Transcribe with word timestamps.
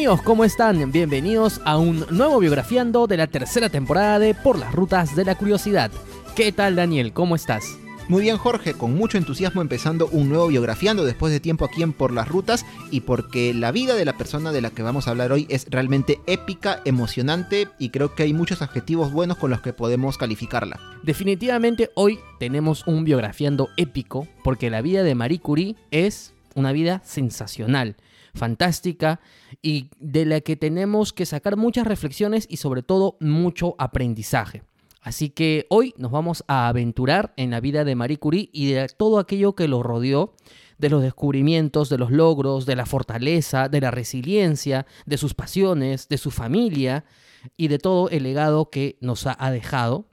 Amigos, 0.00 0.22
¿cómo 0.22 0.44
están? 0.46 0.90
Bienvenidos 0.92 1.60
a 1.66 1.76
un 1.76 2.06
nuevo 2.08 2.38
biografiando 2.38 3.06
de 3.06 3.18
la 3.18 3.26
tercera 3.26 3.68
temporada 3.68 4.18
de 4.18 4.32
Por 4.32 4.58
las 4.58 4.72
Rutas 4.72 5.14
de 5.14 5.26
la 5.26 5.34
Curiosidad. 5.34 5.90
¿Qué 6.34 6.52
tal 6.52 6.74
Daniel? 6.74 7.12
¿Cómo 7.12 7.36
estás? 7.36 7.76
Muy 8.08 8.22
bien 8.22 8.38
Jorge, 8.38 8.72
con 8.72 8.94
mucho 8.94 9.18
entusiasmo 9.18 9.60
empezando 9.60 10.08
un 10.10 10.30
nuevo 10.30 10.46
biografiando 10.46 11.04
después 11.04 11.34
de 11.34 11.38
tiempo 11.38 11.66
aquí 11.66 11.82
en 11.82 11.92
Por 11.92 12.12
las 12.14 12.28
Rutas 12.28 12.64
y 12.90 13.02
porque 13.02 13.52
la 13.52 13.72
vida 13.72 13.94
de 13.94 14.06
la 14.06 14.16
persona 14.16 14.52
de 14.52 14.62
la 14.62 14.70
que 14.70 14.82
vamos 14.82 15.06
a 15.06 15.10
hablar 15.10 15.32
hoy 15.32 15.46
es 15.50 15.66
realmente 15.68 16.18
épica, 16.26 16.80
emocionante 16.86 17.68
y 17.78 17.90
creo 17.90 18.14
que 18.14 18.22
hay 18.22 18.32
muchos 18.32 18.62
adjetivos 18.62 19.12
buenos 19.12 19.36
con 19.36 19.50
los 19.50 19.60
que 19.60 19.74
podemos 19.74 20.16
calificarla. 20.16 20.80
Definitivamente 21.02 21.90
hoy 21.94 22.20
tenemos 22.38 22.86
un 22.86 23.04
biografiando 23.04 23.68
épico 23.76 24.26
porque 24.44 24.70
la 24.70 24.80
vida 24.80 25.02
de 25.02 25.14
Marie 25.14 25.40
Curie 25.40 25.76
es 25.90 26.32
una 26.54 26.72
vida 26.72 27.02
sensacional 27.04 27.96
fantástica 28.34 29.20
y 29.62 29.90
de 29.98 30.24
la 30.24 30.40
que 30.40 30.56
tenemos 30.56 31.12
que 31.12 31.26
sacar 31.26 31.56
muchas 31.56 31.86
reflexiones 31.86 32.46
y 32.48 32.56
sobre 32.56 32.82
todo 32.82 33.16
mucho 33.20 33.74
aprendizaje. 33.78 34.62
Así 35.00 35.30
que 35.30 35.66
hoy 35.70 35.94
nos 35.96 36.10
vamos 36.10 36.44
a 36.46 36.68
aventurar 36.68 37.32
en 37.36 37.50
la 37.50 37.60
vida 37.60 37.84
de 37.84 37.94
Marie 37.94 38.18
Curie 38.18 38.50
y 38.52 38.72
de 38.72 38.86
todo 38.88 39.18
aquello 39.18 39.54
que 39.54 39.66
lo 39.66 39.82
rodeó, 39.82 40.34
de 40.78 40.90
los 40.90 41.02
descubrimientos, 41.02 41.88
de 41.88 41.98
los 41.98 42.10
logros, 42.10 42.66
de 42.66 42.76
la 42.76 42.86
fortaleza, 42.86 43.68
de 43.68 43.80
la 43.80 43.90
resiliencia, 43.90 44.86
de 45.06 45.16
sus 45.16 45.34
pasiones, 45.34 46.08
de 46.08 46.18
su 46.18 46.30
familia 46.30 47.04
y 47.56 47.68
de 47.68 47.78
todo 47.78 48.10
el 48.10 48.24
legado 48.24 48.68
que 48.70 48.98
nos 49.00 49.26
ha 49.26 49.50
dejado. 49.50 50.06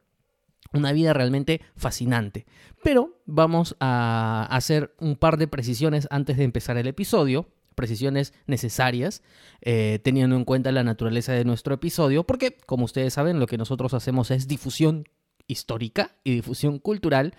Una 0.74 0.92
vida 0.92 1.14
realmente 1.14 1.62
fascinante. 1.76 2.46
Pero 2.84 3.22
vamos 3.26 3.76
a 3.80 4.48
hacer 4.50 4.94
un 5.00 5.16
par 5.16 5.38
de 5.38 5.48
precisiones 5.48 6.08
antes 6.12 6.38
de 6.38 6.44
empezar 6.44 6.78
el 6.78 6.88
episodio 6.88 7.48
precisiones 7.78 8.34
necesarias, 8.48 9.22
eh, 9.62 10.00
teniendo 10.04 10.36
en 10.36 10.44
cuenta 10.44 10.74
la 10.74 10.84
naturaleza 10.84 11.32
de 11.32 11.46
nuestro 11.46 11.76
episodio, 11.76 12.26
porque 12.26 12.58
como 12.66 12.84
ustedes 12.84 13.14
saben, 13.14 13.40
lo 13.40 13.46
que 13.46 13.58
nosotros 13.58 13.94
hacemos 13.94 14.32
es 14.32 14.48
difusión 14.48 15.06
histórica 15.48 16.18
y 16.24 16.34
difusión 16.34 16.80
cultural. 16.80 17.36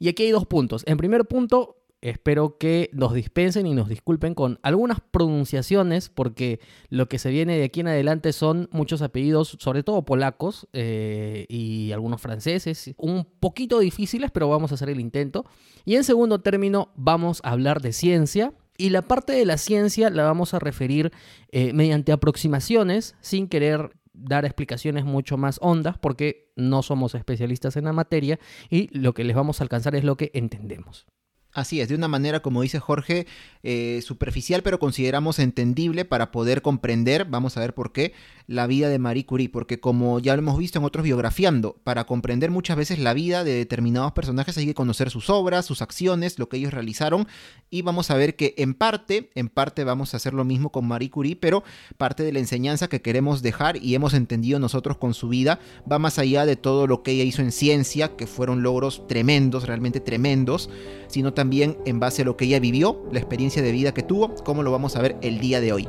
Y 0.00 0.08
aquí 0.08 0.24
hay 0.24 0.30
dos 0.30 0.46
puntos. 0.46 0.82
En 0.86 0.96
primer 0.96 1.26
punto, 1.26 1.84
espero 2.00 2.56
que 2.56 2.88
nos 2.94 3.12
dispensen 3.12 3.66
y 3.66 3.74
nos 3.74 3.88
disculpen 3.88 4.34
con 4.34 4.58
algunas 4.62 5.00
pronunciaciones, 5.10 6.08
porque 6.08 6.60
lo 6.88 7.06
que 7.06 7.18
se 7.18 7.30
viene 7.30 7.58
de 7.58 7.64
aquí 7.64 7.80
en 7.80 7.88
adelante 7.88 8.32
son 8.32 8.70
muchos 8.72 9.02
apellidos, 9.02 9.58
sobre 9.60 9.82
todo 9.82 10.06
polacos 10.06 10.66
eh, 10.72 11.44
y 11.50 11.92
algunos 11.92 12.22
franceses, 12.22 12.94
un 12.96 13.26
poquito 13.38 13.80
difíciles, 13.80 14.30
pero 14.30 14.48
vamos 14.48 14.72
a 14.72 14.76
hacer 14.76 14.88
el 14.88 14.98
intento. 14.98 15.44
Y 15.84 15.96
en 15.96 16.04
segundo 16.04 16.40
término, 16.40 16.88
vamos 16.96 17.42
a 17.44 17.50
hablar 17.50 17.82
de 17.82 17.92
ciencia 17.92 18.54
y 18.76 18.90
la 18.90 19.02
parte 19.02 19.32
de 19.32 19.44
la 19.44 19.58
ciencia 19.58 20.10
la 20.10 20.24
vamos 20.24 20.54
a 20.54 20.58
referir 20.58 21.12
eh, 21.50 21.72
mediante 21.72 22.12
aproximaciones, 22.12 23.14
sin 23.20 23.48
querer 23.48 23.96
dar 24.12 24.44
explicaciones 24.44 25.04
mucho 25.04 25.36
más 25.36 25.58
hondas, 25.60 25.98
porque 25.98 26.52
no 26.56 26.82
somos 26.82 27.14
especialistas 27.14 27.76
en 27.76 27.84
la 27.84 27.92
materia 27.92 28.38
y 28.70 28.88
lo 28.96 29.12
que 29.12 29.24
les 29.24 29.36
vamos 29.36 29.60
a 29.60 29.64
alcanzar 29.64 29.94
es 29.96 30.04
lo 30.04 30.16
que 30.16 30.30
entendemos. 30.34 31.06
Así 31.54 31.80
es, 31.80 31.88
de 31.88 31.94
una 31.94 32.08
manera, 32.08 32.40
como 32.40 32.62
dice 32.62 32.80
Jorge, 32.80 33.28
eh, 33.62 34.00
superficial, 34.02 34.64
pero 34.64 34.80
consideramos 34.80 35.38
entendible 35.38 36.04
para 36.04 36.32
poder 36.32 36.62
comprender, 36.62 37.26
vamos 37.26 37.56
a 37.56 37.60
ver 37.60 37.74
por 37.74 37.92
qué, 37.92 38.12
la 38.46 38.66
vida 38.66 38.88
de 38.88 38.98
Marie 38.98 39.26
Curie. 39.26 39.48
Porque 39.48 39.80
como 39.80 40.18
ya 40.18 40.34
lo 40.34 40.42
hemos 40.42 40.58
visto 40.58 40.78
en 40.78 40.84
otros 40.84 41.04
biografiando, 41.04 41.76
para 41.84 42.04
comprender 42.04 42.50
muchas 42.50 42.76
veces 42.76 42.98
la 42.98 43.14
vida 43.14 43.44
de 43.44 43.52
determinados 43.54 44.12
personajes 44.12 44.56
hay 44.56 44.66
que 44.66 44.74
conocer 44.74 45.10
sus 45.10 45.30
obras, 45.30 45.66
sus 45.66 45.82
acciones, 45.82 46.38
lo 46.38 46.48
que 46.48 46.56
ellos 46.56 46.72
realizaron. 46.72 47.26
Y 47.70 47.82
vamos 47.82 48.10
a 48.10 48.16
ver 48.16 48.36
que 48.36 48.54
en 48.58 48.74
parte, 48.74 49.30
en 49.34 49.48
parte 49.48 49.84
vamos 49.84 50.14
a 50.14 50.16
hacer 50.16 50.34
lo 50.34 50.44
mismo 50.44 50.70
con 50.70 50.86
Marie 50.86 51.10
Curie, 51.10 51.36
pero 51.36 51.64
parte 51.96 52.22
de 52.22 52.32
la 52.32 52.38
enseñanza 52.38 52.88
que 52.88 53.02
queremos 53.02 53.42
dejar 53.42 53.76
y 53.76 53.94
hemos 53.94 54.14
entendido 54.14 54.58
nosotros 54.58 54.96
con 54.98 55.14
su 55.14 55.28
vida 55.28 55.58
va 55.90 55.98
más 55.98 56.18
allá 56.18 56.46
de 56.46 56.56
todo 56.56 56.86
lo 56.86 57.02
que 57.02 57.12
ella 57.12 57.24
hizo 57.24 57.42
en 57.42 57.52
ciencia, 57.52 58.16
que 58.16 58.26
fueron 58.26 58.62
logros 58.62 59.06
tremendos, 59.08 59.66
realmente 59.66 60.00
tremendos, 60.00 60.70
sino 61.08 61.32
también 61.32 61.78
en 61.86 62.00
base 62.00 62.22
a 62.22 62.24
lo 62.24 62.36
que 62.36 62.46
ella 62.46 62.60
vivió, 62.60 63.02
la 63.12 63.18
experiencia 63.18 63.62
de 63.62 63.72
vida 63.72 63.94
que 63.94 64.02
tuvo, 64.02 64.34
como 64.34 64.62
lo 64.62 64.72
vamos 64.72 64.96
a 64.96 65.02
ver 65.02 65.16
el 65.22 65.40
día 65.40 65.60
de 65.60 65.72
hoy. 65.72 65.88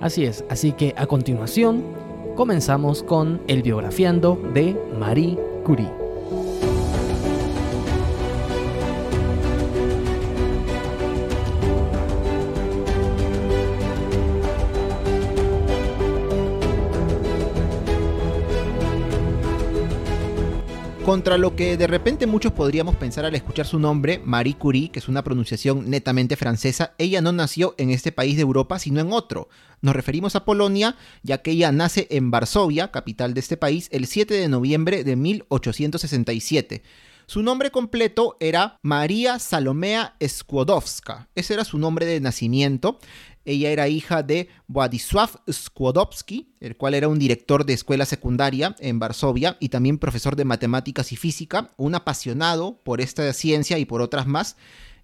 Así 0.00 0.24
es, 0.24 0.44
así 0.48 0.72
que 0.72 0.94
a 0.96 1.06
continuación 1.06 1.82
comenzamos 2.34 3.02
con 3.02 3.40
el 3.46 3.62
biografiando 3.62 4.40
de 4.54 4.76
Marie 4.98 5.38
Curie. 5.64 6.01
Contra 21.04 21.36
lo 21.36 21.56
que 21.56 21.76
de 21.76 21.88
repente 21.88 22.28
muchos 22.28 22.52
podríamos 22.52 22.94
pensar 22.94 23.24
al 23.24 23.34
escuchar 23.34 23.66
su 23.66 23.80
nombre, 23.80 24.22
Marie 24.24 24.54
Curie, 24.54 24.88
que 24.90 25.00
es 25.00 25.08
una 25.08 25.24
pronunciación 25.24 25.90
netamente 25.90 26.36
francesa, 26.36 26.94
ella 26.96 27.20
no 27.20 27.32
nació 27.32 27.74
en 27.76 27.90
este 27.90 28.12
país 28.12 28.36
de 28.36 28.42
Europa, 28.42 28.78
sino 28.78 29.00
en 29.00 29.12
otro. 29.12 29.48
Nos 29.80 29.96
referimos 29.96 30.36
a 30.36 30.44
Polonia, 30.44 30.94
ya 31.24 31.38
que 31.38 31.50
ella 31.50 31.72
nace 31.72 32.06
en 32.10 32.30
Varsovia, 32.30 32.92
capital 32.92 33.34
de 33.34 33.40
este 33.40 33.56
país, 33.56 33.88
el 33.90 34.06
7 34.06 34.32
de 34.32 34.48
noviembre 34.48 35.02
de 35.02 35.16
1867. 35.16 36.84
Su 37.26 37.42
nombre 37.42 37.70
completo 37.70 38.36
era 38.40 38.78
María 38.82 39.38
Salomea 39.38 40.14
Skłodowska. 40.24 41.28
Ese 41.34 41.54
era 41.54 41.64
su 41.64 41.78
nombre 41.78 42.06
de 42.06 42.20
nacimiento. 42.20 42.98
Ella 43.44 43.70
era 43.70 43.88
hija 43.88 44.22
de 44.22 44.48
Władysław 44.68 45.36
Skłodowski, 45.50 46.54
el 46.60 46.76
cual 46.76 46.94
era 46.94 47.08
un 47.08 47.18
director 47.18 47.66
de 47.66 47.72
escuela 47.72 48.04
secundaria 48.04 48.76
en 48.78 48.98
Varsovia 48.98 49.56
y 49.60 49.68
también 49.68 49.98
profesor 49.98 50.36
de 50.36 50.44
matemáticas 50.44 51.12
y 51.12 51.16
física, 51.16 51.70
un 51.76 51.94
apasionado 51.94 52.80
por 52.84 53.00
esta 53.00 53.32
ciencia 53.32 53.78
y 53.78 53.84
por 53.84 54.00
otras 54.00 54.26
más. 54.26 54.56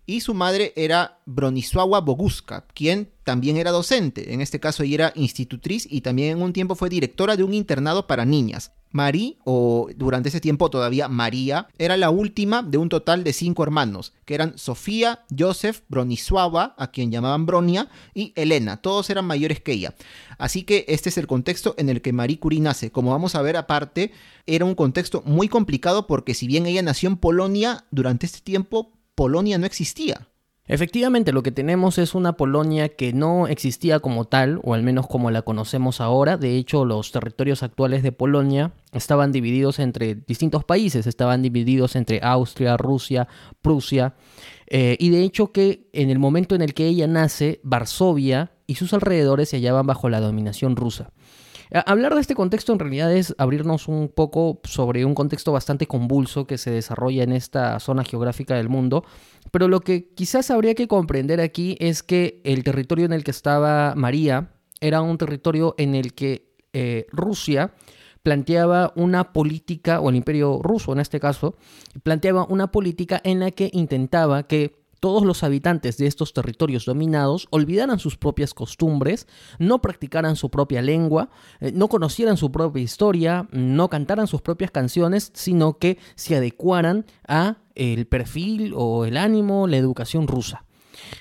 Y 0.07 0.21
su 0.21 0.33
madre 0.33 0.73
era 0.77 1.19
Bronisława 1.27 2.01
Boguska, 2.01 2.67
quien 2.75 3.11
también 3.25 3.59
era 3.59 3.73
docente. 3.73 4.33
En 4.33 4.41
este 4.41 4.59
caso 4.59 4.83
ella 4.83 4.95
era 4.95 5.13
institutriz 5.17 5.87
y 5.91 6.01
también 6.01 6.39
en 6.39 6.43
un 6.43 6.55
tiempo 6.55 6.75
fue 6.77 6.89
directora 6.89 7.37
de 7.37 7.45
un 7.45 7.53
internado 7.53 8.07
para 8.07 8.25
niñas. 8.25 8.73
Marie, 8.91 9.37
o 9.45 9.89
durante 9.97 10.29
ese 10.29 10.41
tiempo 10.41 10.71
todavía 10.71 11.09
María, 11.09 11.69
era 11.79 11.97
la 11.97 12.11
última 12.11 12.63
de 12.63 12.79
un 12.79 12.89
total 12.89 13.25
de 13.25 13.33
cinco 13.33 13.63
hermanos, 13.63 14.13
que 14.25 14.35
eran 14.35 14.57
Sofía, 14.59 15.25
Joseph, 15.37 15.81
Bronisława, 15.89 16.75
a 16.79 16.91
quien 16.91 17.11
llamaban 17.11 17.47
Bronia, 17.47 17.89
y 18.15 18.33
Elena. 18.37 18.79
Todos 18.79 19.11
eran 19.11 19.27
mayores 19.27 19.61
que 19.61 19.73
ella. 19.73 19.95
Así 20.39 20.63
que 20.63 20.85
este 20.89 21.09
es 21.09 21.19
el 21.19 21.27
contexto 21.27 21.75
en 21.79 21.89
el 21.89 22.03
que 22.03 22.13
Marie 22.13 22.39
Curie 22.39 22.61
nace. 22.61 22.91
Como 22.91 23.11
vamos 23.11 23.35
a 23.35 23.43
ver 23.43 23.57
aparte, 23.57 24.13
era 24.47 24.65
un 24.65 24.75
contexto 24.75 25.23
muy 25.27 25.49
complicado 25.49 26.07
porque 26.07 26.35
si 26.35 26.47
bien 26.47 26.67
ella 26.67 26.83
nació 26.83 27.09
en 27.09 27.17
Polonia, 27.17 27.85
durante 27.91 28.27
este 28.27 28.41
tiempo 28.41 28.93
Polonia 29.15 29.59
no 29.59 29.67
existía. 29.67 30.29
Efectivamente, 30.69 31.33
lo 31.33 31.43
que 31.43 31.51
tenemos 31.51 31.97
es 31.97 32.15
una 32.15 32.35
Polonia 32.35 32.91
que 32.91 33.15
no 33.15 33.47
existía 33.47 34.01
como 34.01 34.27
tal, 34.27 34.61
o 34.63 34.75
al 34.75 34.83
menos 34.83 35.07
como 35.07 35.31
la 35.31 35.41
conocemos 35.41 36.03
ahora. 36.03 36.37
De 36.37 36.57
hecho, 36.57 36.85
los 36.85 37.11
territorios 37.11 37.63
actuales 37.63 38.03
de 38.03 38.13
Polonia 38.13 38.73
estaban 38.93 39.33
divididos 39.33 39.79
entre 39.79 40.15
distintos 40.15 40.65
países, 40.65 41.07
estaban 41.07 41.41
divididos 41.41 41.97
entre 41.97 42.21
Austria, 42.23 42.77
Rusia, 42.77 43.29
Prusia. 43.63 44.15
Eh, 44.67 44.99
y 45.01 45.09
de 45.09 45.23
hecho 45.23 45.53
que 45.53 45.89
en 45.95 46.11
el 46.11 46.19
momento 46.19 46.55
en 46.55 46.61
el 46.61 46.75
que 46.75 46.87
ella 46.87 47.07
nace, 47.07 47.61
Varsovia 47.63 48.53
y 48.67 48.75
sus 48.75 48.93
alrededores 48.93 49.49
se 49.49 49.57
hallaban 49.57 49.87
bajo 49.87 50.11
la 50.11 50.21
dominación 50.21 50.77
rusa. 50.77 51.11
Hablar 51.71 52.15
de 52.15 52.21
este 52.21 52.35
contexto 52.35 52.73
en 52.73 52.79
realidad 52.79 53.15
es 53.15 53.35
abrirnos 53.37 53.89
un 53.89 54.09
poco 54.09 54.61
sobre 54.65 55.05
un 55.05 55.15
contexto 55.15 55.53
bastante 55.53 55.87
convulso 55.87 56.47
que 56.47 56.57
se 56.57 56.71
desarrolla 56.71 57.23
en 57.23 57.33
esta 57.33 57.79
zona 57.79 58.05
geográfica 58.05 58.55
del 58.55 58.69
mundo, 58.69 59.05
pero 59.51 59.69
lo 59.69 59.81
que 59.81 60.09
quizás 60.15 60.51
habría 60.51 60.75
que 60.75 60.89
comprender 60.89 61.41
aquí 61.41 61.77
es 61.81 62.03
que 62.03 62.41
el 62.45 62.65
territorio 62.65 63.05
en 63.05 63.13
el 63.13 63.25
que 63.25 63.31
estaba 63.31 63.95
María 63.97 64.51
era 64.81 65.03
un 65.03 65.19
territorio 65.19 65.75
en 65.79 65.95
el 65.95 66.15
que 66.15 66.55
eh, 66.73 67.07
Rusia 67.11 67.73
planteaba 68.23 68.93
una 68.97 69.33
política, 69.33 70.01
o 70.01 70.11
el 70.11 70.17
imperio 70.17 70.61
ruso 70.63 70.93
en 70.93 71.01
este 71.01 71.21
caso, 71.21 71.57
planteaba 72.03 72.45
una 72.45 72.71
política 72.71 73.21
en 73.25 73.41
la 73.41 73.51
que 73.51 73.71
intentaba 73.73 74.43
que 74.43 74.78
todos 75.01 75.25
los 75.25 75.43
habitantes 75.43 75.97
de 75.99 76.07
estos 76.07 76.33
territorios 76.33 76.85
dominados 76.85 77.49
olvidaran 77.51 77.99
sus 77.99 78.17
propias 78.17 78.55
costumbres, 78.55 79.27
no 79.59 79.81
practicaran 79.81 80.37
su 80.37 80.51
propia 80.51 80.83
lengua, 80.83 81.31
eh, 81.61 81.73
no 81.73 81.89
conocieran 81.89 82.37
su 82.37 82.51
propia 82.51 82.83
historia, 82.83 83.49
no 83.53 83.89
cantaran 83.89 84.27
sus 84.27 84.43
propias 84.43 84.71
canciones, 84.71 85.31
sino 85.35 85.79
que 85.79 85.99
se 86.15 86.37
adecuaran 86.37 87.07
a 87.27 87.57
el 87.75 88.07
perfil 88.07 88.73
o 88.77 89.05
el 89.05 89.17
ánimo, 89.17 89.67
la 89.67 89.77
educación 89.77 90.27
rusa. 90.27 90.65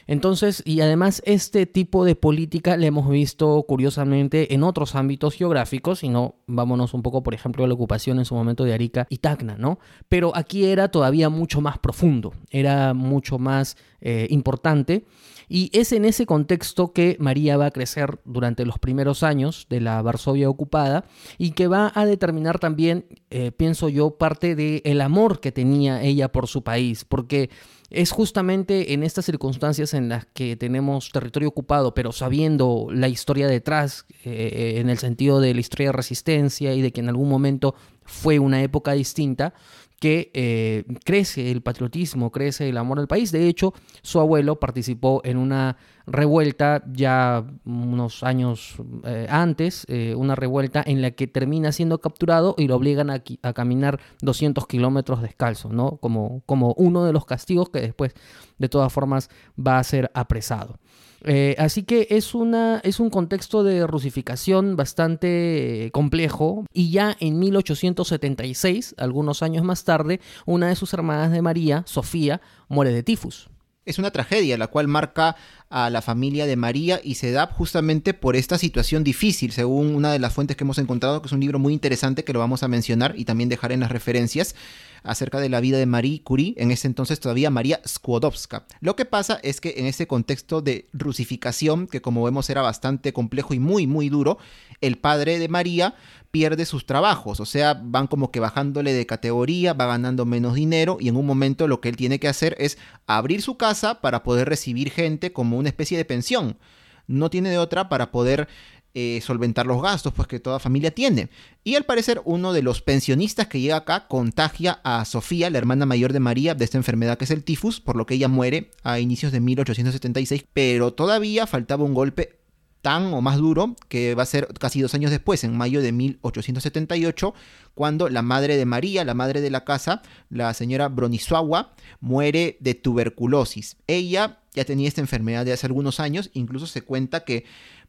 Entonces, 0.08 0.64
y 0.66 0.82
además 0.82 1.22
este 1.26 1.66
tipo 1.66 2.06
de 2.06 2.16
política 2.16 2.78
la 2.78 2.88
hemos 2.88 3.10
visto 3.10 3.64
curiosamente 3.68 4.54
en 4.54 4.64
otros 4.64 4.96
ámbitos 4.96 5.36
geográficos, 5.36 6.04
y 6.04 6.10
no 6.10 6.36
vámonos 6.48 6.94
un 6.94 7.04
poco, 7.04 7.24
por 7.24 7.34
ejemplo, 7.34 7.66
a 7.66 7.68
la 7.68 7.74
ocupación 7.74 8.18
en 8.20 8.26
su 8.26 8.34
momento 8.34 8.64
de 8.64 8.74
Arica 8.74 9.06
y 9.10 9.18
Tacna, 9.18 9.58
¿no? 9.58 9.80
Pero 10.08 10.32
aquí 10.36 10.66
era 10.66 10.90
todavía 10.90 11.30
mucho 11.30 11.62
más 11.62 11.78
profundo, 11.78 12.34
era 12.50 12.94
mucho 12.94 13.38
más 13.38 13.76
eh, 14.02 14.28
importante. 14.30 15.06
Y 15.50 15.70
es 15.74 15.94
en 15.94 16.04
ese 16.04 16.26
contexto 16.26 16.92
que 16.92 17.16
María 17.20 17.56
va 17.56 17.68
a 17.68 17.72
crecer 17.72 18.20
durante 18.26 18.66
los 18.66 18.80
primeros 18.80 19.24
años 19.24 19.66
de 19.70 19.80
la 19.80 20.02
Varsovia 20.02 20.50
ocupada 20.50 21.06
y 21.38 21.52
que 21.52 21.68
va 21.68 21.92
a 21.96 22.06
determinar 22.06 22.60
también, 22.60 23.06
eh, 23.30 23.52
pienso 23.52 23.88
yo, 23.88 24.18
parte 24.18 24.56
del 24.56 25.02
amor 25.02 25.40
que 25.40 25.54
tenía 25.54 26.04
ella 26.04 26.32
por 26.32 26.48
su 26.48 26.64
país, 26.64 27.06
porque 27.06 27.50
es 27.90 28.12
justamente 28.12 28.94
en 28.94 29.04
estas 29.04 29.26
circunstancias 29.26 29.94
en 29.94 30.10
las 30.10 30.26
que 30.26 30.56
tenemos 30.56 31.12
territorio 31.12 31.50
ocupado, 31.50 31.94
pero 31.94 32.12
sabiendo 32.12 32.88
la 32.92 33.08
historia 33.08 33.48
detrás, 33.48 34.06
eh, 34.26 34.76
en 34.78 34.90
el 34.90 34.98
sentido 34.98 35.40
de 35.40 35.54
la 35.54 35.62
historia 35.62 35.88
de 35.88 35.94
resistencia 35.94 36.74
y 36.74 36.82
de 36.82 36.92
que 36.92 37.00
en 37.00 37.10
algún 37.10 37.30
momento 37.30 37.76
fue 38.04 38.40
una 38.40 38.62
época 38.62 38.94
distinta, 38.94 39.54
que 40.00 40.32
eh, 40.34 40.84
crece 41.04 41.52
el 41.52 41.62
patriotismo, 41.62 42.32
crece 42.32 42.70
el 42.70 42.78
amor 42.78 43.00
al 43.00 43.08
país. 43.08 43.32
De 43.32 43.48
hecho, 43.48 43.74
su 44.02 44.20
abuelo 44.20 44.60
participó 44.60 45.22
en 45.24 45.38
una 45.38 45.78
revuelta 46.06 46.84
ya 46.92 47.44
unos 47.66 48.24
años 48.24 48.76
eh, 49.04 49.28
antes, 49.30 49.86
eh, 49.90 50.14
una 50.16 50.36
revuelta 50.36 50.84
en 50.86 51.02
la 51.02 51.12
que 51.12 51.28
termina 51.28 51.72
siendo 51.72 52.00
capturado 52.00 52.56
y 52.58 52.68
lo 52.68 52.76
obligan 52.76 53.10
a, 53.10 53.24
a 53.42 53.54
caminar 53.54 54.00
200 54.22 54.68
kilómetros 54.68 55.22
descalzo, 55.22 55.70
¿no? 55.70 55.98
Como, 55.98 56.44
como 56.46 56.74
uno 56.78 57.04
de 57.04 57.14
los 57.14 57.26
castigos 57.26 57.70
que 57.70 57.82
después, 57.82 58.14
de 58.58 58.70
todas 58.70 58.94
formas, 58.94 59.30
va 59.60 59.80
a 59.80 59.84
ser 59.84 60.12
apresado. 60.14 60.80
Eh, 61.24 61.56
así 61.58 61.84
que 61.84 62.08
es, 62.10 62.36
una, 62.36 62.80
es 62.84 63.00
un 63.00 63.10
contexto 63.10 63.64
de 63.64 63.86
rusificación 63.88 64.76
bastante 64.76 65.90
complejo 65.94 66.66
y 66.74 66.92
ya 66.92 67.16
en 67.20 67.40
1876, 67.40 68.96
algunos 68.98 69.44
años 69.44 69.64
más 69.64 69.84
tarde, 69.84 70.20
una 70.46 70.68
de 70.70 70.76
sus 70.76 70.94
hermanas 70.94 71.32
de 71.32 71.42
María, 71.42 71.84
Sofía, 71.86 72.42
muere 72.68 72.92
de 72.92 73.04
tifus. 73.04 73.50
Es 73.88 73.98
una 73.98 74.12
tragedia 74.12 74.58
la 74.58 74.68
cual 74.68 74.88
marca 74.90 75.38
a 75.70 75.90
la 75.90 76.02
familia 76.02 76.46
de 76.46 76.58
María 76.58 77.00
y 77.02 77.16
se 77.16 77.32
da 77.32 77.48
justamente 77.48 78.14
por 78.14 78.36
esta 78.36 78.58
situación 78.58 79.04
difícil, 79.04 79.54
según 79.54 79.96
una 79.96 80.12
de 80.12 80.20
las 80.20 80.34
fuentes 80.34 80.58
que 80.58 80.66
hemos 80.66 80.78
encontrado, 80.78 81.22
que 81.22 81.28
es 81.28 81.32
un 81.32 81.40
libro 81.40 81.58
muy 81.58 81.74
interesante 81.74 82.24
que 82.24 82.34
lo 82.34 82.40
vamos 82.40 82.64
a 82.64 82.68
mencionar 82.68 83.14
y 83.18 83.24
también 83.26 83.50
dejar 83.50 83.72
en 83.72 83.80
las 83.80 83.92
referencias 83.92 84.56
acerca 85.04 85.40
de 85.40 85.48
la 85.48 85.62
vida 85.62 85.78
de 85.78 85.86
Marie 85.86 86.22
Curie, 86.22 86.54
en 86.58 86.72
ese 86.72 86.88
entonces 86.88 87.20
todavía 87.20 87.50
María 87.50 87.80
Skłodowska. 87.88 88.66
Lo 88.82 88.96
que 88.96 89.06
pasa 89.06 89.40
es 89.42 89.62
que 89.62 89.76
en 89.78 89.86
ese 89.86 90.06
contexto 90.06 90.62
de 90.62 90.88
rusificación, 90.92 91.88
que 91.88 92.02
como 92.02 92.24
vemos 92.24 92.50
era 92.50 92.62
bastante 92.62 93.14
complejo 93.14 93.54
y 93.54 93.60
muy, 93.60 93.88
muy 93.88 94.10
duro, 94.10 94.38
el 94.82 94.98
padre 94.98 95.40
de 95.40 95.48
María 95.48 95.96
pierde 96.38 96.68
sus 96.68 96.86
trabajos, 96.86 97.40
o 97.40 97.48
sea, 97.48 97.74
van 97.74 98.06
como 98.06 98.30
que 98.30 98.40
bajándole 98.40 98.94
de 98.94 99.08
categoría, 99.08 99.74
va 99.74 99.88
ganando 99.88 100.24
menos 100.24 100.54
dinero 100.54 100.98
y 101.00 101.08
en 101.08 101.16
un 101.16 101.26
momento 101.26 101.68
lo 101.68 101.82
que 101.82 101.90
él 101.90 101.96
tiene 101.96 102.20
que 102.20 102.28
hacer 102.28 102.56
es 102.60 102.78
abrir 103.08 103.42
su 103.42 103.58
casa 103.58 104.02
para 104.02 104.22
poder 104.22 104.48
recibir 104.48 104.92
gente 104.92 105.34
como 105.34 105.58
una 105.58 105.70
especie 105.70 105.98
de 105.98 106.06
pensión. 106.06 106.60
No 107.08 107.32
tiene 107.32 107.50
de 107.50 107.58
otra 107.58 107.90
para 107.90 108.12
poder 108.12 108.48
eh, 108.94 109.20
solventar 109.24 109.66
los 109.66 109.82
gastos, 109.82 110.14
pues 110.14 110.28
que 110.28 110.40
toda 110.40 110.60
familia 110.60 110.92
tiene. 110.92 111.30
Y 111.64 111.74
al 111.74 111.86
parecer 111.86 112.22
uno 112.24 112.54
de 112.54 112.62
los 112.62 112.84
pensionistas 112.84 113.48
que 113.48 113.60
llega 113.60 113.78
acá 113.78 114.08
contagia 114.08 114.80
a 114.84 115.04
Sofía, 115.06 115.50
la 115.50 115.58
hermana 115.58 115.88
mayor 115.88 116.14
de 116.14 116.20
María, 116.20 116.54
de 116.54 116.66
esta 116.66 116.78
enfermedad 116.78 117.18
que 117.18 117.26
es 117.26 117.32
el 117.32 117.44
tifus, 117.44 117.80
por 117.80 117.96
lo 117.96 118.06
que 118.06 118.14
ella 118.14 118.28
muere 118.28 118.70
a 118.84 119.00
inicios 119.00 119.32
de 119.32 119.40
1876, 119.40 120.46
pero 120.54 120.94
todavía 120.94 121.48
faltaba 121.48 121.84
un 121.84 121.96
golpe 121.96 122.37
tan 122.82 123.14
o 123.14 123.22
más 123.22 123.38
duro 123.38 123.76
que 123.90 124.16
va 124.16 124.24
a 124.24 124.28
ser 124.28 124.48
casi 124.60 124.82
dos 124.82 124.94
años 124.94 125.12
después, 125.12 125.44
en 125.44 125.58
mayo 125.58 125.82
de 125.82 125.92
1878, 125.92 127.34
cuando 127.74 128.10
la 128.10 128.22
madre 128.22 128.58
de 128.58 128.66
María, 128.66 129.06
la 129.06 129.14
madre 129.14 129.42
de 129.42 129.50
la 129.50 129.64
casa, 129.64 130.02
la 130.30 130.54
señora 130.54 130.88
Bronisława, 130.90 131.74
muere 132.00 132.58
de 132.60 132.76
tuberculosis. 132.76 133.78
Ella 133.88 134.40
ya 134.54 134.66
tenía 134.66 134.88
esta 134.88 135.02
enfermedad 135.02 135.46
de 135.46 135.54
hace 135.54 135.68
algunos 135.68 136.00
años, 136.00 136.30
incluso 136.34 136.68
se 136.68 136.82
cuenta 136.82 137.24
que 137.24 137.46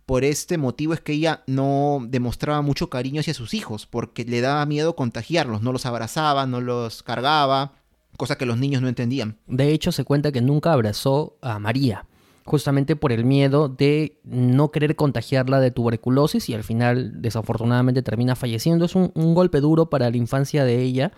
por 0.08 0.24
este 0.24 0.56
motivo 0.56 0.94
es 0.94 1.00
que 1.00 1.12
ella 1.12 1.42
no 1.46 2.00
demostraba 2.08 2.62
mucho 2.62 2.88
cariño 2.88 3.20
hacia 3.20 3.34
sus 3.34 3.52
hijos, 3.52 3.86
porque 3.86 4.24
le 4.24 4.40
daba 4.40 4.64
miedo 4.64 4.96
contagiarlos, 4.96 5.60
no 5.60 5.70
los 5.70 5.84
abrazaba, 5.84 6.46
no 6.46 6.62
los 6.62 7.02
cargaba, 7.02 7.72
cosa 8.16 8.38
que 8.38 8.46
los 8.46 8.56
niños 8.56 8.80
no 8.80 8.88
entendían. 8.88 9.36
De 9.46 9.70
hecho, 9.70 9.92
se 9.92 10.04
cuenta 10.04 10.32
que 10.32 10.40
nunca 10.40 10.72
abrazó 10.72 11.36
a 11.42 11.58
María, 11.58 12.06
justamente 12.48 12.96
por 12.96 13.12
el 13.12 13.24
miedo 13.24 13.68
de 13.68 14.18
no 14.24 14.70
querer 14.70 14.96
contagiarla 14.96 15.60
de 15.60 15.70
tuberculosis 15.70 16.48
y 16.48 16.54
al 16.54 16.64
final 16.64 17.20
desafortunadamente 17.20 18.02
termina 18.02 18.34
falleciendo. 18.34 18.86
Es 18.86 18.94
un, 18.94 19.12
golpe 19.34 19.60
duro 19.60 19.90
para 19.90 20.10
la 20.10 20.16
infancia 20.16 20.64
de 20.64 20.82
ella 20.82 21.12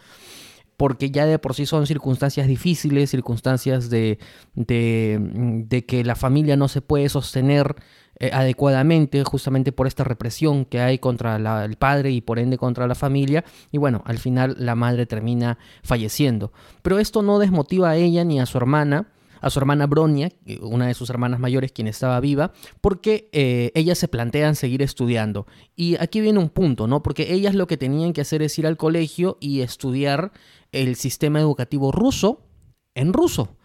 porque 0.76 1.10
ya 1.10 1.26
de 1.26 1.38
por 1.38 1.54
sí 1.54 1.66
son 1.66 1.86
circunstancias 1.86 2.48
difíciles, 2.48 3.10
circunstancias 3.10 3.90
de, 3.90 4.18
de 4.54 5.84
que 5.86 6.04
la 6.04 6.16
familia 6.16 6.56
no 6.56 6.68
se 6.68 6.80
puede 6.80 7.08
sostener 7.08 7.76
eh, 8.22 8.30
adecuadamente 8.34 9.24
justamente 9.24 9.72
por 9.72 9.86
esta 9.86 10.04
represión 10.04 10.66
que 10.66 10.80
hay 10.80 10.98
contra 10.98 11.36
el 11.64 11.76
padre 11.76 12.10
y 12.10 12.20
por 12.20 12.38
ende 12.38 12.58
contra 12.58 12.86
la 12.86 12.94
familia 12.94 13.44
y 13.72 13.78
bueno, 13.78 14.02
al 14.04 14.18
final 14.18 14.56
la 14.58 14.74
madre 14.74 15.06
termina 15.06 15.56
falleciendo. 15.82 16.52
Pero 16.82 16.98
esto 16.98 17.22
no 17.22 17.38
desmotiva 17.38 17.90
a 17.90 17.96
ella 17.96 18.24
ni 18.24 18.38
a 18.40 18.44
su 18.44 18.58
hermana 18.58 19.06
a 19.40 19.50
su 19.50 19.58
hermana 19.58 19.86
Bronia, 19.86 20.30
una 20.60 20.86
de 20.86 20.94
sus 20.94 21.10
hermanas 21.10 21.40
mayores, 21.40 21.72
quien 21.72 21.86
estaba 21.86 22.20
viva, 22.20 22.52
porque 22.80 23.28
eh, 23.32 23.72
ellas 23.74 23.98
se 23.98 24.08
plantean 24.08 24.54
seguir 24.54 24.82
estudiando. 24.82 25.46
Y 25.76 25.96
aquí 26.00 26.20
viene 26.20 26.38
un 26.38 26.50
punto, 26.50 26.86
¿no? 26.86 27.02
Porque 27.02 27.32
ellas 27.32 27.54
lo 27.54 27.66
que 27.66 27.76
tenían 27.76 28.12
que 28.12 28.20
hacer 28.20 28.42
es 28.42 28.58
ir 28.58 28.66
al 28.66 28.76
colegio 28.76 29.38
y 29.40 29.60
estudiar 29.60 30.32
el 30.72 30.96
sistema 30.96 31.40
educativo 31.40 31.92
ruso 31.92 32.46
en 32.94 33.12
ruso 33.12 33.56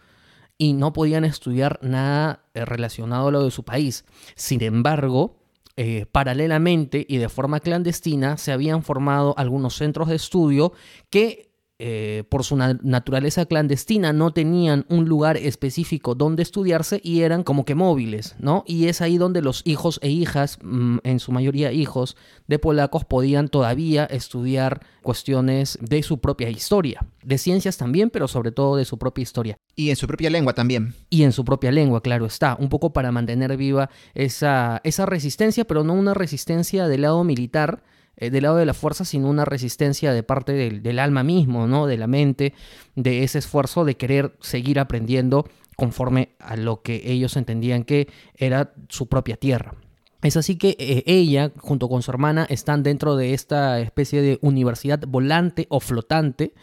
y 0.58 0.72
no 0.72 0.92
podían 0.92 1.24
estudiar 1.24 1.78
nada 1.82 2.44
eh, 2.54 2.64
relacionado 2.64 3.28
a 3.28 3.30
lo 3.30 3.44
de 3.44 3.50
su 3.50 3.64
país. 3.64 4.04
Sin 4.34 4.62
embargo, 4.62 5.36
eh, 5.76 6.06
paralelamente 6.10 7.04
y 7.06 7.18
de 7.18 7.28
forma 7.28 7.60
clandestina 7.60 8.38
se 8.38 8.52
habían 8.52 8.82
formado 8.82 9.34
algunos 9.36 9.76
centros 9.76 10.08
de 10.08 10.16
estudio 10.16 10.72
que 11.10 11.50
eh, 11.78 12.24
por 12.30 12.42
su 12.42 12.56
naturaleza 12.56 13.44
clandestina 13.44 14.14
no 14.14 14.32
tenían 14.32 14.86
un 14.88 15.04
lugar 15.04 15.36
específico 15.36 16.14
donde 16.14 16.42
estudiarse 16.42 17.02
y 17.04 17.20
eran 17.20 17.42
como 17.42 17.66
que 17.66 17.74
móviles, 17.74 18.34
¿no? 18.38 18.64
Y 18.66 18.86
es 18.86 19.02
ahí 19.02 19.18
donde 19.18 19.42
los 19.42 19.60
hijos 19.66 19.98
e 20.02 20.08
hijas, 20.08 20.58
mm, 20.62 20.98
en 21.04 21.20
su 21.20 21.32
mayoría 21.32 21.72
hijos 21.72 22.16
de 22.46 22.58
polacos, 22.58 23.04
podían 23.04 23.48
todavía 23.48 24.06
estudiar 24.06 24.80
cuestiones 25.02 25.78
de 25.82 26.02
su 26.02 26.18
propia 26.18 26.48
historia, 26.48 27.06
de 27.22 27.36
ciencias 27.36 27.76
también, 27.76 28.08
pero 28.08 28.26
sobre 28.26 28.52
todo 28.52 28.76
de 28.76 28.86
su 28.86 28.98
propia 28.98 29.22
historia. 29.22 29.56
Y 29.74 29.90
en 29.90 29.96
su 29.96 30.06
propia 30.06 30.30
lengua 30.30 30.54
también. 30.54 30.94
Y 31.10 31.24
en 31.24 31.32
su 31.32 31.44
propia 31.44 31.72
lengua, 31.72 32.00
claro 32.00 32.24
está, 32.24 32.56
un 32.58 32.70
poco 32.70 32.94
para 32.94 33.12
mantener 33.12 33.54
viva 33.58 33.90
esa, 34.14 34.80
esa 34.82 35.04
resistencia, 35.04 35.66
pero 35.66 35.84
no 35.84 35.92
una 35.92 36.14
resistencia 36.14 36.88
del 36.88 37.02
lado 37.02 37.22
militar, 37.22 37.82
eh, 38.16 38.30
del 38.30 38.44
lado 38.44 38.56
de 38.56 38.66
la 38.66 38.74
fuerza, 38.74 39.04
sino 39.04 39.28
una 39.28 39.44
resistencia 39.44 40.12
de 40.12 40.22
parte 40.22 40.52
del, 40.52 40.98
alma 40.98 41.22
mismo, 41.22 41.66
¿no? 41.66 41.86
De 41.86 41.98
la 41.98 42.06
mente, 42.06 42.54
de 42.94 43.24
ese 43.24 43.38
esfuerzo 43.38 43.84
de 43.84 43.96
querer 43.96 44.32
seguir 44.40 44.78
aprendiendo 44.78 45.46
conforme 45.76 46.30
a 46.38 46.56
lo 46.56 46.80
que 46.80 47.02
ellos 47.12 47.36
entendían 47.36 47.84
que 47.84 48.08
era 48.34 48.72
su 48.88 49.08
propia 49.08 49.36
tierra. 49.36 49.74
Es 50.22 50.36
así 50.36 50.56
que 50.56 50.76
eh, 50.78 51.04
ella, 51.06 51.52
junto 51.58 51.88
con 51.88 52.02
su 52.02 52.10
hermana, 52.10 52.46
están 52.48 52.82
dentro 52.82 53.16
de 53.16 53.34
esta 53.34 53.80
especie 53.80 54.22
de 54.22 54.38
universidad 54.40 55.00
volante 55.06 55.66
o 55.68 55.80
flotante 55.80 56.54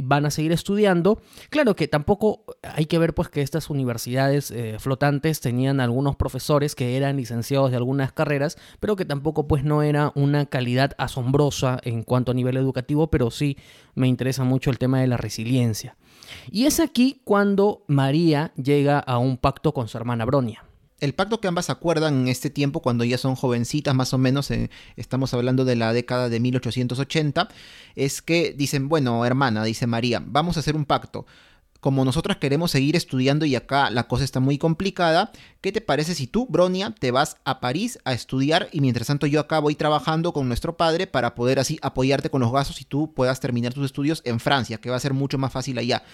van 0.00 0.26
a 0.26 0.30
seguir 0.30 0.52
estudiando. 0.52 1.20
Claro 1.50 1.76
que 1.76 1.88
tampoco 1.88 2.44
hay 2.62 2.86
que 2.86 2.98
ver 2.98 3.14
pues 3.14 3.28
que 3.28 3.42
estas 3.42 3.70
universidades 3.70 4.50
eh, 4.50 4.76
flotantes 4.78 5.40
tenían 5.40 5.80
algunos 5.80 6.16
profesores 6.16 6.74
que 6.74 6.96
eran 6.96 7.16
licenciados 7.16 7.70
de 7.70 7.76
algunas 7.76 8.12
carreras, 8.12 8.56
pero 8.80 8.96
que 8.96 9.04
tampoco 9.04 9.46
pues 9.46 9.64
no 9.64 9.82
era 9.82 10.12
una 10.14 10.46
calidad 10.46 10.92
asombrosa 10.98 11.78
en 11.82 12.02
cuanto 12.02 12.32
a 12.32 12.34
nivel 12.34 12.56
educativo, 12.56 13.10
pero 13.10 13.30
sí 13.30 13.56
me 13.94 14.08
interesa 14.08 14.44
mucho 14.44 14.70
el 14.70 14.78
tema 14.78 15.00
de 15.00 15.06
la 15.06 15.16
resiliencia. 15.16 15.96
Y 16.50 16.64
es 16.64 16.80
aquí 16.80 17.20
cuando 17.24 17.84
María 17.88 18.52
llega 18.56 18.98
a 18.98 19.18
un 19.18 19.36
pacto 19.36 19.74
con 19.74 19.88
su 19.88 19.98
hermana 19.98 20.24
Bronia 20.24 20.64
el 21.02 21.14
pacto 21.14 21.40
que 21.40 21.48
ambas 21.48 21.68
acuerdan 21.68 22.22
en 22.22 22.28
este 22.28 22.48
tiempo, 22.48 22.80
cuando 22.80 23.02
ya 23.02 23.18
son 23.18 23.34
jovencitas, 23.34 23.92
más 23.92 24.14
o 24.14 24.18
menos, 24.18 24.52
eh, 24.52 24.70
estamos 24.96 25.34
hablando 25.34 25.64
de 25.64 25.74
la 25.74 25.92
década 25.92 26.28
de 26.28 26.38
1880, 26.38 27.48
es 27.96 28.22
que 28.22 28.54
dicen, 28.56 28.88
bueno, 28.88 29.26
hermana, 29.26 29.64
dice 29.64 29.88
María, 29.88 30.22
vamos 30.24 30.56
a 30.56 30.60
hacer 30.60 30.76
un 30.76 30.84
pacto. 30.84 31.26
Como 31.80 32.04
nosotras 32.04 32.36
queremos 32.36 32.70
seguir 32.70 32.94
estudiando 32.94 33.44
y 33.44 33.56
acá 33.56 33.90
la 33.90 34.04
cosa 34.04 34.22
está 34.22 34.38
muy 34.38 34.58
complicada, 34.58 35.32
¿qué 35.60 35.72
te 35.72 35.80
parece 35.80 36.14
si 36.14 36.28
tú, 36.28 36.46
Bronia, 36.48 36.94
te 36.96 37.10
vas 37.10 37.36
a 37.44 37.58
París 37.58 37.98
a 38.04 38.12
estudiar 38.12 38.68
y 38.70 38.80
mientras 38.80 39.08
tanto 39.08 39.26
yo 39.26 39.40
acá 39.40 39.58
voy 39.58 39.74
trabajando 39.74 40.32
con 40.32 40.46
nuestro 40.46 40.76
padre 40.76 41.08
para 41.08 41.34
poder 41.34 41.58
así 41.58 41.80
apoyarte 41.82 42.30
con 42.30 42.42
los 42.42 42.52
gastos 42.52 42.80
y 42.80 42.84
tú 42.84 43.12
puedas 43.12 43.40
terminar 43.40 43.74
tus 43.74 43.86
estudios 43.86 44.22
en 44.24 44.38
Francia, 44.38 44.78
que 44.78 44.90
va 44.90 44.94
a 44.94 45.00
ser 45.00 45.14
mucho 45.14 45.36
más 45.36 45.50
fácil 45.50 45.78
allá? 45.78 46.04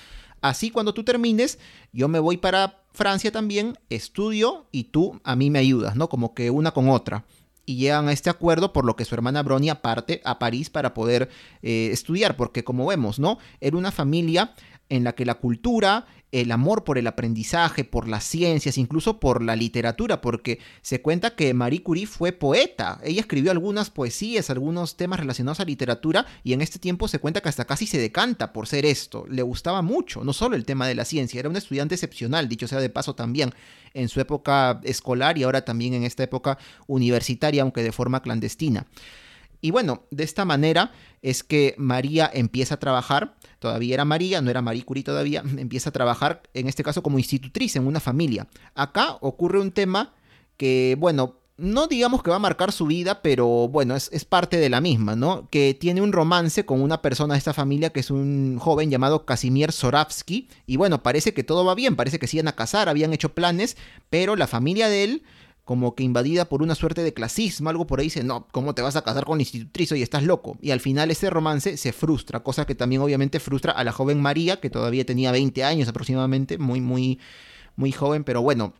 Así 0.40 0.70
cuando 0.70 0.94
tú 0.94 1.04
termines, 1.04 1.58
yo 1.92 2.08
me 2.08 2.18
voy 2.18 2.36
para 2.36 2.82
Francia 2.92 3.30
también, 3.32 3.78
estudio 3.90 4.66
y 4.72 4.84
tú 4.84 5.20
a 5.24 5.36
mí 5.36 5.50
me 5.50 5.58
ayudas, 5.58 5.96
¿no? 5.96 6.08
Como 6.08 6.34
que 6.34 6.50
una 6.50 6.72
con 6.72 6.88
otra. 6.88 7.24
Y 7.64 7.76
llegan 7.76 8.08
a 8.08 8.12
este 8.12 8.30
acuerdo 8.30 8.72
por 8.72 8.86
lo 8.86 8.96
que 8.96 9.04
su 9.04 9.14
hermana 9.14 9.42
Bronia 9.42 9.82
parte 9.82 10.22
a 10.24 10.38
París 10.38 10.70
para 10.70 10.94
poder 10.94 11.28
eh, 11.62 11.90
estudiar, 11.92 12.36
porque 12.36 12.64
como 12.64 12.86
vemos, 12.86 13.18
¿no? 13.18 13.38
Era 13.60 13.76
una 13.76 13.92
familia 13.92 14.54
en 14.88 15.04
la 15.04 15.14
que 15.14 15.24
la 15.24 15.34
cultura, 15.34 16.06
el 16.32 16.52
amor 16.52 16.84
por 16.84 16.98
el 16.98 17.06
aprendizaje, 17.06 17.84
por 17.84 18.06
las 18.06 18.24
ciencias, 18.24 18.76
incluso 18.76 19.18
por 19.18 19.42
la 19.42 19.56
literatura, 19.56 20.20
porque 20.20 20.58
se 20.82 21.00
cuenta 21.00 21.34
que 21.34 21.54
Marie 21.54 21.82
Curie 21.82 22.06
fue 22.06 22.32
poeta. 22.32 23.00
Ella 23.02 23.20
escribió 23.20 23.50
algunas 23.50 23.90
poesías, 23.90 24.50
algunos 24.50 24.96
temas 24.96 25.20
relacionados 25.20 25.60
a 25.60 25.64
literatura, 25.64 26.26
y 26.44 26.52
en 26.52 26.60
este 26.60 26.78
tiempo 26.78 27.08
se 27.08 27.18
cuenta 27.18 27.40
que 27.40 27.48
hasta 27.48 27.64
casi 27.64 27.86
se 27.86 27.98
decanta 27.98 28.52
por 28.52 28.66
ser 28.66 28.84
esto. 28.84 29.24
Le 29.28 29.42
gustaba 29.42 29.80
mucho, 29.82 30.22
no 30.24 30.32
solo 30.32 30.56
el 30.56 30.64
tema 30.64 30.86
de 30.86 30.94
la 30.94 31.04
ciencia, 31.04 31.40
era 31.40 31.48
un 31.48 31.56
estudiante 31.56 31.94
excepcional, 31.94 32.48
dicho 32.48 32.68
sea 32.68 32.80
de 32.80 32.90
paso 32.90 33.14
también, 33.14 33.54
en 33.94 34.08
su 34.08 34.20
época 34.20 34.80
escolar 34.84 35.38
y 35.38 35.44
ahora 35.44 35.64
también 35.64 35.94
en 35.94 36.04
esta 36.04 36.22
época 36.22 36.58
universitaria, 36.86 37.62
aunque 37.62 37.82
de 37.82 37.92
forma 37.92 38.22
clandestina. 38.22 38.86
Y 39.60 39.70
bueno, 39.70 40.04
de 40.10 40.24
esta 40.24 40.44
manera 40.44 40.92
es 41.22 41.42
que 41.42 41.74
María 41.78 42.30
empieza 42.32 42.74
a 42.74 42.80
trabajar, 42.80 43.36
todavía 43.58 43.94
era 43.94 44.04
María, 44.04 44.40
no 44.40 44.50
era 44.50 44.62
Marie 44.62 44.84
Curie 44.84 45.04
todavía, 45.04 45.42
empieza 45.58 45.90
a 45.90 45.92
trabajar 45.92 46.42
en 46.54 46.68
este 46.68 46.84
caso 46.84 47.02
como 47.02 47.18
institutriz 47.18 47.76
en 47.76 47.86
una 47.86 48.00
familia. 48.00 48.48
Acá 48.74 49.18
ocurre 49.20 49.60
un 49.60 49.72
tema 49.72 50.14
que, 50.56 50.96
bueno, 50.98 51.36
no 51.58 51.88
digamos 51.88 52.22
que 52.22 52.30
va 52.30 52.36
a 52.36 52.40
marcar 52.40 52.70
su 52.70 52.86
vida, 52.86 53.20
pero 53.20 53.68
bueno, 53.68 53.96
es, 53.96 54.24
parte 54.24 54.58
de 54.58 54.70
la 54.70 54.80
misma, 54.80 55.16
¿no? 55.16 55.48
Que 55.50 55.74
tiene 55.74 56.00
un 56.00 56.12
romance 56.12 56.64
con 56.64 56.80
una 56.80 57.02
persona 57.02 57.34
de 57.34 57.38
esta 57.38 57.52
familia 57.52 57.90
que 57.90 57.98
es 58.00 58.12
un 58.12 58.58
joven 58.60 58.90
llamado 58.90 59.26
Casimir 59.26 59.72
Zoravsky. 59.72 60.48
Y 60.66 60.76
bueno, 60.76 61.02
parece 61.02 61.34
que 61.34 61.42
todo 61.42 61.64
va 61.64 61.74
bien, 61.74 61.96
parece 61.96 62.20
que 62.20 62.28
se 62.28 62.36
iban 62.36 62.46
a 62.46 62.54
casar, 62.54 62.88
habían 62.88 63.12
hecho 63.12 63.34
planes, 63.34 63.76
pero 64.08 64.36
la 64.36 64.46
familia 64.46 64.88
de 64.88 65.02
él 65.02 65.22
como 65.68 65.94
que 65.94 66.02
invadida 66.02 66.46
por 66.46 66.62
una 66.62 66.74
suerte 66.74 67.02
de 67.02 67.12
clasismo, 67.12 67.68
algo 67.68 67.86
por 67.86 68.00
ahí 68.00 68.06
dice, 68.06 68.24
no, 68.24 68.48
¿cómo 68.52 68.74
te 68.74 68.80
vas 68.80 68.96
a 68.96 69.02
casar 69.02 69.26
con 69.26 69.36
la 69.36 69.42
institutriz? 69.42 69.92
y 69.92 70.00
estás 70.00 70.22
loco. 70.22 70.56
Y 70.62 70.70
al 70.70 70.80
final 70.80 71.10
ese 71.10 71.28
romance 71.28 71.76
se 71.76 71.92
frustra, 71.92 72.42
cosa 72.42 72.64
que 72.64 72.74
también 72.74 73.02
obviamente 73.02 73.38
frustra 73.38 73.72
a 73.72 73.84
la 73.84 73.92
joven 73.92 74.18
María, 74.18 74.60
que 74.60 74.70
todavía 74.70 75.04
tenía 75.04 75.30
20 75.30 75.64
años 75.64 75.86
aproximadamente, 75.86 76.56
muy, 76.56 76.80
muy, 76.80 77.20
muy 77.76 77.92
joven, 77.92 78.24
pero 78.24 78.40
bueno, 78.40 78.72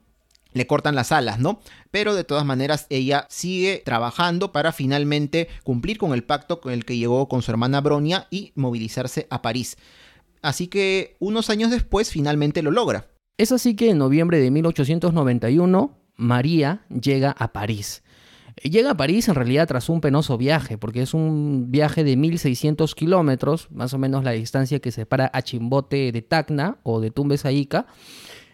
le 0.55 0.67
cortan 0.67 0.95
las 0.95 1.13
alas, 1.13 1.39
¿no? 1.39 1.61
Pero 1.91 2.15
de 2.15 2.25
todas 2.25 2.47
maneras 2.47 2.87
ella 2.89 3.27
sigue 3.29 3.83
trabajando 3.85 4.51
para 4.51 4.73
finalmente 4.73 5.49
cumplir 5.65 5.99
con 5.99 6.15
el 6.15 6.25
pacto 6.25 6.63
con 6.63 6.73
el 6.73 6.87
que 6.87 6.97
llegó 6.97 7.29
con 7.29 7.43
su 7.43 7.51
hermana 7.51 7.83
Bronia 7.83 8.29
y 8.31 8.53
movilizarse 8.55 9.27
a 9.29 9.43
París. 9.43 9.77
Así 10.41 10.69
que 10.69 11.17
unos 11.19 11.51
años 11.51 11.71
después 11.71 12.11
finalmente 12.11 12.63
lo 12.63 12.71
logra. 12.71 13.09
Es 13.37 13.53
así 13.53 13.77
que 13.77 13.91
en 13.91 13.99
noviembre 13.99 14.41
de 14.41 14.51
1891 14.51 15.98
María 16.19 16.83
llega 16.91 17.31
a 17.31 17.53
París. 17.53 18.03
Llega 18.63 18.91
a 18.91 18.97
París 18.97 19.29
en 19.29 19.37
realidad 19.37 19.69
tras 19.69 19.89
un 19.89 20.01
penoso 20.01 20.37
viaje, 20.37 20.77
porque 20.77 21.03
es 21.03 21.15
un 21.15 21.71
viaje 21.71 22.03
de 22.05 22.17
1600 22.17 22.95
kilómetros, 22.95 23.69
más 23.71 23.95
o 23.95 23.99
menos 23.99 24.25
la 24.25 24.33
distancia 24.33 24.81
que 24.81 24.91
separa 24.91 25.31
a 25.33 25.43
Chimbote 25.43 26.11
de 26.13 26.23
Tacna 26.23 26.79
o 26.83 27.01
de 27.01 27.11
Tumbes 27.11 27.45
a 27.47 27.53
Ica. 27.53 27.87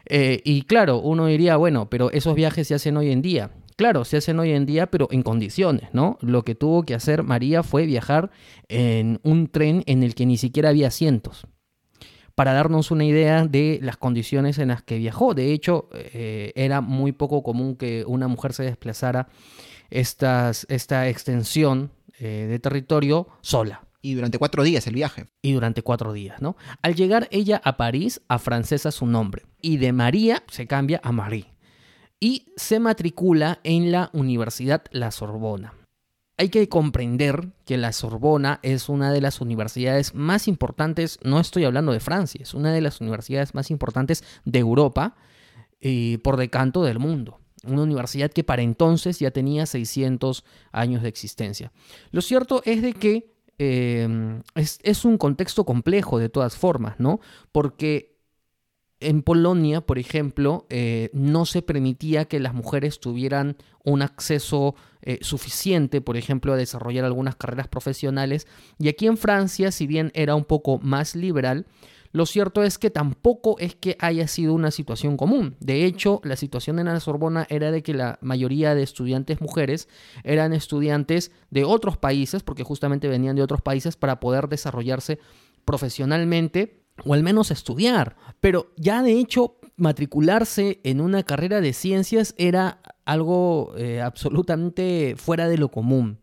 Eh, 0.06 0.42
y 0.44 0.62
claro, 0.62 1.00
uno 1.00 1.26
diría, 1.26 1.56
bueno, 1.56 1.88
pero 1.88 2.10
esos 2.10 2.34
viajes 2.34 2.68
se 2.68 2.74
hacen 2.74 2.98
hoy 2.98 3.10
en 3.10 3.22
día. 3.22 3.50
Claro, 3.76 4.04
se 4.04 4.18
hacen 4.18 4.38
hoy 4.38 4.52
en 4.52 4.66
día, 4.66 4.90
pero 4.90 5.08
en 5.10 5.22
condiciones, 5.22 5.88
¿no? 5.92 6.18
Lo 6.20 6.44
que 6.44 6.54
tuvo 6.54 6.84
que 6.84 6.94
hacer 6.94 7.22
María 7.22 7.62
fue 7.62 7.86
viajar 7.86 8.30
en 8.68 9.18
un 9.22 9.48
tren 9.48 9.82
en 9.86 10.02
el 10.02 10.14
que 10.14 10.26
ni 10.26 10.36
siquiera 10.36 10.68
había 10.68 10.88
asientos 10.88 11.46
para 12.34 12.52
darnos 12.52 12.90
una 12.90 13.04
idea 13.04 13.46
de 13.46 13.78
las 13.82 13.96
condiciones 13.96 14.58
en 14.58 14.68
las 14.68 14.82
que 14.82 14.98
viajó. 14.98 15.34
De 15.34 15.52
hecho, 15.52 15.88
eh, 15.92 16.52
era 16.56 16.80
muy 16.80 17.12
poco 17.12 17.42
común 17.42 17.76
que 17.76 18.04
una 18.06 18.28
mujer 18.28 18.52
se 18.52 18.64
desplazara 18.64 19.28
estas, 19.90 20.66
esta 20.68 21.08
extensión 21.08 21.92
eh, 22.18 22.46
de 22.48 22.58
territorio 22.58 23.28
sola. 23.40 23.86
Y 24.02 24.14
durante 24.14 24.38
cuatro 24.38 24.62
días 24.62 24.86
el 24.86 24.94
viaje. 24.94 25.28
Y 25.40 25.52
durante 25.52 25.82
cuatro 25.82 26.12
días, 26.12 26.42
¿no? 26.42 26.56
Al 26.82 26.94
llegar 26.94 27.26
ella 27.30 27.62
a 27.64 27.78
París, 27.78 28.20
a 28.28 28.38
francesa 28.38 28.90
su 28.90 29.06
nombre. 29.06 29.46
Y 29.62 29.78
de 29.78 29.92
María 29.92 30.42
se 30.48 30.66
cambia 30.66 31.00
a 31.02 31.12
Marie. 31.12 31.54
Y 32.20 32.52
se 32.56 32.80
matricula 32.80 33.60
en 33.64 33.92
la 33.92 34.10
Universidad 34.12 34.84
La 34.90 35.10
Sorbona 35.10 35.72
hay 36.36 36.48
que 36.48 36.68
comprender 36.68 37.52
que 37.64 37.76
la 37.76 37.92
Sorbona 37.92 38.58
es 38.62 38.88
una 38.88 39.12
de 39.12 39.20
las 39.20 39.40
universidades 39.40 40.14
más 40.14 40.48
importantes, 40.48 41.18
no 41.22 41.38
estoy 41.38 41.64
hablando 41.64 41.92
de 41.92 42.00
Francia, 42.00 42.40
es 42.42 42.54
una 42.54 42.72
de 42.72 42.80
las 42.80 43.00
universidades 43.00 43.54
más 43.54 43.70
importantes 43.70 44.24
de 44.44 44.58
Europa 44.58 45.14
y 45.80 46.18
por 46.18 46.36
decanto 46.36 46.82
del 46.82 46.98
mundo. 46.98 47.40
Una 47.64 47.82
universidad 47.82 48.30
que 48.30 48.44
para 48.44 48.62
entonces 48.62 49.18
ya 49.20 49.30
tenía 49.30 49.64
600 49.64 50.44
años 50.72 51.02
de 51.02 51.08
existencia. 51.08 51.72
Lo 52.10 52.20
cierto 52.20 52.62
es 52.64 52.82
de 52.82 52.92
que 52.92 53.32
eh, 53.58 54.42
es, 54.54 54.80
es 54.82 55.04
un 55.04 55.16
contexto 55.16 55.64
complejo 55.64 56.18
de 56.18 56.28
todas 56.28 56.56
formas, 56.56 56.96
¿no? 56.98 57.20
Porque 57.52 58.13
en 59.08 59.22
Polonia, 59.22 59.80
por 59.80 59.98
ejemplo, 59.98 60.66
eh, 60.70 61.10
no 61.12 61.46
se 61.46 61.62
permitía 61.62 62.24
que 62.24 62.40
las 62.40 62.54
mujeres 62.54 63.00
tuvieran 63.00 63.56
un 63.84 64.02
acceso 64.02 64.74
eh, 65.02 65.18
suficiente, 65.20 66.00
por 66.00 66.16
ejemplo, 66.16 66.52
a 66.52 66.56
desarrollar 66.56 67.04
algunas 67.04 67.36
carreras 67.36 67.68
profesionales. 67.68 68.46
Y 68.78 68.88
aquí 68.88 69.06
en 69.06 69.16
Francia, 69.16 69.70
si 69.70 69.86
bien 69.86 70.10
era 70.14 70.34
un 70.34 70.44
poco 70.44 70.78
más 70.78 71.14
liberal, 71.14 71.66
lo 72.12 72.26
cierto 72.26 72.62
es 72.62 72.78
que 72.78 72.90
tampoco 72.90 73.56
es 73.58 73.74
que 73.74 73.96
haya 73.98 74.28
sido 74.28 74.54
una 74.54 74.70
situación 74.70 75.16
común. 75.16 75.56
De 75.58 75.84
hecho, 75.84 76.20
la 76.22 76.36
situación 76.36 76.78
en 76.78 76.86
la 76.86 77.00
Sorbona 77.00 77.44
era 77.50 77.72
de 77.72 77.82
que 77.82 77.92
la 77.92 78.20
mayoría 78.22 78.76
de 78.76 78.84
estudiantes 78.84 79.40
mujeres 79.40 79.88
eran 80.22 80.52
estudiantes 80.52 81.32
de 81.50 81.64
otros 81.64 81.96
países, 81.96 82.44
porque 82.44 82.62
justamente 82.62 83.08
venían 83.08 83.34
de 83.34 83.42
otros 83.42 83.62
países 83.62 83.96
para 83.96 84.20
poder 84.20 84.48
desarrollarse 84.48 85.18
profesionalmente 85.64 86.83
o 87.04 87.14
al 87.14 87.22
menos 87.22 87.50
estudiar. 87.50 88.16
Pero 88.40 88.72
ya 88.76 89.02
de 89.02 89.18
hecho 89.18 89.58
matricularse 89.76 90.80
en 90.84 91.00
una 91.00 91.22
carrera 91.22 91.60
de 91.60 91.72
ciencias 91.72 92.34
era 92.38 92.80
algo 93.04 93.74
eh, 93.76 94.00
absolutamente 94.00 95.14
fuera 95.16 95.48
de 95.48 95.58
lo 95.58 95.70
común. 95.70 96.20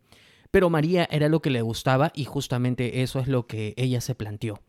Pero 0.52 0.70
María 0.70 1.08
era 1.12 1.30
lo 1.30 1.42
que 1.42 1.50
le 1.50 1.62
gustaba 1.62 2.12
y 2.14 2.26
justamente 2.26 3.02
eso 3.04 3.20
es 3.20 3.28
lo 3.28 3.48
que 3.48 3.74
ella 3.78 4.02
se 4.02 4.16
planteó. 4.16 4.62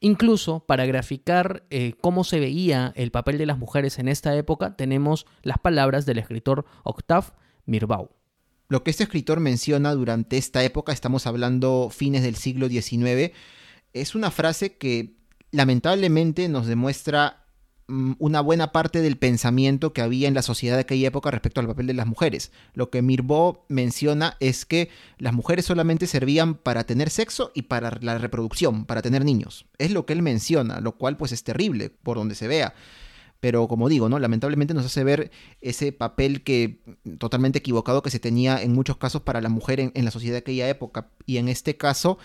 Incluso 0.00 0.60
para 0.60 0.86
graficar 0.86 1.64
eh, 1.70 1.94
cómo 2.00 2.22
se 2.24 2.40
veía 2.40 2.92
el 2.96 3.10
papel 3.10 3.38
de 3.38 3.46
las 3.46 3.58
mujeres 3.58 3.98
en 3.98 4.08
esta 4.08 4.36
época, 4.36 4.76
tenemos 4.76 5.26
las 5.42 5.58
palabras 5.58 6.06
del 6.06 6.18
escritor 6.18 6.66
Octave 6.84 7.26
Mirbeau. 7.66 8.10
Lo 8.68 8.84
que 8.84 8.90
este 8.90 9.04
escritor 9.04 9.40
menciona 9.40 9.94
durante 9.94 10.36
esta 10.36 10.62
época, 10.62 10.92
estamos 10.92 11.26
hablando 11.26 11.88
fines 11.90 12.22
del 12.22 12.36
siglo 12.36 12.68
XIX, 12.68 13.32
es 13.92 14.14
una 14.14 14.30
frase 14.30 14.76
que 14.76 15.14
lamentablemente 15.50 16.48
nos 16.48 16.66
demuestra 16.66 17.44
mm, 17.88 18.12
una 18.18 18.40
buena 18.40 18.72
parte 18.72 19.00
del 19.00 19.16
pensamiento 19.16 19.92
que 19.92 20.02
había 20.02 20.28
en 20.28 20.34
la 20.34 20.42
sociedad 20.42 20.76
de 20.76 20.82
aquella 20.82 21.08
época 21.08 21.30
respecto 21.30 21.60
al 21.60 21.66
papel 21.66 21.86
de 21.86 21.94
las 21.94 22.06
mujeres. 22.06 22.52
Lo 22.74 22.90
que 22.90 23.02
Mirbeau 23.02 23.64
menciona 23.68 24.36
es 24.40 24.66
que 24.66 24.90
las 25.18 25.32
mujeres 25.32 25.64
solamente 25.64 26.06
servían 26.06 26.54
para 26.54 26.84
tener 26.84 27.10
sexo 27.10 27.50
y 27.54 27.62
para 27.62 27.98
la 28.00 28.18
reproducción, 28.18 28.84
para 28.84 29.02
tener 29.02 29.24
niños. 29.24 29.66
Es 29.78 29.90
lo 29.90 30.06
que 30.06 30.12
él 30.12 30.22
menciona, 30.22 30.80
lo 30.80 30.96
cual 30.96 31.16
pues 31.16 31.32
es 31.32 31.44
terrible 31.44 31.90
por 31.90 32.16
donde 32.16 32.34
se 32.34 32.48
vea. 32.48 32.74
Pero 33.40 33.68
como 33.68 33.88
digo, 33.88 34.08
¿no? 34.08 34.18
Lamentablemente 34.18 34.74
nos 34.74 34.84
hace 34.84 35.04
ver 35.04 35.30
ese 35.60 35.92
papel 35.92 36.42
que 36.42 36.80
totalmente 37.18 37.60
equivocado 37.60 38.02
que 38.02 38.10
se 38.10 38.18
tenía 38.18 38.60
en 38.60 38.72
muchos 38.72 38.96
casos 38.96 39.22
para 39.22 39.40
la 39.40 39.48
mujer 39.48 39.78
en, 39.78 39.92
en 39.94 40.04
la 40.04 40.10
sociedad 40.10 40.34
de 40.34 40.38
aquella 40.38 40.68
época. 40.68 41.10
Y 41.24 41.36
en 41.36 41.48
este 41.48 41.76
caso, 41.76 42.18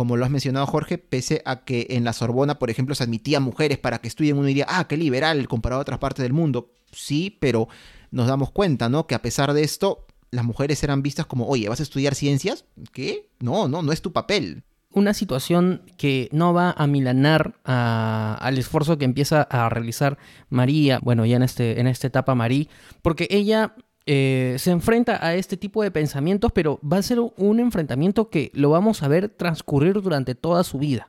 como 0.00 0.16
lo 0.16 0.24
has 0.24 0.30
mencionado 0.30 0.66
Jorge, 0.66 0.96
pese 0.96 1.42
a 1.44 1.62
que 1.66 1.88
en 1.90 2.04
la 2.04 2.14
Sorbona, 2.14 2.58
por 2.58 2.70
ejemplo, 2.70 2.94
se 2.94 3.04
admitía 3.04 3.38
mujeres 3.38 3.76
para 3.76 3.98
que 3.98 4.08
estudien, 4.08 4.38
uno 4.38 4.46
diría, 4.46 4.64
ah, 4.66 4.88
qué 4.88 4.96
liberal 4.96 5.46
comparado 5.46 5.80
a 5.80 5.82
otras 5.82 5.98
partes 5.98 6.22
del 6.22 6.32
mundo. 6.32 6.72
Sí, 6.90 7.36
pero 7.38 7.68
nos 8.10 8.26
damos 8.26 8.50
cuenta, 8.50 8.88
¿no? 8.88 9.06
Que 9.06 9.14
a 9.14 9.20
pesar 9.20 9.52
de 9.52 9.62
esto, 9.62 10.06
las 10.30 10.46
mujeres 10.46 10.82
eran 10.82 11.02
vistas 11.02 11.26
como, 11.26 11.46
oye, 11.48 11.68
¿vas 11.68 11.80
a 11.80 11.82
estudiar 11.82 12.14
ciencias? 12.14 12.64
¿Qué? 12.94 13.28
No, 13.40 13.68
no, 13.68 13.82
no 13.82 13.92
es 13.92 14.00
tu 14.00 14.10
papel. 14.14 14.62
Una 14.90 15.12
situación 15.12 15.82
que 15.98 16.30
no 16.32 16.54
va 16.54 16.70
a 16.70 16.86
milanar 16.86 17.60
al 17.64 18.56
esfuerzo 18.56 18.96
que 18.96 19.04
empieza 19.04 19.42
a 19.42 19.68
realizar 19.68 20.16
María, 20.48 20.98
bueno, 21.02 21.26
ya 21.26 21.36
en, 21.36 21.42
este, 21.42 21.78
en 21.78 21.86
esta 21.86 22.06
etapa 22.06 22.34
María, 22.34 22.68
porque 23.02 23.28
ella 23.28 23.74
eh, 24.12 24.56
se 24.58 24.72
enfrenta 24.72 25.24
a 25.24 25.36
este 25.36 25.56
tipo 25.56 25.84
de 25.84 25.92
pensamientos, 25.92 26.50
pero 26.50 26.80
va 26.82 26.96
a 26.96 27.02
ser 27.02 27.20
un 27.20 27.60
enfrentamiento 27.60 28.28
que 28.28 28.50
lo 28.54 28.70
vamos 28.70 29.04
a 29.04 29.08
ver 29.08 29.28
transcurrir 29.28 30.02
durante 30.02 30.34
toda 30.34 30.64
su 30.64 30.78
vida. 30.78 31.08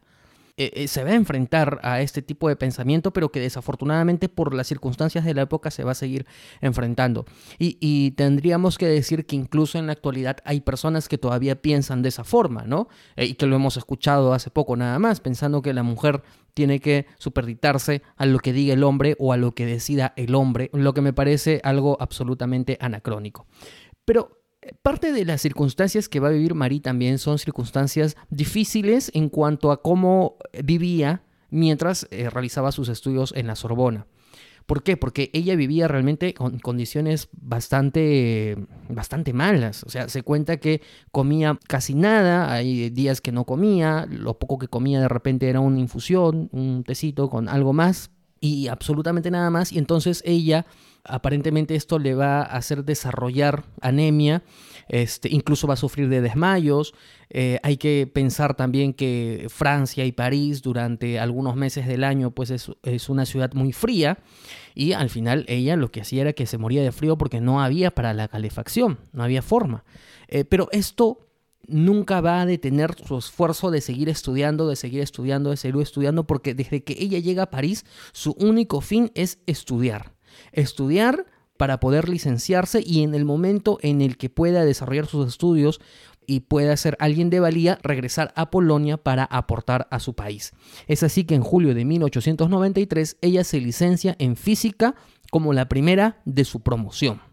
Eh, 0.56 0.72
eh, 0.76 0.88
se 0.88 1.04
va 1.04 1.10
a 1.10 1.16
enfrentar 1.16 1.80
a 1.82 2.02
este 2.02 2.22
tipo 2.22 2.48
de 2.48 2.56
pensamiento, 2.56 3.12
pero 3.12 3.32
que 3.32 3.40
desafortunadamente 3.40 4.30
por 4.30 4.54
las 4.54 4.68
circunstancias 4.68 5.26
de 5.26 5.34
la 5.34 5.42
época 5.42 5.72
se 5.72 5.84
va 5.84 5.94
a 5.94 5.96
seguir 5.96 6.28
enfrentando. 6.62 7.26
Y, 7.58 8.12
tendríamos 8.12 8.78
que 8.78 8.86
decir 8.86 9.26
que 9.26 9.36
incluso 9.36 9.80
en 9.80 9.88
la 9.88 9.94
actualidad 9.94 10.38
hay 10.46 10.62
personas 10.62 11.10
que 11.10 11.18
todavía 11.18 11.60
piensan 11.60 12.04
de 12.04 12.10
esa 12.10 12.24
forma, 12.24 12.66
¿no? 12.66 12.88
Y 13.18 13.34
que 13.34 13.48
lo 13.48 13.56
hemos 13.56 13.78
escuchado 13.78 14.36
hace 14.36 14.52
poco 14.52 14.76
nada 14.76 15.00
más, 15.00 15.22
pensando 15.22 15.64
que 15.64 15.74
la 15.74 15.82
mujer 15.82 16.22
tiene 16.54 16.80
que 16.80 17.06
superditarse 17.18 18.02
a 18.16 18.26
lo 18.26 18.40
que 18.40 18.54
diga 18.54 18.74
el 18.74 18.84
hombre 18.84 19.16
o 19.20 19.34
a 19.34 19.38
lo 19.38 19.54
que 19.54 19.66
decida 19.66 20.14
el 20.16 20.36
hombre, 20.36 20.70
lo 20.74 20.94
que 20.94 21.02
me 21.02 21.14
parece 21.14 21.62
algo 21.64 21.98
absolutamente 22.00 22.78
anacrónico. 22.80 23.46
Pero 24.06 24.42
Parte 24.84 25.12
de 25.12 25.26
las 25.26 25.42
circunstancias 25.42 26.08
que 26.08 26.20
va 26.20 26.28
a 26.28 26.32
vivir 26.32 26.54
Marie 26.54 26.82
también 26.82 27.18
son 27.18 27.40
circunstancias 27.40 28.16
difíciles 28.30 29.10
en 29.16 29.30
cuanto 29.30 29.72
a 29.72 29.82
cómo 29.82 30.38
vivía 30.64 31.24
mientras 31.50 32.08
eh, 32.12 32.30
realizaba 32.30 32.72
sus 32.72 32.88
estudios 32.88 33.34
en 33.36 33.48
la 33.48 33.56
Sorbona. 33.56 34.06
¿Por 34.66 34.84
qué? 34.84 34.98
Porque 34.98 35.30
ella 35.34 35.56
vivía 35.56 35.88
realmente 35.88 36.34
con 36.34 36.60
condiciones 36.60 37.30
bastante, 37.34 38.58
bastante 38.90 39.34
malas. 39.34 39.84
O 39.84 39.90
sea, 39.90 40.10
se 40.10 40.24
cuenta 40.24 40.58
que 40.58 40.82
comía 41.12 41.60
casi 41.68 41.94
nada, 41.94 42.54
hay 42.54 42.90
días 42.90 43.22
que 43.22 43.32
no 43.32 43.46
comía, 43.46 44.08
lo 44.10 44.40
poco 44.40 44.58
que 44.58 44.68
comía 44.68 45.00
de 45.02 45.08
repente 45.08 45.50
era 45.50 45.60
una 45.60 45.80
infusión, 45.80 46.50
un 46.52 46.84
tecito 46.84 47.30
con 47.30 47.50
algo 47.50 47.74
más 47.74 48.12
y 48.40 48.68
absolutamente 48.68 49.32
nada 49.32 49.50
más. 49.50 49.72
Y 49.72 49.78
entonces 49.78 50.24
ella, 50.26 50.66
aparentemente 51.04 51.76
esto 51.76 52.00
le 52.00 52.16
va 52.16 52.42
a 52.42 52.58
hacer 52.58 52.84
desarrollar 52.84 53.64
anemia 53.82 54.44
este, 54.92 55.30
incluso 55.32 55.68
va 55.68 55.76
a 55.76 55.78
sufrir 55.78 56.10
de 56.10 56.20
desmayos. 56.20 56.94
Eh, 57.30 57.60
hay 57.64 57.78
que 57.78 58.12
pensar 58.14 58.56
también 58.56 58.94
que 58.94 59.48
Francia 59.50 60.04
y 60.04 60.12
París 60.12 60.62
durante 60.62 61.18
algunos 61.18 61.56
meses 61.56 61.88
del 61.88 62.04
año 62.04 62.32
pues 62.32 62.52
es, 62.52 63.10
una 63.10 63.26
ciudad 63.26 63.54
muy 63.54 63.72
fría 63.72 64.20
y 64.76 64.92
al 64.92 65.10
final 65.10 65.46
ella 65.48 65.78
lo 65.78 65.92
que 65.92 66.02
hacía 66.02 66.24
era 66.24 66.34
que 66.34 66.46
se 66.46 66.58
moría 66.58 66.84
de 66.84 66.92
frío 66.92 67.18
porque 67.18 67.40
no 67.40 67.64
había 67.64 67.92
para 67.92 68.14
la 68.14 68.28
calefacción, 68.28 69.00
no 69.14 69.24
había 69.24 69.42
forma. 69.42 69.86
Eh, 70.28 70.44
pero 70.44 70.68
esto 70.74 71.26
nunca 71.68 72.20
va 72.20 72.42
a 72.42 72.46
detener 72.46 72.94
su 73.02 73.18
esfuerzo 73.18 73.72
de 73.72 73.80
seguir 73.80 74.10
estudiando, 74.10 74.68
de 74.68 74.76
seguir 74.76 75.00
estudiando, 75.00 75.52
de 75.52 75.58
seguir 75.58 75.82
estudiando, 75.82 76.28
porque 76.28 76.54
desde 76.54 76.84
que 76.84 76.98
ella 77.00 77.20
llega 77.20 77.44
a 77.44 77.50
París, 77.50 77.86
su 78.12 78.32
único 78.34 78.82
fin 78.82 79.10
es 79.16 79.40
estudiar. 79.46 80.12
Estudiar 80.52 81.28
para 81.62 81.80
poder 81.80 82.10
licenciarse 82.10 82.82
y 82.84 83.04
en 83.04 83.14
el 83.14 83.24
momento 83.24 83.78
en 83.84 84.02
el 84.02 84.18
que 84.18 84.32
pueda 84.32 84.66
desarrollar 84.66 85.06
sus 85.06 85.28
estudios 85.28 85.80
y 86.26 86.40
pueda 86.40 86.76
ser 86.76 86.98
alguien 87.00 87.30
de 87.30 87.40
valía, 87.40 87.78
regresar 87.84 88.34
a 88.36 88.50
Polonia 88.50 88.98
para 88.98 89.26
aportar 89.26 89.88
a 89.92 90.00
su 90.00 90.16
país. 90.16 90.54
Es 90.88 91.04
así 91.04 91.24
que 91.24 91.36
en 91.36 91.44
julio 91.44 91.76
de 91.76 91.86
1893 91.86 93.18
ella 93.22 93.44
se 93.44 93.62
licencia 93.62 94.16
en 94.18 94.38
física 94.38 94.96
como 95.30 95.54
la 95.54 95.70
primera 95.70 96.20
de 96.26 96.46
su 96.46 96.62
promoción 96.62 97.31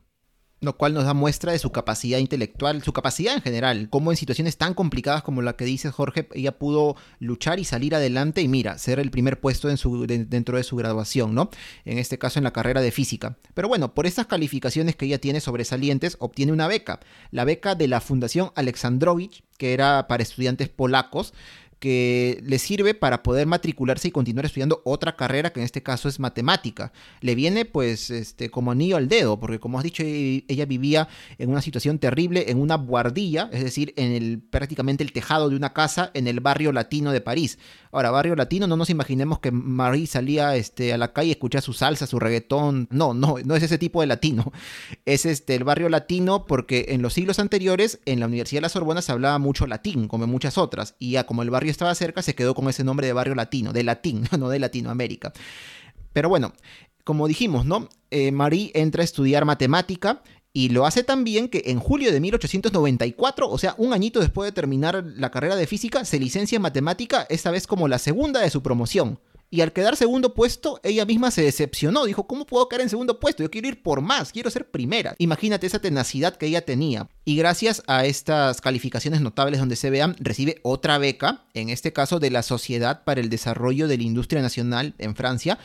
lo 0.61 0.77
cual 0.77 0.95
nos 0.95 1.05
da 1.05 1.15
muestra 1.15 1.53
de 1.53 1.59
su 1.59 1.71
capacidad 1.71 2.19
intelectual, 2.19 2.83
su 2.83 2.93
capacidad 2.93 3.35
en 3.35 3.43
general, 3.43 3.89
como 3.91 4.11
en 4.11 4.17
situaciones 4.17 4.57
tan 4.57 4.75
complicadas 4.75 5.23
como 5.23 5.43
la 5.43 5.55
que 5.55 5.65
dice 5.65 5.91
Jorge, 5.91 6.29
ella 6.35 6.59
pudo 6.59 6.97
luchar 7.21 7.61
y 7.61 7.65
salir 7.65 7.95
adelante 7.95 8.43
y 8.43 8.49
mira, 8.49 8.79
ser 8.79 8.99
el 8.99 9.11
primer 9.11 9.41
puesto 9.41 9.69
dentro 9.69 10.57
de 10.57 10.65
su 10.65 10.77
graduación, 10.77 11.35
¿no? 11.35 11.51
En 11.85 11.99
este 11.99 12.19
caso 12.19 12.39
en 12.39 12.45
la 12.45 12.53
carrera 12.53 12.81
de 12.81 12.91
física. 12.91 13.37
Pero 13.55 13.69
bueno, 13.69 13.95
por 13.95 14.07
estas 14.07 14.27
calificaciones 14.27 14.97
que 14.97 15.07
ella 15.07 15.19
tiene 15.19 15.41
sobresalientes, 15.41 16.17
obtiene 16.19 16.53
una 16.53 16.67
beca, 16.67 17.01
la 17.31 17.45
beca 17.45 17.75
de 17.75 17.89
la 17.89 18.01
Fundación 18.01 18.51
Aleksandrovich, 18.55 19.45
que 19.59 19.75
era 19.75 20.09
para 20.09 20.23
estudiantes 20.23 20.69
polacos, 20.69 21.35
que 21.79 22.43
le 22.45 22.59
sirve 22.59 22.95
para 22.95 23.23
poder 23.23 23.47
matricularse 23.47 24.09
y 24.09 24.11
continuar 24.11 24.47
estudiando 24.47 24.83
otra 24.85 25.17
carrera 25.17 25.53
que 25.53 25.61
en 25.61 25.65
este 25.65 25.83
caso 25.83 26.09
es 26.09 26.19
matemática. 26.19 26.93
Le 27.21 27.35
viene 27.35 27.65
pues 27.65 28.11
este 28.11 28.51
como 28.51 28.73
anillo 28.73 28.97
al 28.97 29.09
dedo, 29.09 29.39
porque 29.39 29.59
como 29.59 29.79
has 29.79 29.85
dicho 29.85 30.03
e-, 30.03 30.45
ella 30.49 30.67
vivía 30.67 31.09
en 31.39 31.51
una 31.51 31.63
situación 31.63 31.99
terrible 31.99 32.51
en 32.51 32.61
una 32.61 32.77
buhardilla, 32.77 33.49
es 33.53 33.63
decir, 33.63 33.95
en 33.97 34.13
el 34.13 34.41
prácticamente 34.41 35.05
el 35.05 35.13
tejado 35.13 35.49
de 35.49 35.57
una 35.57 35.73
casa 35.73 36.11
en 36.15 36.27
el 36.27 36.41
barrio 36.41 36.73
latino 36.73 37.13
de 37.13 37.21
París. 37.21 37.59
Ahora, 37.91 38.11
barrio 38.11 38.37
latino, 38.37 38.67
no 38.67 38.77
nos 38.77 38.91
imaginemos 38.91 39.39
que 39.39 39.51
Marie 39.51 40.07
salía 40.07 40.57
este, 40.57 40.93
a 40.93 40.99
la 40.99 41.13
calle 41.13 41.33
escuchaba 41.33 41.63
su 41.63 41.73
salsa, 41.73 42.07
su 42.07 42.19
reggaetón. 42.19 42.87
No, 42.91 43.15
no, 43.15 43.37
no 43.45 43.57
es 43.57 43.63
ese 43.63 43.79
tipo 43.79 44.01
de 44.01 44.07
latino. 44.07 44.53
Es 45.05 45.25
este, 45.25 45.55
el 45.55 45.65
barrio 45.65 45.89
latino 45.89 46.45
porque 46.45 46.87
en 46.91 47.01
los 47.03 47.15
siglos 47.15 47.39
anteriores 47.39 48.01
en 48.05 48.21
la 48.21 48.27
Universidad 48.27 48.59
de 48.59 48.63
la 48.63 48.69
Sorbona 48.69 49.01
se 49.01 49.13
hablaba 49.13 49.39
mucho 49.39 49.67
latín, 49.67 50.07
como 50.07 50.25
en 50.25 50.31
muchas 50.31 50.59
otras. 50.59 50.97
Y 50.99 51.13
ya 51.13 51.25
como 51.25 51.43
el 51.43 51.51
barrio 51.51 51.68
estaba 51.71 51.95
cerca, 51.95 52.23
se 52.23 52.35
quedó 52.35 52.55
con 52.55 52.69
ese 52.69 52.85
nombre 52.85 53.07
de 53.07 53.13
barrio 53.13 53.35
latino, 53.35 53.73
de 53.73 53.85
latín, 53.85 54.25
no 54.39 54.49
de 54.49 54.59
Latinoamérica. 54.59 55.33
Pero 56.13 56.29
bueno, 56.29 56.53
como 57.05 57.29
dijimos, 57.29 57.65
¿no? 57.65 57.89
Eh, 58.11 58.33
Marie 58.33 58.71
entra 58.75 59.03
a 59.03 59.05
estudiar 59.05 59.45
matemática 59.45 60.23
y 60.53 60.71
lo 60.71 60.87
hace 60.87 61.05
también 61.05 61.49
que 61.49 61.63
en 61.67 61.79
julio 61.79 62.13
de 62.13 62.21
1894, 62.21 63.49
o 63.49 63.59
sea, 63.59 63.75
un 63.79 63.93
añito 63.93 64.21
después 64.21 64.49
de 64.49 64.53
terminar 64.53 65.05
la 65.17 65.31
carrera 65.31 65.57
de 65.57 65.67
física, 65.67 66.05
se 66.05 66.19
licencia 66.19 66.57
en 66.57 66.63
matemática, 66.63 67.27
esta 67.31 67.51
vez 67.51 67.67
como 67.67 67.87
la 67.89 67.99
segunda 67.99 68.41
de 68.41 68.51
su 68.51 68.63
promoción. 68.63 69.21
Y 69.51 69.63
al 69.63 69.73
quedar 69.73 69.97
segundo 69.97 70.35
puesto, 70.35 70.79
ella 70.83 71.07
misma 71.07 71.31
se 71.31 71.43
decepcionó. 71.43 72.05
Dijo, 72.05 72.27
¿cómo 72.27 72.45
puedo 72.45 72.69
quedar 72.69 72.83
en 72.83 72.91
segundo 72.91 73.19
puesto? 73.19 73.43
Yo 73.43 73.51
quiero 73.51 73.69
ir 73.69 73.83
por 73.83 74.03
más, 74.03 74.31
quiero 74.31 74.51
ser 74.51 74.71
primera. 74.71 75.15
Imagínate 75.19 75.67
esa 75.67 75.79
tenacidad 75.79 76.37
que 76.37 76.47
ella 76.47 76.67
tenía. 76.67 77.09
Y 77.25 77.37
gracias 77.37 77.83
a 77.87 78.05
estas 78.05 78.61
calificaciones 78.61 79.23
notables 79.23 79.59
donde 79.59 79.77
se 79.77 79.89
vean, 79.89 80.17
recibe 80.19 80.61
otra 80.63 80.99
beca, 80.99 81.47
en 81.55 81.71
este 81.71 81.95
caso 81.95 82.21
de 82.21 82.31
la 82.31 82.43
Sociedad 82.43 83.05
para 83.05 83.21
el 83.21 83.31
Desarrollo 83.31 83.89
de 83.89 83.97
la 83.97 84.03
Industria 84.03 84.43
Nacional 84.43 84.95
en 84.99 85.17
Francia, 85.17 85.59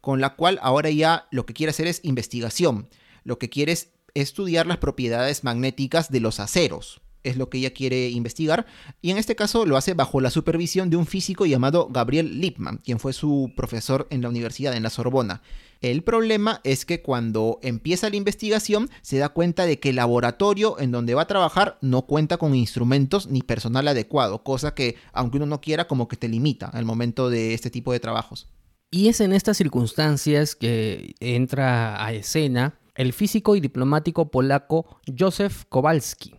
con 0.00 0.20
la 0.20 0.34
cual 0.34 0.58
ahora 0.62 0.88
ya 0.90 1.26
lo 1.30 1.44
que 1.44 1.52
quiere 1.52 1.70
hacer 1.70 1.88
es 1.88 2.00
investigación. 2.04 2.88
Lo 3.22 3.38
que 3.38 3.50
quiere 3.50 3.72
es 3.72 3.90
estudiar 4.14 4.66
las 4.66 4.78
propiedades 4.78 5.44
magnéticas 5.44 6.10
de 6.10 6.20
los 6.20 6.40
aceros. 6.40 7.02
Es 7.26 7.36
lo 7.36 7.50
que 7.50 7.58
ella 7.58 7.72
quiere 7.72 8.08
investigar. 8.08 8.66
Y 9.02 9.10
en 9.10 9.18
este 9.18 9.36
caso 9.36 9.66
lo 9.66 9.76
hace 9.76 9.94
bajo 9.94 10.20
la 10.20 10.30
supervisión 10.30 10.90
de 10.90 10.96
un 10.96 11.06
físico 11.06 11.46
llamado 11.46 11.88
Gabriel 11.90 12.40
Lippmann, 12.40 12.78
quien 12.78 12.98
fue 12.98 13.12
su 13.12 13.52
profesor 13.56 14.06
en 14.10 14.22
la 14.22 14.28
universidad, 14.28 14.74
en 14.74 14.82
la 14.82 14.90
Sorbona. 14.90 15.42
El 15.80 16.02
problema 16.02 16.60
es 16.64 16.86
que 16.86 17.02
cuando 17.02 17.58
empieza 17.62 18.08
la 18.08 18.16
investigación 18.16 18.88
se 19.02 19.18
da 19.18 19.28
cuenta 19.28 19.66
de 19.66 19.78
que 19.78 19.90
el 19.90 19.96
laboratorio 19.96 20.78
en 20.78 20.90
donde 20.90 21.14
va 21.14 21.22
a 21.22 21.26
trabajar 21.26 21.78
no 21.82 22.06
cuenta 22.06 22.38
con 22.38 22.54
instrumentos 22.54 23.26
ni 23.26 23.42
personal 23.42 23.86
adecuado, 23.88 24.42
cosa 24.42 24.74
que 24.74 24.96
aunque 25.12 25.36
uno 25.36 25.46
no 25.46 25.60
quiera 25.60 25.86
como 25.86 26.08
que 26.08 26.16
te 26.16 26.28
limita 26.28 26.66
al 26.66 26.84
momento 26.84 27.28
de 27.28 27.52
este 27.52 27.70
tipo 27.70 27.92
de 27.92 28.00
trabajos. 28.00 28.48
Y 28.90 29.08
es 29.08 29.20
en 29.20 29.32
estas 29.32 29.56
circunstancias 29.56 30.54
que 30.54 31.14
entra 31.20 32.02
a 32.02 32.12
escena 32.12 32.78
el 32.94 33.12
físico 33.12 33.56
y 33.56 33.60
diplomático 33.60 34.30
polaco 34.30 35.00
Józef 35.18 35.64
Kowalski, 35.68 36.34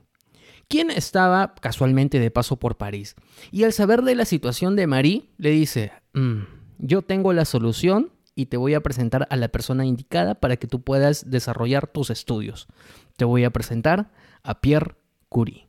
quien 0.68 0.92
estaba 0.92 1.56
casualmente 1.56 2.20
de 2.20 2.32
paso 2.32 2.58
por 2.58 2.78
París. 2.78 3.16
Y 3.52 3.64
al 3.64 3.74
saber 3.74 4.02
de 4.02 4.16
la 4.16 4.26
situación 4.26 4.76
de 4.76 4.88
Marie, 4.88 5.30
le 5.38 5.52
dice, 5.52 5.92
mm, 6.14 6.42
yo 6.80 7.02
tengo 7.02 7.34
la 7.34 7.46
solución 7.46 8.12
y 8.36 8.48
te 8.48 8.58
voy 8.58 8.74
a 8.74 8.82
presentar 8.82 9.28
a 9.32 9.36
la 9.36 9.48
persona 9.48 9.86
indicada 9.86 10.36
para 10.36 10.58
que 10.58 10.68
tú 10.68 10.82
puedas 10.82 11.30
desarrollar 11.30 11.88
tus 11.88 12.10
estudios. 12.10 12.68
Te 13.16 13.26
voy 13.26 13.44
a 13.44 13.50
presentar 13.50 14.12
a 14.44 14.62
Pierre 14.62 14.96
Curie. 15.30 15.68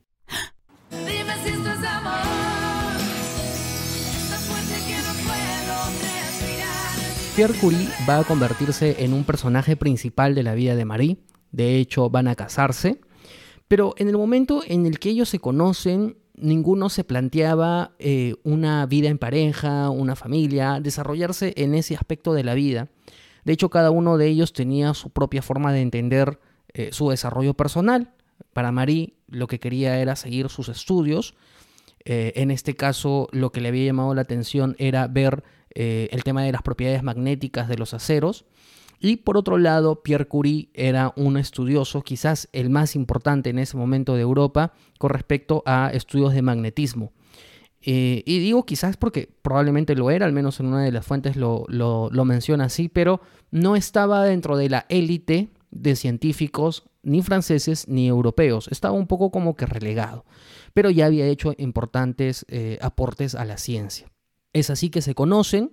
Pierre 7.36 7.54
Curie 7.60 7.88
va 8.08 8.18
a 8.18 8.24
convertirse 8.24 9.04
en 9.04 9.12
un 9.12 9.22
personaje 9.22 9.76
principal 9.76 10.34
de 10.34 10.42
la 10.42 10.54
vida 10.54 10.74
de 10.74 10.84
Marie. 10.84 11.18
De 11.52 11.76
hecho, 11.76 12.10
van 12.10 12.26
a 12.26 12.34
casarse. 12.34 13.00
Pero 13.68 13.94
en 13.98 14.08
el 14.08 14.16
momento 14.16 14.62
en 14.66 14.86
el 14.86 14.98
que 14.98 15.10
ellos 15.10 15.28
se 15.28 15.38
conocen, 15.38 16.16
ninguno 16.34 16.88
se 16.88 17.04
planteaba 17.04 17.92
eh, 17.98 18.34
una 18.42 18.86
vida 18.86 19.08
en 19.08 19.18
pareja, 19.18 19.90
una 19.90 20.16
familia, 20.16 20.80
desarrollarse 20.80 21.52
en 21.56 21.74
ese 21.74 21.94
aspecto 21.94 22.32
de 22.32 22.44
la 22.44 22.54
vida. 22.54 22.88
De 23.44 23.52
hecho, 23.52 23.68
cada 23.70 23.90
uno 23.90 24.16
de 24.16 24.26
ellos 24.26 24.52
tenía 24.52 24.94
su 24.94 25.10
propia 25.10 25.42
forma 25.42 25.72
de 25.72 25.82
entender 25.82 26.40
eh, 26.72 26.90
su 26.92 27.10
desarrollo 27.10 27.54
personal. 27.54 28.14
Para 28.52 28.72
Marie 28.72 29.14
lo 29.28 29.46
que 29.46 29.60
quería 29.60 29.98
era 29.98 30.16
seguir 30.16 30.48
sus 30.48 30.68
estudios. 30.68 31.34
Eh, 32.04 32.32
en 32.36 32.50
este 32.50 32.74
caso, 32.74 33.28
lo 33.32 33.52
que 33.52 33.60
le 33.60 33.68
había 33.68 33.84
llamado 33.84 34.14
la 34.14 34.22
atención 34.22 34.76
era 34.78 35.06
ver 35.06 35.44
el 35.74 36.24
tema 36.24 36.42
de 36.42 36.50
las 36.50 36.62
propiedades 36.62 37.04
magnéticas 37.04 37.68
de 37.68 37.78
los 37.78 37.94
aceros. 37.94 38.46
Y 39.00 39.18
por 39.18 39.36
otro 39.36 39.58
lado, 39.58 40.02
Pierre 40.02 40.26
Curie 40.26 40.70
era 40.74 41.12
un 41.16 41.36
estudioso, 41.36 42.02
quizás 42.02 42.48
el 42.52 42.70
más 42.70 42.96
importante 42.96 43.50
en 43.50 43.58
ese 43.58 43.76
momento 43.76 44.14
de 44.14 44.22
Europa, 44.22 44.72
con 44.98 45.10
respecto 45.10 45.62
a 45.66 45.90
estudios 45.92 46.32
de 46.32 46.42
magnetismo. 46.42 47.12
Eh, 47.80 48.24
y 48.26 48.40
digo 48.40 48.66
quizás 48.66 48.96
porque 48.96 49.28
probablemente 49.42 49.94
lo 49.94 50.10
era, 50.10 50.26
al 50.26 50.32
menos 50.32 50.58
en 50.58 50.66
una 50.66 50.82
de 50.82 50.90
las 50.90 51.06
fuentes 51.06 51.36
lo, 51.36 51.66
menciona 52.24 52.64
así, 52.64 52.88
pero 52.88 53.20
no 53.50 53.76
estaba 53.76 54.24
dentro 54.24 54.56
de 54.56 54.68
la 54.68 54.86
élite 54.88 55.50
de 55.70 55.94
científicos 55.94 56.84
ni 57.02 57.22
franceses 57.22 57.86
ni 57.86 58.08
europeos. 58.08 58.68
Estaba 58.72 58.94
un 58.94 59.06
poco 59.06 59.30
como 59.30 59.54
que 59.54 59.66
relegado, 59.66 60.24
pero 60.74 60.90
ya 60.90 61.06
había 61.06 61.26
hecho 61.26 61.54
importantes 61.56 62.44
eh, 62.48 62.78
aportes 62.82 63.34
a 63.34 63.44
la 63.44 63.58
ciencia. 63.58 64.10
Es 64.52 64.70
así 64.70 64.90
que 64.90 65.02
se 65.02 65.14
conocen. 65.14 65.72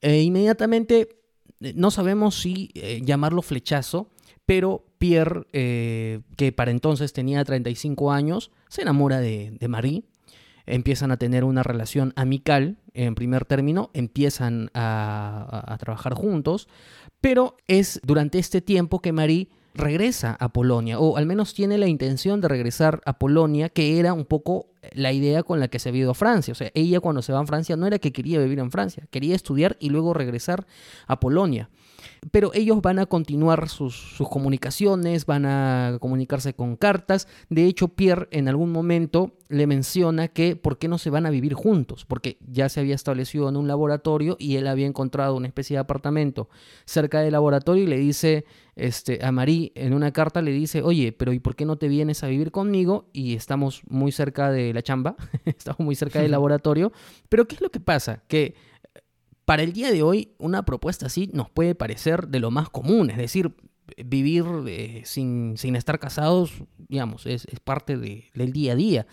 E 0.00 0.22
inmediatamente, 0.22 1.00
eh, 1.00 1.19
no 1.60 1.90
sabemos 1.90 2.40
si 2.40 2.70
eh, 2.74 3.00
llamarlo 3.04 3.42
flechazo, 3.42 4.08
pero 4.46 4.84
Pierre, 4.98 5.46
eh, 5.52 6.20
que 6.36 6.52
para 6.52 6.70
entonces 6.70 7.12
tenía 7.12 7.44
35 7.44 8.10
años, 8.12 8.50
se 8.68 8.82
enamora 8.82 9.20
de, 9.20 9.56
Marie. 9.68 10.04
Empiezan 10.66 11.10
a 11.10 11.16
tener 11.16 11.44
una 11.44 11.62
relación 11.62 12.12
amical 12.16 12.78
en 12.94 13.14
primer 13.14 13.44
término, 13.44 13.90
empiezan 13.94 14.70
a, 14.74 15.76
trabajar 15.80 16.14
juntos, 16.14 16.68
pero 17.20 17.56
es 17.66 18.00
durante 18.04 18.38
este 18.38 18.60
tiempo 18.60 19.00
que 19.00 19.12
Marie 19.12 19.48
regresa 19.74 20.36
a 20.40 20.52
Polonia, 20.52 20.98
o 20.98 21.16
al 21.16 21.26
menos 21.26 21.54
tiene 21.54 21.78
la 21.78 21.86
intención 21.86 22.40
de 22.40 22.48
regresar 22.48 23.00
a 23.04 23.18
Polonia, 23.18 23.68
que 23.68 23.98
era 23.98 24.12
un 24.12 24.24
poco 24.24 24.69
la 24.92 25.12
idea 25.12 25.42
con 25.42 25.60
la 25.60 25.68
que 25.68 25.78
se 25.78 25.88
había 25.88 26.02
ido 26.02 26.12
a 26.12 26.14
Francia. 26.14 26.52
O 26.52 26.54
sea, 26.54 26.70
ella 26.74 27.00
cuando 27.00 27.22
se 27.22 27.32
va 27.32 27.40
a 27.40 27.46
Francia 27.46 27.76
no 27.76 27.86
era 27.86 27.98
que 27.98 28.12
quería 28.12 28.38
vivir 28.40 28.58
en 28.58 28.70
Francia, 28.70 29.06
quería 29.10 29.34
estudiar 29.34 29.76
y 29.80 29.90
luego 29.90 30.14
regresar 30.14 30.66
a 31.06 31.20
Polonia. 31.20 31.70
Pero 32.30 32.50
ellos 32.54 32.80
van 32.82 32.98
a 32.98 33.06
continuar 33.06 33.68
sus, 33.68 34.16
comunicaciones, 34.30 35.26
van 35.26 35.46
a 35.46 35.98
comunicarse 36.00 36.54
con 36.54 36.76
cartas. 36.76 37.28
De 37.48 37.64
hecho, 37.64 37.88
Pierre 37.88 38.28
en 38.30 38.48
algún 38.48 38.72
momento 38.72 39.32
le 39.48 39.66
menciona 39.66 40.28
que 40.28 40.54
por 40.54 40.78
qué 40.78 40.88
no 40.88 40.98
se 40.98 41.10
van 41.10 41.26
a 41.26 41.30
vivir 41.30 41.54
juntos, 41.54 42.04
porque 42.06 42.38
ya 42.46 42.68
se 42.68 42.80
había 42.80 42.94
establecido 42.94 43.48
en 43.48 43.56
un 43.56 43.68
laboratorio 43.68 44.36
y 44.38 44.56
él 44.56 44.66
había 44.66 44.86
encontrado 44.86 45.34
una 45.34 45.48
especie 45.48 45.74
de 45.74 45.80
apartamento 45.80 46.48
cerca 46.84 47.20
del 47.20 47.32
laboratorio 47.32 47.84
y 47.84 47.86
le 47.86 47.98
dice 47.98 48.44
este, 48.76 49.24
a 49.24 49.32
Marie 49.32 49.72
en 49.74 49.92
una 49.92 50.12
carta, 50.12 50.40
le 50.40 50.52
dice, 50.52 50.82
oye, 50.82 51.12
pero 51.12 51.32
¿y 51.32 51.40
por 51.40 51.56
qué 51.56 51.64
no 51.64 51.76
te 51.76 51.88
vienes 51.88 52.22
a 52.22 52.28
vivir 52.28 52.50
conmigo? 52.50 53.08
Y 53.12 53.34
estamos 53.34 53.82
muy 53.88 54.12
cerca 54.12 54.50
de 54.50 54.69
la 54.72 54.82
chamba, 54.82 55.16
estamos 55.44 55.80
muy 55.80 55.94
cerca 55.94 56.20
del 56.20 56.30
laboratorio. 56.32 56.92
Pero 57.28 57.46
¿qué 57.46 57.56
es 57.56 57.60
lo 57.60 57.70
que 57.70 57.80
pasa? 57.80 58.22
Que 58.28 58.54
para 59.44 59.64
el 59.64 59.72
día 59.72 59.90
de 59.90 60.02
hoy, 60.02 60.32
una 60.38 60.64
propuesta 60.64 61.06
así 61.06 61.28
nos 61.32 61.50
puede 61.50 61.74
parecer 61.74 62.28
de 62.28 62.38
lo 62.38 62.52
más 62.52 62.70
común, 62.70 63.10
es 63.10 63.16
decir, 63.16 63.52
vivir 64.04 64.44
eh, 64.68 65.02
sin, 65.04 65.56
estar 65.74 65.98
casados, 65.98 66.52
digamos, 66.88 67.26
es, 67.26 67.46
parte 67.64 67.96
del 67.96 68.52
día 68.52 68.72
a 68.72 68.76
día. 68.76 69.06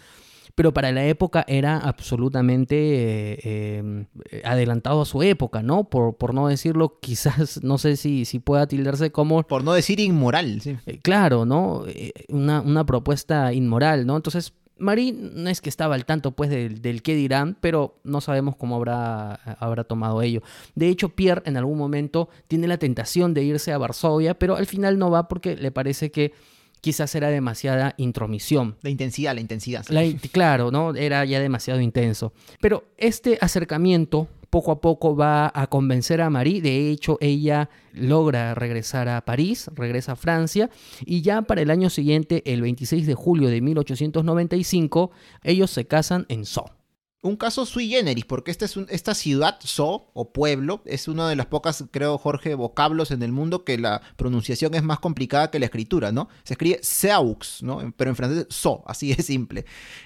Pero 0.53 0.73
para 0.73 0.91
la 0.91 1.05
época 1.05 1.45
era 1.47 1.77
absolutamente 1.77 2.75
eh, 2.75 3.77
em, 3.77 4.05
adelantado 4.43 5.01
a 5.01 5.05
su 5.05 5.21
época, 5.21 5.61
¿no? 5.61 5.83
Por, 5.83 6.17
por 6.17 6.33
no 6.33 6.47
decirlo, 6.47 6.97
quizás, 7.01 7.63
no 7.63 7.77
sé 7.77 7.95
si, 7.95 8.25
si 8.25 8.39
pueda 8.39 8.67
tildarse 8.67 9.11
como... 9.11 9.43
Por 9.43 9.63
no 9.63 9.73
decir 9.73 9.99
inmoral, 9.99 10.61
sí. 10.61 10.77
Eh, 10.87 10.99
claro, 10.99 11.45
¿no? 11.45 11.83
Una, 12.29 12.61
una 12.61 12.85
propuesta 12.85 13.53
inmoral, 13.53 14.07
¿no? 14.07 14.15
Entonces, 14.15 14.53
Marie 14.79 15.13
no 15.13 15.49
es 15.49 15.61
que 15.61 15.69
estaba 15.69 15.95
al 15.95 16.05
tanto 16.05 16.31
pues 16.31 16.49
del, 16.49 16.81
del, 16.81 17.01
qué 17.01 17.15
dirán, 17.15 17.57
pero 17.61 17.99
no 18.03 18.21
sabemos 18.21 18.55
cómo 18.55 18.75
habrá, 18.75 19.33
habrá 19.59 19.83
tomado 19.83 20.21
ello. 20.21 20.41
De 20.75 20.89
hecho, 20.89 21.09
Pierre 21.09 21.43
en 21.45 21.57
algún 21.57 21.77
momento 21.77 22.29
tiene 22.47 22.67
la 22.67 22.77
tentación 22.77 23.33
de 23.33 23.43
irse 23.43 23.71
a 23.71 23.77
Varsovia, 23.77 24.37
pero 24.37 24.55
al 24.55 24.65
final 24.65 24.97
no 24.97 25.11
va 25.11 25.27
porque 25.27 25.55
le 25.55 25.71
parece 25.71 26.11
que 26.11 26.33
quizás 26.81 27.13
era 27.15 27.29
demasiada 27.29 27.95
intromisión. 27.97 28.77
La 28.81 28.89
intensidad, 28.89 29.33
la 29.33 29.41
intensidad. 29.41 29.85
claro, 30.31 30.71
¿no? 30.71 30.95
Era 30.95 31.25
ya 31.25 31.39
demasiado 31.39 31.81
intenso. 31.81 32.33
Pero 32.61 32.85
este 32.97 33.37
acercamiento 33.41 34.27
poco 34.49 34.71
a 34.71 34.81
poco 34.81 35.15
va 35.15 35.51
a 35.53 35.67
convencer 35.67 36.21
a 36.21 36.29
Marie. 36.29 36.61
De 36.61 36.89
hecho, 36.89 37.17
ella 37.21 37.69
logra 37.93 38.55
regresar 38.55 39.09
a 39.09 39.23
París, 39.25 39.69
regresa 39.75 40.13
a 40.13 40.15
Francia, 40.15 40.69
y 41.05 41.21
ya 41.21 41.41
para 41.41 41.61
el 41.61 41.71
año 41.71 41.89
siguiente, 41.89 42.43
el 42.45 42.61
26 42.61 43.05
de 43.07 43.15
julio 43.15 43.49
de 43.49 43.61
1895, 43.61 45.11
ellos 45.43 45.71
se 45.71 45.85
casan 45.85 46.25
en 46.29 46.45
Sceaux 46.45 46.76
un 47.21 47.35
caso 47.35 47.65
sui 47.65 47.89
generis, 47.89 48.25
porque 48.25 48.51
esta, 48.51 48.65
es 48.65 48.77
esta 48.89 49.15
ciudad, 49.15 49.57
So, 49.61 50.11
o 50.13 50.31
pueblo, 50.31 50.81
es 50.85 51.07
una 51.07 51.27
de 51.27 51.35
las 51.35 51.47
pocas, 51.47 51.85
creo, 51.91 52.17
Jorge, 52.17 52.55
vocablos 52.55 53.11
en 53.11 53.23
el 53.23 53.31
mundo 53.31 53.63
que 53.63 53.77
la 53.77 54.01
pronunciación 54.15 54.75
es 54.75 54.83
más 54.83 54.99
complicada 54.99 55.49
que 55.49 55.59
la 55.59 55.65
escritura, 55.65 56.11
¿no? 56.11 56.29
Se 56.43 56.53
escribe 56.53 56.79
Seux, 56.83 57.63
¿no? 57.63 57.93
Pero 57.97 58.11
en 58.11 58.15
francés, 58.15 58.45
So, 58.49 58.83
así 58.85 59.13
de 59.13 59.23
simple. 59.23 59.65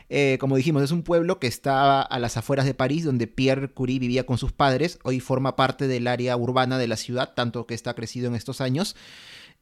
Eh, 0.09 0.37
como 0.39 0.55
dijimos, 0.55 0.83
es 0.83 0.91
un 0.91 1.03
pueblo 1.03 1.39
que 1.39 1.47
está 1.47 2.01
a 2.01 2.19
las 2.19 2.37
afueras 2.37 2.65
de 2.65 2.73
París, 2.73 3.03
donde 3.03 3.27
Pierre 3.27 3.71
Curie 3.71 3.99
vivía 3.99 4.25
con 4.25 4.37
sus 4.37 4.51
padres, 4.51 4.99
hoy 5.03 5.19
forma 5.19 5.55
parte 5.55 5.87
del 5.87 6.07
área 6.07 6.35
urbana 6.37 6.77
de 6.77 6.87
la 6.87 6.97
ciudad, 6.97 7.33
tanto 7.35 7.67
que 7.67 7.73
está 7.73 7.93
crecido 7.93 8.27
en 8.27 8.35
estos 8.35 8.61
años. 8.61 8.95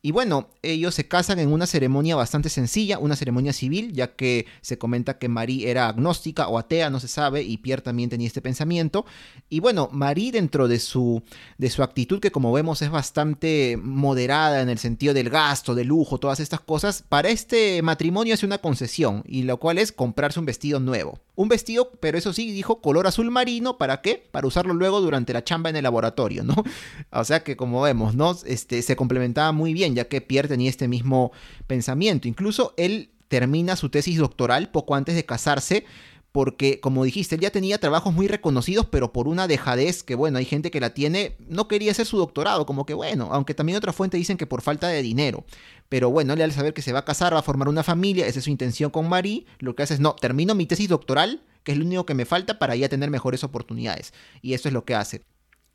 Y 0.02 0.12
bueno, 0.12 0.48
ellos 0.62 0.96
se 0.96 1.10
casan 1.10 1.40
en 1.40 1.52
una 1.52 1.68
ceremonia 1.68 2.16
bastante 2.16 2.48
sencilla, 2.48 3.00
una 3.00 3.18
ceremonia 3.18 3.52
civil, 3.52 3.92
ya 3.92 4.16
que 4.16 4.46
se 4.62 4.78
comenta 4.78 5.18
que 5.18 5.28
Marie 5.28 5.70
era 5.70 5.90
agnóstica 5.90 6.48
o 6.48 6.58
atea, 6.58 6.90
no 6.90 7.02
se 7.02 7.10
sabe, 7.10 7.44
y 7.44 7.58
Pierre 7.58 7.82
también 7.82 8.10
tenía 8.10 8.28
este 8.28 8.42
pensamiento. 8.42 9.06
Y 9.50 9.60
bueno, 9.60 9.90
Marie 9.92 10.32
dentro 10.32 10.70
de 10.70 10.80
su, 10.80 11.22
de 11.58 11.70
su 11.70 11.84
actitud, 11.84 12.22
que 12.22 12.32
como 12.32 12.54
vemos 12.54 12.82
es 12.82 12.90
bastante 12.90 13.78
moderada 13.82 14.62
en 14.62 14.70
el 14.70 14.78
sentido 14.78 15.14
del 15.14 15.30
gasto, 15.30 15.76
del 15.76 15.88
lujo, 15.88 16.18
todas 16.18 16.40
estas 16.40 16.62
cosas, 16.62 17.04
para 17.10 17.28
este 17.28 17.82
matrimonio 17.82 18.36
hace 18.36 18.46
una 18.46 18.60
concesión, 18.60 19.24
y 19.28 19.44
lo 19.44 19.58
cual 19.58 19.78
es 19.78 19.92
comprarse 19.92 20.40
un 20.40 20.46
vestido 20.46 20.80
nuevo. 20.80 21.20
Un 21.40 21.48
vestido, 21.48 21.92
pero 22.02 22.18
eso 22.18 22.34
sí, 22.34 22.52
dijo 22.52 22.82
color 22.82 23.08
azul 23.08 23.32
marino, 23.32 23.78
¿para 23.78 24.02
qué? 24.02 24.28
Para 24.30 24.46
usarlo 24.46 24.74
luego 24.74 25.00
durante 25.00 25.32
la 25.32 25.42
chamba 25.42 25.70
en 25.70 25.78
el 25.78 25.84
laboratorio, 25.84 26.44
¿no? 26.44 26.54
O 27.12 27.24
sea 27.24 27.46
que 27.46 27.56
como 27.56 27.82
vemos, 27.82 28.14
¿no? 28.14 28.36
Este, 28.46 28.82
se 28.82 28.98
complementaba 28.98 29.54
muy 29.54 29.74
bien 29.74 29.96
ya 29.96 30.10
que 30.10 30.20
Pierre 30.20 30.50
tenía 30.50 30.70
este 30.70 30.90
mismo 30.90 31.32
pensamiento. 31.66 32.28
Incluso 32.28 32.74
él 32.76 33.12
termina 33.30 33.78
su 33.78 33.88
tesis 33.88 34.18
doctoral 34.18 34.70
poco 34.70 34.96
antes 34.96 35.16
de 35.16 35.24
casarse, 35.24 35.86
porque 36.32 36.80
como 36.80 37.04
dijiste, 37.04 37.36
él 37.36 37.42
ya 37.42 37.52
tenía 37.52 37.80
trabajos 37.80 38.14
muy 38.14 38.28
reconocidos, 38.28 38.86
pero 38.86 39.12
por 39.12 39.28
una 39.28 39.48
dejadez 39.48 40.04
que 40.04 40.16
bueno, 40.16 40.38
hay 40.38 40.46
gente 40.46 40.72
que 40.72 40.80
la 40.80 40.94
tiene, 40.94 41.36
no 41.48 41.68
quería 41.68 41.92
hacer 41.92 42.06
su 42.06 42.18
doctorado, 42.18 42.66
como 42.66 42.86
que 42.86 42.94
bueno, 42.94 43.30
aunque 43.32 43.54
también 43.54 43.78
otra 43.78 43.94
fuente 43.94 44.18
dicen 44.18 44.38
que 44.38 44.46
por 44.46 44.62
falta 44.62 44.88
de 44.88 45.02
dinero. 45.02 45.44
Pero 45.90 46.12
bueno, 46.12 46.34
él 46.34 46.42
al 46.42 46.52
saber 46.52 46.74
que 46.74 46.84
se 46.84 46.94
va 46.94 47.00
a 47.00 47.06
casar, 47.06 47.34
va 47.34 47.40
a 47.40 47.44
formar 47.44 47.68
una 47.68 47.84
familia, 47.84 48.28
esa 48.28 48.40
es 48.40 48.46
su 48.46 48.52
intención 48.52 48.92
con 48.92 49.10
Marie, 49.10 49.46
lo 49.60 49.76
que 49.76 49.84
hace 49.84 49.96
es, 49.96 50.00
no, 50.00 50.16
termino 50.16 50.54
mi 50.54 50.68
tesis 50.68 50.88
doctoral, 50.88 51.42
que 51.64 51.72
es 51.72 51.78
lo 51.78 51.86
único 51.86 52.06
que 52.06 52.14
me 52.14 52.26
falta 52.26 52.60
para 52.60 52.76
ya 52.76 52.90
tener 52.90 53.10
mejores 53.10 53.44
oportunidades. 53.44 54.14
Y 54.42 54.54
eso 54.54 54.68
es 54.68 54.74
lo 54.74 54.86
que 54.86 54.96
hace. 54.96 55.24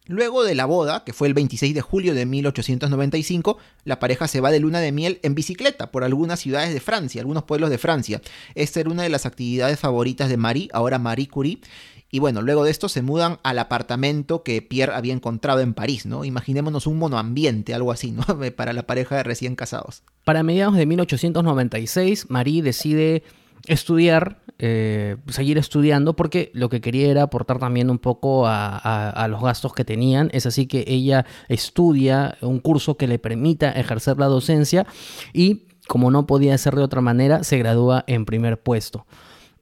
Luego 0.06 0.44
de 0.44 0.54
la 0.54 0.66
boda, 0.66 1.02
que 1.02 1.14
fue 1.14 1.28
el 1.28 1.34
26 1.34 1.74
de 1.74 1.80
julio 1.80 2.14
de 2.14 2.26
1895, 2.26 3.56
la 3.84 3.98
pareja 3.98 4.28
se 4.28 4.42
va 4.42 4.50
de 4.50 4.60
luna 4.60 4.80
de 4.80 4.92
miel 4.92 5.18
en 5.22 5.34
bicicleta 5.34 5.90
por 5.90 6.04
algunas 6.04 6.40
ciudades 6.40 6.74
de 6.74 6.80
Francia, 6.80 7.22
algunos 7.22 7.44
pueblos 7.44 7.70
de 7.70 7.78
Francia. 7.78 8.20
Esta 8.54 8.80
era 8.80 8.90
una 8.90 9.04
de 9.04 9.08
las 9.08 9.24
actividades 9.24 9.80
favoritas 9.80 10.28
de 10.28 10.36
Marie, 10.36 10.68
ahora 10.74 10.98
Marie 10.98 11.28
Curie. 11.28 11.60
Y 12.10 12.18
bueno, 12.18 12.42
luego 12.42 12.64
de 12.64 12.70
esto 12.70 12.90
se 12.90 13.00
mudan 13.00 13.38
al 13.42 13.58
apartamento 13.58 14.42
que 14.42 14.60
Pierre 14.60 14.94
había 14.94 15.14
encontrado 15.14 15.60
en 15.60 15.72
París, 15.72 16.04
¿no? 16.04 16.26
Imaginémonos 16.26 16.86
un 16.86 16.98
monoambiente, 16.98 17.72
algo 17.72 17.90
así, 17.90 18.12
¿no? 18.12 18.24
Para 18.56 18.74
la 18.74 18.86
pareja 18.86 19.16
de 19.16 19.22
recién 19.22 19.56
casados. 19.56 20.02
Para 20.22 20.42
mediados 20.42 20.76
de 20.76 20.84
1896, 20.84 22.26
Marie 22.28 22.62
decide 22.62 23.22
estudiar, 23.66 24.42
eh, 24.58 25.16
seguir 25.28 25.58
estudiando, 25.58 26.14
porque 26.16 26.50
lo 26.54 26.68
que 26.68 26.80
quería 26.80 27.10
era 27.10 27.22
aportar 27.22 27.58
también 27.58 27.90
un 27.90 27.98
poco 27.98 28.44
a, 28.46 29.26
los 29.28 29.42
gastos 29.42 29.74
que 29.74 29.84
tenían. 29.84 30.30
Es 30.32 30.46
así 30.46 30.66
que 30.66 30.84
ella 30.86 31.26
estudia 31.48 32.36
un 32.40 32.60
curso 32.60 32.96
que 32.96 33.08
le 33.08 33.18
permita 33.18 33.72
ejercer 33.72 34.18
la 34.18 34.26
docencia 34.26 34.86
y, 35.32 35.68
como 35.88 36.10
no 36.10 36.26
podía 36.26 36.56
ser 36.58 36.74
de 36.76 36.82
otra 36.82 37.00
manera, 37.00 37.44
se 37.44 37.58
gradúa 37.58 38.04
en 38.06 38.24
primer 38.24 38.62
puesto. 38.62 39.06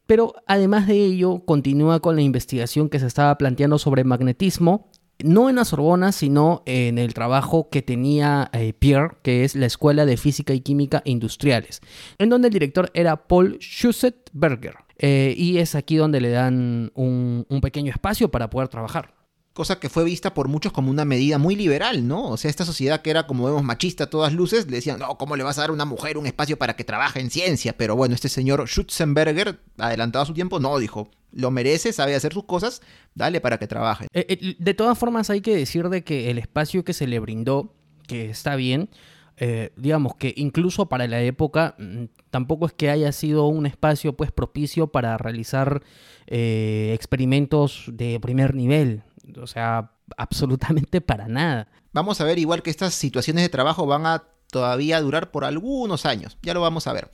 Pero 0.07 0.35
además 0.47 0.87
de 0.87 0.97
ello, 0.97 1.43
continúa 1.45 2.01
con 2.01 2.17
la 2.17 2.23
investigación 2.23 2.89
que 2.89 2.99
se 2.99 3.07
estaba 3.07 3.39
planteando 3.39 3.79
sobre 3.79 4.05
magnetismo 4.05 4.91
no 5.25 5.49
en 5.49 5.57
la 5.57 5.65
Sorbona, 5.65 6.13
sino 6.13 6.63
en 6.67 6.99
el 6.99 7.15
trabajo 7.15 7.69
que 7.71 7.83
tenía 7.83 8.51
eh, 8.53 8.73
Pierre, 8.73 9.17
que 9.23 9.45
es 9.45 9.55
la 9.55 9.67
Escuela 9.67 10.07
de 10.07 10.17
Física 10.17 10.53
y 10.55 10.61
Química 10.61 11.03
Industriales, 11.05 11.81
en 12.19 12.29
donde 12.29 12.49
el 12.49 12.55
director 12.55 12.91
era 12.95 13.29
Paul 13.29 13.59
Schussetberger. 13.59 14.75
Eh, 14.99 15.35
y 15.37 15.59
es 15.59 15.75
aquí 15.75 15.97
donde 15.97 16.21
le 16.21 16.31
dan 16.31 16.93
un 16.95 17.61
pequeño 17.61 17.91
espacio 17.91 18.31
para 18.31 18.51
poder 18.51 18.69
trabajar 18.69 19.22
cosa 19.53 19.79
que 19.79 19.89
fue 19.89 20.05
vista 20.05 20.35
por 20.35 20.49
muchos 20.49 20.73
como 20.73 20.91
una 20.91 21.05
medida 21.05 21.39
muy 21.39 21.57
liberal, 21.57 22.07
¿no? 22.07 22.29
O 22.29 22.37
sea, 22.37 22.51
esta 22.51 22.65
sociedad 22.65 23.03
que 23.03 23.11
era, 23.11 23.27
como 23.27 23.45
vemos, 23.45 23.63
machista 23.63 24.05
a 24.05 24.11
todas 24.11 24.33
luces, 24.33 24.67
le 24.67 24.77
decían, 24.77 24.99
no, 24.99 25.19
¿cómo 25.19 25.37
le 25.37 25.45
vas 25.45 25.59
a 25.59 25.63
dar 25.63 25.71
a 25.71 25.73
una 25.75 25.85
mujer 25.85 26.17
un 26.17 26.27
espacio 26.27 26.59
para 26.59 26.75
que 26.75 26.85
trabaje 26.85 27.21
en 27.21 27.31
ciencia? 27.31 27.77
Pero 27.77 27.95
bueno, 27.97 28.15
este 28.15 28.29
señor 28.29 28.67
Schutzenberger, 28.67 29.61
adelantado 29.79 30.23
a 30.23 30.27
su 30.27 30.35
tiempo, 30.35 30.59
no, 30.59 30.79
dijo, 30.79 31.11
lo 31.33 31.51
merece, 31.51 31.93
sabe 31.93 32.15
hacer 32.15 32.33
sus 32.33 32.45
cosas, 32.45 32.83
dale 33.15 33.41
para 33.41 33.59
que 33.59 33.67
trabaje. 33.67 34.07
Eh, 34.13 34.27
eh, 34.29 34.57
de 34.59 34.75
todas 34.75 34.99
formas, 34.99 35.29
hay 35.31 35.41
que 35.41 35.55
decir 35.57 35.89
de 35.89 36.03
que 36.03 36.31
el 36.31 36.39
espacio 36.39 36.85
que 36.85 36.93
se 36.93 37.07
le 37.07 37.19
brindó, 37.21 37.75
que 38.07 38.31
está 38.31 38.57
bien, 38.57 38.89
eh, 39.37 39.73
digamos 39.77 40.15
que 40.17 40.35
incluso 40.37 40.89
para 40.89 41.07
la 41.07 41.21
época 41.23 41.75
mm, 41.79 42.05
tampoco 42.31 42.67
es 42.67 42.73
que 42.73 42.91
haya 42.91 43.11
sido 43.13 43.47
un 43.47 43.67
espacio 43.67 44.15
pues 44.15 44.31
propicio 44.31 44.89
para 44.89 45.17
realizar 45.19 45.83
experimentos 46.27 47.85
de 47.89 48.19
primer 48.21 48.55
nivel 48.55 49.03
o 49.41 49.47
sea, 49.47 49.93
absolutamente 50.17 51.01
para 51.01 51.29
nada. 51.29 51.69
Vamos 51.93 52.21
a 52.21 52.25
ver 52.25 52.39
igual 52.39 52.63
que 52.63 52.71
estas 52.71 52.95
situaciones 52.95 53.43
de 53.45 53.49
trabajo 53.49 53.87
van 53.87 54.07
a 54.07 54.25
todavía 54.51 55.01
durar 55.01 55.31
por 55.31 55.45
algunos 55.45 56.07
años, 56.07 56.39
ya 56.43 56.55
lo 56.55 56.61
vamos 56.61 56.87
a 56.87 56.93
ver. 56.93 57.11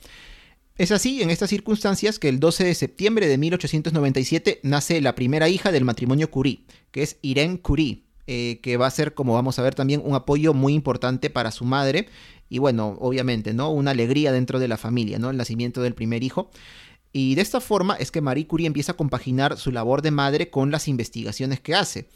Es 0.77 0.91
así, 0.91 1.21
en 1.21 1.29
estas 1.29 1.49
circunstancias, 1.49 2.19
que 2.19 2.29
el 2.29 2.39
12 2.39 2.63
de 2.63 2.73
septiembre 2.73 3.27
de 3.27 3.37
1897 3.37 4.61
nace 4.63 5.01
la 5.01 5.13
primera 5.13 5.49
hija 5.49 5.73
del 5.73 5.83
matrimonio 5.83 6.31
Curie, 6.31 6.63
que 6.91 7.03
es 7.03 7.17
Irene 7.21 7.59
Curie, 7.59 8.03
eh, 8.27 8.59
que 8.61 8.77
va 8.77 8.87
a 8.87 8.91
ser, 8.91 9.13
como 9.13 9.33
vamos 9.33 9.59
a 9.59 9.61
ver 9.61 9.75
también, 9.75 10.01
un 10.05 10.15
apoyo 10.15 10.53
muy 10.53 10.73
importante 10.73 11.29
para 11.29 11.51
su 11.51 11.65
madre 11.65 12.07
y 12.47 12.59
bueno, 12.59 12.95
obviamente, 12.99 13.53
¿no? 13.53 13.71
Una 13.71 13.91
alegría 13.91 14.31
dentro 14.31 14.59
de 14.59 14.67
la 14.67 14.77
familia, 14.77 15.19
¿no? 15.19 15.29
El 15.29 15.37
nacimiento 15.37 15.81
del 15.81 15.95
primer 15.95 16.23
hijo. 16.23 16.49
Y 17.11 17.35
de 17.35 17.41
esta 17.41 17.59
forma 17.61 17.95
es 17.95 18.11
que 18.11 18.21
Marie 18.21 18.47
Curie 18.47 18.67
empieza 18.67 18.91
a 18.91 18.97
compaginar 18.97 19.57
su 19.57 19.71
labor 19.71 20.01
de 20.01 20.11
madre 20.11 20.49
con 20.49 20.71
las 20.71 20.87
investigaciones 20.87 21.59
que 21.59 21.75
hace. 21.75 22.07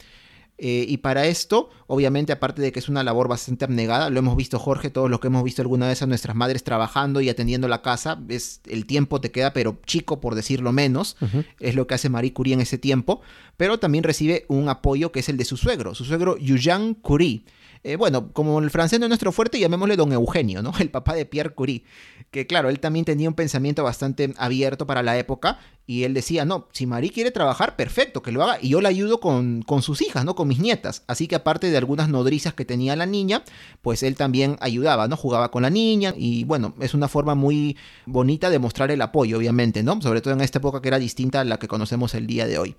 Eh, 0.56 0.86
y 0.88 0.98
para 0.98 1.26
esto, 1.26 1.68
obviamente, 1.88 2.32
aparte 2.32 2.62
de 2.62 2.70
que 2.70 2.78
es 2.78 2.88
una 2.88 3.02
labor 3.02 3.26
bastante 3.26 3.64
abnegada, 3.64 4.08
lo 4.08 4.20
hemos 4.20 4.36
visto 4.36 4.60
Jorge, 4.60 4.88
todos 4.88 5.10
los 5.10 5.18
que 5.18 5.26
hemos 5.26 5.42
visto 5.42 5.62
alguna 5.62 5.88
vez 5.88 6.00
a 6.02 6.06
nuestras 6.06 6.36
madres 6.36 6.62
trabajando 6.62 7.20
y 7.20 7.28
atendiendo 7.28 7.66
la 7.66 7.82
casa, 7.82 8.20
es, 8.28 8.60
el 8.68 8.86
tiempo 8.86 9.20
te 9.20 9.32
queda 9.32 9.52
pero 9.52 9.80
chico, 9.84 10.20
por 10.20 10.36
decirlo 10.36 10.70
menos, 10.70 11.16
es 11.58 11.74
lo 11.74 11.88
que 11.88 11.94
hace 11.94 12.08
Marie 12.08 12.32
Curie 12.32 12.54
en 12.54 12.60
ese 12.60 12.78
tiempo, 12.78 13.20
pero 13.56 13.80
también 13.80 14.04
recibe 14.04 14.44
un 14.46 14.68
apoyo 14.68 15.10
que 15.10 15.20
es 15.20 15.28
el 15.28 15.36
de 15.36 15.44
su 15.44 15.56
suegro, 15.56 15.96
su 15.96 16.04
suegro 16.04 16.36
Yuyan 16.38 16.94
Curie 16.94 17.42
eh, 17.84 17.96
bueno, 17.96 18.32
como 18.32 18.58
el 18.60 18.70
francés 18.70 18.98
no 18.98 19.04
es 19.04 19.10
nuestro 19.10 19.30
fuerte, 19.30 19.58
llamémosle 19.60 19.96
don 19.96 20.10
Eugenio, 20.10 20.62
¿no? 20.62 20.72
El 20.80 20.90
papá 20.90 21.14
de 21.14 21.26
Pierre 21.26 21.54
Curie. 21.54 21.84
Que 22.30 22.46
claro, 22.46 22.70
él 22.70 22.80
también 22.80 23.04
tenía 23.04 23.28
un 23.28 23.34
pensamiento 23.34 23.84
bastante 23.84 24.34
abierto 24.38 24.86
para 24.86 25.02
la 25.02 25.18
época 25.18 25.60
y 25.86 26.04
él 26.04 26.14
decía, 26.14 26.46
no, 26.46 26.66
si 26.72 26.86
Marie 26.86 27.10
quiere 27.10 27.30
trabajar, 27.30 27.76
perfecto, 27.76 28.22
que 28.22 28.32
lo 28.32 28.42
haga 28.42 28.58
y 28.60 28.70
yo 28.70 28.80
la 28.80 28.88
ayudo 28.88 29.20
con, 29.20 29.62
con 29.62 29.82
sus 29.82 30.00
hijas, 30.00 30.24
¿no? 30.24 30.34
Con 30.34 30.48
mis 30.48 30.58
nietas. 30.58 31.04
Así 31.06 31.28
que 31.28 31.34
aparte 31.36 31.70
de 31.70 31.76
algunas 31.76 32.08
nodrizas 32.08 32.54
que 32.54 32.64
tenía 32.64 32.96
la 32.96 33.04
niña, 33.04 33.44
pues 33.82 34.02
él 34.02 34.16
también 34.16 34.56
ayudaba, 34.60 35.06
¿no? 35.06 35.16
Jugaba 35.16 35.50
con 35.50 35.62
la 35.62 35.70
niña 35.70 36.14
y 36.16 36.44
bueno, 36.44 36.74
es 36.80 36.94
una 36.94 37.08
forma 37.08 37.34
muy 37.34 37.76
bonita 38.06 38.48
de 38.48 38.58
mostrar 38.58 38.90
el 38.90 39.02
apoyo, 39.02 39.36
obviamente, 39.36 39.82
¿no? 39.82 40.00
Sobre 40.00 40.22
todo 40.22 40.32
en 40.32 40.40
esta 40.40 40.58
época 40.58 40.80
que 40.80 40.88
era 40.88 40.98
distinta 40.98 41.40
a 41.40 41.44
la 41.44 41.58
que 41.58 41.68
conocemos 41.68 42.14
el 42.14 42.26
día 42.26 42.46
de 42.46 42.58
hoy. 42.58 42.76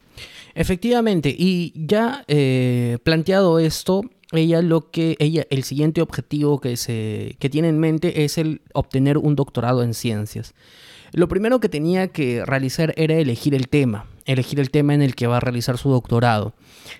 Efectivamente, 0.55 1.33
y 1.37 1.73
ya 1.75 2.25
eh, 2.27 2.97
planteado 3.03 3.59
esto, 3.59 4.01
ella 4.37 4.61
lo 4.61 4.91
que 4.91 5.15
ella 5.19 5.45
el 5.49 5.63
siguiente 5.63 6.01
objetivo 6.01 6.59
que 6.61 6.77
se 6.77 7.35
que 7.39 7.49
tiene 7.49 7.69
en 7.69 7.79
mente 7.79 8.23
es 8.23 8.37
el 8.37 8.61
obtener 8.73 9.17
un 9.17 9.35
doctorado 9.35 9.83
en 9.83 9.93
ciencias. 9.93 10.53
Lo 11.11 11.27
primero 11.27 11.59
que 11.59 11.69
tenía 11.69 12.09
que 12.09 12.43
realizar 12.45 12.93
era 12.97 13.15
elegir 13.15 13.55
el 13.55 13.69
tema, 13.69 14.05
elegir 14.25 14.59
el 14.59 14.69
tema 14.69 14.93
en 14.93 15.01
el 15.01 15.15
que 15.15 15.27
va 15.27 15.37
a 15.37 15.39
realizar 15.39 15.77
su 15.77 15.89
doctorado. 15.89 16.53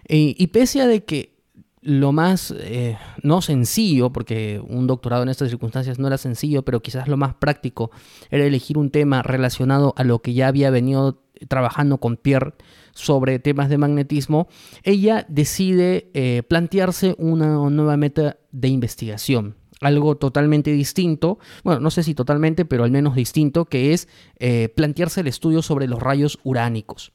Y, 0.08 0.48
pese 0.48 0.82
a 0.82 0.88
de 0.88 1.04
que 1.04 1.36
lo 1.82 2.14
más, 2.14 2.54
eh, 2.58 2.98
no 3.24 3.42
sencillo, 3.42 4.12
porque 4.12 4.62
un 4.66 4.88
doctorado 4.88 5.24
en 5.24 5.30
estas 5.30 5.50
circunstancias 5.50 6.00
no 6.00 6.08
era 6.08 6.18
sencillo, 6.18 6.64
pero 6.64 6.82
quizás 6.82 7.08
lo 7.08 7.18
más 7.18 7.34
práctico 7.36 7.92
era 8.32 8.46
elegir 8.46 8.78
un 8.78 8.90
tema 8.90 9.22
relacionado 9.22 9.94
a 9.98 10.04
lo 10.04 10.20
que 10.20 10.34
ya 10.34 10.48
había 10.48 10.70
venido 10.70 11.25
trabajando 11.48 12.00
con 12.00 12.18
Pierre 12.18 12.54
sobre 12.94 13.40
temas 13.40 13.70
de 13.70 13.78
magnetismo, 13.78 14.48
ella 14.84 15.26
decide 15.30 16.10
eh, 16.14 16.44
plantearse 16.48 17.16
una 17.18 17.70
nueva 17.70 17.98
meta 17.98 18.38
de 18.52 18.68
investigación. 18.70 19.56
Algo 19.82 20.16
totalmente 20.16 20.72
distinto, 20.72 21.38
bueno, 21.64 21.82
no 21.82 21.92
sé 21.92 22.04
si 22.04 22.16
totalmente, 22.16 22.64
pero 22.66 22.86
al 22.86 22.92
menos 22.92 23.16
distinto, 23.16 23.66
que 23.66 23.94
es 23.94 24.08
eh, 24.40 24.70
plantearse 24.76 25.22
el 25.22 25.28
estudio 25.28 25.62
sobre 25.62 25.88
los 25.88 26.02
rayos 26.02 26.40
uránicos. 26.44 27.12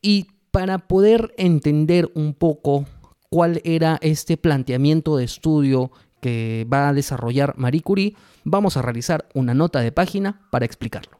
Y 0.00 0.28
para 0.50 0.88
poder 0.88 1.34
entender 1.36 2.10
un 2.14 2.34
poco 2.34 2.86
cuál 3.28 3.60
era 3.64 3.98
este 4.00 4.36
planteamiento 4.36 5.16
de 5.16 5.24
estudio 5.24 5.92
que 6.20 6.66
va 6.72 6.88
a 6.88 6.92
desarrollar 6.92 7.54
Marie 7.56 7.82
Curie, 7.82 8.16
vamos 8.44 8.76
a 8.76 8.82
realizar 8.82 9.28
una 9.34 9.54
nota 9.54 9.80
de 9.80 9.92
página 9.92 10.48
para 10.50 10.64
explicarlo. 10.64 11.19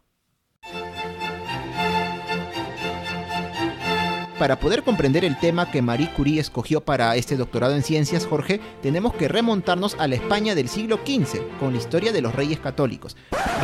Para 4.40 4.58
poder 4.58 4.82
comprender 4.84 5.22
el 5.26 5.38
tema 5.38 5.70
que 5.70 5.82
Marie 5.82 6.10
Curie 6.16 6.40
escogió 6.40 6.80
para 6.80 7.14
este 7.14 7.36
doctorado 7.36 7.76
en 7.76 7.82
ciencias, 7.82 8.24
Jorge, 8.24 8.58
tenemos 8.80 9.12
que 9.12 9.28
remontarnos 9.28 9.96
a 9.98 10.08
la 10.08 10.14
España 10.14 10.54
del 10.54 10.70
siglo 10.70 10.98
XV, 11.04 11.58
con 11.58 11.72
la 11.72 11.78
historia 11.78 12.10
de 12.10 12.22
los 12.22 12.34
reyes 12.34 12.58
católicos. 12.58 13.18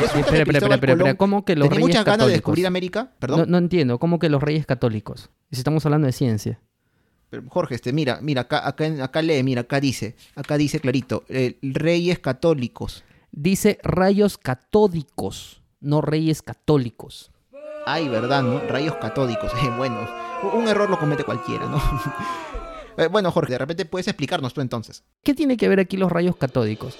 Espera, 0.04 0.42
espera, 0.42 0.74
espera, 0.74 1.14
¿cómo 1.14 1.46
que 1.46 1.56
los 1.56 1.70
reyes 1.70 1.80
muchas 1.80 2.04
ganas 2.04 2.26
de 2.26 2.34
descubrir 2.34 2.66
América? 2.66 3.10
¿Perdón? 3.18 3.46
No, 3.48 3.56
entiendo, 3.56 3.98
¿cómo 3.98 4.18
que 4.18 4.28
los 4.28 4.42
reyes 4.42 4.66
católicos? 4.66 5.30
Si 5.50 5.60
estamos 5.60 5.86
hablando 5.86 6.08
de 6.08 6.12
ciencia. 6.12 6.60
Jorge, 7.48 7.76
este, 7.76 7.94
mira, 7.94 8.18
mira, 8.20 8.42
acá, 8.42 8.68
acá, 8.68 9.22
lee, 9.22 9.42
mira, 9.42 9.62
acá 9.62 9.80
dice, 9.80 10.14
acá 10.34 10.58
dice 10.58 10.78
clarito, 10.80 11.24
reyes 11.62 12.18
católicos. 12.18 13.02
Dice 13.32 13.78
rayos 13.82 14.36
catódicos, 14.36 15.62
no 15.80 16.02
reyes 16.02 16.42
católicos. 16.42 17.30
Ay, 17.88 18.08
¿verdad? 18.08 18.42
¿no? 18.42 18.58
Rayos 18.58 18.96
catódicos. 18.96 19.52
bueno, 19.78 20.08
un 20.42 20.68
error 20.68 20.88
lo 20.88 20.98
comete 20.98 21.24
cualquiera, 21.24 21.66
¿no? 21.66 21.80
Eh, 22.98 23.08
bueno, 23.08 23.30
Jorge, 23.30 23.52
de 23.52 23.58
repente 23.58 23.84
puedes 23.84 24.08
explicarnos 24.08 24.54
tú 24.54 24.62
entonces. 24.62 25.04
¿Qué 25.22 25.34
tiene 25.34 25.58
que 25.58 25.68
ver 25.68 25.80
aquí 25.80 25.98
los 25.98 26.10
rayos 26.10 26.34
catódicos? 26.36 26.96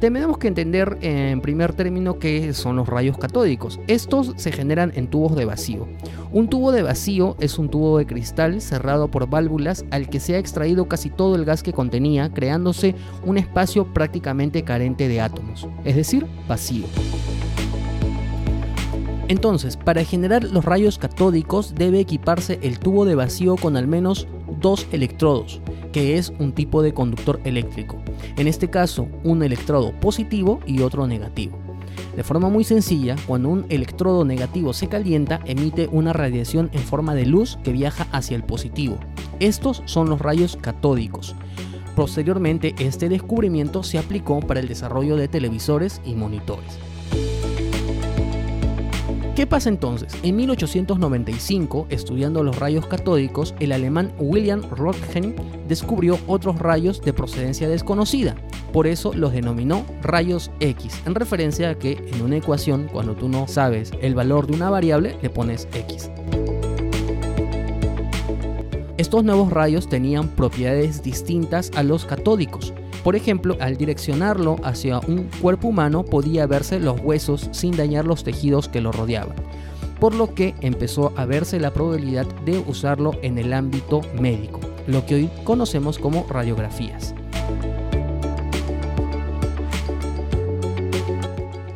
Tenemos 0.00 0.36
que 0.36 0.48
entender 0.48 0.98
en 1.00 1.40
primer 1.40 1.72
término 1.72 2.18
qué 2.18 2.52
son 2.52 2.76
los 2.76 2.86
rayos 2.86 3.16
catódicos. 3.16 3.80
Estos 3.86 4.34
se 4.36 4.52
generan 4.52 4.92
en 4.96 5.08
tubos 5.08 5.34
de 5.34 5.46
vacío. 5.46 5.88
Un 6.30 6.50
tubo 6.50 6.72
de 6.72 6.82
vacío 6.82 7.36
es 7.40 7.58
un 7.58 7.70
tubo 7.70 7.96
de 7.96 8.04
cristal 8.04 8.60
cerrado 8.60 9.08
por 9.10 9.30
válvulas 9.30 9.86
al 9.90 10.10
que 10.10 10.20
se 10.20 10.34
ha 10.34 10.38
extraído 10.38 10.88
casi 10.88 11.08
todo 11.08 11.36
el 11.36 11.46
gas 11.46 11.62
que 11.62 11.72
contenía, 11.72 12.28
creándose 12.34 12.94
un 13.24 13.38
espacio 13.38 13.94
prácticamente 13.94 14.62
carente 14.62 15.08
de 15.08 15.22
átomos, 15.22 15.66
es 15.86 15.96
decir, 15.96 16.26
vacío. 16.46 16.84
Entonces, 19.28 19.76
para 19.76 20.04
generar 20.04 20.44
los 20.44 20.64
rayos 20.64 20.98
catódicos 20.98 21.74
debe 21.74 22.00
equiparse 22.00 22.58
el 22.62 22.78
tubo 22.78 23.06
de 23.06 23.14
vacío 23.14 23.56
con 23.56 23.76
al 23.76 23.86
menos 23.86 24.28
dos 24.60 24.86
electrodos, 24.92 25.60
que 25.92 26.18
es 26.18 26.32
un 26.38 26.52
tipo 26.52 26.82
de 26.82 26.92
conductor 26.92 27.40
eléctrico. 27.44 27.96
En 28.36 28.48
este 28.48 28.68
caso, 28.68 29.08
un 29.22 29.42
electrodo 29.42 29.92
positivo 29.98 30.60
y 30.66 30.82
otro 30.82 31.06
negativo. 31.06 31.58
De 32.16 32.22
forma 32.22 32.48
muy 32.48 32.64
sencilla, 32.64 33.16
cuando 33.26 33.48
un 33.48 33.66
electrodo 33.70 34.24
negativo 34.24 34.72
se 34.72 34.88
calienta, 34.88 35.40
emite 35.46 35.88
una 35.90 36.12
radiación 36.12 36.68
en 36.72 36.82
forma 36.82 37.14
de 37.14 37.26
luz 37.26 37.58
que 37.64 37.72
viaja 37.72 38.06
hacia 38.12 38.36
el 38.36 38.44
positivo. 38.44 38.98
Estos 39.40 39.82
son 39.86 40.10
los 40.10 40.20
rayos 40.20 40.56
catódicos. 40.60 41.34
Posteriormente, 41.96 42.74
este 42.78 43.08
descubrimiento 43.08 43.82
se 43.82 43.98
aplicó 43.98 44.40
para 44.40 44.60
el 44.60 44.68
desarrollo 44.68 45.16
de 45.16 45.28
televisores 45.28 46.00
y 46.04 46.14
monitores. 46.14 46.78
¿Qué 49.34 49.48
pasa 49.48 49.68
entonces? 49.68 50.16
En 50.22 50.36
1895, 50.36 51.88
estudiando 51.90 52.44
los 52.44 52.56
rayos 52.56 52.86
catódicos, 52.86 53.52
el 53.58 53.72
alemán 53.72 54.12
William 54.20 54.62
Röntgen 54.70 55.34
descubrió 55.66 56.20
otros 56.28 56.60
rayos 56.60 57.00
de 57.02 57.12
procedencia 57.12 57.68
desconocida. 57.68 58.36
Por 58.72 58.86
eso 58.86 59.12
los 59.12 59.32
denominó 59.32 59.84
rayos 60.02 60.52
X, 60.60 61.02
en 61.04 61.16
referencia 61.16 61.70
a 61.70 61.74
que 61.74 61.94
en 62.12 62.22
una 62.22 62.36
ecuación, 62.36 62.88
cuando 62.92 63.16
tú 63.16 63.28
no 63.28 63.48
sabes 63.48 63.90
el 64.00 64.14
valor 64.14 64.46
de 64.46 64.54
una 64.54 64.70
variable, 64.70 65.16
le 65.20 65.30
pones 65.30 65.66
X. 65.74 66.12
Estos 68.96 69.24
nuevos 69.24 69.52
rayos 69.52 69.88
tenían 69.88 70.28
propiedades 70.28 71.02
distintas 71.02 71.72
a 71.74 71.82
los 71.82 72.04
catódicos. 72.04 72.72
Por 73.04 73.16
ejemplo, 73.16 73.58
al 73.60 73.76
direccionarlo 73.76 74.56
hacia 74.64 74.98
un 75.00 75.28
cuerpo 75.42 75.68
humano 75.68 76.04
podía 76.04 76.46
verse 76.46 76.80
los 76.80 76.98
huesos 77.00 77.50
sin 77.52 77.76
dañar 77.76 78.06
los 78.06 78.24
tejidos 78.24 78.70
que 78.70 78.80
lo 78.80 78.92
rodeaban, 78.92 79.36
por 80.00 80.14
lo 80.14 80.34
que 80.34 80.54
empezó 80.62 81.12
a 81.14 81.26
verse 81.26 81.60
la 81.60 81.70
probabilidad 81.70 82.24
de 82.46 82.58
usarlo 82.60 83.12
en 83.20 83.36
el 83.36 83.52
ámbito 83.52 84.00
médico, 84.18 84.58
lo 84.86 85.04
que 85.04 85.16
hoy 85.16 85.30
conocemos 85.44 85.98
como 85.98 86.26
radiografías. 86.30 87.14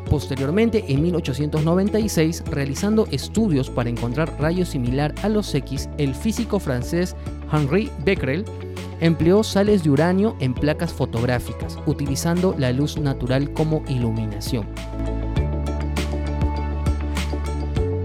Posteriormente, 0.09 0.83
en 0.89 1.03
1896, 1.03 2.45
realizando 2.51 3.07
estudios 3.11 3.69
para 3.69 3.91
encontrar 3.91 4.33
rayos 4.41 4.71
similar 4.71 5.15
a 5.23 5.29
los 5.29 5.55
X, 5.55 5.91
el 5.99 6.15
físico 6.15 6.59
francés 6.59 7.15
Henri 7.53 7.91
Becquerel 8.03 8.47
empleó 9.01 9.43
sales 9.43 9.85
de 9.85 9.91
uranio 9.91 10.37
en 10.41 10.55
placas 10.55 10.93
fotográficas, 10.93 11.79
utilizando 11.87 12.55
la 12.59 12.73
luz 12.73 12.99
natural 12.99 13.53
como 13.53 13.83
iluminación. 13.89 14.67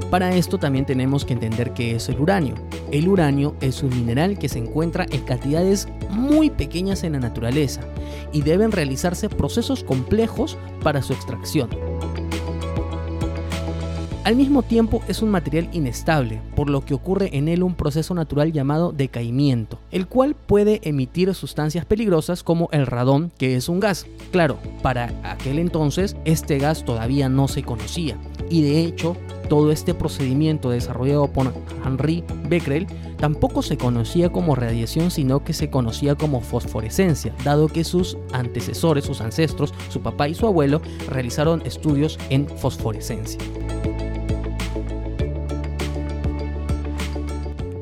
Para 0.09 0.35
esto 0.35 0.59
también 0.59 0.85
tenemos 0.85 1.25
que 1.25 1.33
entender 1.33 1.73
qué 1.73 1.95
es 1.95 2.07
el 2.07 2.19
uranio. 2.19 2.53
El 2.91 3.07
uranio 3.07 3.55
es 3.61 3.81
un 3.81 3.89
mineral 3.89 4.37
que 4.37 4.47
se 4.47 4.59
encuentra 4.59 5.07
en 5.09 5.21
cantidades 5.21 5.87
muy 6.11 6.51
pequeñas 6.51 7.03
en 7.03 7.13
la 7.13 7.19
naturaleza 7.19 7.81
y 8.31 8.43
deben 8.43 8.71
realizarse 8.71 9.29
procesos 9.29 9.83
complejos 9.83 10.55
para 10.83 11.01
su 11.01 11.13
extracción. 11.13 11.69
Al 14.23 14.37
mismo 14.37 14.63
tiempo 14.63 15.03
es 15.09 15.21
un 15.21 15.31
material 15.31 15.67
inestable, 15.73 16.41
por 16.55 16.69
lo 16.69 16.85
que 16.85 16.93
ocurre 16.93 17.35
en 17.35 17.49
él 17.49 17.61
un 17.61 17.75
proceso 17.75 18.13
natural 18.13 18.53
llamado 18.53 18.93
decaimiento, 18.93 19.79
el 19.91 20.07
cual 20.07 20.33
puede 20.33 20.79
emitir 20.83 21.33
sustancias 21.33 21.83
peligrosas 21.83 22.41
como 22.41 22.69
el 22.71 22.87
radón, 22.87 23.33
que 23.37 23.57
es 23.57 23.67
un 23.67 23.81
gas. 23.81 24.05
Claro, 24.31 24.59
para 24.81 25.11
aquel 25.23 25.59
entonces 25.59 26.15
este 26.23 26.57
gas 26.57 26.85
todavía 26.85 27.27
no 27.27 27.49
se 27.49 27.63
conocía, 27.63 28.17
y 28.49 28.61
de 28.61 28.85
hecho 28.85 29.17
todo 29.49 29.73
este 29.73 29.93
procedimiento 29.93 30.69
desarrollado 30.69 31.27
por 31.27 31.53
Henri 31.85 32.23
Becquerel 32.47 32.87
tampoco 33.17 33.61
se 33.61 33.75
conocía 33.75 34.31
como 34.31 34.55
radiación, 34.55 35.11
sino 35.11 35.43
que 35.43 35.51
se 35.51 35.69
conocía 35.69 36.15
como 36.15 36.39
fosforescencia, 36.39 37.35
dado 37.43 37.67
que 37.67 37.83
sus 37.83 38.17
antecesores, 38.31 39.03
sus 39.03 39.19
ancestros, 39.19 39.73
su 39.89 39.99
papá 39.99 40.29
y 40.29 40.33
su 40.33 40.47
abuelo 40.47 40.81
realizaron 41.09 41.61
estudios 41.65 42.17
en 42.29 42.47
fosforescencia. 42.47 43.39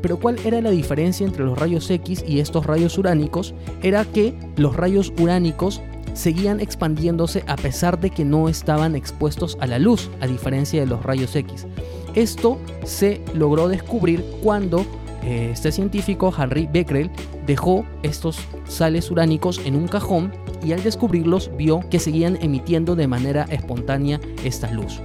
Pero 0.01 0.19
¿cuál 0.19 0.37
era 0.43 0.61
la 0.61 0.71
diferencia 0.71 1.25
entre 1.25 1.43
los 1.43 1.57
rayos 1.57 1.89
X 1.89 2.23
y 2.27 2.39
estos 2.39 2.65
rayos 2.65 2.97
uránicos? 2.97 3.53
Era 3.81 4.05
que 4.05 4.33
los 4.57 4.75
rayos 4.75 5.13
uránicos 5.19 5.81
seguían 6.13 6.59
expandiéndose 6.59 7.43
a 7.47 7.55
pesar 7.55 7.99
de 7.99 8.09
que 8.09 8.25
no 8.25 8.49
estaban 8.49 8.95
expuestos 8.95 9.57
a 9.61 9.67
la 9.67 9.79
luz, 9.79 10.09
a 10.19 10.27
diferencia 10.27 10.79
de 10.79 10.87
los 10.87 11.03
rayos 11.03 11.35
X. 11.35 11.67
Esto 12.15 12.57
se 12.83 13.21
logró 13.33 13.69
descubrir 13.69 14.23
cuando 14.43 14.85
eh, 15.23 15.51
este 15.53 15.71
científico, 15.71 16.33
Henry 16.37 16.67
Becquerel, 16.71 17.09
dejó 17.45 17.85
estos 18.03 18.39
sales 18.67 19.09
uránicos 19.11 19.61
en 19.65 19.75
un 19.75 19.87
cajón 19.87 20.33
y 20.63 20.73
al 20.73 20.83
descubrirlos 20.83 21.51
vio 21.57 21.81
que 21.89 21.99
seguían 21.99 22.37
emitiendo 22.41 22.95
de 22.95 23.07
manera 23.07 23.45
espontánea 23.49 24.19
esta 24.43 24.71
luz. 24.71 24.99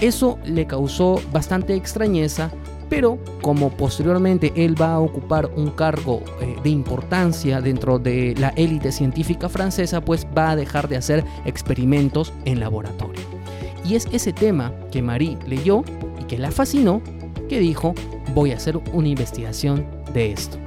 Eso 0.00 0.38
le 0.44 0.66
causó 0.66 1.20
bastante 1.30 1.74
extrañeza, 1.74 2.50
pero 2.90 3.18
como 3.40 3.70
posteriormente 3.70 4.52
él 4.56 4.78
va 4.78 4.94
a 4.94 5.00
ocupar 5.00 5.46
un 5.56 5.70
cargo 5.70 6.22
eh, 6.42 6.56
de 6.62 6.68
importancia 6.68 7.62
dentro 7.62 7.98
de 7.98 8.34
la 8.36 8.48
élite 8.50 8.92
científica 8.92 9.48
francesa, 9.48 10.02
pues 10.02 10.26
va 10.36 10.50
a 10.50 10.56
dejar 10.56 10.88
de 10.88 10.96
hacer 10.96 11.24
experimentos 11.46 12.34
en 12.44 12.60
laboratorio. 12.60 13.22
Y 13.84 13.94
es 13.94 14.06
ese 14.12 14.32
tema 14.32 14.74
que 14.90 15.00
Marie 15.00 15.38
leyó 15.46 15.84
y 16.20 16.24
que 16.24 16.36
la 16.36 16.50
fascinó, 16.50 17.00
que 17.48 17.60
dijo, 17.60 17.94
voy 18.34 18.52
a 18.52 18.56
hacer 18.56 18.78
una 18.92 19.08
investigación 19.08 19.86
de 20.12 20.32
esto. 20.32 20.58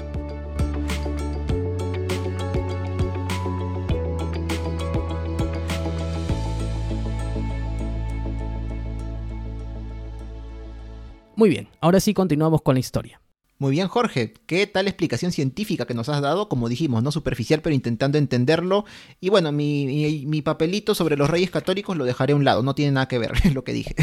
Muy 11.35 11.49
bien, 11.49 11.67
ahora 11.81 11.99
sí 11.99 12.13
continuamos 12.13 12.61
con 12.61 12.75
la 12.75 12.79
historia. 12.79 13.19
Muy 13.59 13.71
bien, 13.71 13.87
Jorge. 13.87 14.33
¿Qué 14.45 14.67
tal 14.67 14.87
explicación 14.87 15.31
científica 15.31 15.85
que 15.85 15.93
nos 15.93 16.09
has 16.09 16.21
dado? 16.21 16.49
Como 16.49 16.67
dijimos, 16.67 17.01
no 17.01 17.11
superficial, 17.11 17.61
pero 17.61 17.73
intentando 17.73 18.17
entenderlo. 18.17 18.83
Y 19.21 19.29
bueno, 19.29 19.51
mi, 19.51 20.41
papelito 20.43 20.93
sobre 20.95 21.15
los 21.15 21.29
reyes 21.29 21.49
católicos 21.49 21.95
lo 21.95 22.03
dejaré 22.03 22.33
a 22.33 22.35
un 22.35 22.43
lado, 22.43 22.61
no 22.61 22.75
tiene 22.75 22.91
nada 22.91 23.07
que 23.07 23.19
ver, 23.19 23.31
lo 23.53 23.63
que 23.63 23.71
dije. 23.71 23.95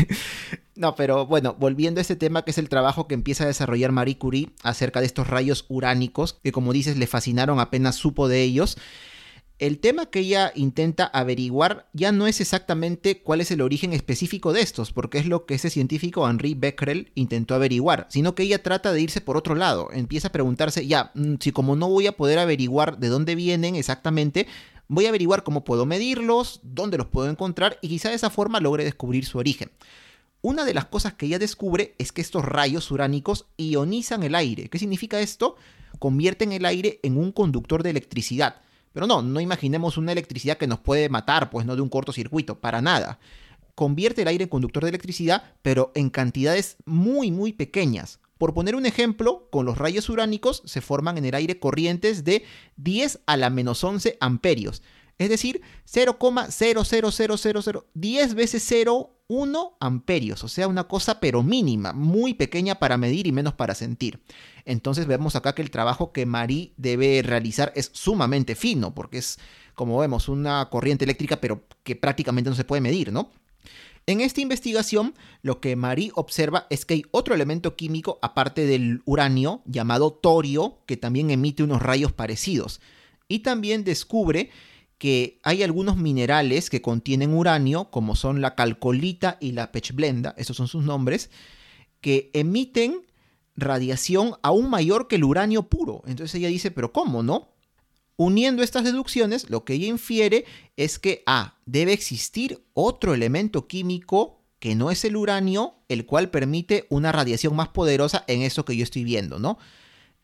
no, 0.76 0.94
pero 0.94 1.26
bueno, 1.26 1.56
volviendo 1.58 2.00
a 2.00 2.02
este 2.02 2.16
tema 2.16 2.42
que 2.42 2.52
es 2.52 2.58
el 2.58 2.68
trabajo 2.70 3.06
que 3.06 3.14
empieza 3.14 3.44
a 3.44 3.48
desarrollar 3.48 3.92
Marie 3.92 4.16
Curie 4.18 4.50
acerca 4.62 5.00
de 5.00 5.06
estos 5.06 5.26
rayos 5.26 5.66
uránicos, 5.68 6.38
que 6.42 6.52
como 6.52 6.72
dices 6.72 6.96
le 6.96 7.06
fascinaron 7.06 7.60
apenas 7.60 7.96
supo 7.96 8.28
de 8.28 8.42
ellos 8.42 8.78
el 9.60 9.78
tema 9.78 10.06
que 10.06 10.20
ella 10.20 10.52
intenta 10.54 11.04
averiguar 11.04 11.86
ya 11.92 12.12
no 12.12 12.26
es 12.26 12.40
exactamente 12.40 13.20
cuál 13.20 13.42
es 13.42 13.50
el 13.50 13.60
origen 13.60 13.92
específico 13.92 14.54
de 14.54 14.62
estos, 14.62 14.90
porque 14.90 15.18
es 15.18 15.26
lo 15.26 15.44
que 15.44 15.54
ese 15.54 15.68
científico 15.68 16.26
Henri 16.26 16.54
Becquerel 16.54 17.12
intentó 17.14 17.54
averiguar, 17.54 18.06
sino 18.08 18.34
que 18.34 18.44
ella 18.44 18.62
trata 18.62 18.90
de 18.90 19.02
irse 19.02 19.20
por 19.20 19.36
otro 19.36 19.54
lado, 19.54 19.90
empieza 19.92 20.28
a 20.28 20.32
preguntarse, 20.32 20.86
ya, 20.86 21.12
mm, 21.14 21.34
si 21.40 21.52
como 21.52 21.76
no 21.76 21.90
voy 21.90 22.06
a 22.06 22.16
poder 22.16 22.38
averiguar 22.38 22.98
de 22.98 23.08
dónde 23.08 23.34
vienen 23.34 23.76
exactamente, 23.76 24.46
voy 24.88 25.04
a 25.04 25.10
averiguar 25.10 25.42
cómo 25.42 25.62
puedo 25.62 25.84
medirlos, 25.84 26.60
dónde 26.62 26.96
los 26.96 27.08
puedo 27.08 27.28
encontrar 27.28 27.78
y 27.82 27.88
quizá 27.88 28.08
de 28.08 28.14
esa 28.14 28.30
forma 28.30 28.60
logre 28.60 28.84
descubrir 28.84 29.26
su 29.26 29.36
origen. 29.36 29.70
Una 30.40 30.64
de 30.64 30.72
las 30.72 30.86
cosas 30.86 31.12
que 31.12 31.26
ella 31.26 31.38
descubre 31.38 31.94
es 31.98 32.12
que 32.12 32.22
estos 32.22 32.46
rayos 32.46 32.90
uránicos 32.90 33.44
ionizan 33.58 34.22
el 34.22 34.34
aire. 34.34 34.70
¿Qué 34.70 34.78
significa 34.78 35.20
esto? 35.20 35.56
Convierten 35.98 36.52
el 36.52 36.64
aire 36.64 36.98
en 37.02 37.18
un 37.18 37.30
conductor 37.30 37.82
de 37.82 37.90
electricidad 37.90 38.62
pero 38.92 39.06
no, 39.06 39.22
no 39.22 39.40
imaginemos 39.40 39.96
una 39.96 40.12
electricidad 40.12 40.58
que 40.58 40.66
nos 40.66 40.80
puede 40.80 41.08
matar, 41.08 41.50
pues 41.50 41.66
no 41.66 41.76
de 41.76 41.82
un 41.82 41.88
cortocircuito, 41.88 42.60
para 42.60 42.80
nada. 42.80 43.18
Convierte 43.74 44.22
el 44.22 44.28
aire 44.28 44.44
en 44.44 44.50
conductor 44.50 44.82
de 44.82 44.90
electricidad, 44.90 45.54
pero 45.62 45.92
en 45.94 46.10
cantidades 46.10 46.76
muy, 46.84 47.30
muy 47.30 47.52
pequeñas. 47.52 48.20
Por 48.38 48.54
poner 48.54 48.74
un 48.74 48.86
ejemplo, 48.86 49.48
con 49.50 49.66
los 49.66 49.76
rayos 49.76 50.08
uránicos 50.08 50.62
se 50.64 50.80
forman 50.80 51.18
en 51.18 51.26
el 51.26 51.34
aire 51.34 51.58
corrientes 51.58 52.24
de 52.24 52.44
10 52.76 53.20
a 53.26 53.36
la 53.36 53.50
menos 53.50 53.84
11 53.84 54.16
amperios. 54.18 54.82
Es 55.18 55.28
decir, 55.28 55.60
0,00000, 55.86 57.84
10 57.92 58.34
veces 58.34 58.64
0, 58.66 59.19
1 59.30 59.76
amperios, 59.78 60.42
o 60.42 60.48
sea, 60.48 60.66
una 60.66 60.88
cosa 60.88 61.20
pero 61.20 61.44
mínima, 61.44 61.92
muy 61.92 62.34
pequeña 62.34 62.80
para 62.80 62.96
medir 62.96 63.28
y 63.28 63.32
menos 63.32 63.54
para 63.54 63.76
sentir. 63.76 64.20
Entonces 64.64 65.06
vemos 65.06 65.36
acá 65.36 65.54
que 65.54 65.62
el 65.62 65.70
trabajo 65.70 66.10
que 66.10 66.26
Marie 66.26 66.72
debe 66.76 67.22
realizar 67.22 67.72
es 67.76 67.90
sumamente 67.94 68.56
fino, 68.56 68.92
porque 68.92 69.18
es, 69.18 69.38
como 69.76 69.96
vemos, 69.98 70.28
una 70.28 70.68
corriente 70.68 71.04
eléctrica, 71.04 71.40
pero 71.40 71.62
que 71.84 71.94
prácticamente 71.94 72.50
no 72.50 72.56
se 72.56 72.64
puede 72.64 72.80
medir, 72.80 73.12
¿no? 73.12 73.30
En 74.06 74.20
esta 74.20 74.40
investigación, 74.40 75.14
lo 75.42 75.60
que 75.60 75.76
Marie 75.76 76.10
observa 76.16 76.66
es 76.68 76.84
que 76.84 76.94
hay 76.94 77.04
otro 77.12 77.32
elemento 77.32 77.76
químico 77.76 78.18
aparte 78.22 78.66
del 78.66 79.00
uranio, 79.04 79.62
llamado 79.64 80.12
torio, 80.12 80.78
que 80.86 80.96
también 80.96 81.30
emite 81.30 81.62
unos 81.62 81.80
rayos 81.80 82.10
parecidos. 82.10 82.80
Y 83.28 83.40
también 83.40 83.84
descubre 83.84 84.50
que 85.00 85.40
hay 85.44 85.62
algunos 85.62 85.96
minerales 85.96 86.68
que 86.68 86.82
contienen 86.82 87.32
uranio, 87.32 87.90
como 87.90 88.14
son 88.14 88.42
la 88.42 88.54
calcolita 88.54 89.38
y 89.40 89.52
la 89.52 89.72
pechblenda, 89.72 90.34
esos 90.36 90.58
son 90.58 90.68
sus 90.68 90.84
nombres, 90.84 91.30
que 92.02 92.30
emiten 92.34 93.06
radiación 93.56 94.34
aún 94.42 94.68
mayor 94.68 95.08
que 95.08 95.16
el 95.16 95.24
uranio 95.24 95.62
puro. 95.70 96.02
Entonces 96.06 96.34
ella 96.34 96.48
dice, 96.48 96.70
pero 96.70 96.92
¿cómo 96.92 97.22
no? 97.22 97.48
Uniendo 98.16 98.62
estas 98.62 98.84
deducciones, 98.84 99.48
lo 99.48 99.64
que 99.64 99.72
ella 99.72 99.86
infiere 99.86 100.44
es 100.76 100.98
que 100.98 101.22
A, 101.24 101.54
debe 101.64 101.94
existir 101.94 102.62
otro 102.74 103.14
elemento 103.14 103.68
químico 103.68 104.42
que 104.58 104.74
no 104.74 104.90
es 104.90 105.06
el 105.06 105.16
uranio, 105.16 105.76
el 105.88 106.04
cual 106.04 106.28
permite 106.28 106.84
una 106.90 107.10
radiación 107.10 107.56
más 107.56 107.68
poderosa 107.68 108.22
en 108.26 108.42
eso 108.42 108.66
que 108.66 108.76
yo 108.76 108.84
estoy 108.84 109.04
viendo, 109.04 109.38
¿no? 109.38 109.56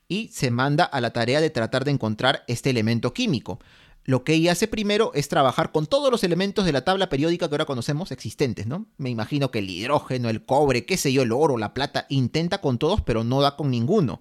Y 0.06 0.28
se 0.34 0.50
manda 0.50 0.84
a 0.84 1.00
la 1.00 1.14
tarea 1.14 1.40
de 1.40 1.48
tratar 1.48 1.86
de 1.86 1.92
encontrar 1.92 2.44
este 2.46 2.68
elemento 2.68 3.14
químico 3.14 3.58
lo 4.06 4.22
que 4.22 4.34
ella 4.34 4.52
hace 4.52 4.68
primero 4.68 5.10
es 5.14 5.28
trabajar 5.28 5.72
con 5.72 5.86
todos 5.86 6.12
los 6.12 6.22
elementos 6.22 6.64
de 6.64 6.72
la 6.72 6.84
tabla 6.84 7.08
periódica 7.08 7.48
que 7.48 7.54
ahora 7.54 7.64
conocemos 7.64 8.12
existentes, 8.12 8.66
¿no? 8.66 8.86
Me 8.98 9.10
imagino 9.10 9.50
que 9.50 9.58
el 9.58 9.68
hidrógeno, 9.68 10.28
el 10.30 10.44
cobre, 10.44 10.86
qué 10.86 10.96
sé 10.96 11.12
yo, 11.12 11.22
el 11.22 11.32
oro, 11.32 11.58
la 11.58 11.74
plata, 11.74 12.06
intenta 12.08 12.60
con 12.60 12.78
todos, 12.78 13.00
pero 13.00 13.24
no 13.24 13.40
da 13.40 13.56
con 13.56 13.68
ninguno. 13.68 14.20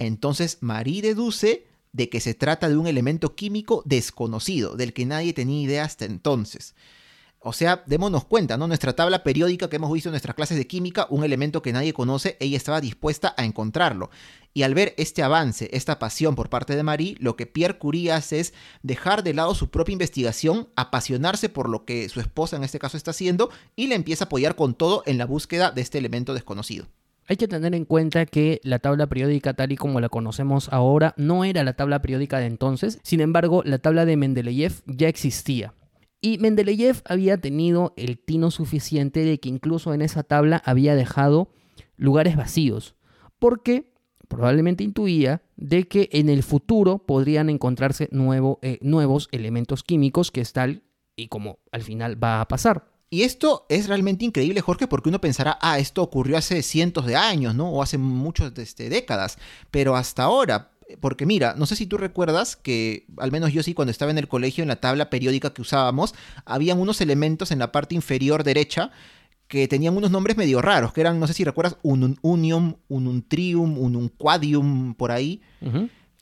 Entonces 0.00 0.58
Marie 0.60 1.00
deduce 1.00 1.68
de 1.92 2.08
que 2.08 2.18
se 2.20 2.34
trata 2.34 2.68
de 2.68 2.76
un 2.76 2.88
elemento 2.88 3.36
químico 3.36 3.84
desconocido, 3.86 4.74
del 4.74 4.92
que 4.92 5.06
nadie 5.06 5.32
tenía 5.32 5.62
idea 5.62 5.84
hasta 5.84 6.06
entonces. 6.06 6.74
O 7.38 7.52
sea, 7.52 7.84
démonos 7.86 8.24
cuenta, 8.24 8.56
¿no? 8.56 8.66
Nuestra 8.66 8.96
tabla 8.96 9.22
periódica 9.22 9.68
que 9.68 9.76
hemos 9.76 9.92
visto 9.92 10.08
en 10.08 10.14
nuestras 10.14 10.34
clases 10.34 10.56
de 10.56 10.66
química, 10.66 11.06
un 11.10 11.22
elemento 11.22 11.62
que 11.62 11.72
nadie 11.72 11.92
conoce, 11.92 12.36
ella 12.40 12.56
estaba 12.56 12.80
dispuesta 12.80 13.34
a 13.36 13.44
encontrarlo. 13.44 14.10
Y 14.56 14.62
al 14.62 14.72
ver 14.72 14.94
este 14.98 15.24
avance, 15.24 15.68
esta 15.72 15.98
pasión 15.98 16.36
por 16.36 16.48
parte 16.48 16.76
de 16.76 16.84
Marie, 16.84 17.16
lo 17.18 17.34
que 17.34 17.46
Pierre 17.46 17.76
Curie 17.76 18.12
hace 18.12 18.38
es 18.38 18.54
dejar 18.84 19.24
de 19.24 19.34
lado 19.34 19.52
su 19.56 19.68
propia 19.68 19.92
investigación, 19.94 20.68
apasionarse 20.76 21.48
por 21.48 21.68
lo 21.68 21.84
que 21.84 22.08
su 22.08 22.20
esposa 22.20 22.56
en 22.56 22.62
este 22.62 22.78
caso 22.78 22.96
está 22.96 23.10
haciendo 23.10 23.50
y 23.74 23.88
le 23.88 23.96
empieza 23.96 24.24
a 24.24 24.26
apoyar 24.26 24.54
con 24.54 24.74
todo 24.74 25.02
en 25.06 25.18
la 25.18 25.26
búsqueda 25.26 25.72
de 25.72 25.82
este 25.82 25.98
elemento 25.98 26.34
desconocido. 26.34 26.86
Hay 27.26 27.36
que 27.36 27.48
tener 27.48 27.74
en 27.74 27.84
cuenta 27.84 28.26
que 28.26 28.60
la 28.62 28.78
tabla 28.78 29.08
periódica 29.08 29.54
tal 29.54 29.72
y 29.72 29.76
como 29.76 30.00
la 30.00 30.08
conocemos 30.08 30.68
ahora 30.70 31.14
no 31.16 31.44
era 31.44 31.64
la 31.64 31.72
tabla 31.72 32.00
periódica 32.00 32.38
de 32.38 32.46
entonces, 32.46 33.00
sin 33.02 33.20
embargo 33.20 33.62
la 33.64 33.78
tabla 33.78 34.04
de 34.04 34.16
Mendeleev 34.16 34.82
ya 34.86 35.08
existía. 35.08 35.74
Y 36.20 36.38
Mendeleev 36.38 37.02
había 37.06 37.38
tenido 37.38 37.92
el 37.96 38.18
tino 38.18 38.52
suficiente 38.52 39.24
de 39.24 39.40
que 39.40 39.48
incluso 39.48 39.94
en 39.94 40.02
esa 40.02 40.22
tabla 40.22 40.62
había 40.64 40.94
dejado 40.94 41.50
lugares 41.96 42.36
vacíos, 42.36 42.94
porque 43.38 43.93
probablemente 44.34 44.84
intuía 44.84 45.42
de 45.56 45.86
que 45.88 46.08
en 46.12 46.28
el 46.28 46.42
futuro 46.42 46.98
podrían 46.98 47.50
encontrarse 47.50 48.08
eh, 48.12 48.78
nuevos 48.82 49.28
elementos 49.32 49.82
químicos, 49.82 50.30
que 50.30 50.40
es 50.40 50.52
tal 50.52 50.82
y 51.16 51.28
como 51.28 51.58
al 51.72 51.82
final 51.82 52.22
va 52.22 52.40
a 52.40 52.48
pasar. 52.48 52.94
Y 53.10 53.22
esto 53.22 53.66
es 53.68 53.86
realmente 53.86 54.24
increíble, 54.24 54.60
Jorge, 54.60 54.88
porque 54.88 55.08
uno 55.08 55.20
pensará, 55.20 55.56
ah, 55.60 55.78
esto 55.78 56.02
ocurrió 56.02 56.36
hace 56.36 56.62
cientos 56.62 57.06
de 57.06 57.14
años, 57.14 57.54
¿no? 57.54 57.70
O 57.70 57.82
hace 57.82 57.96
muchas 57.96 58.52
este, 58.58 58.88
décadas. 58.88 59.38
Pero 59.70 59.94
hasta 59.94 60.24
ahora, 60.24 60.72
porque 61.00 61.24
mira, 61.24 61.54
no 61.56 61.66
sé 61.66 61.76
si 61.76 61.86
tú 61.86 61.96
recuerdas 61.96 62.56
que, 62.56 63.06
al 63.18 63.30
menos 63.30 63.52
yo 63.52 63.62
sí, 63.62 63.72
cuando 63.72 63.92
estaba 63.92 64.10
en 64.10 64.18
el 64.18 64.26
colegio, 64.26 64.62
en 64.62 64.68
la 64.68 64.80
tabla 64.80 65.10
periódica 65.10 65.54
que 65.54 65.62
usábamos, 65.62 66.14
habían 66.44 66.80
unos 66.80 67.00
elementos 67.00 67.52
en 67.52 67.60
la 67.60 67.70
parte 67.70 67.94
inferior 67.94 68.42
derecha 68.42 68.90
que 69.48 69.68
tenían 69.68 69.96
unos 69.96 70.10
nombres 70.10 70.36
medio 70.36 70.62
raros, 70.62 70.92
que 70.92 71.00
eran, 71.00 71.20
no 71.20 71.26
sé 71.26 71.34
si 71.34 71.44
recuerdas, 71.44 71.76
un 71.82 72.18
unium, 72.22 72.76
un 72.88 73.22
trium, 73.22 73.78
un 73.78 74.08
quadium, 74.08 74.94
por 74.94 75.12
ahí. 75.12 75.40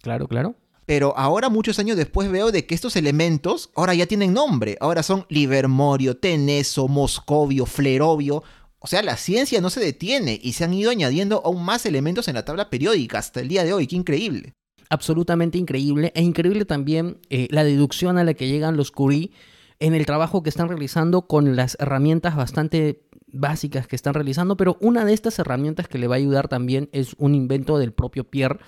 Claro, 0.02 0.26
claro. 0.28 0.56
Pero 0.84 1.16
ahora, 1.16 1.48
muchos 1.48 1.78
años 1.78 1.96
después, 1.96 2.30
veo 2.30 2.50
de 2.50 2.66
que 2.66 2.74
estos 2.74 2.96
elementos 2.96 3.70
ahora 3.76 3.94
ya 3.94 4.06
tienen 4.06 4.34
nombre. 4.34 4.76
Ahora 4.80 5.02
son 5.02 5.24
Livermorio, 5.28 6.16
Teneso, 6.16 6.88
Moscovio, 6.88 7.66
Flerovio. 7.66 8.42
O 8.80 8.88
sea, 8.88 9.02
la 9.02 9.16
ciencia 9.16 9.60
no 9.60 9.70
se 9.70 9.80
detiene 9.80 10.40
y 10.42 10.54
se 10.54 10.64
han 10.64 10.74
ido 10.74 10.90
añadiendo 10.90 11.40
aún 11.44 11.64
más 11.64 11.86
elementos 11.86 12.26
en 12.26 12.34
la 12.34 12.44
tabla 12.44 12.68
periódica 12.68 13.18
hasta 13.18 13.40
el 13.40 13.48
día 13.48 13.62
de 13.62 13.72
hoy. 13.72 13.86
¡Qué 13.86 13.94
increíble! 13.94 14.54
Absolutamente 14.90 15.56
increíble. 15.56 16.12
E 16.16 16.22
increíble 16.22 16.64
también 16.64 17.18
eh, 17.30 17.46
la 17.50 17.62
deducción 17.62 18.18
a 18.18 18.24
la 18.24 18.34
que 18.34 18.48
llegan 18.48 18.76
los 18.76 18.90
Curie 18.90 19.30
en 19.78 19.94
el 19.94 20.04
trabajo 20.04 20.42
que 20.42 20.50
están 20.50 20.68
realizando 20.68 21.26
con 21.26 21.56
las 21.56 21.76
herramientas 21.80 22.36
bastante 22.36 23.02
básicas 23.32 23.86
que 23.86 23.96
están 23.96 24.14
realizando, 24.14 24.56
pero 24.56 24.76
una 24.80 25.04
de 25.04 25.12
estas 25.12 25.38
herramientas 25.38 25.88
que 25.88 25.98
le 25.98 26.06
va 26.06 26.16
a 26.16 26.18
ayudar 26.18 26.48
también 26.48 26.88
es 26.92 27.14
un 27.18 27.34
invento 27.34 27.78
del 27.78 27.92
propio 27.92 28.24
Pierre 28.24 28.60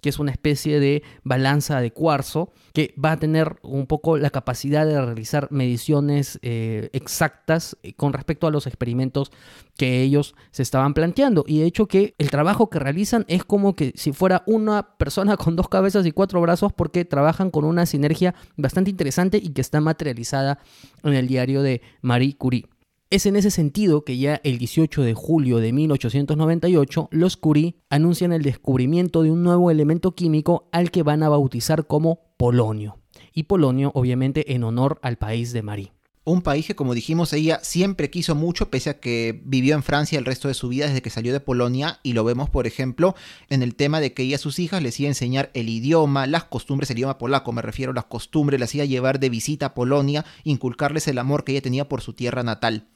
que 0.00 0.08
es 0.08 0.18
una 0.18 0.30
especie 0.30 0.80
de 0.80 1.02
balanza 1.22 1.80
de 1.80 1.92
cuarzo 1.92 2.52
que 2.72 2.94
va 3.02 3.12
a 3.12 3.18
tener 3.18 3.56
un 3.62 3.86
poco 3.86 4.16
la 4.16 4.30
capacidad 4.30 4.86
de 4.86 5.00
realizar 5.00 5.48
mediciones 5.50 6.38
eh, 6.42 6.90
exactas 6.92 7.76
eh, 7.82 7.92
con 7.94 8.12
respecto 8.12 8.46
a 8.46 8.50
los 8.50 8.66
experimentos 8.66 9.30
que 9.76 10.02
ellos 10.02 10.34
se 10.50 10.62
estaban 10.62 10.94
planteando. 10.94 11.44
Y 11.46 11.60
de 11.60 11.66
hecho 11.66 11.86
que 11.86 12.14
el 12.18 12.30
trabajo 12.30 12.70
que 12.70 12.78
realizan 12.78 13.24
es 13.28 13.44
como 13.44 13.74
que 13.76 13.92
si 13.96 14.12
fuera 14.12 14.42
una 14.46 14.96
persona 14.96 15.36
con 15.36 15.56
dos 15.56 15.68
cabezas 15.68 16.06
y 16.06 16.12
cuatro 16.12 16.40
brazos 16.40 16.72
porque 16.72 17.04
trabajan 17.04 17.50
con 17.50 17.64
una 17.64 17.86
sinergia 17.86 18.34
bastante 18.56 18.90
interesante 18.90 19.38
y 19.38 19.50
que 19.50 19.60
está 19.60 19.80
materializada 19.80 20.58
en 21.02 21.14
el 21.14 21.26
diario 21.26 21.62
de 21.62 21.82
Marie 22.02 22.36
Curie. 22.36 22.66
Es 23.12 23.26
en 23.26 23.34
ese 23.34 23.50
sentido 23.50 24.04
que 24.04 24.18
ya 24.18 24.40
el 24.44 24.58
18 24.58 25.02
de 25.02 25.14
julio 25.14 25.58
de 25.58 25.72
1898 25.72 27.08
los 27.10 27.36
Curie 27.36 27.74
anuncian 27.88 28.32
el 28.32 28.42
descubrimiento 28.42 29.24
de 29.24 29.32
un 29.32 29.42
nuevo 29.42 29.72
elemento 29.72 30.14
químico 30.14 30.68
al 30.70 30.92
que 30.92 31.02
van 31.02 31.24
a 31.24 31.28
bautizar 31.28 31.88
como 31.88 32.20
polonio. 32.36 33.00
Y 33.34 33.44
polonio 33.44 33.90
obviamente 33.96 34.54
en 34.54 34.62
honor 34.62 35.00
al 35.02 35.18
país 35.18 35.52
de 35.52 35.62
Marie. 35.62 35.92
Un 36.22 36.42
país 36.42 36.66
que, 36.66 36.76
como 36.76 36.94
dijimos, 36.94 37.32
ella 37.32 37.58
siempre 37.64 38.10
quiso 38.10 38.36
mucho, 38.36 38.70
pese 38.70 38.90
a 38.90 39.00
que 39.00 39.42
vivió 39.44 39.74
en 39.74 39.82
Francia 39.82 40.16
el 40.16 40.24
resto 40.24 40.46
de 40.46 40.54
su 40.54 40.68
vida 40.68 40.86
desde 40.86 41.02
que 41.02 41.10
salió 41.10 41.32
de 41.32 41.40
Polonia, 41.40 41.98
y 42.04 42.12
lo 42.12 42.22
vemos, 42.22 42.48
por 42.48 42.68
ejemplo, 42.68 43.16
en 43.48 43.62
el 43.62 43.74
tema 43.74 43.98
de 43.98 44.12
que 44.12 44.22
ella 44.22 44.36
a 44.36 44.38
sus 44.38 44.60
hijas 44.60 44.82
les 44.82 45.00
iba 45.00 45.08
a 45.08 45.10
enseñar 45.10 45.50
el 45.54 45.68
idioma, 45.68 46.28
las 46.28 46.44
costumbres, 46.44 46.90
el 46.90 46.98
idioma 46.98 47.18
polaco, 47.18 47.50
me 47.50 47.62
refiero 47.62 47.90
a 47.90 47.94
las 47.96 48.04
costumbres, 48.04 48.60
las 48.60 48.72
iba 48.76 48.84
a 48.84 48.86
llevar 48.86 49.18
de 49.18 49.30
visita 49.30 49.66
a 49.66 49.74
Polonia, 49.74 50.24
inculcarles 50.44 51.08
el 51.08 51.18
amor 51.18 51.42
que 51.42 51.52
ella 51.52 51.62
tenía 51.62 51.88
por 51.88 52.02
su 52.02 52.12
tierra 52.12 52.44
natal. 52.44 52.86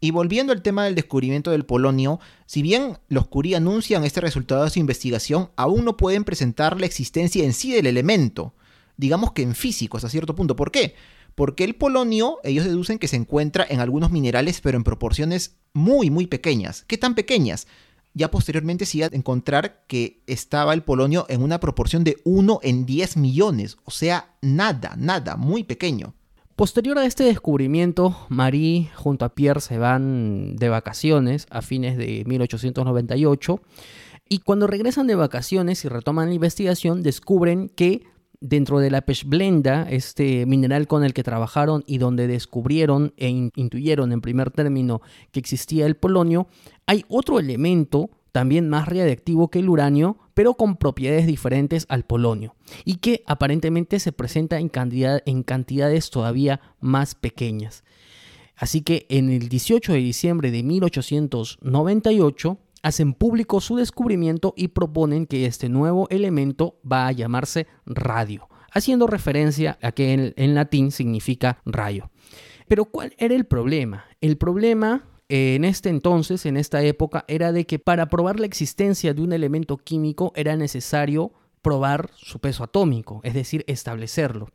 Y 0.00 0.10
volviendo 0.10 0.52
al 0.52 0.62
tema 0.62 0.84
del 0.84 0.94
descubrimiento 0.94 1.50
del 1.50 1.64
polonio, 1.64 2.20
si 2.46 2.62
bien 2.62 2.98
los 3.08 3.26
Curie 3.26 3.56
anuncian 3.56 4.04
este 4.04 4.20
resultado 4.20 4.64
de 4.64 4.70
su 4.70 4.78
investigación, 4.78 5.50
aún 5.56 5.84
no 5.84 5.96
pueden 5.96 6.24
presentar 6.24 6.78
la 6.78 6.86
existencia 6.86 7.44
en 7.44 7.52
sí 7.54 7.72
del 7.72 7.86
elemento, 7.86 8.54
digamos 8.96 9.32
que 9.32 9.42
en 9.42 9.54
físico 9.54 9.96
hasta 9.96 10.08
cierto 10.08 10.34
punto. 10.34 10.56
¿Por 10.56 10.70
qué? 10.70 10.94
Porque 11.34 11.64
el 11.64 11.74
polonio, 11.74 12.38
ellos 12.44 12.64
deducen 12.64 12.98
que 12.98 13.08
se 13.08 13.16
encuentra 13.16 13.66
en 13.68 13.80
algunos 13.80 14.10
minerales, 14.10 14.60
pero 14.60 14.76
en 14.76 14.84
proporciones 14.84 15.56
muy, 15.72 16.10
muy 16.10 16.26
pequeñas. 16.26 16.84
¿Qué 16.86 16.98
tan 16.98 17.14
pequeñas? 17.14 17.66
Ya 18.12 18.30
posteriormente 18.30 18.86
se 18.86 18.98
iba 18.98 19.06
a 19.08 19.16
encontrar 19.16 19.84
que 19.88 20.22
estaba 20.26 20.72
el 20.74 20.84
polonio 20.84 21.26
en 21.28 21.42
una 21.42 21.58
proporción 21.58 22.04
de 22.04 22.18
1 22.24 22.60
en 22.62 22.86
10 22.86 23.16
millones, 23.16 23.76
o 23.84 23.90
sea, 23.90 24.36
nada, 24.40 24.94
nada, 24.96 25.36
muy 25.36 25.64
pequeño. 25.64 26.14
Posterior 26.56 26.98
a 26.98 27.04
este 27.04 27.24
descubrimiento, 27.24 28.16
Marie 28.28 28.88
junto 28.94 29.24
a 29.24 29.34
Pierre 29.34 29.60
se 29.60 29.76
van 29.76 30.54
de 30.54 30.68
vacaciones 30.68 31.48
a 31.50 31.62
fines 31.62 31.96
de 31.96 32.22
1898 32.26 33.60
y 34.28 34.38
cuando 34.38 34.68
regresan 34.68 35.08
de 35.08 35.16
vacaciones 35.16 35.84
y 35.84 35.88
retoman 35.88 36.28
la 36.28 36.34
investigación 36.34 37.02
descubren 37.02 37.70
que 37.70 38.06
dentro 38.40 38.78
de 38.78 38.92
la 38.92 39.00
pechblenda, 39.00 39.88
este 39.90 40.46
mineral 40.46 40.86
con 40.86 41.02
el 41.02 41.12
que 41.12 41.24
trabajaron 41.24 41.82
y 41.88 41.98
donde 41.98 42.28
descubrieron 42.28 43.14
e 43.16 43.30
intuyeron 43.30 44.12
en 44.12 44.20
primer 44.20 44.52
término 44.52 45.02
que 45.32 45.40
existía 45.40 45.86
el 45.86 45.96
polonio, 45.96 46.46
hay 46.86 47.04
otro 47.08 47.40
elemento 47.40 48.10
también 48.30 48.68
más 48.68 48.86
radiactivo 48.86 49.48
que 49.48 49.58
el 49.58 49.68
uranio, 49.68 50.18
pero 50.34 50.54
con 50.54 50.76
propiedades 50.76 51.26
diferentes 51.26 51.86
al 51.88 52.04
polonio, 52.04 52.54
y 52.84 52.96
que 52.96 53.22
aparentemente 53.26 53.98
se 54.00 54.12
presenta 54.12 54.58
en, 54.58 54.68
cantidades 54.68 56.10
todavía 56.10 56.60
más 56.80 57.14
pequeñas. 57.14 57.84
Así 58.56 58.82
que 58.82 59.06
en 59.08 59.30
el 59.30 59.48
18 59.48 59.92
de 59.92 59.98
diciembre 59.98 60.50
de 60.50 60.62
1898 60.62 62.58
hacen 62.82 63.14
público 63.14 63.60
su 63.60 63.76
descubrimiento 63.76 64.52
y 64.56 64.68
proponen 64.68 65.26
que 65.26 65.46
este 65.46 65.68
nuevo 65.68 66.06
elemento 66.10 66.78
va 66.90 67.06
a 67.06 67.12
llamarse 67.12 67.66
radio, 67.86 68.48
haciendo 68.70 69.06
referencia 69.06 69.78
a 69.82 69.92
que 69.92 70.12
en, 70.12 70.34
en 70.36 70.54
latín 70.54 70.92
significa 70.92 71.60
rayo. 71.64 72.10
Pero 72.68 72.84
¿cuál 72.86 73.14
era 73.18 73.34
el 73.34 73.44
problema? 73.44 74.04
El 74.20 74.36
problema 74.36 75.04
en 75.28 75.64
este 75.64 75.88
entonces, 75.88 76.46
en 76.46 76.56
esta 76.56 76.82
época, 76.82 77.24
era 77.28 77.52
de 77.52 77.66
que 77.66 77.78
para 77.78 78.08
probar 78.08 78.40
la 78.40 78.46
existencia 78.46 79.14
de 79.14 79.22
un 79.22 79.32
elemento 79.32 79.78
químico 79.78 80.32
era 80.36 80.56
necesario 80.56 81.32
probar 81.62 82.10
su 82.16 82.40
peso 82.40 82.62
atómico, 82.62 83.20
es 83.24 83.32
decir, 83.32 83.64
establecerlo. 83.66 84.50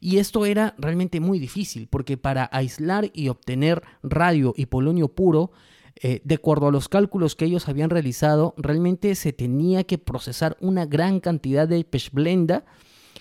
Y 0.00 0.18
esto 0.18 0.46
era 0.46 0.76
realmente 0.78 1.18
muy 1.18 1.40
difícil, 1.40 1.88
porque 1.88 2.16
para 2.16 2.48
aislar 2.52 3.10
y 3.12 3.28
obtener 3.28 3.82
radio 4.02 4.54
y 4.56 4.66
polonio 4.66 5.08
puro, 5.08 5.50
eh, 5.96 6.22
de 6.24 6.36
acuerdo 6.36 6.68
a 6.68 6.72
los 6.72 6.88
cálculos 6.88 7.34
que 7.34 7.46
ellos 7.46 7.68
habían 7.68 7.90
realizado, 7.90 8.54
realmente 8.56 9.14
se 9.16 9.32
tenía 9.32 9.82
que 9.84 9.98
procesar 9.98 10.56
una 10.60 10.86
gran 10.86 11.18
cantidad 11.18 11.66
de 11.66 11.82
pechblenda, 11.84 12.64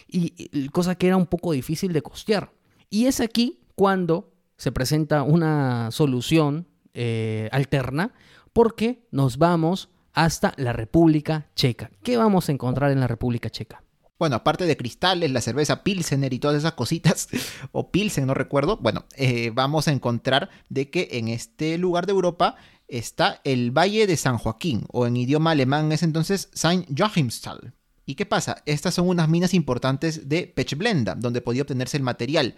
y, 0.07 0.69
cosa 0.69 0.95
que 0.95 1.07
era 1.07 1.17
un 1.17 1.25
poco 1.25 1.53
difícil 1.53 1.93
de 1.93 2.01
costear. 2.01 2.51
Y 2.89 3.05
es 3.05 3.19
aquí 3.21 3.61
cuando 3.75 4.31
se 4.57 4.71
presenta 4.71 5.23
una 5.23 5.89
solución 5.91 6.67
eh, 6.93 7.49
alterna 7.51 8.13
porque 8.53 9.07
nos 9.11 9.37
vamos 9.37 9.89
hasta 10.13 10.53
la 10.57 10.73
República 10.73 11.49
Checa. 11.55 11.91
¿Qué 12.03 12.17
vamos 12.17 12.49
a 12.49 12.51
encontrar 12.51 12.91
en 12.91 12.99
la 12.99 13.07
República 13.07 13.49
Checa? 13.49 13.83
Bueno, 14.19 14.35
aparte 14.35 14.65
de 14.65 14.77
cristales, 14.77 15.31
la 15.31 15.41
cerveza 15.41 15.83
Pilsener 15.83 16.31
y 16.31 16.37
todas 16.37 16.57
esas 16.57 16.73
cositas, 16.73 17.27
o 17.71 17.89
Pilsen, 17.89 18.27
no 18.27 18.35
recuerdo, 18.35 18.77
bueno, 18.77 19.05
eh, 19.15 19.51
vamos 19.51 19.87
a 19.87 19.91
encontrar 19.91 20.49
de 20.69 20.91
que 20.91 21.09
en 21.13 21.27
este 21.27 21.77
lugar 21.79 22.05
de 22.05 22.11
Europa 22.11 22.55
está 22.87 23.41
el 23.43 23.71
Valle 23.71 24.05
de 24.05 24.17
San 24.17 24.37
Joaquín, 24.37 24.85
o 24.89 25.07
en 25.07 25.17
idioma 25.17 25.51
alemán 25.51 25.91
es 25.91 26.03
entonces 26.03 26.49
Saint 26.53 26.87
Joachimsthal. 26.95 27.73
¿Y 28.05 28.15
qué 28.15 28.25
pasa? 28.25 28.61
Estas 28.65 28.93
son 28.93 29.07
unas 29.07 29.29
minas 29.29 29.53
importantes 29.53 30.27
de 30.27 30.45
Pechblenda, 30.45 31.15
donde 31.15 31.41
podía 31.41 31.61
obtenerse 31.63 31.97
el 31.97 32.03
material. 32.03 32.55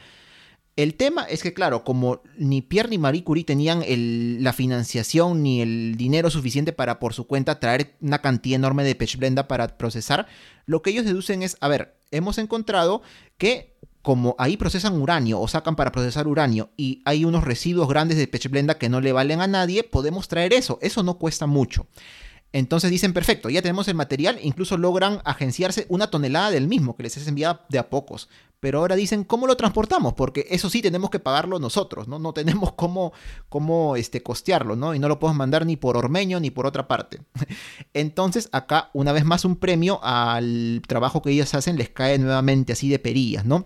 El 0.76 0.96
tema 0.96 1.24
es 1.26 1.44
que, 1.44 1.54
claro, 1.54 1.84
como 1.84 2.22
ni 2.36 2.64
Pierre 2.64 2.90
ni 2.90 2.98
Marie 2.98 3.24
Curie 3.24 3.44
tenían 3.44 3.84
la 4.44 4.54
financiación 4.54 5.44
ni 5.44 5.62
el 5.62 5.96
dinero 5.98 6.32
suficiente 6.32 6.74
para 6.74 7.00
por 7.00 7.14
su 7.14 7.28
cuenta 7.28 7.60
traer 7.60 7.96
una 8.02 8.22
cantidad 8.22 8.56
enorme 8.56 8.84
de 8.84 8.96
pechblenda 8.96 9.48
para 9.48 9.78
procesar, 9.78 10.26
lo 10.66 10.82
que 10.82 10.90
ellos 10.90 11.06
deducen 11.06 11.44
es, 11.44 11.58
a 11.60 11.68
ver, 11.68 11.96
hemos 12.10 12.40
encontrado 12.40 13.04
que 13.38 13.78
como 14.02 14.36
ahí 14.40 14.58
procesan 14.58 15.00
uranio 15.00 15.40
o 15.40 15.48
sacan 15.48 15.76
para 15.76 15.92
procesar 15.92 16.28
uranio 16.28 16.72
y 16.76 17.02
hay 17.06 17.24
unos 17.24 17.44
residuos 17.44 17.88
grandes 17.88 18.18
de 18.18 18.28
pechblenda 18.28 18.78
que 18.78 18.90
no 18.90 19.00
le 19.00 19.14
valen 19.14 19.42
a 19.42 19.48
nadie, 19.48 19.84
podemos 19.84 20.28
traer 20.28 20.54
eso, 20.54 20.80
eso 20.82 21.04
no 21.04 21.20
cuesta 21.20 21.46
mucho. 21.46 21.88
Entonces 22.52 22.92
dicen, 22.92 23.14
perfecto, 23.14 23.50
ya 23.50 23.62
tenemos 23.62 23.88
el 23.88 23.96
material, 23.96 24.40
incluso 24.42 24.78
logran 24.78 25.22
agenciarse 25.24 25.86
una 25.90 26.08
tonelada 26.08 26.52
del 26.52 26.68
mismo 26.68 26.96
que 26.96 27.04
les 27.04 27.18
es 27.18 27.28
enviada 27.28 27.66
de 27.70 27.80
a 27.80 27.90
pocos 27.90 28.30
pero 28.64 28.80
ahora 28.80 28.96
dicen, 28.96 29.26
¿cómo 29.26 29.46
lo 29.46 29.58
transportamos? 29.58 30.14
Porque 30.14 30.48
eso 30.50 30.70
sí 30.70 30.82
tenemos 30.82 31.10
que 31.10 31.20
pagarlo 31.20 31.60
nosotros, 31.60 32.08
¿no? 32.08 32.18
No 32.18 32.32
tenemos 32.32 32.72
cómo, 32.78 33.12
cómo 33.50 33.98
este, 33.98 34.24
costearlo, 34.24 34.78
¿no? 34.78 34.96
Y 34.96 35.00
no 35.00 35.10
lo 35.10 35.20
podemos 35.20 35.38
mandar 35.38 35.66
ni 35.66 35.76
por 35.76 35.98
Ormeño 35.98 36.40
ni 36.40 36.50
por 36.50 36.66
otra 36.66 36.88
parte. 36.88 37.20
Entonces, 37.94 38.48
acá, 38.54 38.90
una 38.94 39.12
vez 39.12 39.26
más, 39.26 39.44
un 39.44 39.58
premio 39.58 40.00
al 40.02 40.82
trabajo 40.88 41.22
que 41.22 41.32
ellos 41.32 41.54
hacen 41.54 41.76
les 41.76 41.90
cae 41.90 42.18
nuevamente 42.18 42.72
así 42.72 42.88
de 42.88 43.00
perillas, 43.00 43.44
¿no? 43.44 43.66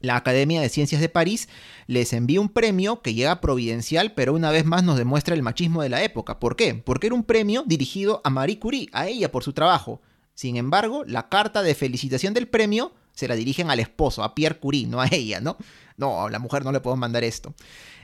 La 0.00 0.16
Academia 0.16 0.62
de 0.62 0.70
Ciencias 0.70 1.02
de 1.02 1.10
París 1.10 1.50
les 1.86 2.14
envía 2.14 2.40
un 2.40 2.48
premio 2.48 3.02
que 3.02 3.12
llega 3.12 3.42
providencial, 3.42 4.14
pero 4.14 4.32
una 4.32 4.50
vez 4.50 4.64
más 4.64 4.84
nos 4.84 4.96
demuestra 4.96 5.34
el 5.34 5.42
machismo 5.42 5.82
de 5.82 5.90
la 5.90 6.02
época. 6.02 6.40
¿Por 6.40 6.56
qué? 6.56 6.72
Porque 6.72 7.08
era 7.08 7.14
un 7.14 7.24
premio 7.24 7.62
dirigido 7.66 8.22
a 8.24 8.30
Marie 8.30 8.58
Curie, 8.58 8.88
a 8.94 9.06
ella 9.06 9.30
por 9.30 9.44
su 9.44 9.52
trabajo. 9.52 10.00
Sin 10.32 10.56
embargo, 10.56 11.04
la 11.06 11.28
carta 11.28 11.62
de 11.62 11.74
felicitación 11.74 12.32
del 12.32 12.48
premio 12.48 12.94
se 13.14 13.28
la 13.28 13.34
dirigen 13.34 13.70
al 13.70 13.80
esposo, 13.80 14.22
a 14.22 14.34
Pierre 14.34 14.58
Curie, 14.58 14.86
no 14.86 15.00
a 15.00 15.08
ella, 15.10 15.40
¿no? 15.40 15.56
No, 15.96 16.26
a 16.26 16.30
la 16.30 16.38
mujer 16.38 16.64
no 16.64 16.72
le 16.72 16.80
puedo 16.80 16.96
mandar 16.96 17.24
esto. 17.24 17.54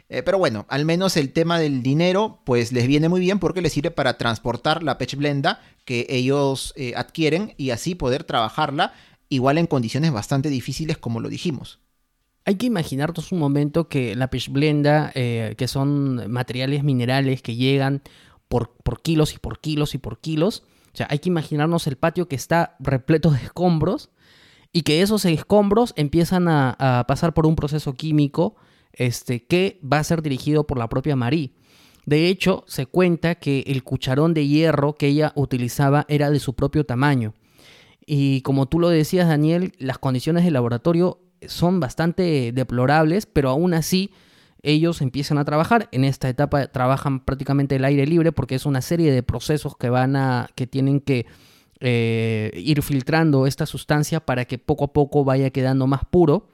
Eh, 0.09 0.25
pero 0.25 0.39
bueno, 0.39 0.67
al 0.69 0.85
menos 0.85 1.17
el 1.17 1.33
tema 1.33 1.59
del 1.59 1.83
dinero, 1.83 2.41
pues 2.45 2.73
les 2.73 2.87
viene 2.89 3.09
muy 3.09 3.21
bien 3.21 3.39
porque 3.39 3.63
les 3.63 3.73
sirve 3.73 3.93
para 3.93 4.19
transportar 4.19 4.83
la 4.83 4.99
pechblenda 4.99 5.61
que 5.85 6.07
ellos 6.09 6.73
eh, 6.77 6.95
adquieren 6.97 7.55
y 7.57 7.71
así 7.71 7.95
poder 7.95 8.25
trabajarla 8.25 8.93
igual 9.29 9.59
en 9.59 9.67
condiciones 9.67 10.11
bastante 10.11 10.49
difíciles 10.49 10.99
como 10.99 11.21
lo 11.21 11.29
dijimos. 11.29 11.79
Hay 12.45 12.57
que 12.57 12.67
imaginarnos 12.67 13.31
un 13.31 13.39
momento 13.39 13.89
que 13.89 14.17
la 14.17 14.31
pechblenda, 14.31 15.13
eh, 15.15 15.55
que 15.57 15.69
son 15.69 16.29
materiales 16.29 16.83
minerales 16.83 17.41
que 17.41 17.55
llegan 17.55 18.03
por, 18.49 18.73
por 18.83 19.03
kilos 19.03 19.35
y 19.35 19.39
por 19.39 19.61
kilos 19.61 19.95
y 19.95 19.99
por 19.99 20.19
kilos, 20.19 20.65
o 20.93 20.97
sea, 20.97 21.07
hay 21.09 21.21
que 21.21 21.29
imaginarnos 21.29 21.87
el 21.87 21.97
patio 21.97 22.27
que 22.27 22.35
está 22.35 22.75
repleto 22.81 23.31
de 23.31 23.39
escombros 23.39 24.11
y 24.73 24.83
que 24.83 25.03
esos 25.03 25.25
escombros 25.25 25.93
empiezan 25.97 26.49
a, 26.49 27.05
pasar 27.09 27.35
por 27.35 27.47
un 27.47 27.57
proceso 27.57 27.95
químico 27.95 28.57
este, 28.93 29.45
que 29.45 29.81
va 29.81 29.99
a 29.99 30.05
ser 30.05 30.23
dirigido 30.23 30.67
por 30.67 30.79
la 30.79 30.89
propia 30.89 31.17
Marie. 31.17 31.53
De 32.07 32.29
hecho, 32.29 32.65
se 32.67 32.87
cuenta 32.87 33.37
que 33.37 33.65
el 33.67 33.85
cucharón 33.85 34.35
de 34.35 34.47
hierro 34.47 34.95
que 34.95 35.09
ella 35.09 35.33
utilizaba 35.37 36.07
era 36.09 36.31
de 36.31 36.41
su 36.41 36.55
propio 36.55 36.85
tamaño. 36.85 37.35
Y 38.07 38.41
como 38.43 38.67
tú 38.67 38.81
lo 38.81 38.89
decías, 38.89 39.29
Daniel, 39.29 39.75
las 39.79 39.99
condiciones 39.99 40.45
del 40.45 40.55
laboratorio 40.55 41.21
son 41.47 41.79
bastante 41.79 42.53
deplorables, 42.53 43.27
pero 43.27 43.51
aún 43.51 43.75
así 43.75 44.11
ellos 44.63 45.01
empiezan 45.01 45.39
a 45.39 45.45
trabajar. 45.45 45.89
En 45.93 46.05
esta 46.05 46.29
etapa 46.29 46.67
trabajan 46.69 47.25
prácticamente 47.25 47.77
el 47.77 47.85
aire 47.85 48.07
libre 48.07 48.33
porque 48.33 48.55
es 48.55 48.67
una 48.67 48.83
serie 48.83 49.13
de 49.13 49.23
procesos 49.23 49.77
que 49.77 49.91
van 49.91 50.17
a. 50.17 50.49
que 50.55 50.67
tienen 50.67 51.01
que 51.01 51.27
eh, 51.81 52.53
ir 52.55 52.83
filtrando 52.83 53.47
esta 53.47 53.67
sustancia 53.67 54.21
para 54.21 54.45
que 54.45 54.59
poco 54.59 54.85
a 54.85 54.93
poco 54.93 55.25
vaya 55.25 55.51
quedando 55.51 55.87
más 55.87 56.03
puro 56.05 56.49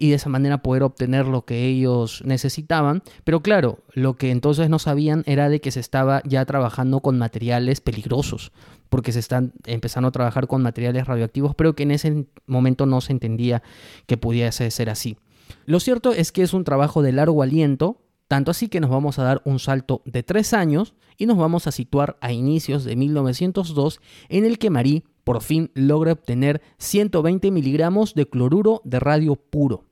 y 0.00 0.08
de 0.08 0.16
esa 0.16 0.30
manera 0.30 0.62
poder 0.62 0.82
obtener 0.82 1.26
lo 1.26 1.44
que 1.44 1.66
ellos 1.66 2.22
necesitaban. 2.24 3.02
Pero 3.22 3.42
claro, 3.42 3.80
lo 3.92 4.16
que 4.16 4.30
entonces 4.30 4.70
no 4.70 4.78
sabían 4.78 5.22
era 5.26 5.48
de 5.48 5.60
que 5.60 5.70
se 5.70 5.80
estaba 5.80 6.22
ya 6.24 6.44
trabajando 6.46 7.00
con 7.00 7.18
materiales 7.18 7.80
peligrosos, 7.80 8.50
porque 8.88 9.12
se 9.12 9.18
están 9.18 9.52
empezando 9.66 10.08
a 10.08 10.12
trabajar 10.12 10.46
con 10.46 10.62
materiales 10.62 11.06
radioactivos, 11.06 11.54
pero 11.54 11.74
que 11.74 11.82
en 11.82 11.90
ese 11.90 12.26
momento 12.46 12.86
no 12.86 13.02
se 13.02 13.12
entendía 13.12 13.62
que 14.06 14.16
pudiese 14.16 14.70
ser 14.70 14.88
así. 14.88 15.18
Lo 15.66 15.80
cierto 15.80 16.12
es 16.12 16.32
que 16.32 16.42
es 16.42 16.54
un 16.54 16.64
trabajo 16.64 17.02
de 17.02 17.12
largo 17.12 17.42
aliento, 17.42 18.00
tanto 18.30 18.52
así 18.52 18.68
que 18.68 18.78
nos 18.78 18.90
vamos 18.90 19.18
a 19.18 19.24
dar 19.24 19.42
un 19.44 19.58
salto 19.58 20.02
de 20.04 20.22
tres 20.22 20.54
años 20.54 20.94
y 21.18 21.26
nos 21.26 21.36
vamos 21.36 21.66
a 21.66 21.72
situar 21.72 22.16
a 22.20 22.30
inicios 22.30 22.84
de 22.84 22.94
1902 22.94 24.00
en 24.28 24.44
el 24.44 24.60
que 24.60 24.70
Marie 24.70 25.02
por 25.24 25.42
fin 25.42 25.72
logra 25.74 26.12
obtener 26.12 26.62
120 26.78 27.50
miligramos 27.50 28.14
de 28.14 28.28
cloruro 28.28 28.82
de 28.84 29.00
radio 29.00 29.34
puro 29.34 29.84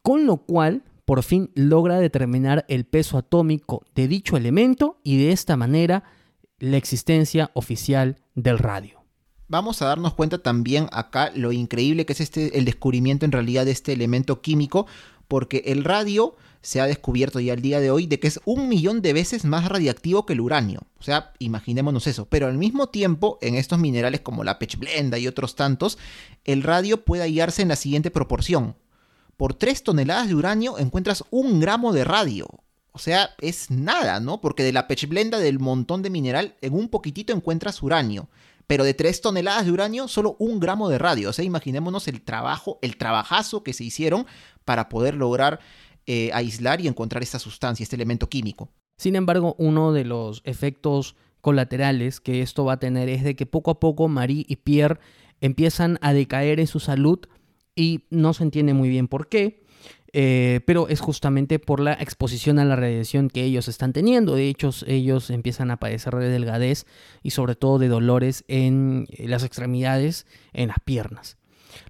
con 0.00 0.24
lo 0.24 0.38
cual 0.38 0.84
por 1.04 1.22
fin 1.22 1.50
logra 1.54 1.98
determinar 1.98 2.64
el 2.68 2.86
peso 2.86 3.18
atómico 3.18 3.84
de 3.94 4.08
dicho 4.08 4.38
elemento 4.38 4.98
y 5.04 5.18
de 5.18 5.32
esta 5.32 5.58
manera 5.58 6.04
la 6.60 6.78
existencia 6.78 7.50
oficial 7.52 8.16
del 8.34 8.58
radio. 8.58 9.04
Vamos 9.48 9.82
a 9.82 9.86
darnos 9.86 10.14
cuenta 10.14 10.38
también 10.38 10.86
acá 10.92 11.30
lo 11.34 11.52
increíble 11.52 12.06
que 12.06 12.14
es 12.14 12.22
este 12.22 12.56
el 12.56 12.64
descubrimiento 12.64 13.26
en 13.26 13.32
realidad 13.32 13.66
de 13.66 13.72
este 13.72 13.92
elemento 13.92 14.40
químico, 14.40 14.86
porque 15.28 15.62
el 15.66 15.84
radio 15.84 16.36
se 16.62 16.80
ha 16.80 16.86
descubierto 16.86 17.40
ya 17.40 17.54
al 17.54 17.62
día 17.62 17.80
de 17.80 17.90
hoy 17.90 18.06
de 18.06 18.20
que 18.20 18.28
es 18.28 18.40
un 18.44 18.68
millón 18.68 19.02
de 19.02 19.12
veces 19.12 19.44
más 19.44 19.68
radiactivo 19.68 20.26
que 20.26 20.34
el 20.34 20.40
uranio. 20.40 20.80
O 20.98 21.02
sea, 21.02 21.32
imaginémonos 21.38 22.06
eso. 22.06 22.26
Pero 22.26 22.46
al 22.46 22.58
mismo 22.58 22.88
tiempo, 22.88 23.38
en 23.40 23.54
estos 23.54 23.78
minerales 23.78 24.20
como 24.20 24.44
la 24.44 24.58
pechblenda 24.58 25.18
y 25.18 25.26
otros 25.26 25.56
tantos, 25.56 25.98
el 26.44 26.62
radio 26.62 27.04
puede 27.04 27.22
hallarse 27.22 27.62
en 27.62 27.68
la 27.68 27.76
siguiente 27.76 28.10
proporción 28.10 28.76
por 29.36 29.54
3 29.54 29.82
toneladas 29.84 30.28
de 30.28 30.34
uranio 30.34 30.78
encuentras 30.78 31.24
un 31.30 31.60
gramo 31.60 31.94
de 31.94 32.04
radio. 32.04 32.46
O 32.92 32.98
sea, 32.98 33.30
es 33.40 33.70
nada, 33.70 34.20
¿no? 34.20 34.42
Porque 34.42 34.62
de 34.62 34.72
la 34.72 34.86
pechblenda 34.86 35.38
del 35.38 35.58
montón 35.58 36.02
de 36.02 36.10
mineral, 36.10 36.56
en 36.60 36.74
un 36.74 36.90
poquitito 36.90 37.32
encuentras 37.32 37.82
uranio. 37.82 38.28
Pero 38.66 38.84
de 38.84 38.92
3 38.92 39.20
toneladas 39.22 39.64
de 39.64 39.72
uranio, 39.72 40.08
solo 40.08 40.36
un 40.38 40.60
gramo 40.60 40.90
de 40.90 40.98
radio. 40.98 41.30
O 41.30 41.32
sea, 41.32 41.44
imaginémonos 41.44 42.06
el 42.06 42.20
trabajo, 42.20 42.78
el 42.82 42.98
trabajazo 42.98 43.62
que 43.62 43.72
se 43.72 43.82
hicieron 43.82 44.26
para 44.66 44.90
poder 44.90 45.14
lograr 45.14 45.60
eh, 46.12 46.32
aislar 46.32 46.80
y 46.80 46.88
encontrar 46.88 47.22
esta 47.22 47.38
sustancia, 47.38 47.84
este 47.84 47.94
elemento 47.94 48.28
químico. 48.28 48.68
Sin 48.98 49.14
embargo, 49.14 49.54
uno 49.58 49.92
de 49.92 50.04
los 50.04 50.42
efectos 50.44 51.14
colaterales 51.40 52.18
que 52.18 52.42
esto 52.42 52.64
va 52.64 52.72
a 52.72 52.78
tener 52.80 53.08
es 53.08 53.22
de 53.22 53.36
que 53.36 53.46
poco 53.46 53.70
a 53.70 53.78
poco 53.78 54.08
Marie 54.08 54.44
y 54.48 54.56
Pierre 54.56 54.98
empiezan 55.40 56.00
a 56.02 56.12
decaer 56.12 56.58
en 56.58 56.66
su 56.66 56.80
salud 56.80 57.20
y 57.76 58.06
no 58.10 58.34
se 58.34 58.42
entiende 58.42 58.74
muy 58.74 58.88
bien 58.88 59.06
por 59.06 59.28
qué. 59.28 59.62
Eh, 60.12 60.62
pero 60.66 60.88
es 60.88 60.98
justamente 60.98 61.60
por 61.60 61.78
la 61.78 61.92
exposición 61.92 62.58
a 62.58 62.64
la 62.64 62.74
radiación 62.74 63.30
que 63.30 63.44
ellos 63.44 63.68
están 63.68 63.92
teniendo. 63.92 64.34
De 64.34 64.48
hecho, 64.48 64.70
ellos 64.88 65.30
empiezan 65.30 65.70
a 65.70 65.76
padecer 65.76 66.16
de 66.16 66.28
delgadez 66.28 66.86
y 67.22 67.30
sobre 67.30 67.54
todo 67.54 67.78
de 67.78 67.86
dolores 67.86 68.42
en 68.48 69.06
las 69.16 69.44
extremidades, 69.44 70.26
en 70.52 70.66
las 70.66 70.80
piernas. 70.84 71.36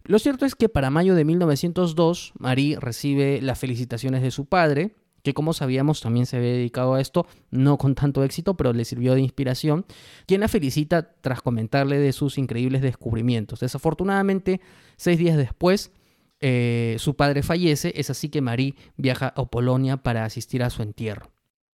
Lo 0.04 0.18
cierto 0.18 0.46
es 0.46 0.54
que 0.54 0.68
para 0.68 0.90
mayo 0.90 1.14
de 1.14 1.24
1902, 1.24 2.32
Marie 2.38 2.78
recibe 2.78 3.40
las 3.42 3.58
felicitaciones 3.58 4.22
de 4.22 4.30
su 4.30 4.46
padre, 4.46 4.94
que 5.22 5.34
como 5.34 5.52
sabíamos 5.52 6.00
también 6.00 6.26
se 6.26 6.36
había 6.36 6.52
dedicado 6.52 6.94
a 6.94 7.00
esto, 7.00 7.26
no 7.50 7.78
con 7.78 7.94
tanto 7.94 8.24
éxito, 8.24 8.54
pero 8.56 8.72
le 8.72 8.84
sirvió 8.84 9.14
de 9.14 9.20
inspiración, 9.20 9.84
quien 10.26 10.40
la 10.40 10.48
felicita 10.48 11.12
tras 11.20 11.42
comentarle 11.42 11.98
de 11.98 12.12
sus 12.12 12.38
increíbles 12.38 12.82
descubrimientos. 12.82 13.60
Desafortunadamente, 13.60 14.60
seis 14.96 15.18
días 15.18 15.36
después, 15.36 15.92
eh, 16.40 16.96
su 16.98 17.16
padre 17.16 17.42
fallece, 17.42 17.92
es 17.96 18.08
así 18.08 18.30
que 18.30 18.40
Marie 18.40 18.74
viaja 18.96 19.28
a 19.36 19.44
Polonia 19.44 19.98
para 19.98 20.24
asistir 20.24 20.62
a 20.62 20.70
su 20.70 20.82
entierro. 20.82 21.30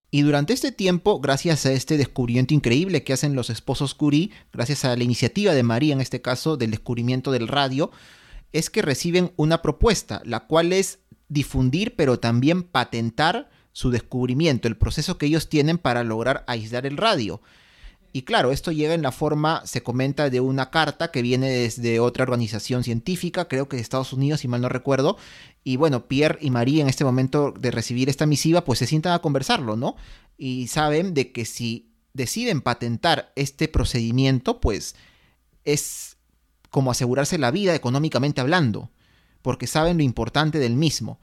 Y 0.09 0.21
durante 0.21 0.53
este 0.53 0.71
tiempo, 0.71 1.19
gracias 1.19 1.65
a 1.65 1.73
este 1.73 1.97
descubrimiento 1.97 2.53
increíble 2.53 3.03
que 3.03 3.13
hacen 3.13 3.35
los 3.35 3.49
esposos 3.49 3.93
Curie, 3.93 4.31
gracias 4.53 4.85
a 4.85 4.95
la 4.95 5.03
iniciativa 5.03 5.53
de 5.53 5.63
Marie 5.63 5.91
en 5.91 5.99
este 5.99 6.21
caso 6.21 6.55
del 6.55 6.71
descubrimiento 6.71 7.31
del 7.31 7.47
radio, 7.49 7.91
es 8.53 8.69
que 8.69 8.81
reciben 8.81 9.33
una 9.35 9.61
propuesta, 9.61 10.21
la 10.23 10.41
cual 10.47 10.71
es 10.71 10.99
difundir, 11.27 11.95
pero 11.97 12.19
también 12.19 12.63
patentar 12.63 13.49
su 13.73 13.91
descubrimiento, 13.91 14.67
el 14.67 14.77
proceso 14.77 15.17
que 15.17 15.25
ellos 15.25 15.49
tienen 15.49 15.77
para 15.77 16.03
lograr 16.03 16.45
aislar 16.47 16.85
el 16.85 16.97
radio. 16.97 17.41
Y 18.13 18.23
claro, 18.23 18.51
esto 18.51 18.71
llega 18.71 18.93
en 18.93 19.03
la 19.03 19.11
forma, 19.11 19.61
se 19.65 19.83
comenta, 19.83 20.29
de 20.29 20.39
una 20.39 20.71
carta 20.71 21.11
que 21.11 21.21
viene 21.21 21.49
desde 21.49 21.99
otra 21.99 22.23
organización 22.23 22.83
científica, 22.83 23.47
creo 23.47 23.67
que 23.67 23.75
de 23.75 23.83
Estados 23.83 24.13
Unidos, 24.13 24.39
si 24.39 24.47
mal 24.47 24.61
no 24.61 24.69
recuerdo. 24.69 25.17
Y 25.67 25.75
bueno, 25.75 26.07
Pierre 26.07 26.39
y 26.39 26.49
Marie 26.49 26.79
en 26.79 26.87
este 26.87 27.03
momento 27.03 27.51
de 27.51 27.71
recibir 27.71 28.07
esta 28.07 28.25
misiva, 28.25 28.63
pues 28.63 28.79
se 28.79 28.87
sientan 28.87 29.11
a 29.11 29.19
conversarlo, 29.19 29.75
¿no? 29.75 29.97
Y 30.37 30.67
saben 30.67 31.13
de 31.13 31.33
que 31.33 31.43
si 31.43 31.91
deciden 32.13 32.61
patentar 32.61 33.33
este 33.35 33.67
procedimiento, 33.67 34.61
pues 34.61 34.95
es 35.65 36.15
como 36.69 36.89
asegurarse 36.89 37.37
la 37.37 37.51
vida 37.51 37.75
económicamente 37.75 38.39
hablando 38.39 38.91
porque 39.41 39.67
saben 39.67 39.97
lo 39.97 40.03
importante 40.03 40.57
del 40.57 40.77
mismo. 40.77 41.19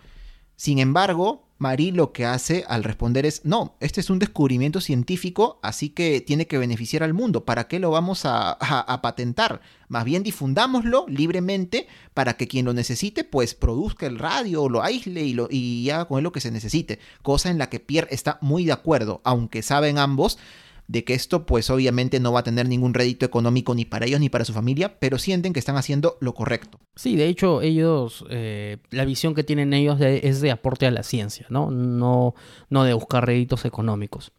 Sin 0.57 0.79
embargo, 0.79 1.44
Marie 1.59 1.93
lo 1.93 2.13
que 2.13 2.27
hace 2.27 2.65
al 2.69 2.83
responder 2.83 3.25
es, 3.27 3.45
no, 3.45 3.77
este 3.81 4.01
es 4.01 4.11
un 4.11 4.19
descubrimiento 4.19 4.81
científico, 4.81 5.61
así 5.63 5.89
que 5.89 6.21
tiene 6.21 6.47
que 6.47 6.59
beneficiar 6.59 7.03
al 7.03 7.15
mundo. 7.15 7.45
¿Para 7.45 7.69
qué 7.69 7.79
lo 7.79 7.91
vamos 7.91 8.23
a, 8.25 8.59
patentar? 9.03 9.61
Más 9.89 10.05
bien 10.05 10.23
difundámoslo 10.23 11.07
libremente 11.09 11.87
para 12.13 12.37
que 12.37 12.49
quien 12.49 12.65
lo 12.65 12.73
necesite, 12.73 13.23
pues 13.23 13.55
produzca 13.55 14.07
el 14.07 14.19
radio, 14.19 14.69
lo 14.69 14.83
aísle 14.83 15.23
y, 15.23 15.33
lo, 15.33 15.49
y 15.51 15.89
haga 15.91 16.07
con 16.07 16.19
él 16.19 16.25
lo 16.25 16.33
que 16.33 16.41
se 16.41 16.51
necesite. 16.51 16.99
Cosa 17.23 17.51
en 17.51 17.59
la 17.59 17.71
que 17.71 17.81
Pierre 17.81 18.09
está 18.11 18.39
muy 18.41 18.65
de 18.65 18.73
acuerdo, 18.73 19.21
aunque 19.25 19.63
saben 19.63 19.99
ambos 19.99 20.39
de 20.87 21.05
que 21.05 21.15
esto 21.15 21.47
pues 21.47 21.71
obviamente 21.71 22.21
no 22.21 22.33
va 22.33 22.41
a 22.41 22.45
tener 22.45 22.69
ningún 22.69 22.95
rédito 22.95 23.25
económico 23.25 23.75
ni 23.75 23.85
para 23.85 24.07
ellos 24.07 24.21
ni 24.21 24.29
para 24.29 24.45
su 24.45 24.53
familia, 24.53 24.99
pero 24.99 25.19
sienten 25.19 25.53
que 25.53 25.59
están 25.59 25.77
haciendo 25.77 26.17
lo 26.21 26.35
correcto. 26.35 26.79
Sí, 26.95 27.17
de 27.17 27.29
hecho 27.29 27.63
ellos, 27.63 28.25
eh, 28.31 28.79
la 28.91 29.05
visión 29.05 29.35
que 29.35 29.45
tienen 29.45 29.73
ellos 29.73 30.01
es 30.01 30.41
de 30.41 30.51
aporte 30.51 30.87
a 30.87 30.91
la 30.91 31.03
ciencia, 31.03 31.47
¿no? 31.49 31.71
No, 31.71 32.35
no 32.69 32.85
de 32.85 32.95
buscar 32.95 33.27
réditos 33.27 33.65
económicos. 33.65 34.33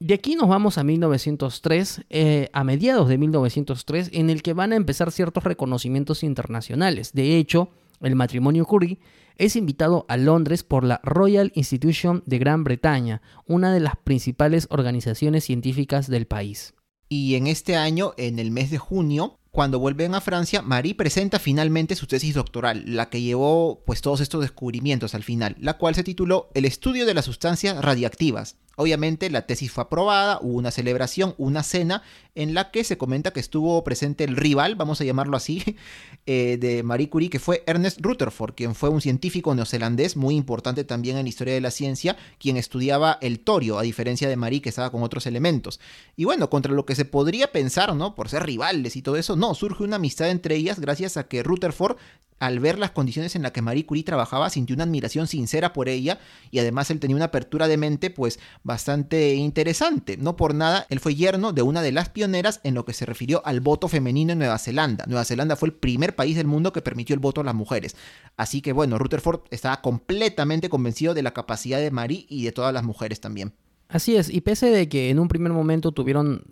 De 0.00 0.14
aquí 0.14 0.34
nos 0.34 0.48
vamos 0.48 0.76
a 0.76 0.84
1903, 0.84 2.02
eh, 2.10 2.50
a 2.52 2.64
mediados 2.64 3.08
de 3.08 3.16
1903, 3.16 4.10
en 4.12 4.28
el 4.28 4.42
que 4.42 4.52
van 4.52 4.72
a 4.72 4.76
empezar 4.76 5.12
ciertos 5.12 5.44
reconocimientos 5.44 6.22
internacionales. 6.22 7.12
De 7.12 7.36
hecho, 7.36 7.70
el 8.04 8.16
matrimonio 8.16 8.64
Curie 8.64 8.98
es 9.36 9.56
invitado 9.56 10.06
a 10.08 10.16
Londres 10.16 10.62
por 10.62 10.84
la 10.84 11.00
Royal 11.02 11.50
Institution 11.54 12.22
de 12.26 12.38
Gran 12.38 12.64
Bretaña, 12.64 13.22
una 13.46 13.72
de 13.72 13.80
las 13.80 13.96
principales 13.96 14.66
organizaciones 14.70 15.44
científicas 15.44 16.08
del 16.08 16.26
país. 16.26 16.74
Y 17.08 17.34
en 17.34 17.46
este 17.46 17.76
año, 17.76 18.12
en 18.16 18.38
el 18.38 18.50
mes 18.50 18.70
de 18.70 18.78
junio, 18.78 19.38
cuando 19.50 19.78
vuelven 19.78 20.16
a 20.16 20.20
Francia, 20.20 20.62
Marie 20.62 20.96
presenta 20.96 21.38
finalmente 21.38 21.94
su 21.94 22.08
tesis 22.08 22.34
doctoral, 22.34 22.82
la 22.86 23.08
que 23.08 23.22
llevó 23.22 23.84
pues 23.86 24.00
todos 24.00 24.20
estos 24.20 24.40
descubrimientos 24.40 25.14
al 25.14 25.22
final, 25.22 25.56
la 25.60 25.78
cual 25.78 25.94
se 25.94 26.02
tituló 26.02 26.50
El 26.54 26.64
estudio 26.64 27.06
de 27.06 27.14
las 27.14 27.26
sustancias 27.26 27.80
radiactivas. 27.80 28.56
Obviamente 28.76 29.30
la 29.30 29.46
tesis 29.46 29.70
fue 29.70 29.84
aprobada, 29.84 30.38
hubo 30.40 30.58
una 30.58 30.70
celebración, 30.70 31.34
una 31.38 31.62
cena 31.62 32.02
en 32.34 32.54
la 32.54 32.70
que 32.70 32.84
se 32.84 32.98
comenta 32.98 33.32
que 33.32 33.40
estuvo 33.40 33.82
presente 33.84 34.24
el 34.24 34.36
rival, 34.36 34.74
vamos 34.74 35.00
a 35.00 35.04
llamarlo 35.04 35.36
así, 35.36 35.76
eh, 36.26 36.58
de 36.60 36.82
Marie 36.82 37.08
Curie, 37.08 37.30
que 37.30 37.38
fue 37.38 37.62
Ernest 37.66 38.00
Rutherford, 38.00 38.54
quien 38.54 38.74
fue 38.74 38.88
un 38.88 39.00
científico 39.00 39.54
neozelandés 39.54 40.16
muy 40.16 40.34
importante 40.34 40.84
también 40.84 41.16
en 41.16 41.24
la 41.24 41.28
historia 41.28 41.54
de 41.54 41.60
la 41.60 41.70
ciencia, 41.70 42.16
quien 42.38 42.56
estudiaba 42.56 43.18
el 43.20 43.40
torio, 43.40 43.78
a 43.78 43.82
diferencia 43.82 44.28
de 44.28 44.36
Marie 44.36 44.62
que 44.62 44.68
estaba 44.68 44.90
con 44.90 45.02
otros 45.02 45.26
elementos. 45.26 45.80
Y 46.16 46.24
bueno, 46.24 46.50
contra 46.50 46.72
lo 46.72 46.86
que 46.86 46.94
se 46.94 47.04
podría 47.04 47.52
pensar, 47.52 47.94
¿no? 47.94 48.14
Por 48.14 48.28
ser 48.28 48.44
rivales 48.44 48.96
y 48.96 49.02
todo 49.02 49.16
eso, 49.16 49.36
no, 49.36 49.54
surge 49.54 49.84
una 49.84 49.96
amistad 49.96 50.30
entre 50.30 50.56
ellas 50.56 50.80
gracias 50.80 51.16
a 51.16 51.28
que 51.28 51.42
Rutherford 51.42 51.96
al 52.38 52.58
ver 52.58 52.78
las 52.78 52.90
condiciones 52.90 53.36
en 53.36 53.42
las 53.42 53.52
que 53.52 53.62
Marie 53.62 53.86
Curie 53.86 54.04
trabajaba, 54.04 54.50
sintió 54.50 54.74
una 54.74 54.84
admiración 54.84 55.26
sincera 55.26 55.72
por 55.72 55.88
ella 55.88 56.18
y 56.50 56.58
además 56.58 56.90
él 56.90 57.00
tenía 57.00 57.16
una 57.16 57.26
apertura 57.26 57.68
de 57.68 57.76
mente 57.76 58.10
pues 58.10 58.38
bastante 58.64 59.34
interesante. 59.34 60.16
No 60.16 60.36
por 60.36 60.54
nada, 60.54 60.86
él 60.88 60.98
fue 60.98 61.14
yerno 61.14 61.52
de 61.52 61.62
una 61.62 61.82
de 61.82 61.92
las 61.92 62.08
pioneras 62.08 62.60
en 62.64 62.74
lo 62.74 62.84
que 62.84 62.94
se 62.94 63.06
refirió 63.06 63.42
al 63.44 63.60
voto 63.60 63.88
femenino 63.88 64.32
en 64.32 64.38
Nueva 64.38 64.58
Zelanda. 64.58 65.04
Nueva 65.06 65.24
Zelanda 65.24 65.54
fue 65.54 65.68
el 65.68 65.74
primer 65.74 66.16
país 66.16 66.34
del 66.34 66.46
mundo 66.46 66.72
que 66.72 66.82
permitió 66.82 67.14
el 67.14 67.20
voto 67.20 67.42
a 67.42 67.44
las 67.44 67.54
mujeres. 67.54 67.94
Así 68.36 68.62
que 68.62 68.72
bueno, 68.72 68.98
Rutherford 68.98 69.42
estaba 69.50 69.80
completamente 69.82 70.68
convencido 70.68 71.14
de 71.14 71.22
la 71.22 71.34
capacidad 71.34 71.78
de 71.78 71.90
Marie 71.90 72.26
y 72.28 72.44
de 72.44 72.52
todas 72.52 72.72
las 72.72 72.82
mujeres 72.82 73.20
también. 73.20 73.52
Así 73.86 74.16
es, 74.16 74.30
y 74.30 74.40
pese 74.40 74.70
de 74.70 74.88
que 74.88 75.10
en 75.10 75.20
un 75.20 75.28
primer 75.28 75.52
momento 75.52 75.92
tuvieron 75.92 76.46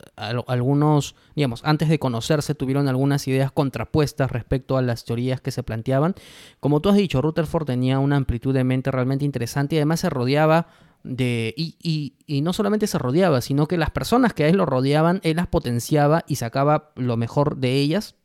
algunos, 0.47 1.17
digamos, 1.35 1.63
antes 1.65 1.89
de 1.89 1.99
conocerse, 1.99 2.55
tuvieron 2.55 2.89
algunas 2.89 3.27
ideas 3.27 3.51
contrapuestas 3.51 4.31
respecto 4.31 4.77
a 4.77 4.83
las 4.83 5.05
teorías 5.05 5.41
que 5.41 5.51
se 5.51 5.63
planteaban, 5.63 6.15
como 6.61 6.81
tú 6.81 6.91
has 6.91 6.95
dicho, 6.95 7.23
Rutherford 7.23 7.65
tenía 7.65 7.99
una 7.99 8.17
amplitud 8.17 8.53
de 8.55 8.65
mente 8.65 8.91
realmente 8.91 9.25
interesante 9.25 9.75
y 9.75 9.79
además 9.79 10.01
se 10.01 10.11
rodeaba 10.11 10.69
y, 11.05 12.43
no 12.43 12.53
solamente 12.53 12.87
se 12.87 12.99
rodeaba, 12.99 13.41
sino 13.41 13.67
que 13.67 13.77
las 13.77 13.91
personas 13.91 14.35
que 14.35 14.45
a 14.45 14.49
él 14.49 14.57
lo 14.57 14.67
rodeaban, 14.67 15.21
él 15.23 15.37
las 15.37 15.47
potenciaba 15.49 16.25
y 16.27 16.37
sacaba 16.37 16.93
lo 16.97 17.17
mejor 17.17 17.57
de 17.57 17.75
ellas. 17.75 18.17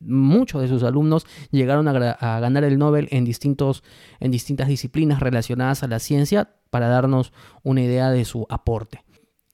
muchos 0.00 0.60
de 0.60 0.68
sus 0.68 0.82
alumnos 0.82 1.26
llegaron 1.50 1.88
a, 1.88 2.40
ganar 2.40 2.64
el 2.64 2.78
Nobel 2.78 3.08
en, 3.10 3.24
distintos, 3.24 3.82
en 4.20 4.30
distintas 4.30 4.68
disciplinas 4.68 5.20
relacionadas 5.20 5.82
a 5.82 5.88
la 5.88 5.98
ciencia 5.98 6.50
para 6.70 6.88
darnos 6.88 7.32
una 7.62 7.82
idea 7.82 8.10
de 8.10 8.24
su 8.24 8.46
aporte. 8.50 9.02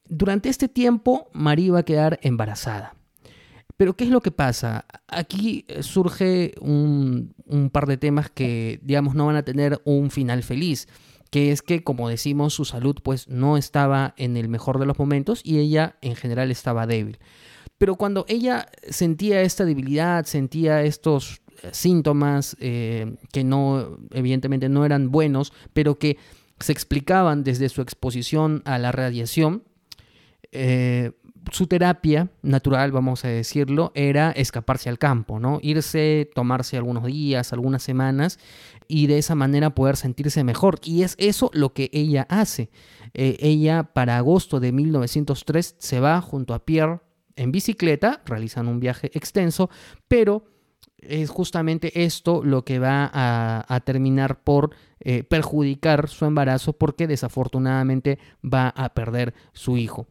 Durante 0.09 0.49
este 0.49 0.69
tiempo, 0.69 1.31
María 1.33 1.67
iba 1.67 1.79
a 1.81 1.85
quedar 1.85 2.19
embarazada. 2.23 2.95
Pero 3.77 3.95
¿qué 3.97 4.05
es 4.05 4.11
lo 4.11 4.21
que 4.21 4.31
pasa? 4.31 4.85
Aquí 5.09 5.65
surge 5.81 6.55
un, 6.61 7.35
un 7.47 7.71
par 7.71 7.87
de 7.87 7.97
temas 7.97 8.31
que, 8.31 8.79
digamos, 8.83 9.15
no 9.15 9.27
van 9.27 9.37
a 9.37 9.43
tener 9.43 9.81
un 9.85 10.11
final 10.11 10.43
feliz 10.43 10.87
que 11.33 11.51
es 11.51 11.63
que, 11.63 11.83
como 11.83 12.11
decimos, 12.11 12.53
su 12.53 12.67
salud 12.67 12.99
pues 13.03 13.27
no 13.27 13.57
estaba 13.57 14.13
en 14.19 14.37
el 14.37 14.51
mejor 14.51 14.79
de 14.79 14.85
los 14.85 14.99
momentos 14.99 15.41
y 15.43 15.61
ella 15.61 15.97
en 16.03 16.15
general 16.15 16.51
estaba 16.51 16.87
débil. 16.87 17.19
Pero 17.79 17.97
cuando 17.97 18.27
ella 18.29 18.67
sentía 18.91 19.41
esta 19.41 19.65
debilidad, 19.65 20.27
sentía 20.27 20.83
estos 20.83 21.41
eh, 21.63 21.71
síntomas 21.73 22.55
eh, 22.61 23.17
que 23.33 23.45
no, 23.45 23.99
evidentemente 24.11 24.69
no 24.69 24.85
eran 24.85 25.11
buenos, 25.11 25.55
pero 25.73 25.99
que 25.99 26.19
se 26.61 26.73
explicaban 26.73 27.45
desde 27.45 27.71
su 27.71 27.81
exposición 27.81 28.61
a 28.67 28.77
la 28.77 28.93
radiación, 28.93 29.65
eh, 30.53 31.13
su 31.51 31.67
terapia 31.67 32.31
natural, 32.43 32.93
vamos 32.93 33.25
a 33.25 33.29
decirlo, 33.29 33.93
era 33.95 34.31
escaparse 34.31 34.89
al 34.89 34.99
campo, 34.99 35.41
¿no? 35.41 35.59
Irse, 35.63 36.31
tomarse 36.35 36.77
algunos 36.77 37.05
días, 37.05 37.53
algunas 37.53 37.83
semanas 37.83 38.39
y 38.89 39.07
de 39.07 39.19
esa 39.19 39.35
manera 39.35 39.75
poder 39.75 39.97
sentirse 39.97 40.45
mejor. 40.45 40.79
Y 40.85 41.03
es 41.03 41.15
eso 41.19 41.51
lo 41.53 41.73
que 41.73 41.91
ella 41.93 42.27
hace. 42.29 42.71
Eh, 43.15 43.37
ella 43.41 43.85
para 43.93 44.17
agosto 44.17 44.61
de 44.61 44.73
1903 44.73 45.77
se 45.79 46.01
va 46.01 46.21
junto 46.21 46.55
a 46.55 46.65
Pierre 46.65 47.01
en 47.37 47.53
bicicleta, 47.53 48.23
realizan 48.25 48.69
un 48.69 48.81
viaje 48.81 49.11
extenso, 49.15 49.71
pero 50.09 50.45
es 50.99 51.31
justamente 51.31 52.05
esto 52.05 52.43
lo 52.45 52.65
que 52.65 52.79
va 52.79 53.11
a, 53.13 53.81
terminar 53.81 54.43
por 54.43 54.71
eh, 55.01 55.25
perjudicar 55.25 56.09
su 56.09 56.25
embarazo 56.25 56.75
porque 56.75 57.09
desafortunadamente 57.09 58.19
va 58.43 58.69
a 58.69 58.95
perder 58.95 59.35
su 59.53 59.77
hijo. 59.77 60.07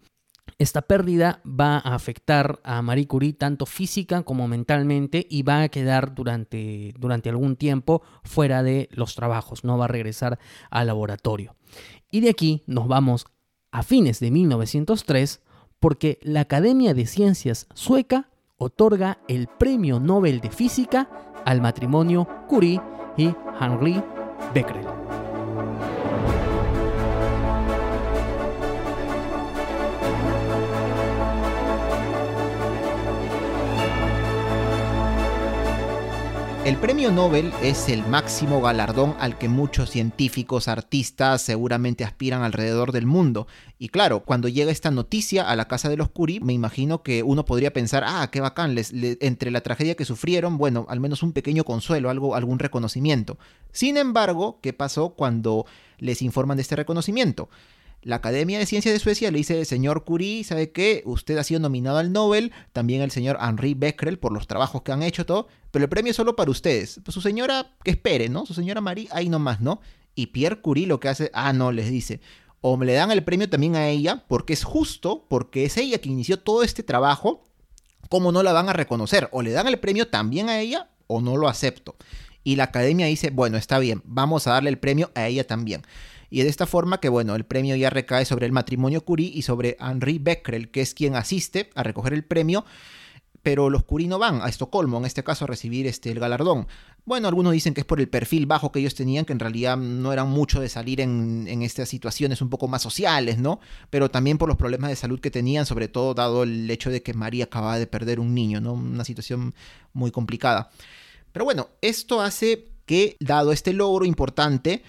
Esta 0.62 0.84
pérdida 0.84 1.42
va 1.44 1.78
a 1.78 1.96
afectar 1.96 2.60
a 2.64 2.84
Marie 2.84 3.08
Curie 3.08 3.34
tanto 3.34 3.66
física 3.66 4.22
como 4.22 4.48
mentalmente 4.48 5.26
y 5.28 5.42
va 5.42 5.64
a 5.64 5.70
quedar 5.70 6.14
durante, 6.14 6.94
durante 7.00 7.30
algún 7.30 7.56
tiempo 7.56 8.04
fuera 8.24 8.62
de 8.62 8.88
los 8.92 9.16
trabajos, 9.16 9.64
no 9.64 9.80
va 9.80 9.86
a 9.86 9.88
regresar 9.88 10.38
al 10.70 10.86
laboratorio. 10.86 11.56
Y 12.12 12.20
de 12.20 12.30
aquí 12.30 12.62
nos 12.68 12.88
vamos 12.88 13.26
a 13.72 13.82
fines 13.82 14.20
de 14.20 14.30
1903 14.30 15.42
porque 15.80 16.20
la 16.22 16.42
Academia 16.42 16.94
de 16.94 17.08
Ciencias 17.08 17.66
sueca 17.74 18.30
otorga 18.58 19.18
el 19.28 19.48
Premio 19.48 20.00
Nobel 20.00 20.42
de 20.42 20.52
Física 20.52 21.10
al 21.44 21.60
matrimonio 21.60 22.28
Curie 22.48 22.80
y 23.18 23.34
Henri 23.60 24.00
Becquerel. 24.54 25.01
El 36.64 36.78
premio 36.78 37.12
Nobel 37.12 37.52
es 37.64 37.90
el 37.90 38.06
máximo 38.06 38.62
galardón 38.62 39.16
al 39.20 39.40
que 39.40 39.50
muchos 39.50 39.90
científicos, 39.90 40.68
artistas 40.68 41.42
seguramente 41.42 42.04
aspiran 42.04 42.44
alrededor 42.44 42.92
del 42.92 43.08
mundo. 43.08 43.48
Y 43.80 43.90
claro, 43.90 44.24
cuando 44.24 44.48
llega 44.48 44.72
esta 44.72 44.92
noticia 44.92 45.50
a 45.50 45.56
la 45.56 45.68
casa 45.68 45.90
de 45.90 45.98
los 45.98 46.10
Curie, 46.10 46.40
me 46.40 46.54
imagino 46.54 47.02
que 47.02 47.24
uno 47.24 47.46
podría 47.46 47.74
pensar, 47.74 48.04
ah, 48.06 48.30
qué 48.32 48.42
bacán, 48.42 48.76
les, 48.76 48.94
entre 48.94 49.50
la 49.50 49.62
tragedia 49.62 49.96
que 49.96 50.06
sufrieron, 50.06 50.60
bueno, 50.60 50.86
al 50.88 51.00
menos 51.00 51.24
un 51.24 51.34
pequeño 51.34 51.64
consuelo, 51.64 52.12
algo, 52.12 52.36
algún 52.36 52.60
reconocimiento. 52.60 53.40
Sin 53.72 53.98
embargo, 53.98 54.60
¿qué 54.62 54.72
pasó 54.72 55.16
cuando 55.16 55.66
les 55.98 56.22
informan 56.22 56.58
de 56.58 56.62
este 56.62 56.76
reconocimiento? 56.76 57.50
La 58.04 58.16
Academia 58.16 58.58
de 58.58 58.66
Ciencias 58.66 58.94
de 58.94 59.00
Suecia 59.00 59.30
le 59.30 59.38
dice, 59.38 59.64
señor 59.64 60.06
Curie, 60.06 60.44
¿sabe 60.44 60.72
qué? 60.72 61.04
Usted 61.06 61.38
ha 61.38 61.44
sido 61.44 61.60
nominado 61.60 62.00
al 62.00 62.12
Nobel, 62.12 62.52
también 62.74 63.02
el 63.02 63.12
señor 63.12 63.38
Henri 63.40 63.76
Becquerel 63.76 64.18
por 64.18 64.32
los 64.32 64.48
trabajos 64.48 64.82
que 64.82 64.92
han 64.92 65.04
hecho, 65.04 65.26
todo, 65.26 65.48
pero 65.70 65.86
el 65.86 65.90
premio 65.90 66.10
es 66.10 66.18
solo 66.18 66.36
para 66.36 66.50
ustedes. 66.50 67.00
Pues 67.04 67.14
su 67.14 67.22
señora, 67.22 67.76
que 67.84 67.92
espere, 67.92 68.28
¿no? 68.28 68.48
Su 68.48 68.56
señora 68.56 68.82
Marie, 68.82 69.08
ahí 69.12 69.30
nomás, 69.30 69.62
¿no? 69.62 69.82
Y 70.16 70.28
Pierre 70.28 70.62
Curie 70.62 70.88
lo 70.88 71.00
que 71.00 71.10
hace, 71.10 71.30
ah, 71.34 71.54
no, 71.54 71.72
les 71.72 71.92
dice, 71.92 72.22
o 72.62 72.76
me 72.76 72.88
le 72.88 72.94
dan 72.94 73.12
el 73.12 73.24
premio 73.24 73.50
también 73.50 73.76
a 73.76 73.88
ella, 73.88 74.26
porque 74.28 74.54
es 74.54 74.64
justo, 74.64 75.26
porque 75.30 75.66
es 75.66 75.78
ella 75.78 76.00
que 76.00 76.10
inició 76.10 76.40
todo 76.40 76.64
este 76.64 76.82
trabajo, 76.82 77.44
¿cómo 78.10 78.32
no 78.32 78.42
la 78.42 78.52
van 78.52 78.68
a 78.68 78.74
reconocer? 78.74 79.30
O 79.32 79.44
le 79.44 79.52
dan 79.52 79.68
el 79.68 79.80
premio 79.80 80.08
también 80.08 80.50
a 80.50 80.60
ella, 80.60 80.90
o 81.06 81.22
no 81.22 81.38
lo 81.38 81.48
acepto. 81.48 81.96
Y 82.44 82.56
la 82.56 82.66
academia 82.66 83.06
dice, 83.06 83.30
bueno, 83.30 83.58
está 83.58 83.78
bien, 83.78 84.02
vamos 84.06 84.48
a 84.48 84.54
darle 84.54 84.72
el 84.72 84.80
premio 84.80 85.12
a 85.14 85.28
ella 85.28 85.46
también. 85.46 85.84
Y 86.32 86.42
de 86.42 86.50
esta 86.50 86.66
forma 86.66 87.02
que, 87.02 87.10
bueno, 87.10 87.36
el 87.36 87.44
premio 87.44 87.76
ya 87.76 87.90
recae 87.90 88.24
sobre 88.24 88.46
el 88.46 88.54
matrimonio 88.54 89.04
Curie 89.04 89.30
y 89.32 89.42
sobre 89.42 89.76
Henri 89.82 90.18
Becquerel, 90.18 90.72
que 90.72 90.80
es 90.80 90.94
quien 90.94 91.16
asiste 91.16 91.70
a 91.76 91.84
recoger 91.84 92.14
el 92.14 92.24
premio, 92.24 92.66
pero 93.44 93.70
los 93.70 93.84
Curie 93.84 94.08
no 94.08 94.18
van 94.18 94.42
a 94.42 94.48
Estocolmo, 94.48 94.98
en 94.98 95.06
este 95.06 95.26
caso, 95.26 95.44
a 95.44 95.48
recibir 95.48 95.88
este, 95.88 96.10
el 96.10 96.22
galardón. 96.22 96.68
Bueno, 97.04 97.28
algunos 97.28 97.52
dicen 97.52 97.74
que 97.74 97.82
es 97.82 97.86
por 97.86 98.00
el 98.00 98.08
perfil 98.08 98.46
bajo 98.46 98.72
que 98.72 98.80
ellos 98.80 98.96
tenían, 98.96 99.26
que 99.26 99.34
en 99.34 99.40
realidad 99.40 99.76
no 99.76 100.14
eran 100.14 100.30
mucho 100.30 100.62
de 100.62 100.70
salir 100.70 101.02
en, 101.02 101.48
en, 101.50 101.64
estas 101.64 101.90
situaciones 101.90 102.42
un 102.42 102.50
poco 102.50 102.70
más 102.70 102.82
sociales, 102.82 103.38
¿no? 103.38 103.60
Pero 103.90 104.10
también 104.10 104.38
por 104.38 104.48
los 104.48 104.58
problemas 104.58 104.90
de 104.90 104.96
salud 104.96 105.20
que 105.20 105.32
tenían, 105.32 105.66
sobre 105.66 105.90
todo 105.90 106.14
dado 106.14 106.44
el 106.44 106.70
hecho 106.72 106.92
de 106.92 107.04
que 107.04 107.14
María 107.14 107.46
acababa 107.46 107.78
de 107.78 107.88
perder 107.88 108.22
un 108.22 108.34
niño, 108.34 108.62
¿no? 108.62 108.74
Una 108.74 109.04
situación 109.04 109.54
muy 109.92 110.12
complicada. 110.12 110.70
Pero 111.34 111.44
bueno, 111.44 111.70
esto 111.82 112.22
hace 112.22 112.70
que, 112.86 113.18
dado 113.20 113.52
este 113.52 113.74
logro 113.74 114.06
importante, 114.06 114.84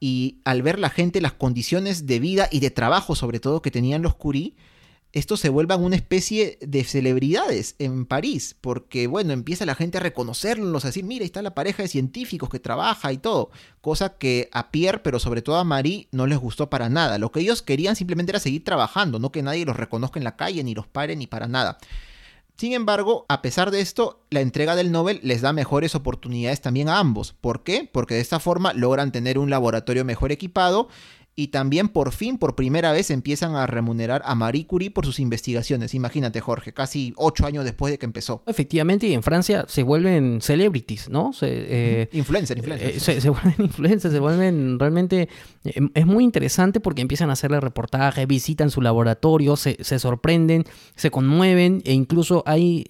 y 0.00 0.40
al 0.44 0.62
ver 0.62 0.78
la 0.78 0.90
gente 0.90 1.20
las 1.20 1.32
condiciones 1.32 2.06
de 2.06 2.20
vida 2.20 2.48
y 2.50 2.60
de 2.60 2.70
trabajo 2.70 3.14
sobre 3.14 3.40
todo 3.40 3.62
que 3.62 3.70
tenían 3.70 4.02
los 4.02 4.14
Curie, 4.14 4.54
estos 5.12 5.40
se 5.40 5.48
vuelvan 5.48 5.82
una 5.82 5.96
especie 5.96 6.58
de 6.60 6.84
celebridades 6.84 7.74
en 7.78 8.04
París, 8.04 8.54
porque 8.60 9.06
bueno, 9.06 9.32
empieza 9.32 9.64
la 9.64 9.74
gente 9.74 9.96
a 9.96 10.02
reconocerlos, 10.02 10.84
a 10.84 10.88
decir, 10.88 11.04
mira, 11.04 11.22
ahí 11.22 11.26
está 11.26 11.40
la 11.40 11.54
pareja 11.54 11.82
de 11.82 11.88
científicos 11.88 12.50
que 12.50 12.60
trabaja 12.60 13.12
y 13.12 13.16
todo, 13.16 13.50
cosa 13.80 14.18
que 14.18 14.50
a 14.52 14.70
Pierre, 14.70 14.98
pero 14.98 15.18
sobre 15.18 15.40
todo 15.40 15.56
a 15.56 15.64
Marie, 15.64 16.08
no 16.12 16.26
les 16.26 16.36
gustó 16.36 16.68
para 16.68 16.90
nada. 16.90 17.16
Lo 17.16 17.32
que 17.32 17.40
ellos 17.40 17.62
querían 17.62 17.96
simplemente 17.96 18.32
era 18.32 18.40
seguir 18.40 18.62
trabajando, 18.62 19.18
no 19.18 19.32
que 19.32 19.42
nadie 19.42 19.64
los 19.64 19.76
reconozca 19.76 20.20
en 20.20 20.24
la 20.24 20.36
calle, 20.36 20.62
ni 20.62 20.74
los 20.74 20.86
pare, 20.86 21.16
ni 21.16 21.26
para 21.26 21.48
nada. 21.48 21.78
Sin 22.56 22.72
embargo, 22.72 23.26
a 23.28 23.42
pesar 23.42 23.70
de 23.70 23.80
esto, 23.80 24.24
la 24.30 24.40
entrega 24.40 24.76
del 24.76 24.90
Nobel 24.90 25.20
les 25.22 25.42
da 25.42 25.52
mejores 25.52 25.94
oportunidades 25.94 26.62
también 26.62 26.88
a 26.88 26.98
ambos. 26.98 27.34
¿Por 27.34 27.62
qué? 27.62 27.88
Porque 27.92 28.14
de 28.14 28.20
esta 28.20 28.40
forma 28.40 28.72
logran 28.72 29.12
tener 29.12 29.38
un 29.38 29.50
laboratorio 29.50 30.06
mejor 30.06 30.32
equipado 30.32 30.88
y 31.38 31.48
también 31.48 31.90
por 31.90 32.12
fin, 32.12 32.38
por 32.38 32.54
primera 32.56 32.92
vez, 32.92 33.10
empiezan 33.10 33.56
a 33.56 33.66
remunerar 33.66 34.22
a 34.24 34.34
Marie 34.34 34.66
Curie 34.66 34.90
por 34.90 35.04
sus 35.04 35.20
investigaciones. 35.20 35.92
Imagínate, 35.92 36.40
Jorge, 36.40 36.72
casi 36.72 37.12
ocho 37.16 37.44
años 37.44 37.64
después 37.64 37.92
de 37.92 37.98
que 37.98 38.06
empezó. 38.06 38.42
Efectivamente, 38.46 39.06
y 39.06 39.12
en 39.12 39.22
Francia 39.22 39.66
se 39.68 39.82
vuelven 39.82 40.40
celebrities, 40.40 41.10
¿no? 41.10 41.34
Se, 41.34 41.46
eh, 41.50 42.08
influencers, 42.12 42.62
eh, 42.66 42.98
se, 42.98 43.28
vuelven 43.28 43.54
influencers, 43.58 44.14
se 44.14 44.18
vuelven 44.18 44.78
realmente... 44.78 45.28
Eh, 45.64 45.80
es 45.92 46.06
muy 46.06 46.24
interesante 46.24 46.80
porque 46.80 47.02
empiezan 47.02 47.28
a 47.28 47.34
hacerle 47.34 47.60
reportaje, 47.60 48.24
visitan 48.24 48.70
su 48.70 48.80
laboratorio, 48.80 49.56
se, 49.56 49.76
se 49.84 49.98
sorprenden, 49.98 50.64
se 50.94 51.10
conmueven 51.10 51.82
e 51.84 51.92
incluso 51.92 52.44
hay 52.46 52.86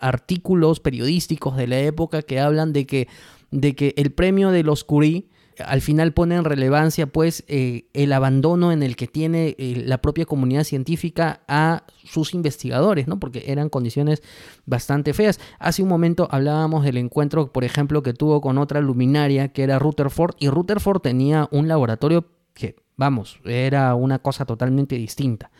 artículos 0.00 0.80
periodísticos 0.80 1.54
de 1.58 1.66
la 1.66 1.78
época 1.80 2.22
que 2.22 2.40
hablan 2.40 2.72
de 2.72 2.86
que, 2.86 3.08
de 3.50 3.74
que 3.74 3.92
el 3.98 4.10
premio 4.10 4.52
de 4.52 4.62
los 4.62 4.84
Curie 4.84 5.26
al 5.64 5.80
final 5.80 6.12
pone 6.12 6.36
en 6.36 6.44
relevancia 6.44 7.06
pues 7.06 7.44
eh, 7.48 7.86
el 7.92 8.12
abandono 8.12 8.72
en 8.72 8.82
el 8.82 8.96
que 8.96 9.06
tiene 9.06 9.54
eh, 9.58 9.82
la 9.84 10.00
propia 10.00 10.26
comunidad 10.26 10.64
científica 10.64 11.42
a 11.48 11.84
sus 12.04 12.34
investigadores, 12.34 13.08
¿no? 13.08 13.18
Porque 13.20 13.44
eran 13.46 13.68
condiciones 13.68 14.22
bastante 14.66 15.14
feas. 15.14 15.40
Hace 15.58 15.82
un 15.82 15.88
momento 15.88 16.28
hablábamos 16.30 16.84
del 16.84 16.96
encuentro, 16.96 17.52
por 17.52 17.64
ejemplo, 17.64 18.02
que 18.02 18.12
tuvo 18.12 18.40
con 18.40 18.58
otra 18.58 18.80
luminaria 18.80 19.48
que 19.48 19.62
era 19.62 19.78
Rutherford 19.78 20.36
y 20.38 20.48
Rutherford 20.48 21.00
tenía 21.00 21.48
un 21.50 21.68
laboratorio 21.68 22.26
que, 22.54 22.76
vamos, 22.96 23.40
era 23.44 23.94
una 23.94 24.18
cosa 24.18 24.44
totalmente 24.44 24.96
distinta. 24.96 25.50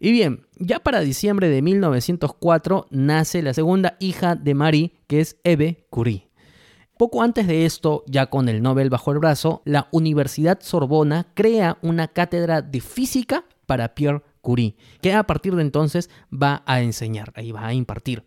Y 0.00 0.12
bien, 0.12 0.46
ya 0.58 0.78
para 0.78 1.00
diciembre 1.00 1.48
de 1.48 1.60
1904 1.60 2.86
nace 2.90 3.42
la 3.42 3.52
segunda 3.52 3.96
hija 3.98 4.36
de 4.36 4.54
Marie, 4.54 4.92
que 5.08 5.20
es 5.20 5.36
Eve 5.42 5.86
Curie. 5.90 6.27
Poco 6.98 7.22
antes 7.22 7.46
de 7.46 7.64
esto, 7.64 8.02
ya 8.08 8.26
con 8.26 8.48
el 8.48 8.60
Nobel 8.60 8.90
bajo 8.90 9.12
el 9.12 9.20
brazo, 9.20 9.62
la 9.64 9.86
Universidad 9.92 10.58
Sorbona 10.60 11.28
crea 11.34 11.78
una 11.80 12.08
cátedra 12.08 12.60
de 12.60 12.80
física 12.80 13.44
para 13.66 13.94
Pierre 13.94 14.22
Curie, 14.40 14.74
que 15.00 15.12
a 15.12 15.22
partir 15.22 15.54
de 15.54 15.62
entonces 15.62 16.10
va 16.30 16.64
a 16.66 16.82
enseñar, 16.82 17.32
ahí 17.36 17.52
va 17.52 17.64
a 17.64 17.72
impartir. 17.72 18.24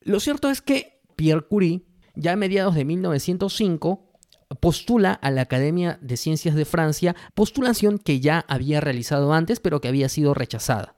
Lo 0.00 0.18
cierto 0.18 0.50
es 0.50 0.62
que 0.62 1.00
Pierre 1.14 1.46
Curie, 1.46 1.82
ya 2.16 2.32
a 2.32 2.36
mediados 2.36 2.74
de 2.74 2.84
1905, 2.84 4.10
postula 4.58 5.12
a 5.12 5.30
la 5.30 5.42
Academia 5.42 5.96
de 6.02 6.16
Ciencias 6.16 6.56
de 6.56 6.64
Francia, 6.64 7.14
postulación 7.34 7.98
que 7.98 8.18
ya 8.18 8.44
había 8.48 8.80
realizado 8.80 9.32
antes, 9.32 9.60
pero 9.60 9.80
que 9.80 9.86
había 9.86 10.08
sido 10.08 10.34
rechazada. 10.34 10.96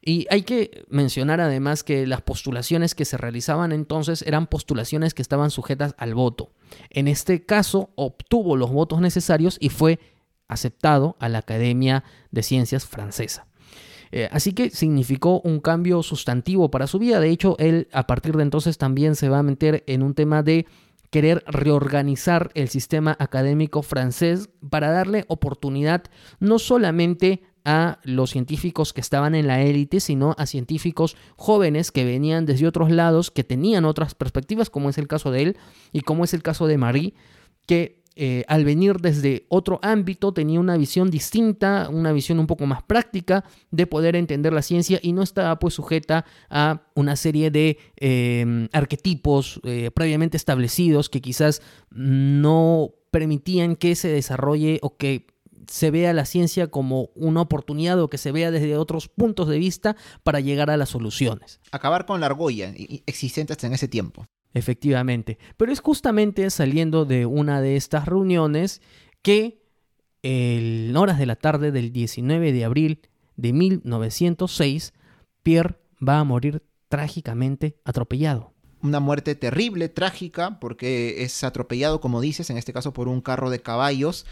Y 0.00 0.26
hay 0.30 0.42
que 0.42 0.84
mencionar 0.88 1.40
además 1.40 1.82
que 1.82 2.06
las 2.06 2.22
postulaciones 2.22 2.94
que 2.94 3.04
se 3.04 3.16
realizaban 3.16 3.72
entonces 3.72 4.22
eran 4.22 4.46
postulaciones 4.46 5.14
que 5.14 5.22
estaban 5.22 5.50
sujetas 5.50 5.94
al 5.98 6.14
voto. 6.14 6.52
En 6.90 7.08
este 7.08 7.44
caso 7.44 7.90
obtuvo 7.96 8.56
los 8.56 8.70
votos 8.70 9.00
necesarios 9.00 9.56
y 9.60 9.70
fue 9.70 9.98
aceptado 10.48 11.16
a 11.20 11.28
la 11.28 11.38
Academia 11.38 12.04
de 12.30 12.42
Ciencias 12.42 12.86
francesa. 12.86 13.46
Eh, 14.10 14.28
así 14.32 14.52
que 14.52 14.70
significó 14.70 15.40
un 15.42 15.60
cambio 15.60 16.02
sustantivo 16.02 16.70
para 16.70 16.86
su 16.86 16.98
vida. 16.98 17.20
De 17.20 17.30
hecho, 17.30 17.56
él 17.58 17.88
a 17.92 18.06
partir 18.06 18.36
de 18.36 18.42
entonces 18.42 18.78
también 18.78 19.16
se 19.16 19.28
va 19.28 19.40
a 19.40 19.42
meter 19.42 19.84
en 19.86 20.02
un 20.02 20.14
tema 20.14 20.42
de 20.42 20.66
querer 21.10 21.42
reorganizar 21.46 22.50
el 22.54 22.68
sistema 22.68 23.16
académico 23.18 23.82
francés 23.82 24.50
para 24.68 24.90
darle 24.90 25.24
oportunidad 25.28 26.04
no 26.38 26.58
solamente 26.58 27.42
a 27.68 27.98
los 28.02 28.30
científicos 28.30 28.94
que 28.94 29.02
estaban 29.02 29.34
en 29.34 29.46
la 29.46 29.60
élite, 29.60 30.00
sino 30.00 30.34
a 30.38 30.46
científicos 30.46 31.18
jóvenes 31.36 31.92
que 31.92 32.06
venían 32.06 32.46
desde 32.46 32.66
otros 32.66 32.90
lados, 32.90 33.30
que 33.30 33.44
tenían 33.44 33.84
otras 33.84 34.14
perspectivas, 34.14 34.70
como 34.70 34.88
es 34.88 34.96
el 34.96 35.06
caso 35.06 35.30
de 35.30 35.42
él 35.42 35.56
y 35.92 36.00
como 36.00 36.24
es 36.24 36.32
el 36.32 36.42
caso 36.42 36.66
de 36.66 36.78
Marie, 36.78 37.12
que 37.66 38.02
eh, 38.16 38.42
al 38.48 38.64
venir 38.64 38.96
desde 38.96 39.44
otro 39.50 39.80
ámbito 39.82 40.32
tenía 40.32 40.58
una 40.58 40.78
visión 40.78 41.10
distinta, 41.10 41.90
una 41.92 42.10
visión 42.10 42.38
un 42.38 42.46
poco 42.46 42.64
más 42.64 42.82
práctica 42.82 43.44
de 43.70 43.86
poder 43.86 44.16
entender 44.16 44.54
la 44.54 44.62
ciencia 44.62 44.98
y 45.02 45.12
no 45.12 45.22
estaba 45.22 45.58
pues 45.58 45.74
sujeta 45.74 46.24
a 46.48 46.84
una 46.94 47.16
serie 47.16 47.50
de 47.50 47.76
em, 47.96 48.68
arquetipos 48.72 49.60
eh, 49.62 49.90
previamente 49.94 50.38
establecidos 50.38 51.10
que 51.10 51.20
quizás 51.20 51.60
no 51.90 52.94
permitían 53.10 53.76
que 53.76 53.94
se 53.94 54.08
desarrolle 54.08 54.78
o 54.80 54.96
que 54.96 55.26
se 55.68 55.90
vea 55.90 56.12
la 56.12 56.24
ciencia 56.24 56.68
como 56.68 57.10
una 57.14 57.42
oportunidad 57.42 58.00
o 58.00 58.08
que 58.08 58.18
se 58.18 58.32
vea 58.32 58.50
desde 58.50 58.76
otros 58.76 59.08
puntos 59.08 59.48
de 59.48 59.58
vista 59.58 59.96
para 60.22 60.40
llegar 60.40 60.70
a 60.70 60.76
las 60.76 60.88
soluciones. 60.88 61.60
Acabar 61.70 62.06
con 62.06 62.20
la 62.20 62.26
argolla 62.26 62.72
existente 63.06 63.52
hasta 63.52 63.66
en 63.66 63.74
ese 63.74 63.86
tiempo. 63.86 64.26
Efectivamente. 64.54 65.38
Pero 65.56 65.70
es 65.70 65.80
justamente 65.80 66.48
saliendo 66.50 67.04
de 67.04 67.26
una 67.26 67.60
de 67.60 67.76
estas 67.76 68.06
reuniones 68.06 68.80
que 69.22 69.62
en 70.22 70.96
horas 70.96 71.18
de 71.18 71.26
la 71.26 71.36
tarde 71.36 71.70
del 71.70 71.92
19 71.92 72.52
de 72.52 72.64
abril 72.64 73.00
de 73.36 73.52
1906, 73.52 74.94
Pierre 75.42 75.76
va 76.06 76.18
a 76.18 76.24
morir 76.24 76.62
trágicamente 76.88 77.76
atropellado. 77.84 78.54
Una 78.80 79.00
muerte 79.00 79.34
terrible, 79.34 79.88
trágica, 79.88 80.58
porque 80.60 81.22
es 81.24 81.44
atropellado, 81.44 82.00
como 82.00 82.20
dices, 82.20 82.48
en 82.50 82.56
este 82.56 82.72
caso 82.72 82.92
por 82.92 83.08
un 83.08 83.20
carro 83.20 83.50
de 83.50 83.60
caballos 83.60 84.24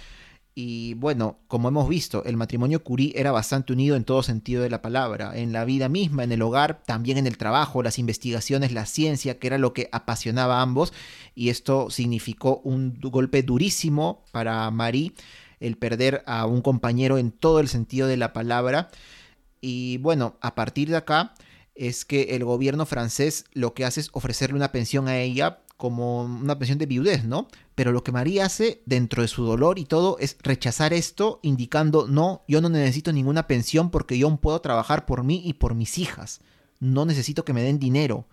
y 0.58 0.94
bueno, 0.94 1.38
como 1.48 1.68
hemos 1.68 1.86
visto, 1.86 2.24
el 2.24 2.38
matrimonio 2.38 2.82
Curie 2.82 3.12
era 3.14 3.30
bastante 3.30 3.74
unido 3.74 3.94
en 3.94 4.04
todo 4.04 4.22
sentido 4.22 4.62
de 4.62 4.70
la 4.70 4.80
palabra, 4.80 5.38
en 5.38 5.52
la 5.52 5.66
vida 5.66 5.90
misma, 5.90 6.24
en 6.24 6.32
el 6.32 6.40
hogar, 6.40 6.82
también 6.86 7.18
en 7.18 7.26
el 7.26 7.36
trabajo, 7.36 7.82
las 7.82 7.98
investigaciones, 7.98 8.72
la 8.72 8.86
ciencia, 8.86 9.38
que 9.38 9.48
era 9.48 9.58
lo 9.58 9.74
que 9.74 9.90
apasionaba 9.92 10.58
a 10.58 10.62
ambos, 10.62 10.94
y 11.34 11.50
esto 11.50 11.90
significó 11.90 12.62
un 12.64 12.98
golpe 13.02 13.42
durísimo 13.42 14.24
para 14.32 14.70
Marie, 14.70 15.12
el 15.60 15.76
perder 15.76 16.22
a 16.24 16.46
un 16.46 16.62
compañero 16.62 17.18
en 17.18 17.32
todo 17.32 17.60
el 17.60 17.68
sentido 17.68 18.08
de 18.08 18.16
la 18.16 18.32
palabra. 18.32 18.88
Y 19.60 19.98
bueno, 19.98 20.38
a 20.40 20.54
partir 20.54 20.88
de 20.88 20.96
acá 20.96 21.34
es 21.74 22.06
que 22.06 22.34
el 22.34 22.44
gobierno 22.44 22.86
francés 22.86 23.44
lo 23.52 23.74
que 23.74 23.84
hace 23.84 24.00
es 24.00 24.08
ofrecerle 24.12 24.56
una 24.56 24.72
pensión 24.72 25.06
a 25.06 25.18
ella 25.18 25.58
como 25.76 26.22
una 26.22 26.58
pensión 26.58 26.78
de 26.78 26.86
viudez, 26.86 27.24
¿no? 27.24 27.48
Pero 27.76 27.92
lo 27.92 28.02
que 28.02 28.10
María 28.10 28.46
hace 28.46 28.82
dentro 28.86 29.20
de 29.20 29.28
su 29.28 29.44
dolor 29.44 29.78
y 29.78 29.84
todo 29.84 30.16
es 30.18 30.38
rechazar 30.42 30.94
esto, 30.94 31.40
indicando, 31.42 32.08
no, 32.08 32.42
yo 32.48 32.62
no 32.62 32.70
necesito 32.70 33.12
ninguna 33.12 33.46
pensión 33.46 33.90
porque 33.90 34.18
yo 34.18 34.34
puedo 34.38 34.60
trabajar 34.62 35.04
por 35.04 35.22
mí 35.22 35.42
y 35.44 35.52
por 35.52 35.74
mis 35.74 35.98
hijas. 35.98 36.40
No 36.80 37.04
necesito 37.04 37.44
que 37.44 37.52
me 37.52 37.62
den 37.62 37.78
dinero. 37.78 38.26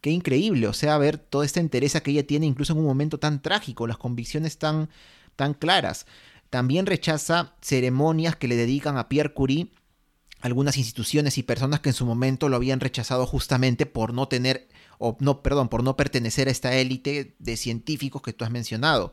Qué 0.00 0.10
increíble, 0.10 0.66
o 0.66 0.72
sea, 0.72 0.98
ver 0.98 1.16
toda 1.16 1.46
esta 1.46 1.60
entereza 1.60 2.02
que 2.02 2.10
ella 2.10 2.26
tiene 2.26 2.44
incluso 2.44 2.72
en 2.72 2.80
un 2.80 2.86
momento 2.86 3.18
tan 3.18 3.40
trágico, 3.40 3.86
las 3.86 3.98
convicciones 3.98 4.58
tan, 4.58 4.90
tan 5.36 5.54
claras. 5.54 6.06
También 6.50 6.84
rechaza 6.84 7.54
ceremonias 7.62 8.34
que 8.34 8.48
le 8.48 8.56
dedican 8.56 8.98
a 8.98 9.08
Pierre 9.08 9.32
Curie 9.32 9.70
algunas 10.40 10.76
instituciones 10.76 11.38
y 11.38 11.44
personas 11.44 11.78
que 11.78 11.90
en 11.90 11.94
su 11.94 12.04
momento 12.04 12.48
lo 12.48 12.56
habían 12.56 12.80
rechazado 12.80 13.26
justamente 13.26 13.86
por 13.86 14.12
no 14.12 14.26
tener 14.26 14.68
o 14.98 15.16
no, 15.20 15.42
perdón, 15.42 15.68
por 15.68 15.82
no 15.82 15.96
pertenecer 15.96 16.48
a 16.48 16.50
esta 16.50 16.74
élite 16.76 17.34
de 17.38 17.56
científicos 17.56 18.22
que 18.22 18.32
tú 18.32 18.44
has 18.44 18.50
mencionado. 18.50 19.12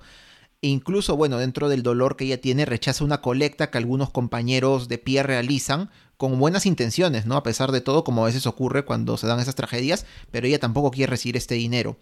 incluso, 0.62 1.16
bueno, 1.16 1.38
dentro 1.38 1.70
del 1.70 1.84
dolor 1.84 2.18
que 2.18 2.26
ella 2.26 2.42
tiene, 2.42 2.66
rechaza 2.66 3.06
una 3.06 3.22
colecta 3.22 3.72
que 3.72 3.78
algunos 3.78 4.10
compañeros 4.10 4.90
de 4.90 4.98
pie 4.98 5.24
realizan 5.24 5.90
con 6.18 6.38
buenas 6.38 6.66
intenciones, 6.66 7.26
¿no? 7.26 7.38
A 7.38 7.44
pesar 7.44 7.72
de 7.72 7.80
todo, 7.80 8.04
como 8.04 8.24
a 8.24 8.28
veces 8.28 8.46
ocurre 8.46 8.84
cuando 8.84 9.16
se 9.16 9.26
dan 9.26 9.40
esas 9.40 9.56
tragedias, 9.56 10.06
pero 10.32 10.48
ella 10.48 10.60
tampoco 10.60 10.92
quiere 10.92 11.12
recibir 11.12 11.38
este 11.38 11.56
dinero. 11.56 11.98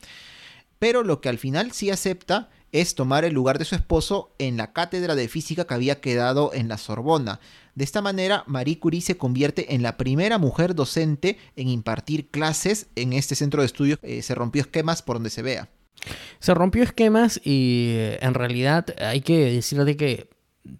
Pero 0.79 1.03
lo 1.03 1.21
que 1.21 1.29
al 1.29 1.37
final 1.37 1.71
sí 1.71 1.91
acepta 1.91 2.49
es 2.71 2.95
tomar 2.95 3.25
el 3.25 3.33
lugar 3.33 3.59
de 3.59 3.65
su 3.65 3.75
esposo 3.75 4.33
en 4.39 4.57
la 4.57 4.73
cátedra 4.73 5.15
de 5.15 5.27
física 5.27 5.65
que 5.65 5.73
había 5.73 6.01
quedado 6.01 6.51
en 6.53 6.67
la 6.67 6.77
Sorbona. 6.77 7.39
De 7.77 7.83
esta 7.83 8.01
manera, 8.01 8.43
Marie 8.47 8.79
Curie 8.79 9.01
se 9.01 9.17
convierte 9.17 9.75
en 9.75 9.83
la 9.83 9.97
primera 9.97 10.39
mujer 10.39 10.73
docente 10.73 11.37
en 11.55 11.67
impartir 11.67 12.31
clases 12.31 12.87
en 12.95 13.13
este 13.13 13.35
centro 13.35 13.61
de 13.61 13.67
estudios. 13.67 13.99
Eh, 14.01 14.23
se 14.23 14.33
rompió 14.33 14.63
esquemas 14.63 15.03
por 15.03 15.17
donde 15.17 15.29
se 15.29 15.43
vea. 15.43 15.69
Se 16.39 16.55
rompió 16.55 16.81
esquemas 16.81 17.39
y 17.43 17.89
eh, 17.89 18.17
en 18.23 18.33
realidad 18.33 18.87
hay 18.99 19.21
que 19.21 19.51
decirle 19.51 19.95
que 19.95 20.27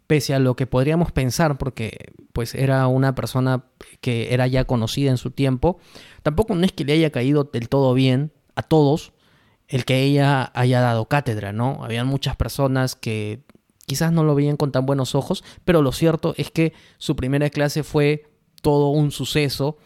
pese 0.07 0.33
a 0.33 0.39
lo 0.39 0.55
que 0.55 0.65
podríamos 0.65 1.11
pensar, 1.11 1.59
porque 1.59 2.13
pues 2.33 2.55
era 2.55 2.87
una 2.87 3.13
persona 3.13 3.65
que 4.01 4.33
era 4.33 4.47
ya 4.47 4.65
conocida 4.65 5.11
en 5.11 5.17
su 5.17 5.29
tiempo, 5.29 5.77
tampoco 6.23 6.55
no 6.55 6.65
es 6.65 6.71
que 6.71 6.83
le 6.83 6.93
haya 6.93 7.11
caído 7.11 7.43
del 7.43 7.69
todo 7.69 7.93
bien 7.93 8.33
a 8.55 8.63
todos 8.63 9.13
el 9.67 9.85
que 9.85 10.01
ella 10.01 10.51
haya 10.55 10.81
dado 10.81 11.07
cátedra, 11.07 11.53
¿no? 11.53 11.83
Habían 11.83 12.07
muchas 12.07 12.35
personas 12.35 12.95
que 12.95 13.43
quizás 13.87 14.11
no 14.11 14.23
lo 14.23 14.35
veían 14.35 14.57
con 14.57 14.71
tan 14.71 14.85
buenos 14.85 15.15
ojos, 15.15 15.43
pero 15.65 15.81
lo 15.81 15.91
cierto 15.91 16.35
es 16.37 16.51
que 16.51 16.73
su 16.97 17.15
primera 17.15 17.49
clase 17.49 17.83
fue 17.83 18.25
todo 18.61 18.89
un 18.89 19.11
suceso 19.11 19.77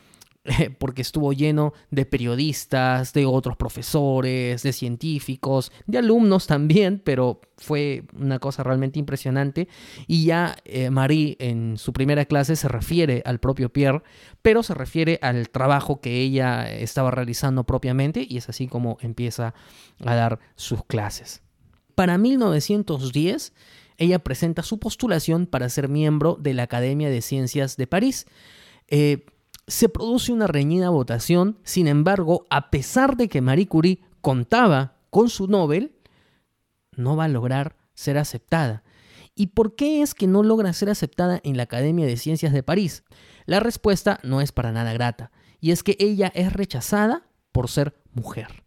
porque 0.80 1.04
estuvo 1.04 1.34
lleno 1.34 1.74
de 1.92 2.06
periodistas, 2.06 3.14
de 3.14 3.28
otros 3.28 3.58
profesores, 3.58 4.64
de 4.64 4.74
científicos, 4.74 5.72
de 5.86 6.00
alumnos 6.00 6.48
también, 6.48 7.00
pero 7.04 7.42
fue 7.58 8.06
una 8.18 8.40
cosa 8.40 8.64
realmente 8.64 8.98
impresionante. 8.98 9.68
Y 10.08 10.26
ya 10.26 10.56
eh, 10.66 10.90
Marie 10.90 11.38
en 11.40 11.78
su 11.78 11.94
primera 11.94 12.26
clase 12.26 12.56
se 12.56 12.68
refiere 12.68 13.22
al 13.26 13.40
propio 13.40 13.72
Pierre, 13.72 14.02
pero 14.42 14.64
se 14.64 14.74
refiere 14.74 15.20
al 15.22 15.50
trabajo 15.50 16.02
que 16.02 16.22
ella 16.22 16.72
estaba 16.72 17.12
realizando 17.12 17.64
propiamente 17.64 18.26
y 18.28 18.38
es 18.38 18.50
así 18.50 18.68
como 18.68 18.98
empieza 19.02 19.54
a 20.04 20.16
dar 20.16 20.40
sus 20.56 20.84
clases. 20.86 21.44
Para 21.94 22.18
1910, 22.18 23.54
ella 24.02 24.20
presenta 24.20 24.64
su 24.64 24.80
postulación 24.80 25.46
para 25.46 25.70
ser 25.70 25.88
miembro 25.88 26.36
de 26.40 26.54
la 26.54 26.64
Academia 26.64 27.10
de 27.10 27.22
Ciencias 27.22 27.78
de 27.78 27.86
París. 27.88 28.26
Eh, 28.88 29.26
se 29.68 29.90
produce 29.90 30.34
una 30.34 30.48
reñida 30.48 30.90
votación, 30.90 31.60
sin 31.64 31.88
embargo, 31.88 32.48
a 32.50 32.72
pesar 32.72 33.16
de 33.16 33.30
que 33.30 33.42
Marie 33.42 33.68
Curie 33.68 34.02
contaba 34.22 34.98
con 35.12 35.30
su 35.30 35.48
Nobel, 35.48 35.96
no 36.96 37.16
va 37.16 37.26
a 37.26 37.30
lograr 37.30 37.78
ser 37.94 38.18
aceptada. 38.18 38.84
¿Y 39.36 39.48
por 39.48 39.76
qué 39.76 40.02
es 40.02 40.14
que 40.16 40.28
no 40.28 40.42
logra 40.42 40.74
ser 40.74 40.90
aceptada 40.90 41.40
en 41.44 41.56
la 41.56 41.64
Academia 41.64 42.08
de 42.08 42.18
Ciencias 42.18 42.54
de 42.54 42.64
París? 42.64 43.04
La 43.46 43.60
respuesta 43.60 44.20
no 44.24 44.42
es 44.42 44.52
para 44.52 44.72
nada 44.72 44.94
grata, 44.94 45.32
y 45.60 45.72
es 45.72 45.84
que 45.84 45.96
ella 46.00 46.32
es 46.34 46.54
rechazada 46.54 47.28
por 47.52 47.70
ser 47.70 47.96
mujer 48.14 48.61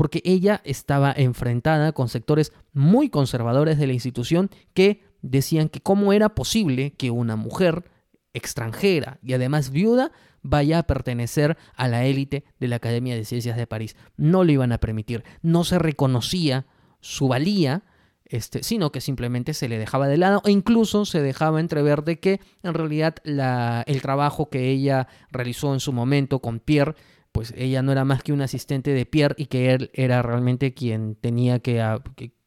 porque 0.00 0.22
ella 0.24 0.62
estaba 0.64 1.12
enfrentada 1.14 1.92
con 1.92 2.08
sectores 2.08 2.54
muy 2.72 3.10
conservadores 3.10 3.76
de 3.76 3.86
la 3.86 3.92
institución 3.92 4.48
que 4.72 5.04
decían 5.20 5.68
que 5.68 5.82
cómo 5.82 6.14
era 6.14 6.30
posible 6.30 6.94
que 6.94 7.10
una 7.10 7.36
mujer 7.36 7.84
extranjera 8.32 9.18
y 9.22 9.34
además 9.34 9.68
viuda 9.68 10.10
vaya 10.40 10.78
a 10.78 10.82
pertenecer 10.84 11.58
a 11.76 11.86
la 11.86 12.06
élite 12.06 12.44
de 12.58 12.68
la 12.68 12.76
Academia 12.76 13.14
de 13.14 13.26
Ciencias 13.26 13.58
de 13.58 13.66
París. 13.66 13.94
No 14.16 14.42
lo 14.42 14.52
iban 14.52 14.72
a 14.72 14.78
permitir, 14.78 15.22
no 15.42 15.64
se 15.64 15.78
reconocía 15.78 16.64
su 17.00 17.28
valía, 17.28 17.82
este, 18.24 18.62
sino 18.62 18.92
que 18.92 19.02
simplemente 19.02 19.52
se 19.52 19.68
le 19.68 19.76
dejaba 19.76 20.08
de 20.08 20.16
lado 20.16 20.40
e 20.46 20.50
incluso 20.50 21.04
se 21.04 21.20
dejaba 21.20 21.60
entrever 21.60 22.04
de 22.04 22.18
que 22.18 22.40
en 22.62 22.72
realidad 22.72 23.16
la, 23.22 23.84
el 23.86 24.00
trabajo 24.00 24.48
que 24.48 24.70
ella 24.70 25.08
realizó 25.30 25.74
en 25.74 25.80
su 25.80 25.92
momento 25.92 26.38
con 26.38 26.58
Pierre 26.58 26.94
pues 27.32 27.54
ella 27.56 27.82
no 27.82 27.92
era 27.92 28.04
más 28.04 28.22
que 28.22 28.32
un 28.32 28.42
asistente 28.42 28.92
de 28.92 29.06
Pierre 29.06 29.34
y 29.38 29.46
que 29.46 29.72
él 29.72 29.90
era 29.94 30.22
realmente 30.22 30.74
quien 30.74 31.14
tenía 31.14 31.60
que, 31.60 31.82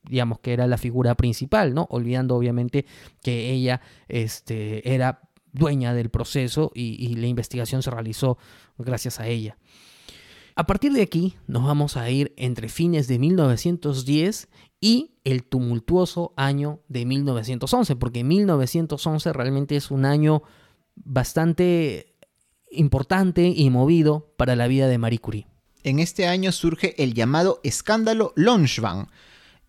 digamos 0.04 0.40
que 0.40 0.54
era 0.54 0.68
la 0.68 0.78
figura 0.78 1.16
principal, 1.16 1.74
¿no? 1.74 1.88
Olvidando 1.90 2.36
obviamente 2.36 2.86
que 3.22 3.52
ella 3.52 3.82
este, 4.08 4.94
era 4.94 5.22
dueña 5.54 5.94
del 5.94 6.10
proceso 6.10 6.72
y, 6.74 7.16
la 7.16 7.28
investigación 7.28 7.82
se 7.84 7.92
realizó 7.92 8.38
gracias 8.78 9.20
a 9.20 9.28
ella. 9.28 9.58
A 10.56 10.66
partir 10.68 10.94
de 10.94 11.02
aquí 11.02 11.36
nos 11.48 11.64
vamos 11.64 11.98
a 11.98 12.10
ir 12.10 12.34
entre 12.38 12.70
fines 12.70 13.08
de 13.08 13.18
1910 13.18 14.50
y 14.82 15.16
el 15.24 15.44
tumultuoso 15.44 16.34
año 16.36 16.82
de 16.90 17.06
1911, 17.06 17.96
porque 17.96 18.24
1911 18.24 19.34
realmente 19.34 19.76
es 19.76 19.90
un 19.90 20.06
año 20.06 20.44
bastante 20.96 22.13
importante 22.76 23.48
y 23.48 23.70
movido 23.70 24.34
para 24.38 24.56
la 24.56 24.68
vida 24.68 24.88
de 24.88 24.98
Marie 24.98 25.20
Curie. 25.20 25.48
En 25.84 26.00
este 26.00 26.28
año 26.28 26.52
surge 26.52 27.02
el 27.04 27.14
llamado 27.14 27.60
escándalo 27.64 28.34
Longevin. 28.36 29.08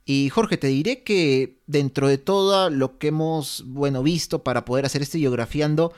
Y 0.05 0.28
Jorge, 0.28 0.57
te 0.57 0.68
diré 0.68 1.02
que 1.02 1.62
dentro 1.66 2.09
de 2.09 2.18
todo 2.18 2.70
lo 2.70 2.98
que 2.98 3.09
hemos 3.09 3.64
bueno, 3.66 4.02
visto 4.02 4.44
para 4.44 4.64
poder 4.64 4.84
hacer 4.84 5.02
este 5.02 5.18
biografiando, 5.18 5.92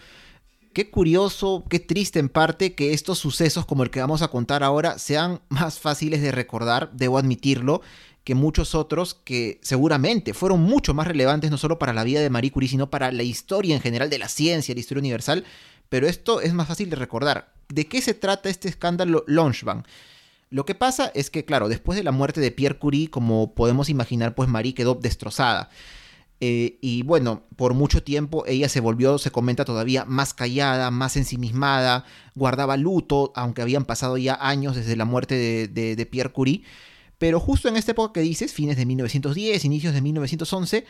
qué 0.72 0.90
curioso, 0.90 1.64
qué 1.68 1.80
triste 1.80 2.18
en 2.18 2.28
parte 2.28 2.74
que 2.74 2.92
estos 2.92 3.18
sucesos 3.18 3.66
como 3.66 3.82
el 3.82 3.90
que 3.90 4.00
vamos 4.00 4.22
a 4.22 4.28
contar 4.28 4.62
ahora 4.62 4.98
sean 4.98 5.40
más 5.48 5.78
fáciles 5.78 6.22
de 6.22 6.32
recordar, 6.32 6.90
debo 6.92 7.18
admitirlo, 7.18 7.82
que 8.24 8.34
muchos 8.34 8.74
otros 8.74 9.14
que 9.14 9.61
seguramente 9.62 10.34
fueron 10.34 10.61
mucho 10.61 10.94
más 10.94 11.07
relevantes 11.07 11.50
no 11.50 11.59
solo 11.59 11.78
para 11.78 11.92
la 11.92 12.02
vida 12.02 12.20
de 12.20 12.28
Marie 12.28 12.50
Curie, 12.50 12.68
sino 12.68 12.90
para 12.90 13.12
la 13.12 13.22
historia 13.22 13.76
en 13.76 13.80
general 13.80 14.11
de 14.11 14.18
la 14.18 14.28
ciencia, 14.28 14.74
la 14.74 14.80
historia 14.80 15.00
universal, 15.00 15.44
pero 15.89 16.07
esto 16.07 16.41
es 16.41 16.53
más 16.53 16.68
fácil 16.68 16.91
de 16.91 16.97
recordar. 16.97 17.53
¿De 17.68 17.87
qué 17.87 18.01
se 18.01 18.14
trata 18.14 18.49
este 18.49 18.68
escándalo 18.68 19.24
Longevin? 19.26 19.84
Lo 20.51 20.64
que 20.64 20.74
pasa 20.74 21.11
es 21.14 21.30
que, 21.30 21.45
claro, 21.45 21.68
después 21.68 21.97
de 21.97 22.05
la 22.05 22.12
muerte 22.12 22.41
de 22.41 22.53
Pierre 22.53 22.78
Curie, 22.78 23.11
como 23.11 23.55
podemos 23.55 23.89
imaginar, 23.89 24.34
pues 24.34 24.49
Marie 24.49 24.74
quedó 24.74 24.95
destrozada. 24.95 25.70
Eh, 26.41 26.78
y 26.82 27.03
bueno, 27.03 27.45
por 27.57 27.72
mucho 27.74 28.03
tiempo 28.03 28.45
ella 28.47 28.68
se 28.68 28.80
volvió, 28.80 29.18
se 29.18 29.30
comenta 29.30 29.64
todavía, 29.64 30.05
más 30.05 30.34
callada, 30.34 30.91
más 30.91 31.16
ensimismada, 31.16 32.05
guardaba 32.34 32.76
luto, 32.76 33.32
aunque 33.34 33.62
habían 33.62 33.87
pasado 33.87 34.18
ya 34.18 34.39
años 34.41 34.76
desde 34.76 34.97
la 34.97 35.07
muerte 35.07 35.34
de, 35.34 35.97
de 35.97 36.07
Pierre 36.07 36.32
Curie. 36.32 36.62
Pero 37.18 37.41
justo 37.41 37.68
en 37.68 37.76
esta 37.76 37.93
época 37.93 38.12
que 38.12 38.20
dices, 38.20 38.53
fines 38.53 38.76
de 38.76 38.84
1910, 38.84 39.64
inicios 39.64 39.95
de 39.95 40.03
1911, 40.03 40.84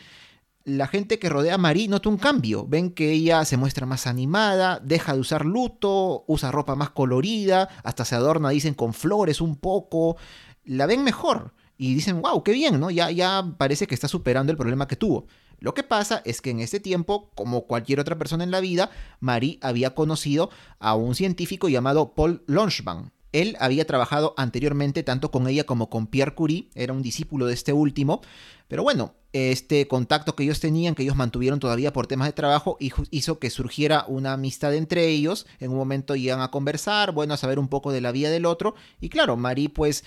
la 0.67 0.87
gente 0.87 1.17
que 1.17 1.29
rodea 1.29 1.55
a 1.55 1.57
Marie 1.57 1.87
nota 1.87 2.09
un 2.09 2.17
cambio. 2.17 2.67
Ven 2.67 2.91
que 2.91 3.13
ella 3.13 3.45
se 3.45 3.55
muestra 3.55 3.85
más 3.85 4.05
animada, 4.05 4.81
deja 4.83 5.13
de 5.13 5.21
usar 5.21 5.45
luto, 5.45 6.25
usa 6.27 6.51
ropa 6.51 6.75
más 6.75 6.89
colorida, 6.89 7.69
hasta 7.85 8.03
se 8.03 8.15
adorna, 8.15 8.49
dicen, 8.49 8.73
con 8.73 8.93
flores 8.93 9.39
un 9.39 9.55
poco. 9.55 10.17
La 10.65 10.85
ven 10.85 11.05
mejor 11.05 11.53
y 11.77 11.93
dicen, 11.93 12.21
wow, 12.21 12.43
qué 12.43 12.51
bien, 12.51 12.81
¿no? 12.81 12.91
Ya, 12.91 13.09
ya 13.11 13.53
parece 13.57 13.87
que 13.87 13.95
está 13.95 14.09
superando 14.09 14.51
el 14.51 14.57
problema 14.57 14.89
que 14.89 14.97
tuvo. 14.97 15.27
Lo 15.59 15.73
que 15.73 15.83
pasa 15.83 16.21
es 16.25 16.41
que 16.41 16.49
en 16.49 16.59
ese 16.59 16.81
tiempo, 16.81 17.31
como 17.33 17.65
cualquier 17.65 18.01
otra 18.01 18.17
persona 18.17 18.43
en 18.43 18.51
la 18.51 18.59
vida, 18.59 18.91
Marie 19.21 19.59
había 19.61 19.95
conocido 19.95 20.49
a 20.79 20.95
un 20.95 21.15
científico 21.15 21.69
llamado 21.69 22.13
Paul 22.13 22.43
Longevin. 22.45 23.13
Él 23.31 23.57
había 23.59 23.85
trabajado 23.85 24.33
anteriormente 24.37 25.03
tanto 25.03 25.31
con 25.31 25.47
ella 25.47 25.65
como 25.65 25.89
con 25.89 26.07
Pierre 26.07 26.33
Curie, 26.33 26.69
era 26.75 26.93
un 26.93 27.01
discípulo 27.01 27.45
de 27.45 27.53
este 27.53 27.73
último, 27.73 28.21
pero 28.67 28.83
bueno, 28.83 29.15
este 29.33 29.87
contacto 29.87 30.35
que 30.35 30.43
ellos 30.43 30.59
tenían, 30.59 30.95
que 30.95 31.03
ellos 31.03 31.15
mantuvieron 31.15 31.59
todavía 31.59 31.93
por 31.93 32.07
temas 32.07 32.27
de 32.27 32.33
trabajo, 32.33 32.77
hizo 32.79 33.39
que 33.39 33.49
surgiera 33.49 34.05
una 34.07 34.33
amistad 34.33 34.73
entre 34.73 35.07
ellos. 35.07 35.45
En 35.59 35.71
un 35.71 35.77
momento 35.77 36.15
iban 36.15 36.41
a 36.41 36.51
conversar, 36.51 37.11
bueno, 37.11 37.33
a 37.33 37.37
saber 37.37 37.59
un 37.59 37.67
poco 37.67 37.91
de 37.91 38.01
la 38.01 38.11
vida 38.11 38.29
del 38.29 38.45
otro. 38.45 38.75
Y 38.99 39.09
claro, 39.09 39.37
Marie 39.37 39.69
pues 39.69 40.03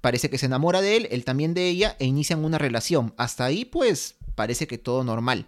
parece 0.00 0.30
que 0.30 0.38
se 0.38 0.46
enamora 0.46 0.80
de 0.80 0.96
él, 0.96 1.08
él 1.10 1.24
también 1.24 1.54
de 1.54 1.68
ella, 1.68 1.96
e 1.98 2.06
inician 2.06 2.44
una 2.44 2.58
relación. 2.58 3.12
Hasta 3.16 3.44
ahí 3.44 3.64
pues 3.64 4.16
parece 4.34 4.66
que 4.66 4.78
todo 4.78 5.04
normal. 5.04 5.46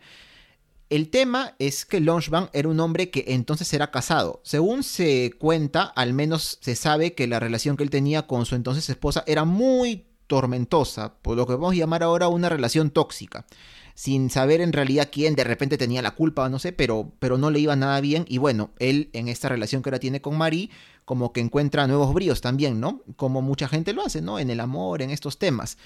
El 0.93 1.09
tema 1.09 1.55
es 1.59 1.87
que 1.87 2.01
Longevin 2.01 2.51
era 2.53 2.69
un 2.69 2.79
hombre 2.79 3.09
que 3.09 3.25
entonces 3.29 3.73
era 3.73 3.91
casado. 3.91 4.43
Según 4.45 4.83
se 4.83 5.33
cuenta, 5.39 5.85
al 5.85 6.13
menos 6.13 6.59
se 6.61 6.77
sabe 6.77 7.15
que 7.15 7.27
la 7.27 7.41
relación 7.41 7.79
que 7.79 7.83
él 7.83 7.89
tenía 7.89 8.27
con 8.27 8.45
su 8.45 8.57
entonces 8.57 8.91
esposa 8.91 9.25
era 9.27 9.47
muy 9.47 10.05
tormentosa, 10.27 11.15
por 11.23 11.39
lo 11.39 11.47
que 11.47 11.55
vamos 11.55 11.73
a 11.73 11.77
llamar 11.77 12.03
ahora 12.03 12.29
una 12.29 12.51
relación 12.51 12.91
tóxica, 12.91 13.47
sin 13.95 14.29
saber 14.29 14.61
en 14.61 14.75
realidad 14.75 15.09
quién 15.11 15.35
de 15.35 15.45
repente 15.45 15.79
tenía 15.79 16.03
la 16.03 16.11
culpa, 16.11 16.51
no 16.51 16.59
sé, 16.59 16.75
pero, 16.75 17.11
pero 17.21 17.39
no 17.39 17.51
le 17.51 17.61
iba 17.61 17.75
nada 17.75 17.99
bien 18.03 18.27
y 18.29 18.37
bueno, 18.37 18.73
él 18.79 19.09
en 19.15 19.29
esta 19.29 19.49
relación 19.49 19.81
que 19.81 19.89
ahora 19.89 19.99
tiene 19.99 20.21
con 20.21 20.37
Marie, 20.37 20.69
como 21.07 21.33
que 21.33 21.41
encuentra 21.41 21.87
nuevos 21.87 22.13
bríos 22.13 22.43
también, 22.43 22.81
¿no? 22.81 23.01
Como 23.17 23.41
mucha 23.41 23.67
gente 23.67 23.95
lo 23.95 24.05
hace, 24.05 24.21
¿no? 24.21 24.39
En 24.39 24.51
el 24.51 24.61
amor, 24.61 25.01
en 25.01 25.09
estos 25.09 25.39
temas. 25.39 25.79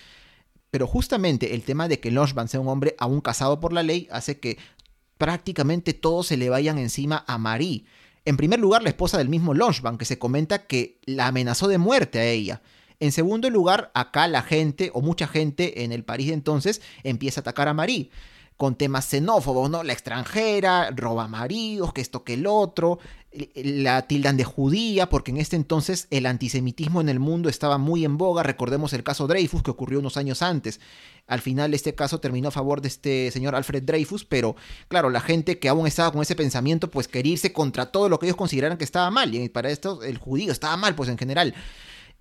Pero 0.70 0.86
justamente 0.86 1.54
el 1.54 1.62
tema 1.62 1.88
de 1.88 2.00
que 2.00 2.10
Loshban 2.10 2.48
sea 2.48 2.60
un 2.60 2.68
hombre 2.68 2.96
aún 2.98 3.20
casado 3.20 3.60
por 3.60 3.72
la 3.72 3.82
ley 3.82 4.08
hace 4.10 4.40
que 4.40 4.58
prácticamente 5.18 5.94
todos 5.94 6.26
se 6.26 6.36
le 6.36 6.50
vayan 6.50 6.78
encima 6.78 7.24
a 7.26 7.38
Marie. 7.38 7.84
En 8.24 8.36
primer 8.36 8.58
lugar, 8.58 8.82
la 8.82 8.88
esposa 8.88 9.18
del 9.18 9.28
mismo 9.28 9.54
Longevin, 9.54 9.98
que 9.98 10.04
se 10.04 10.18
comenta 10.18 10.66
que 10.66 10.98
la 11.06 11.28
amenazó 11.28 11.68
de 11.68 11.78
muerte 11.78 12.18
a 12.18 12.24
ella. 12.24 12.62
En 12.98 13.12
segundo 13.12 13.50
lugar, 13.50 13.90
acá 13.94 14.26
la 14.26 14.42
gente, 14.42 14.90
o 14.94 15.02
mucha 15.02 15.28
gente 15.28 15.84
en 15.84 15.92
el 15.92 16.02
París 16.02 16.28
de 16.28 16.34
entonces, 16.34 16.80
empieza 17.04 17.40
a 17.40 17.42
atacar 17.42 17.68
a 17.68 17.74
Marie 17.74 18.10
con 18.56 18.74
temas 18.76 19.04
xenófobos, 19.04 19.68
¿no? 19.70 19.82
La 19.82 19.92
extranjera, 19.92 20.90
roba 20.90 21.28
maridos, 21.28 21.92
que 21.92 22.00
esto 22.00 22.24
que 22.24 22.34
el 22.34 22.46
otro, 22.46 22.98
la 23.54 24.06
tildan 24.06 24.36
de 24.36 24.44
judía, 24.44 25.08
porque 25.10 25.30
en 25.30 25.36
este 25.36 25.56
entonces 25.56 26.06
el 26.10 26.26
antisemitismo 26.26 27.00
en 27.00 27.08
el 27.08 27.20
mundo 27.20 27.48
estaba 27.48 27.76
muy 27.76 28.04
en 28.04 28.16
boga. 28.16 28.42
Recordemos 28.42 28.92
el 28.92 29.02
caso 29.02 29.26
Dreyfus 29.26 29.62
que 29.62 29.70
ocurrió 29.70 29.98
unos 29.98 30.16
años 30.16 30.42
antes. 30.42 30.80
Al 31.26 31.40
final 31.40 31.74
este 31.74 31.94
caso 31.94 32.18
terminó 32.18 32.48
a 32.48 32.52
favor 32.52 32.80
de 32.80 32.88
este 32.88 33.30
señor 33.30 33.54
Alfred 33.54 33.82
Dreyfus, 33.82 34.24
pero 34.24 34.56
claro, 34.88 35.10
la 35.10 35.20
gente 35.20 35.58
que 35.58 35.68
aún 35.68 35.86
estaba 35.86 36.12
con 36.12 36.22
ese 36.22 36.36
pensamiento, 36.36 36.90
pues 36.90 37.08
quería 37.08 37.32
irse 37.32 37.52
contra 37.52 37.86
todo 37.92 38.08
lo 38.08 38.18
que 38.18 38.26
ellos 38.26 38.36
consideraran 38.36 38.78
que 38.78 38.84
estaba 38.84 39.10
mal. 39.10 39.34
Y 39.34 39.48
para 39.48 39.70
esto 39.70 40.02
el 40.02 40.18
judío 40.18 40.52
estaba 40.52 40.76
mal, 40.76 40.94
pues 40.94 41.10
en 41.10 41.18
general 41.18 41.54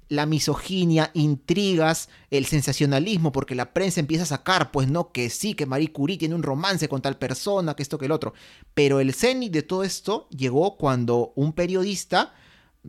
la 0.07 0.25
misoginia, 0.25 1.11
intrigas, 1.13 2.09
el 2.29 2.45
sensacionalismo, 2.45 3.31
porque 3.31 3.55
la 3.55 3.73
prensa 3.73 3.99
empieza 3.99 4.23
a 4.23 4.27
sacar, 4.27 4.71
pues 4.71 4.87
no, 4.87 5.11
que 5.11 5.29
sí, 5.29 5.53
que 5.53 5.65
Marie 5.65 5.91
Curie 5.91 6.17
tiene 6.17 6.35
un 6.35 6.43
romance 6.43 6.87
con 6.87 7.01
tal 7.01 7.17
persona, 7.17 7.75
que 7.75 7.83
esto, 7.83 7.97
que 7.97 8.05
el 8.05 8.11
otro. 8.11 8.33
Pero 8.73 8.99
el 8.99 9.13
cenit 9.13 9.51
de 9.51 9.63
todo 9.63 9.83
esto 9.83 10.27
llegó 10.29 10.77
cuando 10.77 11.33
un 11.35 11.53
periodista, 11.53 12.33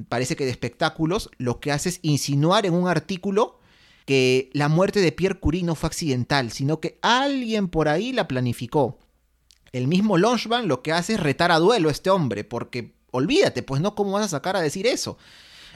parece 0.09 0.37
que 0.37 0.45
de 0.45 0.51
espectáculos, 0.51 1.31
lo 1.39 1.61
que 1.61 1.73
hace 1.73 1.89
es 1.89 2.01
insinuar 2.03 2.67
en 2.67 2.75
un 2.75 2.89
artículo 2.89 3.61
que 4.05 4.51
la 4.53 4.69
muerte 4.69 5.01
de 5.01 5.13
Pierre 5.13 5.41
Curie 5.41 5.65
no 5.65 5.75
fue 5.75 5.89
accidental, 5.89 6.53
sino 6.53 6.81
que 6.81 6.99
alguien 7.03 7.69
por 7.69 7.89
ahí 7.89 8.13
la 8.13 8.29
planificó. 8.29 8.99
El 9.73 9.89
mismo 9.89 10.17
Longevin 10.17 10.69
lo 10.69 10.83
que 10.83 10.93
hace 10.93 11.15
es 11.15 11.21
retar 11.21 11.51
a 11.51 11.59
duelo 11.59 11.89
a 11.89 11.93
este 11.93 12.11
hombre, 12.11 12.45
porque 12.45 12.95
olvídate, 13.11 13.63
pues 13.63 13.81
no, 13.81 13.95
¿cómo 13.95 14.13
vas 14.13 14.27
a 14.27 14.29
sacar 14.29 14.57
a 14.57 14.61
decir 14.61 14.87
eso? 14.87 15.19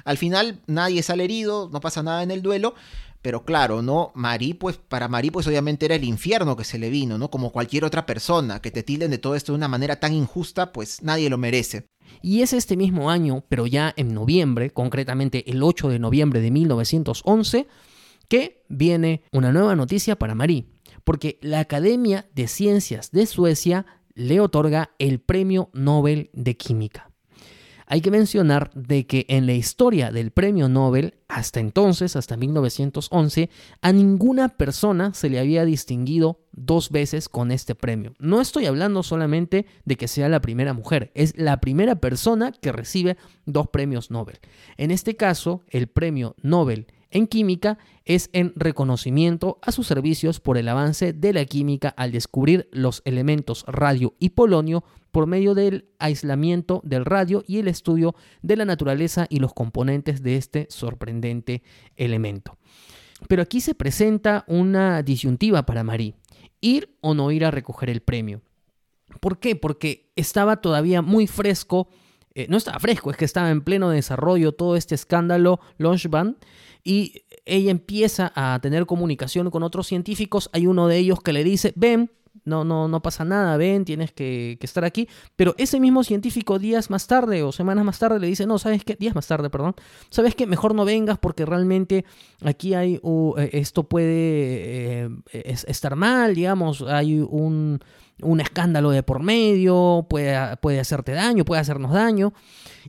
Al 0.04 0.18
final 0.18 0.60
nadie 0.66 1.02
sale 1.02 1.24
herido, 1.24 1.68
no 1.72 1.80
pasa 1.80 2.02
nada 2.02 2.22
en 2.22 2.30
el 2.30 2.42
duelo, 2.42 2.74
pero 3.22 3.44
claro, 3.44 3.82
¿no? 3.82 4.12
Pues, 4.58 4.78
para 4.78 5.08
Marí, 5.08 5.30
pues 5.30 5.46
obviamente 5.46 5.86
era 5.86 5.94
el 5.94 6.04
infierno 6.04 6.56
que 6.56 6.64
se 6.64 6.78
le 6.78 6.90
vino, 6.90 7.18
¿no? 7.18 7.30
Como 7.30 7.52
cualquier 7.52 7.84
otra 7.84 8.06
persona, 8.06 8.62
que 8.62 8.70
te 8.70 8.82
tilden 8.82 9.10
de 9.10 9.18
todo 9.18 9.34
esto 9.34 9.52
de 9.52 9.58
una 9.58 9.68
manera 9.68 10.00
tan 10.00 10.14
injusta, 10.14 10.72
pues 10.72 11.02
nadie 11.02 11.28
lo 11.28 11.36
merece. 11.36 11.88
Y 12.22 12.42
es 12.42 12.52
este 12.52 12.76
mismo 12.76 13.10
año, 13.10 13.44
pero 13.48 13.66
ya 13.66 13.92
en 13.96 14.14
noviembre, 14.14 14.70
concretamente 14.70 15.50
el 15.50 15.62
8 15.62 15.88
de 15.88 15.98
noviembre 15.98 16.40
de 16.40 16.50
1911, 16.50 17.66
que 18.28 18.64
viene 18.68 19.22
una 19.32 19.52
nueva 19.52 19.76
noticia 19.76 20.18
para 20.18 20.34
Marí, 20.34 20.68
porque 21.04 21.38
la 21.42 21.60
Academia 21.60 22.28
de 22.34 22.48
Ciencias 22.48 23.10
de 23.10 23.26
Suecia 23.26 23.86
le 24.14 24.40
otorga 24.40 24.90
el 24.98 25.20
Premio 25.20 25.70
Nobel 25.72 26.30
de 26.32 26.56
Química. 26.56 27.09
Hay 27.92 28.02
que 28.02 28.12
mencionar 28.12 28.70
de 28.72 29.04
que 29.04 29.26
en 29.28 29.46
la 29.46 29.52
historia 29.52 30.12
del 30.12 30.30
premio 30.30 30.68
Nobel, 30.68 31.14
hasta 31.26 31.58
entonces, 31.58 32.14
hasta 32.14 32.36
1911, 32.36 33.50
a 33.82 33.92
ninguna 33.92 34.48
persona 34.50 35.12
se 35.12 35.28
le 35.28 35.40
había 35.40 35.64
distinguido 35.64 36.38
dos 36.52 36.90
veces 36.90 37.28
con 37.28 37.50
este 37.50 37.74
premio. 37.74 38.14
No 38.20 38.40
estoy 38.40 38.66
hablando 38.66 39.02
solamente 39.02 39.66
de 39.84 39.96
que 39.96 40.06
sea 40.06 40.28
la 40.28 40.40
primera 40.40 40.72
mujer, 40.72 41.10
es 41.16 41.36
la 41.36 41.60
primera 41.60 41.96
persona 41.96 42.52
que 42.52 42.70
recibe 42.70 43.16
dos 43.44 43.66
premios 43.70 44.12
Nobel. 44.12 44.38
En 44.76 44.92
este 44.92 45.16
caso, 45.16 45.64
el 45.66 45.88
premio 45.88 46.36
Nobel 46.42 46.86
en 47.10 47.26
química 47.26 47.78
es 48.04 48.30
en 48.32 48.52
reconocimiento 48.56 49.58
a 49.62 49.72
sus 49.72 49.86
servicios 49.86 50.40
por 50.40 50.58
el 50.58 50.68
avance 50.68 51.12
de 51.12 51.32
la 51.32 51.44
química 51.44 51.88
al 51.90 52.12
descubrir 52.12 52.68
los 52.72 53.02
elementos 53.04 53.64
radio 53.66 54.14
y 54.18 54.30
polonio 54.30 54.84
por 55.10 55.26
medio 55.26 55.54
del 55.54 55.88
aislamiento 55.98 56.80
del 56.84 57.04
radio 57.04 57.42
y 57.46 57.58
el 57.58 57.68
estudio 57.68 58.14
de 58.42 58.56
la 58.56 58.64
naturaleza 58.64 59.26
y 59.28 59.40
los 59.40 59.52
componentes 59.52 60.22
de 60.22 60.36
este 60.36 60.66
sorprendente 60.70 61.62
elemento. 61.96 62.58
Pero 63.28 63.42
aquí 63.42 63.60
se 63.60 63.74
presenta 63.74 64.44
una 64.46 65.02
disyuntiva 65.02 65.66
para 65.66 65.84
Marie, 65.84 66.14
ir 66.60 66.96
o 67.00 67.14
no 67.14 67.30
ir 67.30 67.44
a 67.44 67.50
recoger 67.50 67.90
el 67.90 68.00
premio. 68.00 68.40
¿Por 69.20 69.38
qué? 69.38 69.56
Porque 69.56 70.10
estaba 70.16 70.60
todavía 70.60 71.02
muy 71.02 71.26
fresco, 71.26 71.88
eh, 72.34 72.46
no 72.48 72.56
estaba 72.56 72.78
fresco, 72.78 73.10
es 73.10 73.16
que 73.16 73.24
estaba 73.24 73.50
en 73.50 73.62
pleno 73.62 73.90
desarrollo 73.90 74.52
todo 74.52 74.76
este 74.76 74.94
escándalo 74.94 75.60
Launchband 75.78 76.36
y 76.84 77.22
ella 77.44 77.70
empieza 77.70 78.32
a 78.34 78.58
tener 78.60 78.86
comunicación 78.86 79.50
con 79.50 79.62
otros 79.62 79.86
científicos. 79.86 80.50
Hay 80.52 80.66
uno 80.66 80.88
de 80.88 80.98
ellos 80.98 81.20
que 81.20 81.32
le 81.32 81.44
dice, 81.44 81.72
ven, 81.76 82.10
no, 82.44 82.64
no, 82.64 82.88
no 82.88 83.02
pasa 83.02 83.24
nada, 83.24 83.56
ven, 83.56 83.84
tienes 83.84 84.12
que, 84.12 84.58
estar 84.60 84.84
aquí. 84.84 85.08
Pero 85.36 85.54
ese 85.58 85.80
mismo 85.80 86.04
científico 86.04 86.58
días 86.58 86.90
más 86.90 87.06
tarde 87.06 87.42
o 87.42 87.52
semanas 87.52 87.84
más 87.84 87.98
tarde 87.98 88.18
le 88.18 88.26
dice, 88.26 88.46
no, 88.46 88.58
¿sabes 88.58 88.84
qué? 88.84 88.96
Días 88.98 89.14
más 89.14 89.26
tarde, 89.26 89.50
perdón. 89.50 89.74
¿Sabes 90.10 90.34
qué? 90.34 90.46
Mejor 90.46 90.74
no 90.74 90.84
vengas 90.84 91.18
porque 91.18 91.44
realmente 91.44 92.04
aquí 92.42 92.74
hay, 92.74 93.00
eh, 93.36 93.50
esto 93.52 93.84
puede 93.84 94.08
eh, 94.12 95.10
estar 95.66 95.96
mal, 95.96 96.34
digamos, 96.34 96.82
hay 96.82 97.20
un, 97.20 97.80
un, 98.22 98.40
escándalo 98.40 98.90
de 98.90 99.02
por 99.02 99.22
medio, 99.22 100.06
puede, 100.08 100.56
puede 100.58 100.80
hacerte 100.80 101.12
daño, 101.12 101.44
puede 101.44 101.60
hacernos 101.60 101.92
daño. 101.92 102.32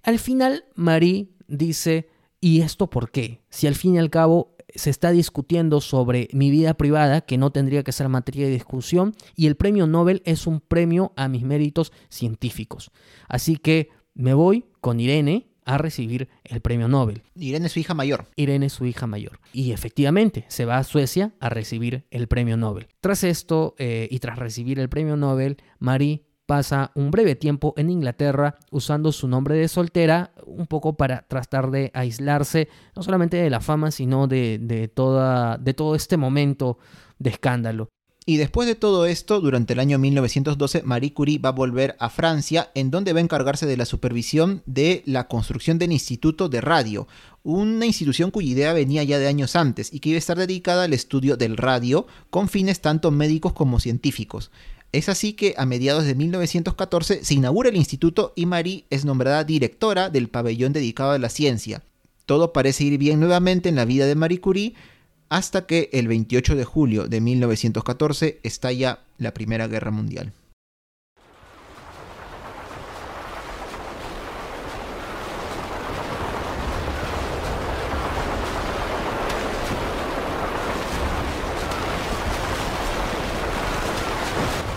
Al 0.03 0.19
final, 0.19 0.65
Marie 0.75 1.29
dice, 1.47 2.09
¿y 2.41 2.61
esto 2.61 2.89
por 2.89 3.11
qué? 3.11 3.41
Si 3.49 3.67
al 3.67 3.75
fin 3.75 3.95
y 3.95 3.99
al 3.99 4.09
cabo 4.09 4.55
se 4.75 4.89
está 4.89 5.11
discutiendo 5.11 5.81
sobre 5.81 6.27
mi 6.33 6.49
vida 6.49 6.73
privada, 6.73 7.21
que 7.21 7.37
no 7.37 7.51
tendría 7.51 7.83
que 7.83 7.91
ser 7.91 8.09
materia 8.09 8.45
de 8.45 8.53
discusión, 8.53 9.15
y 9.35 9.47
el 9.47 9.55
premio 9.55 9.87
Nobel 9.87 10.21
es 10.25 10.47
un 10.47 10.59
premio 10.59 11.13
a 11.15 11.27
mis 11.27 11.43
méritos 11.43 11.91
científicos. 12.09 12.91
Así 13.27 13.57
que 13.57 13.89
me 14.13 14.33
voy 14.33 14.65
con 14.81 14.99
Irene 14.99 15.47
a 15.65 15.77
recibir 15.77 16.29
el 16.43 16.61
premio 16.61 16.87
Nobel. 16.87 17.23
Irene 17.35 17.67
es 17.67 17.73
su 17.73 17.79
hija 17.79 17.93
mayor. 17.93 18.25
Irene 18.35 18.65
es 18.65 18.73
su 18.73 18.85
hija 18.85 19.07
mayor. 19.07 19.39
Y 19.53 19.71
efectivamente, 19.71 20.45
se 20.47 20.65
va 20.65 20.77
a 20.77 20.83
Suecia 20.83 21.33
a 21.39 21.49
recibir 21.49 22.05
el 22.09 22.27
premio 22.27 22.57
Nobel. 22.57 22.87
Tras 22.99 23.23
esto, 23.23 23.75
eh, 23.77 24.07
y 24.09 24.19
tras 24.19 24.39
recibir 24.39 24.79
el 24.79 24.89
premio 24.89 25.15
Nobel, 25.17 25.57
Marie 25.79 26.23
pasa 26.51 26.91
un 26.95 27.11
breve 27.11 27.35
tiempo 27.35 27.73
en 27.77 27.89
Inglaterra 27.89 28.57
usando 28.71 29.13
su 29.13 29.29
nombre 29.29 29.55
de 29.55 29.69
soltera, 29.69 30.33
un 30.45 30.67
poco 30.67 30.97
para 30.97 31.25
tratar 31.25 31.71
de 31.71 31.91
aislarse 31.93 32.67
no 32.93 33.03
solamente 33.03 33.37
de 33.37 33.49
la 33.49 33.61
fama, 33.61 33.89
sino 33.89 34.27
de, 34.27 34.91
toda, 34.93 35.57
de 35.57 35.73
todo 35.73 35.95
este 35.95 36.17
momento 36.17 36.77
de 37.19 37.29
escándalo. 37.29 37.87
Y 38.25 38.35
después 38.35 38.67
de 38.67 38.75
todo 38.75 39.05
esto, 39.05 39.39
durante 39.39 39.71
el 39.71 39.79
año 39.79 39.97
1912, 39.97 40.83
Marie 40.83 41.13
Curie 41.13 41.39
va 41.39 41.49
a 41.49 41.53
volver 41.53 41.95
a 41.99 42.09
Francia, 42.09 42.69
en 42.75 42.91
donde 42.91 43.13
va 43.13 43.19
a 43.19 43.23
encargarse 43.23 43.65
de 43.65 43.77
la 43.77 43.85
supervisión 43.85 44.61
de 44.65 45.03
la 45.05 45.29
construcción 45.29 45.79
del 45.79 45.93
Instituto 45.93 46.49
de 46.49 46.59
Radio, 46.59 47.07
una 47.43 47.85
institución 47.85 48.29
cuya 48.29 48.51
idea 48.51 48.73
venía 48.73 49.05
ya 49.05 49.19
de 49.19 49.27
años 49.27 49.55
antes 49.55 49.91
y 49.93 50.01
que 50.01 50.09
iba 50.09 50.17
a 50.17 50.19
estar 50.19 50.37
dedicada 50.37 50.83
al 50.83 50.93
estudio 50.93 51.37
del 51.37 51.55
radio 51.55 52.07
con 52.29 52.49
fines 52.49 52.81
tanto 52.81 53.09
médicos 53.09 53.53
como 53.53 53.79
científicos. 53.79 54.51
Es 54.91 55.07
así 55.07 55.33
que 55.33 55.53
a 55.57 55.65
mediados 55.65 56.05
de 56.05 56.15
1914 56.15 57.23
se 57.23 57.33
inaugura 57.33 57.69
el 57.69 57.77
instituto 57.77 58.33
y 58.35 58.45
Marie 58.45 58.85
es 58.89 59.05
nombrada 59.05 59.43
directora 59.43 60.09
del 60.09 60.27
pabellón 60.27 60.73
dedicado 60.73 61.11
a 61.11 61.19
la 61.19 61.29
ciencia. 61.29 61.83
Todo 62.25 62.51
parece 62.51 62.83
ir 62.83 62.97
bien 62.97 63.19
nuevamente 63.19 63.69
en 63.69 63.75
la 63.75 63.85
vida 63.85 64.05
de 64.05 64.15
Marie 64.15 64.41
Curie 64.41 64.73
hasta 65.29 65.65
que 65.65 65.89
el 65.93 66.09
28 66.09 66.55
de 66.55 66.65
julio 66.65 67.07
de 67.07 67.21
1914 67.21 68.39
estalla 68.43 68.99
la 69.17 69.33
Primera 69.33 69.67
Guerra 69.67 69.91
Mundial. 69.91 70.33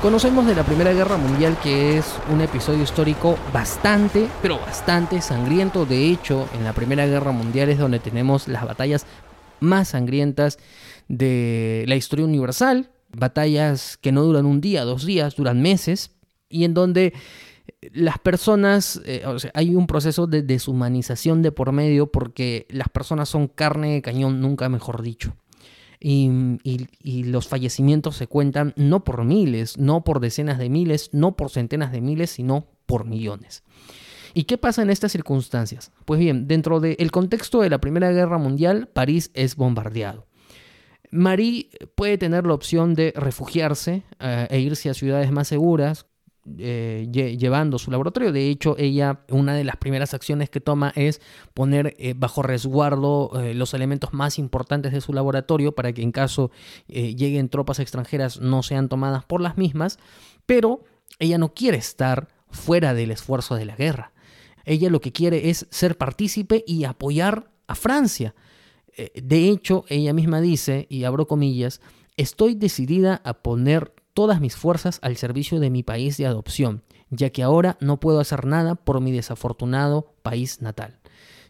Conocemos 0.05 0.47
de 0.47 0.55
la 0.55 0.65
Primera 0.65 0.93
Guerra 0.93 1.17
Mundial 1.17 1.57
que 1.63 1.97
es 1.97 2.05
un 2.31 2.43
episodio 2.43 2.83
histórico 2.83 3.39
bastante, 3.55 4.29
pero 4.43 4.59
bastante 4.59 5.23
sangriento. 5.23 5.87
De 5.87 6.11
hecho, 6.11 6.47
en 6.53 6.63
la 6.63 6.75
Primera 6.75 7.07
Guerra 7.07 7.33
Mundial 7.33 7.71
es 7.71 7.79
donde 7.79 8.01
tenemos 8.01 8.47
las 8.47 8.67
batallas 8.67 9.07
más 9.61 9.89
sangrientas 9.89 10.59
de 11.09 11.87
la 11.89 11.97
historia 11.97 12.27
universal. 12.27 12.91
Batallas 13.17 13.97
que 13.97 14.13
no 14.13 14.25
duran 14.25 14.45
un 14.45 14.61
día, 14.61 14.85
dos 14.85 15.07
días, 15.07 15.37
duran 15.37 15.63
meses. 15.63 16.11
Y 16.51 16.65
en 16.65 16.75
donde 16.75 17.15
las 17.95 18.19
personas, 18.19 19.01
eh, 19.07 19.23
o 19.27 19.39
sea, 19.39 19.53
hay 19.55 19.75
un 19.75 19.87
proceso 19.87 20.27
de 20.27 20.43
deshumanización 20.43 21.41
de 21.41 21.51
por 21.51 21.73
medio 21.73 22.13
porque 22.13 22.67
las 22.69 22.91
personas 22.91 23.31
son 23.31 23.49
carne 23.49 23.95
de 23.95 24.03
cañón, 24.03 24.43
nunca 24.43 24.69
mejor 24.69 25.01
dicho. 25.01 25.35
Y, 26.07 27.25
los 27.25 27.49
fallecimientos 27.49 28.17
se 28.17 28.27
cuentan 28.27 28.75
no 28.77 29.05
por 29.05 29.25
miles, 29.25 29.79
no 29.79 30.05
por 30.05 30.21
decenas 30.21 30.59
de 30.59 30.69
miles, 30.69 31.09
no 31.13 31.35
por 31.35 31.51
centenas 31.51 31.93
de 31.93 32.03
miles, 32.03 32.31
sino 32.31 32.67
por 32.85 33.07
millones. 33.07 33.63
¿Y 34.35 34.45
qué 34.45 34.59
pasa 34.59 34.83
en 34.83 34.91
estas 34.91 35.13
circunstancias? 35.13 35.93
Pues 36.05 36.21
bien, 36.21 36.47
dentro 36.47 36.81
del 36.81 37.11
contexto 37.11 37.63
de 37.63 37.71
la 37.71 37.79
Primera 37.81 38.13
Guerra 38.13 38.37
Mundial, 38.37 38.89
París 38.93 39.31
es 39.33 39.57
bombardeado. 39.57 40.27
Marie 41.11 41.71
puede 41.95 42.19
tener 42.19 42.45
la 42.45 42.55
opción 42.55 42.95
de 42.95 43.15
refugiarse 43.17 44.03
eh, 44.19 44.47
e 44.51 44.61
irse 44.61 44.91
a 44.91 44.95
ciudades 44.95 45.31
más 45.31 45.49
seguras, 45.49 46.07
eh, 46.59 47.09
llevando 47.11 47.79
su 47.79 47.91
laboratorio. 47.91 48.31
De 48.31 48.51
hecho, 48.51 48.77
ella, 48.79 49.21
una 49.31 49.55
de 49.55 49.65
las 49.65 49.77
primeras 49.77 50.13
acciones 50.13 50.51
que 50.51 50.61
toma 50.61 50.93
es 50.95 51.23
poner 51.55 51.95
eh, 51.99 52.13
bajo 52.15 52.43
resguardo 52.43 53.31
eh, 53.41 53.55
los 53.55 53.73
elementos 53.73 54.13
más 54.13 54.39
importantes 54.39 54.93
de 54.93 55.01
su 55.01 55.15
laboratorio 55.15 55.75
para 55.75 55.95
que 55.95 56.03
en 56.03 56.13
caso 56.13 56.51
lleguen 56.87 57.49
tropas 57.49 57.79
extranjeras 57.79 58.41
no 58.41 58.63
sean 58.63 58.91
tomadas 58.91 59.25
por 59.25 59.41
las 59.41 59.57
mismas. 59.57 59.99
Pero 60.45 60.85
ella 61.19 61.39
no 61.39 61.55
quiere 61.55 61.79
estar 61.79 62.29
fuera 62.51 62.93
del 62.93 63.11
esfuerzo 63.11 63.55
de 63.55 63.65
la 63.65 63.77
guerra. 63.77 64.13
Ella 64.67 64.91
lo 64.91 65.01
que 65.01 65.13
quiere 65.13 65.49
es 65.49 65.67
ser 65.71 65.97
partícipe 65.97 66.63
y 66.67 66.85
apoyar 66.85 67.51
a 67.67 67.75
Francia. 67.75 68.35
De 69.15 69.49
hecho, 69.49 69.87
ella 69.89 70.13
misma 70.13 70.43
dice, 70.43 70.87
y 70.91 71.05
abro 71.05 71.27
comillas, 71.27 71.81
estoy 72.17 72.55
decidida 72.55 73.23
a 73.25 73.35
poner 73.35 73.94
todas 74.15 74.41
mis 74.41 74.57
fuerzas 74.57 74.99
al 75.03 75.17
servicio 75.17 75.61
de 75.61 75.71
mi 75.71 75.83
país 75.83 76.17
de 76.17 76.27
adopción, 76.27 76.83
ya 77.11 77.31
que 77.31 77.43
ahora 77.43 77.77
no 77.81 78.01
puedo 78.01 78.21
hacer 78.21 78.47
nada 78.47 78.77
por 78.77 79.01
mi 79.01 79.13
desafortunado 79.13 80.15
país 80.23 80.63
natal. 80.63 80.99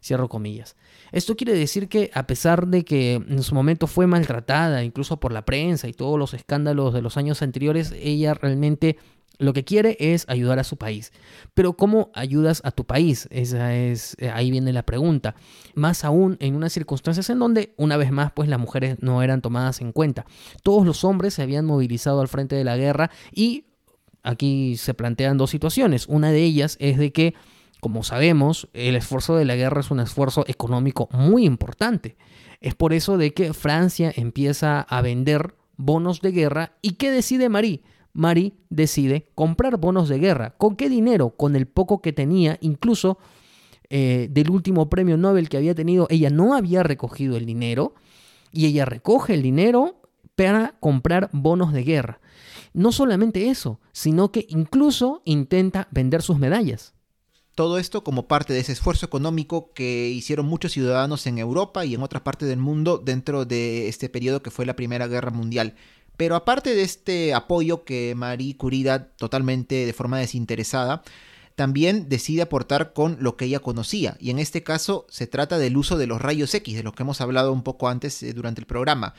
Cierro 0.02 0.28
comillas. 0.28 0.76
Esto 1.12 1.36
quiere 1.36 1.54
decir 1.54 1.88
que 1.88 2.10
a 2.12 2.26
pesar 2.26 2.66
de 2.66 2.84
que 2.84 3.14
en 3.14 3.42
su 3.42 3.54
momento 3.54 3.86
fue 3.86 4.06
maltratada, 4.06 4.82
incluso 4.82 5.20
por 5.20 5.32
la 5.32 5.44
prensa 5.44 5.88
y 5.88 5.92
todos 5.92 6.18
los 6.18 6.34
escándalos 6.34 6.92
de 6.92 7.02
los 7.02 7.16
años 7.16 7.40
anteriores, 7.40 7.94
ella 7.96 8.34
realmente 8.34 8.98
lo 9.38 9.52
que 9.52 9.64
quiere 9.64 9.96
es 9.98 10.24
ayudar 10.28 10.58
a 10.58 10.64
su 10.64 10.76
país. 10.76 11.12
Pero 11.54 11.74
¿cómo 11.74 12.10
ayudas 12.14 12.60
a 12.64 12.70
tu 12.70 12.84
país? 12.84 13.28
Esa 13.30 13.74
es, 13.74 14.16
eh, 14.18 14.30
ahí 14.30 14.50
viene 14.50 14.72
la 14.72 14.84
pregunta. 14.84 15.34
Más 15.74 16.04
aún 16.04 16.36
en 16.40 16.54
unas 16.54 16.72
circunstancias 16.72 17.28
en 17.30 17.38
donde, 17.38 17.74
una 17.76 17.96
vez 17.96 18.12
más, 18.12 18.32
pues 18.32 18.48
las 18.48 18.60
mujeres 18.60 18.96
no 19.00 19.22
eran 19.22 19.42
tomadas 19.42 19.80
en 19.80 19.92
cuenta. 19.92 20.26
Todos 20.62 20.86
los 20.86 21.04
hombres 21.04 21.34
se 21.34 21.42
habían 21.42 21.64
movilizado 21.64 22.20
al 22.20 22.28
frente 22.28 22.54
de 22.56 22.64
la 22.64 22.76
guerra 22.76 23.10
y 23.32 23.64
aquí 24.22 24.76
se 24.76 24.94
plantean 24.94 25.36
dos 25.36 25.50
situaciones. 25.50 26.06
Una 26.06 26.30
de 26.30 26.42
ellas 26.42 26.76
es 26.80 26.98
de 26.98 27.12
que, 27.12 27.34
como 27.80 28.02
sabemos, 28.02 28.68
el 28.72 28.96
esfuerzo 28.96 29.36
de 29.36 29.44
la 29.44 29.56
guerra 29.56 29.80
es 29.80 29.90
un 29.90 30.00
esfuerzo 30.00 30.44
económico 30.46 31.08
muy 31.12 31.44
importante. 31.44 32.16
Es 32.60 32.74
por 32.74 32.92
eso 32.92 33.18
de 33.18 33.34
que 33.34 33.52
Francia 33.52 34.12
empieza 34.14 34.80
a 34.80 35.02
vender 35.02 35.54
bonos 35.76 36.20
de 36.20 36.30
guerra 36.30 36.72
y 36.80 36.92
¿qué 36.92 37.10
decide 37.10 37.48
Marie? 37.48 37.82
Marie 38.14 38.54
decide 38.70 39.28
comprar 39.34 39.76
bonos 39.76 40.08
de 40.08 40.18
guerra. 40.18 40.54
¿Con 40.56 40.76
qué 40.76 40.88
dinero? 40.88 41.30
Con 41.30 41.56
el 41.56 41.66
poco 41.66 42.00
que 42.00 42.12
tenía, 42.12 42.56
incluso 42.60 43.18
eh, 43.90 44.28
del 44.30 44.50
último 44.50 44.88
premio 44.88 45.16
Nobel 45.16 45.48
que 45.48 45.56
había 45.58 45.74
tenido, 45.74 46.06
ella 46.08 46.30
no 46.30 46.54
había 46.54 46.82
recogido 46.82 47.36
el 47.36 47.44
dinero 47.44 47.94
y 48.52 48.66
ella 48.66 48.84
recoge 48.84 49.34
el 49.34 49.42
dinero 49.42 50.00
para 50.36 50.76
comprar 50.80 51.28
bonos 51.32 51.72
de 51.72 51.82
guerra. 51.82 52.20
No 52.72 52.92
solamente 52.92 53.50
eso, 53.50 53.80
sino 53.92 54.32
que 54.32 54.46
incluso 54.48 55.22
intenta 55.24 55.88
vender 55.90 56.22
sus 56.22 56.38
medallas. 56.38 56.94
Todo 57.54 57.78
esto 57.78 58.02
como 58.02 58.26
parte 58.26 58.52
de 58.52 58.58
ese 58.60 58.72
esfuerzo 58.72 59.06
económico 59.06 59.72
que 59.74 60.08
hicieron 60.08 60.46
muchos 60.46 60.72
ciudadanos 60.72 61.26
en 61.28 61.38
Europa 61.38 61.84
y 61.84 61.94
en 61.94 62.02
otras 62.02 62.22
partes 62.22 62.48
del 62.48 62.58
mundo 62.58 62.98
dentro 62.98 63.44
de 63.44 63.86
este 63.88 64.08
periodo 64.08 64.42
que 64.42 64.50
fue 64.50 64.66
la 64.66 64.74
Primera 64.74 65.06
Guerra 65.06 65.30
Mundial. 65.30 65.76
Pero 66.16 66.36
aparte 66.36 66.74
de 66.74 66.82
este 66.82 67.34
apoyo 67.34 67.84
que 67.84 68.14
Marie 68.14 68.56
Curie 68.56 68.84
da 68.84 69.08
totalmente 69.16 69.86
de 69.86 69.92
forma 69.92 70.18
desinteresada, 70.18 71.02
también 71.56 72.08
decide 72.08 72.42
aportar 72.42 72.92
con 72.92 73.16
lo 73.20 73.36
que 73.36 73.44
ella 73.44 73.60
conocía, 73.60 74.16
y 74.20 74.30
en 74.30 74.38
este 74.38 74.62
caso 74.62 75.06
se 75.08 75.26
trata 75.26 75.58
del 75.58 75.76
uso 75.76 75.96
de 75.96 76.06
los 76.06 76.20
rayos 76.20 76.52
X, 76.52 76.76
de 76.76 76.82
los 76.82 76.94
que 76.94 77.04
hemos 77.04 77.20
hablado 77.20 77.52
un 77.52 77.62
poco 77.62 77.88
antes 77.88 78.22
eh, 78.22 78.32
durante 78.32 78.60
el 78.60 78.66
programa. 78.66 79.14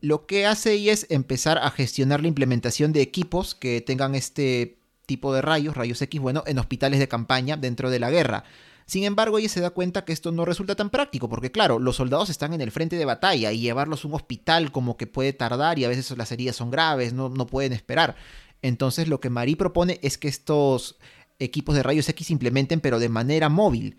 Lo 0.00 0.26
que 0.26 0.46
hace 0.46 0.74
ella 0.74 0.92
es 0.92 1.06
empezar 1.10 1.58
a 1.58 1.70
gestionar 1.70 2.20
la 2.20 2.28
implementación 2.28 2.92
de 2.92 3.02
equipos 3.02 3.54
que 3.54 3.80
tengan 3.80 4.14
este 4.14 4.78
tipo 5.06 5.32
de 5.32 5.42
rayos, 5.42 5.76
rayos 5.76 6.02
X, 6.02 6.20
bueno, 6.20 6.44
en 6.46 6.58
hospitales 6.58 7.00
de 7.00 7.08
campaña 7.08 7.56
dentro 7.56 7.90
de 7.90 7.98
la 7.98 8.10
guerra. 8.10 8.44
Sin 8.86 9.02
embargo, 9.02 9.38
ella 9.38 9.48
se 9.48 9.60
da 9.60 9.70
cuenta 9.70 10.04
que 10.04 10.12
esto 10.12 10.30
no 10.30 10.44
resulta 10.44 10.76
tan 10.76 10.90
práctico, 10.90 11.28
porque 11.28 11.50
claro, 11.50 11.80
los 11.80 11.96
soldados 11.96 12.30
están 12.30 12.54
en 12.54 12.60
el 12.60 12.70
frente 12.70 12.96
de 12.96 13.04
batalla 13.04 13.50
y 13.50 13.58
llevarlos 13.58 14.04
a 14.04 14.08
un 14.08 14.14
hospital 14.14 14.70
como 14.70 14.96
que 14.96 15.08
puede 15.08 15.32
tardar 15.32 15.78
y 15.78 15.84
a 15.84 15.88
veces 15.88 16.16
las 16.16 16.30
heridas 16.30 16.54
son 16.54 16.70
graves, 16.70 17.12
no, 17.12 17.28
no 17.28 17.48
pueden 17.48 17.72
esperar. 17.72 18.14
Entonces 18.62 19.08
lo 19.08 19.18
que 19.18 19.28
Marie 19.28 19.56
propone 19.56 19.98
es 20.02 20.18
que 20.18 20.28
estos 20.28 20.98
equipos 21.40 21.74
de 21.74 21.82
rayos 21.82 22.08
X 22.08 22.28
se 22.28 22.32
implementen 22.32 22.80
pero 22.80 23.00
de 23.00 23.08
manera 23.08 23.48
móvil. 23.48 23.96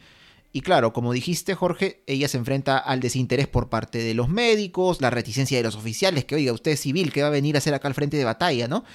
Y 0.53 0.61
claro, 0.61 0.93
como 0.93 1.11
dijiste 1.11 1.53
Jorge, 1.53 2.01
ella 2.07 2.29
se 2.29 2.38
enfrenta 2.38 2.77
al 2.77 3.01
desinterés 3.01 3.47
por 3.47 3.69
parte 3.69 3.97
de 3.99 4.13
los 4.13 4.29
médicos, 4.29 5.01
la 5.01 5.09
reticencia 5.09 5.57
de 5.57 5.63
los 5.63 5.75
oficiales, 5.75 6.23
que 6.23 6.35
oiga, 6.35 6.53
usted 6.53 6.71
es 6.71 6.79
civil, 6.79 7.11
que 7.11 7.21
va 7.21 7.27
a 7.27 7.31
venir 7.31 7.55
a 7.55 7.57
hacer 7.57 7.73
acá 7.73 7.89
al 7.89 7.93
frente 7.93 8.15
de 8.15 8.23
batalla, 8.23 8.69
¿no? 8.69 8.85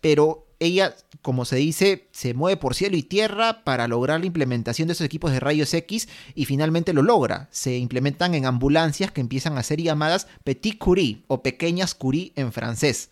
Pero 0.00 0.46
ella, 0.64 0.94
como 1.22 1.44
se 1.44 1.56
dice, 1.56 2.08
se 2.12 2.34
mueve 2.34 2.56
por 2.56 2.74
cielo 2.74 2.96
y 2.96 3.02
tierra 3.02 3.64
para 3.64 3.88
lograr 3.88 4.20
la 4.20 4.26
implementación 4.26 4.88
de 4.88 4.92
esos 4.92 5.04
equipos 5.04 5.32
de 5.32 5.40
rayos 5.40 5.72
X 5.74 6.08
y 6.34 6.44
finalmente 6.44 6.92
lo 6.92 7.02
logra. 7.02 7.48
Se 7.50 7.76
implementan 7.76 8.34
en 8.34 8.46
ambulancias 8.46 9.10
que 9.10 9.20
empiezan 9.20 9.58
a 9.58 9.62
ser 9.62 9.80
llamadas 9.80 10.28
Petit 10.44 10.78
Curie 10.78 11.22
o 11.26 11.42
pequeñas 11.42 11.94
Curie 11.94 12.32
en 12.36 12.52
francés. 12.52 13.10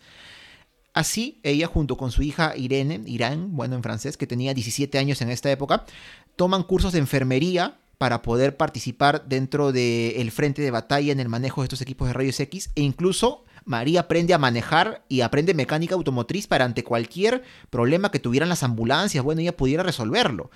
Así, 0.93 1.39
ella 1.43 1.67
junto 1.67 1.95
con 1.95 2.11
su 2.11 2.21
hija 2.21 2.55
Irene, 2.57 3.01
Irán, 3.05 3.55
bueno 3.55 3.75
en 3.75 3.83
francés, 3.83 4.17
que 4.17 4.27
tenía 4.27 4.53
17 4.53 4.97
años 4.97 5.21
en 5.21 5.29
esta 5.29 5.49
época, 5.51 5.85
toman 6.35 6.63
cursos 6.63 6.91
de 6.93 6.99
enfermería 6.99 7.79
para 7.97 8.21
poder 8.23 8.57
participar 8.57 9.25
dentro 9.27 9.71
del 9.71 10.31
frente 10.31 10.61
de 10.61 10.71
batalla 10.71 11.11
en 11.11 11.19
el 11.19 11.29
manejo 11.29 11.61
de 11.61 11.65
estos 11.65 11.81
equipos 11.81 12.07
de 12.07 12.13
rayos 12.13 12.39
X 12.39 12.71
e 12.75 12.81
incluso 12.81 13.45
María 13.65 14.01
aprende 14.01 14.33
a 14.33 14.37
manejar 14.37 15.03
y 15.07 15.21
aprende 15.21 15.53
mecánica 15.53 15.95
automotriz 15.95 16.47
para 16.47 16.65
ante 16.65 16.83
cualquier 16.83 17.43
problema 17.69 18.11
que 18.11 18.19
tuvieran 18.19 18.49
las 18.49 18.63
ambulancias, 18.63 19.23
bueno, 19.23 19.41
ella 19.41 19.55
pudiera 19.55 19.83
resolverlo. 19.83 20.49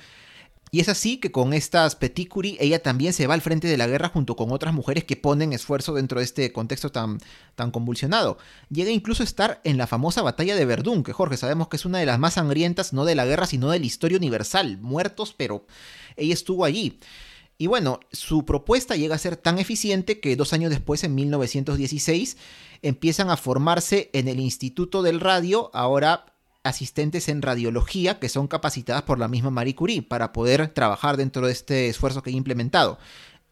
Y 0.72 0.82
es 0.82 0.90
así 0.90 1.18
que 1.18 1.32
con 1.32 1.54
estas 1.54 1.96
Petit 1.96 2.28
Curie 2.28 2.58
ella 2.60 2.82
también 2.82 3.14
se 3.14 3.28
va 3.28 3.34
al 3.34 3.42
frente 3.42 3.68
de 3.68 3.78
la 3.78 3.88
guerra 3.88 4.10
junto 4.10 4.36
con 4.36 4.52
otras 4.52 4.74
mujeres 4.74 5.06
que 5.06 5.16
ponen 5.16 5.54
esfuerzo 5.54 5.94
dentro 5.94 6.20
de 6.20 6.26
este 6.26 6.52
contexto 6.52 6.92
tan, 6.92 7.20
tan 7.56 7.72
convulsionado. 7.72 8.38
Llega 8.70 8.92
incluso 8.92 9.24
a 9.24 9.26
estar 9.26 9.62
en 9.64 9.78
la 9.78 9.88
famosa 9.88 10.22
batalla 10.22 10.56
de 10.56 10.66
Verdún, 10.66 11.04
que 11.04 11.14
Jorge 11.14 11.38
sabemos 11.38 11.70
que 11.70 11.78
es 11.78 11.86
una 11.86 12.00
de 12.00 12.06
las 12.06 12.20
más 12.20 12.34
sangrientas 12.34 12.92
no 12.92 13.06
de 13.06 13.16
la 13.16 13.26
guerra 13.26 13.46
sino 13.46 13.70
de 13.70 13.80
la 13.80 13.86
historia 13.86 14.18
universal. 14.18 14.78
Muertos, 14.82 15.34
pero 15.38 15.66
ella 16.18 16.34
estuvo 16.34 16.66
allí. 16.66 17.00
Y 17.58 17.68
bueno, 17.68 18.00
su 18.12 18.46
propuesta 18.46 18.96
llega 18.96 19.16
a 19.16 19.20
ser 19.20 19.38
tan 19.38 19.60
eficiente 19.60 20.20
que 20.20 20.36
dos 20.36 20.52
años 20.52 20.72
después, 20.72 21.04
en 21.04 21.16
1916, 21.16 22.38
empiezan 22.82 23.30
a 23.30 23.38
formarse 23.38 24.10
en 24.14 24.28
el 24.28 24.40
Instituto 24.40 25.02
del 25.02 25.22
Radio, 25.22 25.72
ahora 25.74 26.26
asistentes 26.64 27.30
en 27.30 27.44
radiología 27.44 28.20
que 28.20 28.28
son 28.28 28.48
capacitadas 28.48 29.04
por 29.04 29.20
la 29.20 29.28
misma 29.28 29.52
Marie 29.52 29.76
Curie 29.76 30.02
para 30.02 30.34
poder 30.34 30.68
trabajar 30.70 31.16
dentro 31.16 31.46
de 31.46 31.54
este 31.54 31.90
esfuerzo 31.90 32.24
que 32.24 32.32
he 32.32 32.34
implementado. 32.34 32.98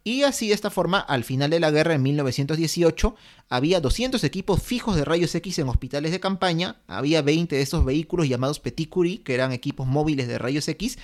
Y 0.06 0.24
así 0.24 0.50
de 0.50 0.54
esta 0.54 0.70
forma, 0.70 1.00
al 1.00 1.24
final 1.24 1.50
de 1.50 1.62
la 1.62 1.72
guerra 1.72 1.94
en 1.94 2.04
1918, 2.04 3.16
había 3.48 3.80
200 3.80 4.22
equipos 4.26 4.62
fijos 4.62 4.98
de 4.98 5.06
rayos 5.06 5.34
X 5.34 5.60
en 5.60 5.70
hospitales 5.70 6.12
de 6.12 6.20
campaña, 6.20 6.82
había 6.88 7.22
20 7.22 7.56
de 7.56 7.62
esos 7.62 7.86
vehículos 7.86 8.28
llamados 8.28 8.60
Petit 8.60 8.90
Curie, 8.90 9.22
que 9.24 9.34
eran 9.34 9.54
equipos 9.54 9.88
móviles 9.88 10.28
de 10.28 10.40
rayos 10.40 10.68
X, 10.68 10.98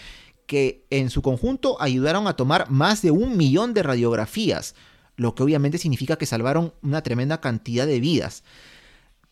que 0.49 0.87
en 0.89 1.11
su 1.11 1.21
conjunto 1.21 1.79
ayudaron 1.79 2.27
a 2.27 2.35
tomar 2.35 2.71
más 2.71 3.03
de 3.03 3.11
un 3.11 3.37
millón 3.37 3.75
de 3.75 3.83
radiografías, 3.83 4.73
lo 5.15 5.35
que 5.35 5.43
obviamente 5.43 5.77
significa 5.77 6.17
que 6.17 6.25
salvaron 6.25 6.73
una 6.81 7.03
tremenda 7.03 7.39
cantidad 7.39 7.85
de 7.85 7.99
vidas. 7.99 8.43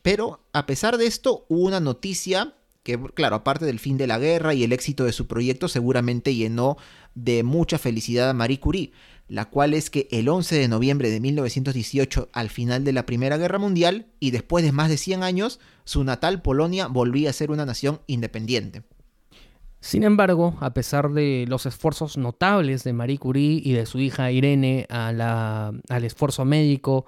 Pero 0.03 0.41
a 0.53 0.67
pesar 0.67 0.99
de 0.99 1.07
esto, 1.07 1.47
hubo 1.49 1.65
una 1.65 1.79
noticia 1.79 2.53
que, 2.83 2.99
claro, 3.15 3.37
aparte 3.37 3.65
del 3.65 3.79
fin 3.79 3.97
de 3.97 4.05
la 4.05 4.19
guerra 4.19 4.53
y 4.53 4.63
el 4.63 4.71
éxito 4.71 5.05
de 5.05 5.11
su 5.11 5.25
proyecto, 5.25 5.67
seguramente 5.67 6.35
llenó 6.35 6.77
de 7.15 7.41
mucha 7.41 7.79
felicidad 7.79 8.29
a 8.29 8.35
Marie 8.35 8.59
Curie, 8.59 8.91
la 9.27 9.45
cual 9.45 9.73
es 9.73 9.89
que 9.89 10.07
el 10.11 10.29
11 10.29 10.55
de 10.55 10.67
noviembre 10.67 11.09
de 11.09 11.19
1918, 11.19 12.29
al 12.31 12.51
final 12.51 12.83
de 12.83 12.93
la 12.93 13.07
Primera 13.07 13.37
Guerra 13.37 13.57
Mundial, 13.57 14.05
y 14.19 14.29
después 14.29 14.63
de 14.63 14.71
más 14.71 14.89
de 14.89 14.97
100 14.97 15.23
años, 15.23 15.59
su 15.83 16.03
natal 16.03 16.43
Polonia 16.43 16.85
volvía 16.85 17.31
a 17.31 17.33
ser 17.33 17.49
una 17.49 17.65
nación 17.65 18.01
independiente. 18.05 18.83
Sin 19.87 20.03
embargo, 20.03 20.53
a 20.59 20.73
pesar 20.73 21.13
de 21.13 21.45
los 21.47 21.65
esfuerzos 21.65 22.17
notables 22.17 22.83
de 22.83 22.91
Marie 22.91 23.17
Curie 23.17 23.61
y 23.63 23.71
de 23.71 23.85
su 23.85 23.99
hija 23.99 24.33
Irene 24.33 24.85
al 24.89 26.03
esfuerzo 26.03 26.43
médico 26.43 27.05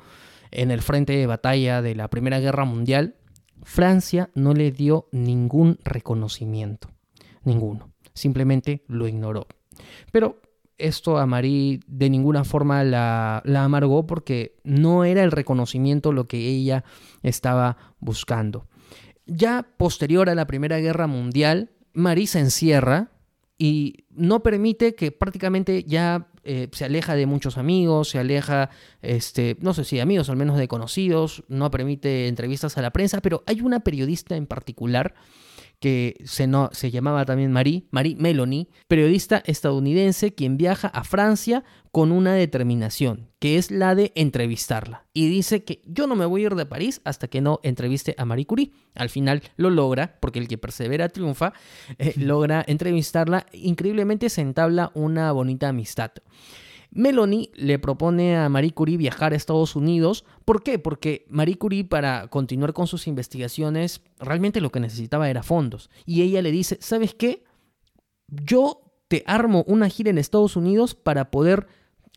en 0.49 0.71
el 0.71 0.81
frente 0.81 1.11
de 1.11 1.27
batalla 1.27 1.81
de 1.81 1.93
la 1.93 2.09
Primera 2.09 2.39
Guerra 2.39 2.63
Mundial, 2.63 3.17
Francia 3.63 4.29
no 4.33 4.53
le 4.53 4.71
dio 4.71 5.09
ningún 5.11 5.77
reconocimiento, 5.83 6.87
ninguno, 7.43 7.91
simplemente 8.13 8.85
lo 8.87 9.09
ignoró. 9.09 9.47
Pero 10.13 10.39
esto 10.77 11.17
a 11.17 11.25
Marie 11.25 11.81
de 11.85 12.09
ninguna 12.09 12.45
forma 12.45 12.85
la, 12.85 13.43
amargó 13.57 14.07
porque 14.07 14.55
no 14.63 15.03
era 15.03 15.25
el 15.25 15.31
reconocimiento 15.31 16.13
lo 16.13 16.29
que 16.29 16.47
ella 16.47 16.85
estaba 17.23 17.75
buscando. 17.99 18.67
Ya 19.25 19.67
posterior 19.75 20.29
a 20.29 20.35
la 20.35 20.47
Primera 20.47 20.79
Guerra 20.79 21.07
Mundial, 21.07 21.71
Marie 21.93 22.27
se 22.27 22.39
encierra 22.39 23.11
y 23.57 24.05
no 24.09 24.41
permite 24.41 24.95
que 24.95 25.11
prácticamente 25.11 25.83
ya 25.83 26.29
eh, 26.43 26.69
se 26.71 26.85
aleja 26.85 27.15
de 27.15 27.25
muchos 27.25 27.57
amigos, 27.57 28.09
se 28.09 28.19
aleja, 28.19 28.69
este, 29.01 29.57
no 29.59 29.73
sé 29.73 29.83
si 29.83 29.99
amigos, 29.99 30.29
al 30.29 30.37
menos 30.37 30.57
de 30.57 30.67
conocidos, 30.67 31.43
no 31.49 31.69
permite 31.69 32.27
entrevistas 32.27 32.77
a 32.77 32.81
la 32.81 32.91
prensa, 32.91 33.21
pero 33.21 33.43
hay 33.45 33.61
una 33.61 33.81
periodista 33.81 34.35
en 34.35 34.47
particular 34.47 35.13
que 35.79 36.17
se, 36.25 36.47
no, 36.47 36.69
se 36.73 36.91
llamaba 36.91 37.25
también 37.25 37.51
Marie, 37.51 37.85
Marie 37.91 38.15
Melanie, 38.17 38.67
periodista 38.87 39.41
estadounidense 39.45 40.33
quien 40.33 40.57
viaja 40.57 40.89
a 40.89 41.03
Francia 41.03 41.63
con 41.91 42.11
una 42.11 42.33
determinación, 42.33 43.29
que 43.39 43.57
es 43.57 43.71
la 43.71 43.95
de 43.95 44.11
entrevistarla. 44.15 45.05
Y 45.13 45.29
dice 45.29 45.63
que 45.63 45.81
yo 45.85 46.05
no 46.05 46.15
me 46.15 46.25
voy 46.25 46.43
a 46.43 46.45
ir 46.47 46.55
de 46.55 46.65
París 46.65 47.01
hasta 47.03 47.27
que 47.27 47.41
no 47.41 47.59
entreviste 47.63 48.13
a 48.17 48.25
Marie 48.25 48.45
Curie. 48.45 48.71
Al 48.93 49.09
final 49.09 49.41
lo 49.55 49.69
logra, 49.69 50.17
porque 50.19 50.39
el 50.39 50.47
que 50.47 50.57
persevera 50.57 51.09
triunfa, 51.09 51.53
eh, 51.97 52.13
logra 52.17 52.63
entrevistarla. 52.67 53.45
Increíblemente 53.53 54.29
se 54.29 54.41
entabla 54.41 54.91
una 54.93 55.31
bonita 55.31 55.69
amistad. 55.69 56.11
Melanie 56.91 57.51
le 57.55 57.77
propone 57.77 58.37
a 58.37 58.49
Marie 58.49 58.73
Curie 58.73 58.97
viajar 58.97 59.33
a 59.33 59.35
Estados 59.35 59.75
Unidos. 59.75 60.25
¿Por 60.45 60.63
qué? 60.63 60.79
Porque 60.79 61.25
Marie 61.29 61.57
Curie 61.57 61.85
para 61.85 62.27
continuar 62.27 62.73
con 62.73 62.87
sus 62.87 63.07
investigaciones 63.07 64.01
realmente 64.19 64.61
lo 64.61 64.71
que 64.71 64.79
necesitaba 64.79 65.29
era 65.29 65.43
fondos. 65.43 65.89
Y 66.05 66.23
ella 66.23 66.41
le 66.41 66.51
dice, 66.51 66.77
¿sabes 66.81 67.13
qué? 67.13 67.43
Yo 68.27 68.81
te 69.07 69.23
armo 69.27 69.63
una 69.67 69.89
gira 69.89 70.09
en 70.09 70.17
Estados 70.17 70.55
Unidos 70.55 70.95
para 70.95 71.31
poder 71.31 71.67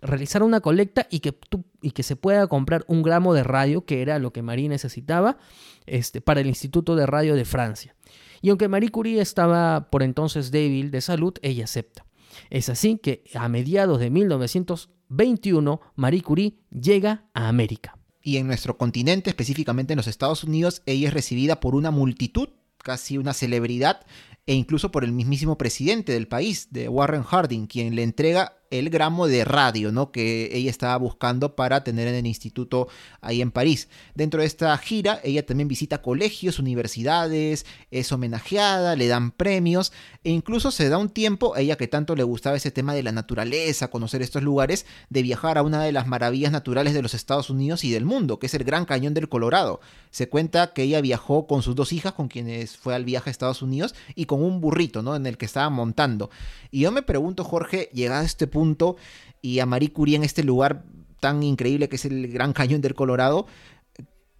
realizar 0.00 0.42
una 0.42 0.60
colecta 0.60 1.06
y 1.10 1.20
que, 1.20 2.02
se 2.02 2.16
pueda 2.16 2.46
comprar 2.48 2.84
un 2.88 3.02
gramo 3.02 3.34
de 3.34 3.44
radio, 3.44 3.84
que 3.84 4.02
era 4.02 4.18
lo 4.18 4.32
que 4.32 4.42
Marie 4.42 4.68
necesitaba, 4.68 5.38
este, 5.86 6.20
para 6.20 6.40
el 6.40 6.48
Instituto 6.48 6.96
de 6.96 7.06
Radio 7.06 7.36
de 7.36 7.44
Francia. 7.44 7.94
Y 8.40 8.50
aunque 8.50 8.68
Marie 8.68 8.90
Curie 8.90 9.20
estaba 9.20 9.88
por 9.90 10.02
entonces 10.02 10.50
débil 10.50 10.90
de 10.90 11.00
salud, 11.00 11.34
ella 11.42 11.64
acepta. 11.64 12.04
Es 12.50 12.68
así 12.68 12.98
que 12.98 13.24
a 13.34 13.48
mediados 13.48 14.00
de 14.00 14.10
1921 14.10 15.80
Marie 15.96 16.22
Curie 16.22 16.58
llega 16.70 17.28
a 17.34 17.48
América. 17.48 17.98
Y 18.22 18.36
en 18.36 18.46
nuestro 18.46 18.78
continente, 18.78 19.30
específicamente 19.30 19.92
en 19.92 19.96
los 19.96 20.06
Estados 20.06 20.44
Unidos, 20.44 20.82
ella 20.86 21.08
es 21.08 21.14
recibida 21.14 21.60
por 21.60 21.74
una 21.74 21.90
multitud, 21.90 22.50
casi 22.78 23.18
una 23.18 23.34
celebridad, 23.34 24.06
e 24.46 24.54
incluso 24.54 24.90
por 24.90 25.04
el 25.04 25.12
mismísimo 25.12 25.58
presidente 25.58 26.12
del 26.12 26.28
país, 26.28 26.68
de 26.70 26.88
Warren 26.88 27.22
Harding, 27.22 27.66
quien 27.66 27.94
le 27.94 28.02
entrega 28.02 28.61
el 28.72 28.90
gramo 28.90 29.28
de 29.28 29.44
radio, 29.44 29.92
¿no? 29.92 30.10
Que 30.10 30.50
ella 30.52 30.70
estaba 30.70 30.96
buscando 30.96 31.54
para 31.54 31.84
tener 31.84 32.08
en 32.08 32.14
el 32.14 32.26
instituto 32.26 32.88
ahí 33.20 33.42
en 33.42 33.50
París. 33.50 33.88
Dentro 34.14 34.40
de 34.40 34.46
esta 34.46 34.76
gira, 34.78 35.20
ella 35.22 35.44
también 35.44 35.68
visita 35.68 36.02
colegios, 36.02 36.58
universidades, 36.58 37.66
es 37.90 38.10
homenajeada, 38.12 38.96
le 38.96 39.08
dan 39.08 39.30
premios 39.30 39.92
e 40.24 40.30
incluso 40.30 40.70
se 40.70 40.88
da 40.88 40.98
un 40.98 41.10
tiempo, 41.10 41.54
a 41.54 41.60
ella 41.60 41.76
que 41.76 41.86
tanto 41.86 42.16
le 42.16 42.22
gustaba 42.22 42.56
ese 42.56 42.70
tema 42.70 42.94
de 42.94 43.02
la 43.02 43.12
naturaleza, 43.12 43.90
conocer 43.90 44.22
estos 44.22 44.42
lugares, 44.42 44.86
de 45.10 45.22
viajar 45.22 45.58
a 45.58 45.62
una 45.62 45.82
de 45.82 45.92
las 45.92 46.06
maravillas 46.06 46.50
naturales 46.50 46.94
de 46.94 47.02
los 47.02 47.14
Estados 47.14 47.50
Unidos 47.50 47.84
y 47.84 47.90
del 47.90 48.06
mundo, 48.06 48.38
que 48.38 48.46
es 48.46 48.54
el 48.54 48.64
Gran 48.64 48.86
Cañón 48.86 49.12
del 49.12 49.28
Colorado. 49.28 49.80
Se 50.12 50.28
cuenta 50.28 50.72
que 50.72 50.84
ella 50.84 51.00
viajó 51.00 51.48
con 51.48 51.62
sus 51.62 51.74
dos 51.74 51.92
hijas, 51.92 52.12
con 52.12 52.28
quienes 52.28 52.76
fue 52.76 52.94
al 52.94 53.04
viaje 53.04 53.30
a 53.30 53.32
Estados 53.32 53.62
Unidos, 53.62 53.96
y 54.14 54.26
con 54.26 54.44
un 54.44 54.60
burrito, 54.60 55.02
¿no? 55.02 55.16
En 55.16 55.26
el 55.26 55.38
que 55.38 55.46
estaba 55.46 55.68
montando. 55.70 56.30
Y 56.70 56.80
yo 56.80 56.92
me 56.92 57.02
pregunto, 57.02 57.42
Jorge, 57.42 57.88
llegado 57.92 58.22
a 58.22 58.26
este 58.26 58.46
punto, 58.46 58.96
y 59.42 59.58
a 59.58 59.66
Marie 59.66 59.92
Curie 59.92 60.16
en 60.16 60.22
este 60.22 60.44
lugar 60.44 60.84
tan 61.20 61.42
increíble 61.42 61.88
que 61.88 61.96
es 61.96 62.04
el 62.04 62.28
Gran 62.28 62.52
Cañón 62.52 62.80
del 62.80 62.94
Colorado, 62.94 63.46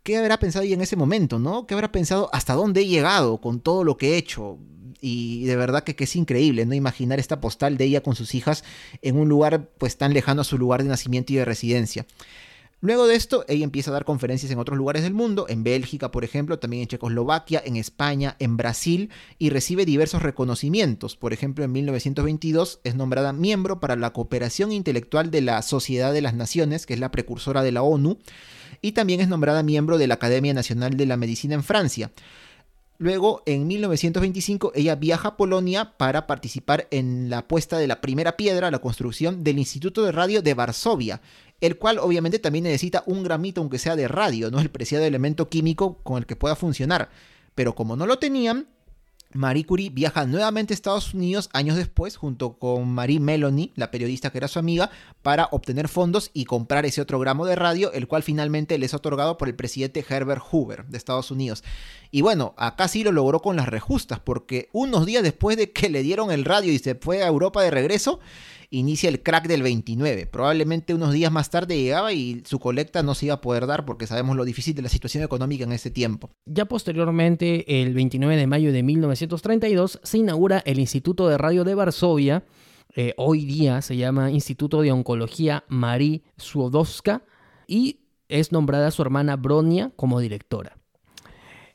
¿qué 0.02 0.16
habrá 0.16 0.38
pensado 0.38 0.64
ella 0.64 0.74
en 0.74 0.80
ese 0.80 0.96
momento, 0.96 1.38
no? 1.38 1.66
¿Qué 1.66 1.74
habrá 1.74 1.92
pensado 1.92 2.30
hasta 2.32 2.54
dónde 2.54 2.82
he 2.82 2.86
llegado 2.86 3.40
con 3.40 3.60
todo 3.60 3.84
lo 3.84 3.96
que 3.96 4.14
he 4.14 4.16
hecho? 4.16 4.58
Y 5.00 5.44
de 5.44 5.56
verdad 5.56 5.84
que, 5.84 5.96
que, 5.96 6.04
es 6.04 6.16
increíble, 6.16 6.64
¿no? 6.64 6.74
Imaginar 6.74 7.18
esta 7.18 7.40
postal 7.40 7.76
de 7.76 7.84
ella 7.84 8.02
con 8.02 8.14
sus 8.14 8.34
hijas 8.34 8.62
en 9.00 9.16
un 9.16 9.28
lugar 9.28 9.68
pues 9.78 9.96
tan 9.96 10.12
lejano 10.12 10.42
a 10.42 10.44
su 10.44 10.58
lugar 10.58 10.82
de 10.82 10.88
nacimiento 10.88 11.32
y 11.32 11.36
de 11.36 11.44
residencia. 11.44 12.06
Luego 12.84 13.06
de 13.06 13.14
esto, 13.14 13.44
ella 13.46 13.62
empieza 13.62 13.90
a 13.90 13.94
dar 13.94 14.04
conferencias 14.04 14.50
en 14.50 14.58
otros 14.58 14.76
lugares 14.76 15.04
del 15.04 15.14
mundo, 15.14 15.46
en 15.48 15.62
Bélgica, 15.62 16.10
por 16.10 16.24
ejemplo, 16.24 16.58
también 16.58 16.82
en 16.82 16.88
Checoslovaquia, 16.88 17.62
en 17.64 17.76
España, 17.76 18.34
en 18.40 18.56
Brasil, 18.56 19.10
y 19.38 19.50
recibe 19.50 19.86
diversos 19.86 20.20
reconocimientos. 20.20 21.16
Por 21.16 21.32
ejemplo, 21.32 21.64
en 21.64 21.70
1922 21.70 22.80
es 22.82 22.96
nombrada 22.96 23.32
miembro 23.32 23.78
para 23.78 23.94
la 23.94 24.12
cooperación 24.12 24.72
intelectual 24.72 25.30
de 25.30 25.42
la 25.42 25.62
Sociedad 25.62 26.12
de 26.12 26.22
las 26.22 26.34
Naciones, 26.34 26.84
que 26.84 26.94
es 26.94 26.98
la 26.98 27.12
precursora 27.12 27.62
de 27.62 27.70
la 27.70 27.84
ONU, 27.84 28.18
y 28.80 28.92
también 28.92 29.20
es 29.20 29.28
nombrada 29.28 29.62
miembro 29.62 29.96
de 29.96 30.08
la 30.08 30.14
Academia 30.14 30.52
Nacional 30.52 30.96
de 30.96 31.06
la 31.06 31.16
Medicina 31.16 31.54
en 31.54 31.62
Francia. 31.62 32.10
Luego, 32.98 33.42
en 33.46 33.66
1925, 33.66 34.72
ella 34.74 34.96
viaja 34.96 35.28
a 35.28 35.36
Polonia 35.36 35.96
para 35.96 36.26
participar 36.26 36.88
en 36.90 37.30
la 37.30 37.46
puesta 37.46 37.78
de 37.78 37.86
la 37.86 38.00
primera 38.00 38.36
piedra, 38.36 38.70
la 38.72 38.80
construcción 38.80 39.44
del 39.44 39.58
Instituto 39.58 40.04
de 40.04 40.12
Radio 40.12 40.42
de 40.42 40.54
Varsovia, 40.54 41.20
el 41.62 41.78
cual 41.78 41.98
obviamente 42.00 42.40
también 42.40 42.64
necesita 42.64 43.04
un 43.06 43.22
gramito, 43.22 43.60
aunque 43.60 43.78
sea 43.78 43.94
de 43.96 44.08
radio, 44.08 44.50
¿no? 44.50 44.60
El 44.60 44.68
preciado 44.68 45.04
elemento 45.04 45.48
químico 45.48 45.98
con 46.02 46.18
el 46.18 46.26
que 46.26 46.36
pueda 46.36 46.56
funcionar. 46.56 47.08
Pero 47.54 47.74
como 47.76 47.94
no 47.94 48.04
lo 48.04 48.18
tenían, 48.18 48.66
Marie 49.32 49.64
Curie 49.64 49.90
viaja 49.90 50.26
nuevamente 50.26 50.72
a 50.72 50.74
Estados 50.74 51.14
Unidos 51.14 51.48
años 51.52 51.76
después 51.76 52.16
junto 52.16 52.58
con 52.58 52.88
Marie 52.88 53.20
Melanie, 53.20 53.70
la 53.76 53.92
periodista 53.92 54.30
que 54.30 54.38
era 54.38 54.48
su 54.48 54.58
amiga, 54.58 54.90
para 55.22 55.48
obtener 55.52 55.88
fondos 55.88 56.30
y 56.34 56.46
comprar 56.46 56.84
ese 56.84 57.00
otro 57.00 57.20
gramo 57.20 57.46
de 57.46 57.54
radio, 57.54 57.92
el 57.92 58.08
cual 58.08 58.24
finalmente 58.24 58.76
les 58.76 58.90
es 58.90 58.94
otorgado 58.94 59.38
por 59.38 59.48
el 59.48 59.54
presidente 59.54 60.04
Herbert 60.06 60.42
Hoover 60.50 60.84
de 60.86 60.98
Estados 60.98 61.30
Unidos. 61.30 61.62
Y 62.10 62.22
bueno, 62.22 62.54
acá 62.58 62.88
sí 62.88 63.04
lo 63.04 63.12
logró 63.12 63.40
con 63.40 63.56
las 63.56 63.68
rejustas, 63.68 64.18
porque 64.18 64.68
unos 64.72 65.06
días 65.06 65.22
después 65.22 65.56
de 65.56 65.70
que 65.70 65.88
le 65.88 66.02
dieron 66.02 66.32
el 66.32 66.44
radio 66.44 66.72
y 66.72 66.78
se 66.78 66.96
fue 66.96 67.22
a 67.22 67.28
Europa 67.28 67.62
de 67.62 67.70
regreso, 67.70 68.18
inicia 68.72 69.08
el 69.08 69.22
crack 69.22 69.46
del 69.46 69.62
29. 69.62 70.26
Probablemente 70.26 70.94
unos 70.94 71.12
días 71.12 71.30
más 71.30 71.50
tarde 71.50 71.76
llegaba 71.80 72.12
y 72.12 72.42
su 72.44 72.58
colecta 72.58 73.02
no 73.02 73.14
se 73.14 73.26
iba 73.26 73.34
a 73.34 73.40
poder 73.40 73.66
dar 73.66 73.84
porque 73.84 74.06
sabemos 74.06 74.36
lo 74.36 74.44
difícil 74.44 74.74
de 74.74 74.82
la 74.82 74.88
situación 74.88 75.22
económica 75.22 75.64
en 75.64 75.72
ese 75.72 75.90
tiempo. 75.90 76.30
Ya 76.46 76.64
posteriormente, 76.64 77.82
el 77.82 77.94
29 77.94 78.36
de 78.36 78.46
mayo 78.46 78.72
de 78.72 78.82
1932, 78.82 80.00
se 80.02 80.18
inaugura 80.18 80.62
el 80.64 80.78
Instituto 80.78 81.28
de 81.28 81.38
Radio 81.38 81.64
de 81.64 81.74
Varsovia. 81.74 82.44
Eh, 82.96 83.14
hoy 83.16 83.44
día 83.44 83.82
se 83.82 83.96
llama 83.96 84.30
Instituto 84.30 84.80
de 84.80 84.90
Oncología 84.90 85.64
Marie 85.68 86.22
Suodowska 86.36 87.24
y 87.66 88.00
es 88.28 88.52
nombrada 88.52 88.90
su 88.90 89.02
hermana 89.02 89.36
Bronia 89.36 89.92
como 89.96 90.18
directora. 90.18 90.78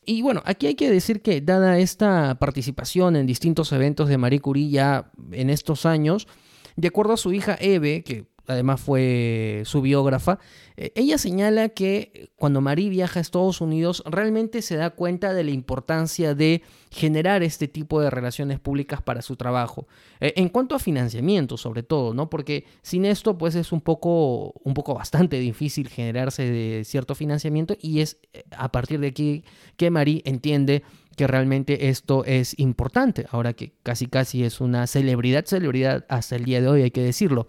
Y 0.03 0.22
bueno, 0.22 0.41
aquí 0.45 0.68
hay 0.68 0.76
que 0.76 0.90
decir 0.90 1.22
que 1.22 1.41
dada 1.41 1.80
esta 1.80 2.40
participación 2.40 3.18
en 3.18 3.28
distintos 3.28 3.72
eventos 3.74 4.07
de 4.07 4.18
Marie 4.18 4.40
Curie 4.40 4.69
ya 4.69 5.11
en 5.32 5.49
estos 5.49 5.86
años, 5.86 6.28
de 6.77 6.87
acuerdo 6.87 7.13
a 7.13 7.17
su 7.17 7.33
hija 7.33 7.57
Eve, 7.59 8.03
que 8.03 8.25
además 8.47 8.79
fue 8.79 9.63
su 9.65 9.81
biógrafa, 9.81 10.39
eh, 10.77 10.91
ella 10.95 11.17
señala 11.17 11.69
que 11.69 12.29
cuando 12.37 12.61
Marie 12.61 12.89
viaja 12.89 13.19
a 13.19 13.21
Estados 13.21 13.61
Unidos 13.61 14.03
realmente 14.05 14.61
se 14.61 14.77
da 14.77 14.91
cuenta 14.91 15.33
de 15.33 15.43
la 15.43 15.51
importancia 15.51 16.33
de 16.33 16.61
generar 16.91 17.43
este 17.43 17.67
tipo 17.67 17.99
de 17.99 18.09
relaciones 18.09 18.59
públicas 18.59 19.01
para 19.01 19.21
su 19.21 19.35
trabajo. 19.35 19.87
Eh, 20.19 20.33
en 20.37 20.49
cuanto 20.49 20.75
a 20.75 20.79
financiamiento, 20.79 21.57
sobre 21.57 21.83
todo, 21.83 22.13
¿no? 22.13 22.29
Porque 22.29 22.65
sin 22.83 23.05
esto, 23.05 23.37
pues 23.37 23.55
es 23.55 23.71
un 23.71 23.81
poco, 23.81 24.53
un 24.63 24.73
poco 24.73 24.93
bastante 24.93 25.39
difícil 25.39 25.89
generarse 25.89 26.83
cierto 26.85 27.15
financiamiento 27.15 27.75
y 27.81 27.99
es 27.99 28.17
eh, 28.33 28.43
a 28.51 28.71
partir 28.71 28.99
de 28.99 29.07
aquí 29.07 29.43
que 29.75 29.89
Marie 29.89 30.21
entiende 30.25 30.83
que 31.18 31.27
realmente 31.27 31.89
esto 31.89 32.23
es 32.26 32.57
importante, 32.60 33.26
ahora 33.31 33.53
que 33.53 33.73
casi 33.81 34.06
casi 34.06 34.44
es 34.44 34.61
una 34.61 34.85
celebridad, 34.85 35.45
celebridad 35.45 36.06
hasta 36.10 36.35
el 36.35 36.45
día 36.45 36.61
de 36.61 36.68
hoy, 36.68 36.84
hay 36.84 36.91
que 36.91 37.02
decirlo. 37.02 37.48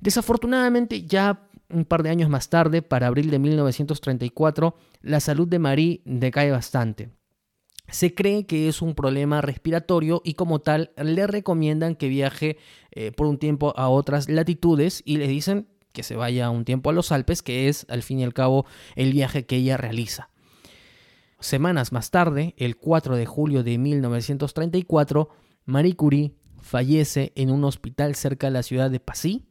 Desafortunadamente, 0.00 1.02
ya 1.02 1.48
un 1.68 1.84
par 1.84 2.04
de 2.04 2.10
años 2.10 2.30
más 2.30 2.48
tarde, 2.48 2.82
para 2.82 3.08
abril 3.08 3.30
de 3.30 3.40
1934, 3.40 4.76
la 5.02 5.18
salud 5.18 5.48
de 5.48 5.58
Marie 5.58 6.02
decae 6.04 6.52
bastante. 6.52 7.10
Se 7.88 8.14
cree 8.14 8.46
que 8.46 8.68
es 8.68 8.80
un 8.80 8.94
problema 8.94 9.40
respiratorio 9.40 10.22
y 10.24 10.34
como 10.34 10.60
tal 10.60 10.92
le 10.96 11.26
recomiendan 11.26 11.96
que 11.96 12.08
viaje 12.08 12.58
eh, 12.92 13.10
por 13.10 13.26
un 13.26 13.38
tiempo 13.38 13.74
a 13.76 13.88
otras 13.88 14.28
latitudes 14.28 15.02
y 15.04 15.16
le 15.16 15.26
dicen 15.26 15.66
que 15.92 16.04
se 16.04 16.14
vaya 16.14 16.48
un 16.50 16.64
tiempo 16.64 16.90
a 16.90 16.92
los 16.92 17.10
Alpes, 17.10 17.42
que 17.42 17.68
es 17.68 17.86
al 17.88 18.04
fin 18.04 18.20
y 18.20 18.24
al 18.24 18.34
cabo 18.34 18.66
el 18.94 19.12
viaje 19.12 19.46
que 19.46 19.56
ella 19.56 19.76
realiza. 19.76 20.29
Semanas 21.40 21.90
más 21.90 22.10
tarde, 22.10 22.54
el 22.58 22.76
4 22.76 23.16
de 23.16 23.24
julio 23.24 23.62
de 23.62 23.78
1934, 23.78 25.30
Marie 25.64 25.96
Curie 25.96 26.34
fallece 26.60 27.32
en 27.34 27.50
un 27.50 27.64
hospital 27.64 28.14
cerca 28.14 28.48
de 28.48 28.52
la 28.52 28.62
ciudad 28.62 28.90
de 28.90 29.00
Passy 29.00 29.46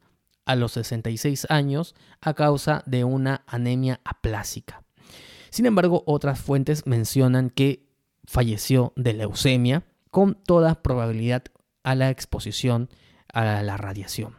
a 0.46 0.56
los 0.56 0.74
66 0.74 1.48
años 1.50 1.96
a 2.22 2.36
causa 2.36 2.84
de 2.86 3.04
una 3.04 3.44
anemia 3.48 4.02
aplásica. 4.04 4.84
Sin 5.50 5.66
embargo, 5.66 6.04
otras 6.06 6.40
fuentes 6.40 6.86
mencionan 6.86 7.50
que 7.50 7.88
falleció 8.24 8.94
de 8.96 9.14
leucemia 9.14 9.84
con 10.12 10.36
toda 10.36 10.84
probabilidad 10.84 11.44
a 11.84 11.96
la 11.96 12.12
exposición 12.12 12.90
a 13.34 13.64
la 13.64 13.78
radiación. 13.78 14.36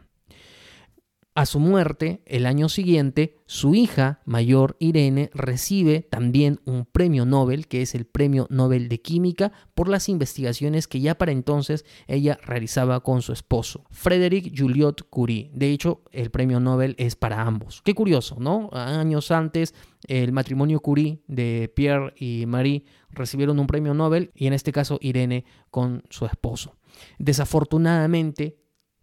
A 1.33 1.45
su 1.45 1.61
muerte, 1.61 2.21
el 2.25 2.45
año 2.45 2.67
siguiente, 2.67 3.37
su 3.45 3.73
hija 3.73 4.19
mayor 4.25 4.75
Irene 4.79 5.29
recibe 5.33 6.01
también 6.01 6.59
un 6.65 6.83
premio 6.83 7.23
Nobel, 7.23 7.69
que 7.69 7.81
es 7.81 7.95
el 7.95 8.05
Premio 8.05 8.47
Nobel 8.49 8.89
de 8.89 9.01
Química, 9.01 9.53
por 9.73 9.87
las 9.87 10.09
investigaciones 10.09 10.89
que 10.89 10.99
ya 10.99 11.17
para 11.17 11.31
entonces 11.31 11.85
ella 12.07 12.37
realizaba 12.43 12.99
con 12.99 13.21
su 13.21 13.31
esposo, 13.31 13.85
Frédéric 13.91 14.51
Juliot 14.59 15.09
Curie. 15.09 15.49
De 15.53 15.71
hecho, 15.71 16.01
el 16.11 16.31
premio 16.31 16.59
Nobel 16.59 16.95
es 16.97 17.15
para 17.15 17.43
ambos. 17.43 17.81
Qué 17.81 17.95
curioso, 17.95 18.35
¿no? 18.37 18.69
Años 18.73 19.31
antes, 19.31 19.73
el 20.09 20.33
matrimonio 20.33 20.81
Curie 20.81 21.21
de 21.27 21.71
Pierre 21.73 22.13
y 22.17 22.45
Marie 22.45 22.83
recibieron 23.09 23.57
un 23.57 23.67
premio 23.67 23.93
Nobel 23.93 24.31
y 24.35 24.47
en 24.47 24.53
este 24.53 24.73
caso 24.73 24.99
Irene 25.01 25.45
con 25.69 26.03
su 26.09 26.25
esposo. 26.25 26.75
Desafortunadamente, 27.19 28.57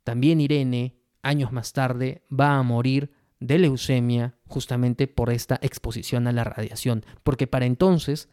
también 0.05 0.42
Irene 0.42 0.98
años 1.23 1.53
más 1.53 1.73
tarde 1.73 2.23
va 2.28 2.57
a 2.57 2.62
morir 2.62 3.12
de 3.40 3.59
leucemia 3.59 4.35
justamente 4.47 5.07
por 5.07 5.31
esta 5.31 5.59
exposición 5.62 6.27
a 6.27 6.32
la 6.32 6.45
radiación, 6.45 7.05
porque 7.23 7.47
para 7.47 7.66
entonces 7.66 8.28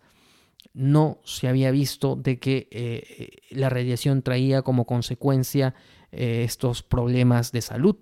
no 0.73 1.19
se 1.23 1.47
había 1.47 1.71
visto 1.71 2.15
de 2.15 2.39
que 2.39 2.67
eh, 2.71 3.37
la 3.51 3.69
radiación 3.69 4.21
traía 4.21 4.61
como 4.61 4.85
consecuencia 4.85 5.73
eh, 6.11 6.43
estos 6.43 6.83
problemas 6.83 7.51
de 7.51 7.61
salud. 7.61 7.95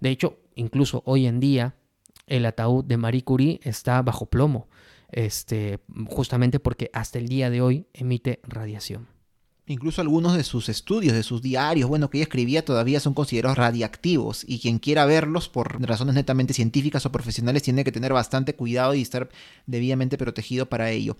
De 0.00 0.10
hecho, 0.10 0.38
incluso 0.54 1.02
hoy 1.06 1.26
en 1.26 1.40
día 1.40 1.76
el 2.26 2.46
ataúd 2.46 2.84
de 2.84 2.96
Marie 2.96 3.24
Curie 3.24 3.60
está 3.62 4.00
bajo 4.02 4.26
plomo, 4.26 4.68
este, 5.10 5.80
justamente 6.06 6.60
porque 6.60 6.90
hasta 6.92 7.18
el 7.18 7.28
día 7.28 7.50
de 7.50 7.60
hoy 7.60 7.86
emite 7.92 8.40
radiación. 8.42 9.13
Incluso 9.66 10.02
algunos 10.02 10.36
de 10.36 10.44
sus 10.44 10.68
estudios, 10.68 11.14
de 11.14 11.22
sus 11.22 11.40
diarios, 11.40 11.88
bueno, 11.88 12.10
que 12.10 12.18
ella 12.18 12.24
escribía 12.24 12.66
todavía 12.66 13.00
son 13.00 13.14
considerados 13.14 13.56
radiactivos 13.56 14.44
y 14.46 14.58
quien 14.58 14.78
quiera 14.78 15.06
verlos 15.06 15.48
por 15.48 15.80
razones 15.80 16.14
netamente 16.14 16.52
científicas 16.52 17.06
o 17.06 17.12
profesionales 17.12 17.62
tiene 17.62 17.82
que 17.82 17.92
tener 17.92 18.12
bastante 18.12 18.54
cuidado 18.54 18.94
y 18.94 19.00
estar 19.00 19.30
debidamente 19.66 20.18
protegido 20.18 20.66
para 20.66 20.90
ello. 20.90 21.16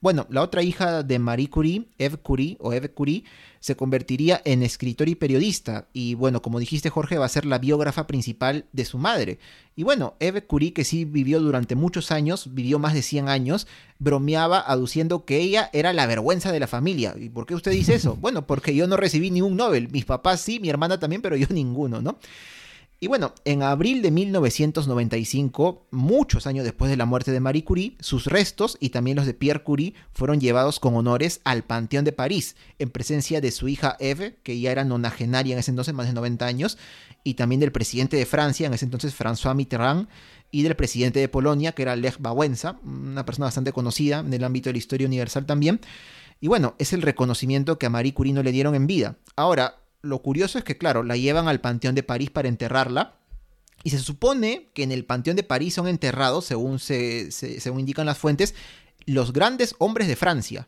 Bueno, 0.00 0.28
la 0.30 0.42
otra 0.42 0.62
hija 0.62 1.02
de 1.02 1.18
Marie 1.18 1.50
Curie, 1.50 1.88
Eve 1.98 2.18
Curie 2.18 2.56
o 2.60 2.72
Eve 2.72 2.88
Curie, 2.88 3.24
se 3.58 3.74
convertiría 3.74 4.40
en 4.44 4.62
escritor 4.62 5.08
y 5.08 5.16
periodista. 5.16 5.88
Y 5.92 6.14
bueno, 6.14 6.40
como 6.40 6.60
dijiste 6.60 6.88
Jorge, 6.88 7.18
va 7.18 7.26
a 7.26 7.28
ser 7.28 7.44
la 7.44 7.58
biógrafa 7.58 8.06
principal 8.06 8.66
de 8.72 8.84
su 8.84 8.96
madre. 8.98 9.40
Y 9.74 9.82
bueno, 9.82 10.14
Eve 10.20 10.44
Curie, 10.44 10.72
que 10.72 10.84
sí 10.84 11.04
vivió 11.04 11.40
durante 11.40 11.74
muchos 11.74 12.12
años, 12.12 12.54
vivió 12.54 12.78
más 12.78 12.94
de 12.94 13.02
100 13.02 13.28
años, 13.28 13.66
bromeaba 13.98 14.60
aduciendo 14.60 15.24
que 15.24 15.38
ella 15.38 15.68
era 15.72 15.92
la 15.92 16.06
vergüenza 16.06 16.52
de 16.52 16.60
la 16.60 16.68
familia. 16.68 17.16
¿Y 17.18 17.28
por 17.28 17.46
qué 17.46 17.56
usted 17.56 17.72
dice 17.72 17.94
eso? 17.94 18.14
bueno, 18.20 18.46
porque 18.46 18.76
yo 18.76 18.86
no 18.86 18.96
recibí 18.96 19.32
ni 19.32 19.42
un 19.42 19.56
Nobel. 19.56 19.88
Mis 19.90 20.04
papás 20.04 20.40
sí, 20.40 20.60
mi 20.60 20.70
hermana 20.70 21.00
también, 21.00 21.22
pero 21.22 21.34
yo 21.34 21.48
ninguno, 21.50 22.00
¿no? 22.00 22.18
Y 23.00 23.06
bueno, 23.06 23.32
en 23.44 23.62
abril 23.62 24.02
de 24.02 24.10
1995, 24.10 25.86
muchos 25.92 26.48
años 26.48 26.64
después 26.64 26.90
de 26.90 26.96
la 26.96 27.06
muerte 27.06 27.30
de 27.30 27.38
Marie 27.38 27.62
Curie, 27.62 27.96
sus 28.00 28.26
restos 28.26 28.76
y 28.80 28.90
también 28.90 29.16
los 29.16 29.24
de 29.24 29.34
Pierre 29.34 29.62
Curie 29.62 29.94
fueron 30.12 30.40
llevados 30.40 30.80
con 30.80 30.96
honores 30.96 31.40
al 31.44 31.62
Panteón 31.62 32.04
de 32.04 32.10
París, 32.10 32.56
en 32.80 32.90
presencia 32.90 33.40
de 33.40 33.52
su 33.52 33.68
hija 33.68 33.96
Eve, 34.00 34.40
que 34.42 34.58
ya 34.58 34.72
era 34.72 34.84
nonagenaria 34.84 35.52
en 35.52 35.60
ese 35.60 35.70
entonces, 35.70 35.94
más 35.94 36.08
de 36.08 36.12
90 36.12 36.44
años, 36.44 36.76
y 37.22 37.34
también 37.34 37.60
del 37.60 37.70
presidente 37.70 38.16
de 38.16 38.26
Francia, 38.26 38.66
en 38.66 38.74
ese 38.74 38.86
entonces 38.86 39.16
François 39.16 39.54
Mitterrand, 39.54 40.08
y 40.50 40.62
del 40.62 40.74
presidente 40.74 41.20
de 41.20 41.28
Polonia, 41.28 41.72
que 41.72 41.82
era 41.82 41.94
Lech 41.94 42.18
Wałęsa, 42.20 42.80
una 42.82 43.24
persona 43.24 43.46
bastante 43.46 43.72
conocida 43.72 44.20
en 44.20 44.32
el 44.32 44.42
ámbito 44.42 44.70
de 44.70 44.72
la 44.72 44.78
historia 44.78 45.06
universal 45.06 45.46
también. 45.46 45.80
Y 46.40 46.48
bueno, 46.48 46.74
es 46.78 46.92
el 46.92 47.02
reconocimiento 47.02 47.78
que 47.78 47.86
a 47.86 47.90
Marie 47.90 48.14
Curie 48.14 48.32
no 48.32 48.42
le 48.42 48.50
dieron 48.50 48.74
en 48.74 48.88
vida. 48.88 49.18
Ahora, 49.36 49.76
lo 50.02 50.22
curioso 50.22 50.58
es 50.58 50.64
que, 50.64 50.78
claro, 50.78 51.02
la 51.02 51.16
llevan 51.16 51.48
al 51.48 51.60
Panteón 51.60 51.94
de 51.94 52.02
París 52.02 52.30
para 52.30 52.48
enterrarla. 52.48 53.14
Y 53.84 53.90
se 53.90 53.98
supone 53.98 54.70
que 54.74 54.82
en 54.82 54.92
el 54.92 55.04
Panteón 55.04 55.36
de 55.36 55.44
París 55.44 55.74
son 55.74 55.86
enterrados, 55.86 56.44
según, 56.44 56.78
se, 56.78 57.30
según 57.30 57.80
indican 57.80 58.06
las 58.06 58.18
fuentes, 58.18 58.54
los 59.06 59.32
grandes 59.32 59.74
hombres 59.78 60.08
de 60.08 60.16
Francia. 60.16 60.66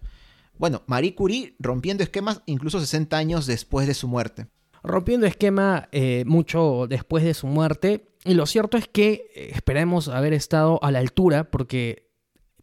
Bueno, 0.59 0.83
Marie 0.87 1.15
Curie 1.15 1.55
rompiendo 1.59 2.05
esquemas 2.05 2.43
incluso 2.47 2.79
60 2.79 3.17
años 3.17 3.47
después 3.47 3.87
de 3.87 3.95
su 3.95 4.07
muerte. 4.07 4.47
Rompiendo 4.83 5.27
esquema 5.27 5.89
eh, 5.93 6.25
mucho 6.27 6.87
después 6.89 7.25
de 7.25 7.35
su 7.35 7.47
muerte. 7.47 8.07
Y 8.25 8.35
lo 8.35 8.47
cierto 8.47 8.77
es 8.77 8.87
que 8.87 9.31
eh, 9.35 9.51
esperemos 9.55 10.09
haber 10.09 10.33
estado 10.33 10.83
a 10.83 10.93
la 10.93 11.01
altura 11.01 11.51
porque 11.51 12.11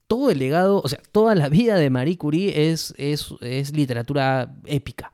todo 0.07 0.31
el 0.31 0.39
legado, 0.39 0.81
o 0.81 0.87
sea, 0.87 1.01
toda 1.11 1.35
la 1.35 1.49
vida 1.49 1.75
de 1.75 1.89
Marie 1.89 2.17
Curie 2.17 2.71
es, 2.71 2.93
es, 2.97 3.33
es 3.41 3.75
literatura 3.75 4.55
épica 4.65 5.11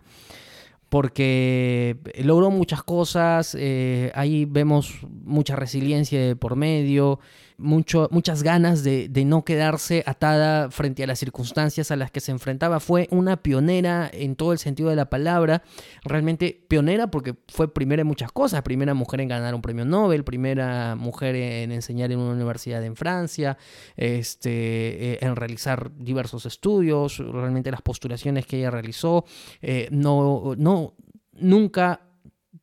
porque 0.94 1.98
logró 2.24 2.52
muchas 2.52 2.84
cosas, 2.84 3.57
eh, 3.60 4.11
ahí 4.14 4.45
vemos 4.45 4.99
mucha 5.24 5.56
resiliencia 5.56 6.36
por 6.36 6.56
medio, 6.56 7.20
muchas 7.64 8.44
ganas 8.44 8.84
de, 8.84 9.07
de, 9.10 9.26
no 9.26 9.44
quedarse 9.44 10.03
atada 10.06 10.69
frente 10.69 11.03
a 11.03 11.07
las 11.07 11.19
circunstancias 11.19 11.91
a 11.91 11.95
las 11.95 12.11
que 12.11 12.19
se 12.19 12.31
enfrentaba. 12.31 12.80
Fue 12.80 13.07
una 13.11 13.38
pionera 13.38 14.10
en 14.11 14.35
todo 14.35 14.52
el 14.52 14.60
sentido 14.60 14.90
de 14.90 14.95
la 14.95 15.10
palabra, 15.10 15.64
realmente 16.03 16.64
pionera 16.68 17.07
porque 17.07 17.35
fue 17.48 17.73
primera 17.73 18.02
en 18.02 18.07
muchas 18.07 18.31
cosas, 18.31 18.61
primera 18.61 18.94
mujer 18.94 19.22
en 19.22 19.30
ganar 19.30 19.56
un 19.56 19.61
premio 19.61 19.85
Nobel, 19.85 20.23
primera 20.23 20.95
mujer 20.95 21.35
en 21.35 21.72
enseñar 21.72 22.11
en 22.11 22.19
una 22.19 22.34
universidad 22.34 22.84
en 22.84 22.95
Francia, 22.95 23.57
este, 23.95 25.14
eh, 25.14 25.18
en 25.22 25.35
realizar 25.35 25.91
diversos 25.95 26.45
estudios, 26.45 27.18
realmente 27.18 27.72
las 27.72 27.81
postulaciones 27.81 28.45
que 28.45 28.57
ella 28.57 28.72
realizó, 28.72 29.26
eh, 29.61 29.88
no, 29.91 30.53
no, 30.57 30.94
nunca 31.34 32.02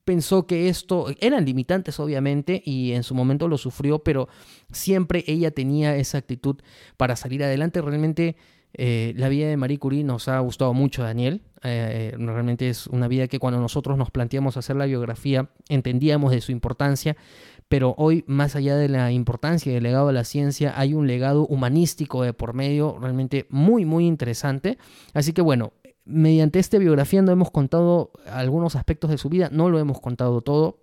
pensó 0.05 0.47
que 0.47 0.69
esto 0.69 1.07
eran 1.21 1.45
limitantes 1.45 2.01
obviamente 2.01 2.63
y 2.65 2.93
en 2.93 3.03
su 3.03 3.15
momento 3.15 3.49
lo 3.49 3.59
sufrió, 3.59 4.01
pero 4.01 4.29
siempre 4.73 5.25
ella 5.27 5.51
tenía 5.51 5.97
esa 5.97 6.19
actitud 6.19 6.57
para 6.97 7.17
salir 7.17 7.45
adelante. 7.45 7.81
Realmente 7.81 8.37
eh, 8.73 9.15
la 9.17 9.29
vida 9.29 9.49
de 9.49 9.57
Marie 9.57 9.79
Curie 9.79 10.05
nos 10.05 10.29
ha 10.29 10.39
gustado 10.41 10.73
mucho, 10.75 11.03
Daniel. 11.03 11.43
Eh, 11.63 12.15
realmente 12.17 12.69
es 12.69 12.87
una 12.87 13.09
vida 13.09 13.29
que 13.29 13.39
cuando 13.39 13.61
nosotros 13.61 13.99
nos 13.99 14.11
planteamos 14.11 14.57
hacer 14.57 14.77
la 14.77 14.87
biografía 14.87 15.51
entendíamos 15.69 16.33
de 16.33 16.41
su 16.41 16.53
importancia, 16.53 17.17
pero 17.69 17.95
hoy 17.99 18.25
más 18.27 18.57
allá 18.57 18.77
de 18.77 18.89
la 18.89 19.13
importancia 19.13 19.73
del 19.73 19.83
legado 19.83 20.07
de 20.07 20.15
la 20.15 20.25
ciencia 20.25 20.73
hay 20.77 20.95
un 20.95 21.07
legado 21.07 21.47
humanístico 21.47 22.23
de 22.23 22.33
por 22.33 22.55
medio 22.55 22.97
realmente 22.99 23.47
muy 23.51 23.85
muy 23.85 24.07
interesante. 24.07 24.79
Así 25.13 25.33
que 25.33 25.43
bueno, 25.43 25.73
mediante 26.11 26.59
esta 26.59 26.79
biografía 26.79 27.23
no 27.23 27.33
hemos 27.33 27.51
contado 27.51 28.13
algunos 28.27 28.77
aspectos 28.77 29.11
de 29.11 29.19
su 29.19 29.29
vida, 29.29 29.49
no 29.53 29.71
lo 29.71 29.79
hemos 29.79 30.01
contado 30.01 30.41
todo. 30.43 30.81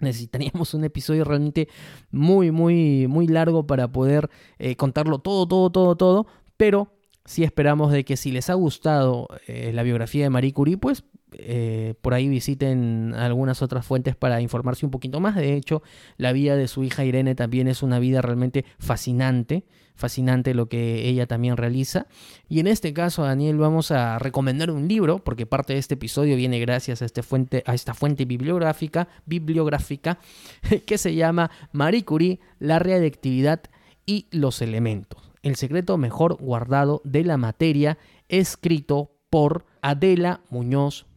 Necesitaríamos 0.00 0.74
un 0.74 0.84
episodio 0.84 1.24
realmente 1.24 1.68
muy, 2.10 2.50
muy, 2.50 3.06
muy 3.08 3.26
largo 3.26 3.66
para 3.66 3.90
poder 3.90 4.30
eh, 4.58 4.76
contarlo 4.76 5.18
todo, 5.18 5.46
todo, 5.46 5.70
todo, 5.70 5.96
todo. 5.96 6.26
Pero 6.56 6.92
sí 7.24 7.44
esperamos 7.44 7.92
de 7.92 8.04
que 8.04 8.16
si 8.16 8.30
les 8.30 8.48
ha 8.48 8.54
gustado 8.54 9.28
eh, 9.46 9.72
la 9.72 9.82
biografía 9.82 10.24
de 10.24 10.30
Marie 10.30 10.52
Curie, 10.52 10.78
pues 10.78 11.04
eh, 11.32 11.94
por 12.00 12.14
ahí 12.14 12.28
visiten 12.28 13.14
algunas 13.14 13.60
otras 13.62 13.84
fuentes 13.84 14.16
para 14.16 14.40
informarse 14.40 14.86
un 14.86 14.90
poquito 14.90 15.20
más. 15.20 15.36
De 15.36 15.54
hecho, 15.54 15.82
la 16.16 16.32
vida 16.32 16.56
de 16.56 16.68
su 16.68 16.84
hija 16.84 17.04
Irene 17.04 17.34
también 17.34 17.68
es 17.68 17.82
una 17.82 17.98
vida 17.98 18.22
realmente 18.22 18.64
fascinante, 18.78 19.64
fascinante 19.94 20.54
lo 20.54 20.68
que 20.68 21.08
ella 21.08 21.26
también 21.26 21.56
realiza. 21.56 22.06
Y 22.48 22.60
en 22.60 22.66
este 22.66 22.92
caso, 22.92 23.24
Daniel, 23.24 23.58
vamos 23.58 23.90
a 23.90 24.18
recomendar 24.18 24.70
un 24.70 24.88
libro, 24.88 25.18
porque 25.18 25.44
parte 25.44 25.74
de 25.74 25.80
este 25.80 25.94
episodio 25.94 26.36
viene 26.36 26.60
gracias 26.60 27.02
a, 27.02 27.04
este 27.04 27.22
esta 27.66 27.94
fuente 27.94 28.24
bibliográfica, 28.24 29.08
bibliográfica 29.26 30.18
que 30.86 30.98
se 30.98 31.14
llama 31.14 31.50
Marie 31.72 32.04
Curie, 32.04 32.40
la 32.58 32.78
reactividad 32.78 33.60
y 34.06 34.26
los 34.30 34.62
elementos. 34.62 35.30
El 35.42 35.56
secreto 35.56 35.98
mejor 35.98 36.36
guardado 36.36 37.00
de 37.04 37.24
la 37.24 37.36
materia, 37.36 37.98
escrito 38.28 39.12
por 39.30 39.66
Adela 39.82 40.40
Muñoz 40.50 41.07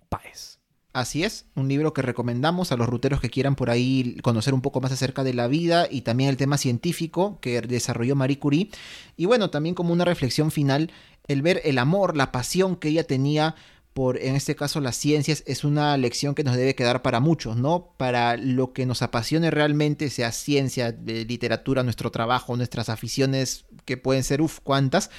Así 0.94 1.24
es, 1.24 1.46
un 1.56 1.70
libro 1.70 1.94
que 1.94 2.02
recomendamos 2.02 2.74
a 2.74 2.76
los 2.76 2.90
ruteros 2.90 3.22
que 3.22 3.30
quieran 3.30 3.56
por 3.56 3.70
ahí 3.70 4.18
conocer 4.24 4.54
un 4.54 4.62
poco 4.62 4.82
más 4.82 4.92
acerca 4.92 5.24
de 5.24 5.34
la 5.34 5.48
vida 5.48 5.88
y 5.90 6.02
también 6.02 6.30
el 6.30 6.36
tema 6.36 6.58
científico 6.58 7.40
que 7.40 7.62
desarrolló 7.62 8.18
Marie 8.18 8.40
Curie. 8.40 8.70
Y 9.16 9.26
bueno, 9.26 9.50
también 9.50 9.74
como 9.74 9.94
una 9.94 10.04
reflexión 10.04 10.52
final, 10.52 10.92
el 11.28 11.42
ver 11.42 11.62
el 11.64 11.78
amor, 11.78 12.18
la 12.18 12.34
pasión 12.34 12.76
que 12.76 12.90
ella 12.90 13.06
tenía 13.06 13.56
por, 13.94 14.18
en 14.18 14.36
este 14.36 14.56
caso, 14.56 14.82
las 14.82 14.98
ciencias, 14.98 15.44
es 15.48 15.64
una 15.64 15.96
lección 15.98 16.36
que 16.36 16.44
nos 16.44 16.56
debe 16.56 16.76
quedar 16.76 17.02
para 17.02 17.20
muchos, 17.20 17.58
¿no? 17.58 17.94
Para 17.98 18.38
lo 18.38 18.74
que 18.74 18.86
nos 18.86 19.02
apasione 19.02 19.52
realmente, 19.52 20.10
sea 20.10 20.32
ciencia, 20.32 20.96
literatura, 21.06 21.84
nuestro 21.84 22.10
trabajo, 22.10 22.56
nuestras 22.56 22.88
aficiones, 22.90 23.66
que 23.86 23.98
pueden 23.98 24.24
ser, 24.24 24.42
uff, 24.42 24.60
cuántas 24.64 25.10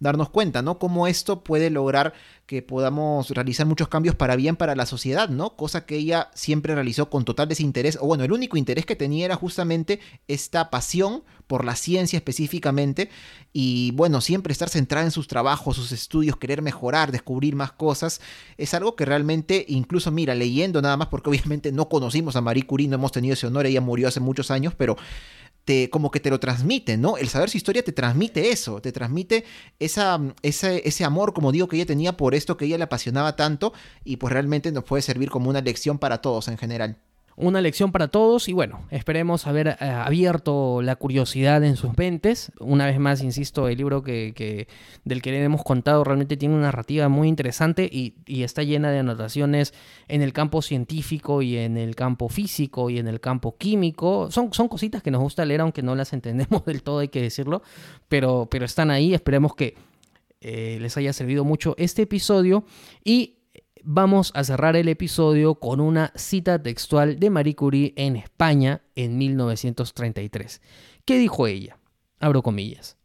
darnos 0.00 0.30
cuenta, 0.30 0.62
¿no? 0.62 0.78
Cómo 0.78 1.06
esto 1.06 1.44
puede 1.44 1.70
lograr 1.70 2.14
que 2.46 2.62
podamos 2.62 3.30
realizar 3.30 3.66
muchos 3.66 3.88
cambios 3.88 4.16
para 4.16 4.34
bien 4.34 4.56
para 4.56 4.74
la 4.74 4.86
sociedad, 4.86 5.28
¿no? 5.28 5.56
Cosa 5.56 5.86
que 5.86 5.96
ella 5.96 6.30
siempre 6.34 6.74
realizó 6.74 7.10
con 7.10 7.24
total 7.24 7.48
desinterés, 7.48 7.98
o 8.00 8.06
bueno, 8.06 8.24
el 8.24 8.32
único 8.32 8.56
interés 8.56 8.86
que 8.86 8.96
tenía 8.96 9.26
era 9.26 9.36
justamente 9.36 10.00
esta 10.26 10.70
pasión 10.70 11.22
por 11.46 11.64
la 11.64 11.76
ciencia 11.76 12.16
específicamente, 12.16 13.10
y 13.52 13.92
bueno, 13.92 14.20
siempre 14.20 14.52
estar 14.52 14.68
centrada 14.68 15.04
en 15.04 15.12
sus 15.12 15.28
trabajos, 15.28 15.76
sus 15.76 15.92
estudios, 15.92 16.36
querer 16.36 16.62
mejorar, 16.62 17.12
descubrir 17.12 17.54
más 17.54 17.72
cosas, 17.72 18.20
es 18.56 18.72
algo 18.74 18.96
que 18.96 19.04
realmente, 19.04 19.64
incluso 19.68 20.10
mira, 20.10 20.34
leyendo 20.34 20.80
nada 20.80 20.96
más, 20.96 21.08
porque 21.08 21.30
obviamente 21.30 21.72
no 21.72 21.88
conocimos 21.88 22.36
a 22.36 22.40
Marie 22.40 22.66
Curie, 22.66 22.88
no 22.88 22.96
hemos 22.96 23.12
tenido 23.12 23.34
ese 23.34 23.46
honor, 23.46 23.66
ella 23.66 23.80
murió 23.80 24.08
hace 24.08 24.20
muchos 24.20 24.50
años, 24.50 24.74
pero 24.76 24.96
como 25.90 26.10
que 26.10 26.20
te 26.20 26.30
lo 26.30 26.40
transmite, 26.40 26.96
¿no? 26.96 27.16
El 27.16 27.28
saber 27.28 27.50
su 27.50 27.56
historia 27.56 27.84
te 27.84 27.92
transmite 27.92 28.50
eso, 28.50 28.80
te 28.80 28.92
transmite 28.92 29.44
esa, 29.78 30.20
ese, 30.42 30.82
ese 30.86 31.04
amor, 31.04 31.32
como 31.32 31.52
digo, 31.52 31.68
que 31.68 31.76
ella 31.76 31.86
tenía 31.86 32.16
por 32.16 32.34
esto 32.34 32.56
que 32.56 32.64
ella 32.64 32.78
le 32.78 32.84
apasionaba 32.84 33.36
tanto 33.36 33.72
y 34.04 34.16
pues 34.16 34.32
realmente 34.32 34.72
nos 34.72 34.84
puede 34.84 35.02
servir 35.02 35.30
como 35.30 35.48
una 35.48 35.60
lección 35.60 35.98
para 35.98 36.20
todos 36.20 36.48
en 36.48 36.58
general 36.58 36.98
una 37.40 37.60
lección 37.60 37.90
para 37.90 38.08
todos 38.08 38.48
y 38.48 38.52
bueno, 38.52 38.82
esperemos 38.90 39.46
haber 39.46 39.68
eh, 39.68 39.76
abierto 39.80 40.82
la 40.82 40.96
curiosidad 40.96 41.64
en 41.64 41.76
sus 41.76 41.96
mentes. 41.96 42.52
Una 42.60 42.86
vez 42.86 42.98
más, 42.98 43.22
insisto, 43.22 43.68
el 43.68 43.78
libro 43.78 44.02
que, 44.02 44.68
del 45.04 45.22
que 45.22 45.30
le 45.30 45.42
hemos 45.42 45.64
contado 45.64 46.04
realmente 46.04 46.36
tiene 46.36 46.54
una 46.54 46.64
narrativa 46.64 47.08
muy 47.08 47.28
interesante 47.28 47.88
y, 47.90 48.14
está 48.42 48.62
llena 48.62 48.90
de 48.90 48.98
anotaciones 48.98 49.74
en 50.08 50.22
el 50.22 50.32
campo 50.32 50.62
científico 50.62 51.42
y 51.42 51.56
en 51.56 51.76
el 51.76 51.94
campo 51.94 52.28
físico 52.28 52.90
y 52.90 52.98
en 52.98 53.08
el 53.08 53.20
campo 53.20 53.56
químico. 53.56 54.30
Son, 54.30 54.52
son 54.52 54.68
cositas 54.68 55.02
que 55.02 55.10
nos 55.10 55.20
gusta 55.20 55.44
leer 55.44 55.60
aunque 55.62 55.82
no 55.82 55.94
las 55.94 56.12
entendemos 56.12 56.64
del 56.66 56.82
todo, 56.82 57.00
hay 57.00 57.08
que 57.08 57.22
decirlo, 57.22 57.62
pero, 58.08 58.48
pero 58.50 58.64
están 58.64 58.90
ahí, 58.90 59.14
esperemos 59.14 59.54
que 59.54 59.74
eh, 60.42 60.78
les 60.80 60.96
haya 60.96 61.12
servido 61.12 61.44
mucho 61.44 61.74
este 61.78 62.02
episodio 62.02 62.64
y 63.04 63.39
vamos 63.84 64.32
a 64.34 64.44
cerrar 64.44 64.76
el 64.76 64.88
episodio 64.88 65.56
con 65.56 65.80
una 65.80 66.12
cita 66.14 66.62
textual 66.62 67.18
de 67.18 67.30
Marie 67.30 67.54
Curie 67.54 67.92
en 67.96 68.16
España 68.16 68.82
en 68.94 69.18
1933. 69.18 70.60
¿Qué 71.04 71.18
dijo 71.18 71.46
ella? 71.46 71.78
Abro 72.18 72.42
comillas. 72.42 72.96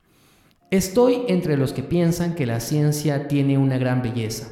Estoy 0.72 1.24
entre 1.28 1.58
los 1.58 1.74
que 1.74 1.84
piensan 1.84 2.36
que 2.36 2.46
la 2.46 2.60
ciencia 2.60 3.28
tiene 3.28 3.58
una 3.58 3.78
gran 3.78 4.02
belleza. 4.02 4.50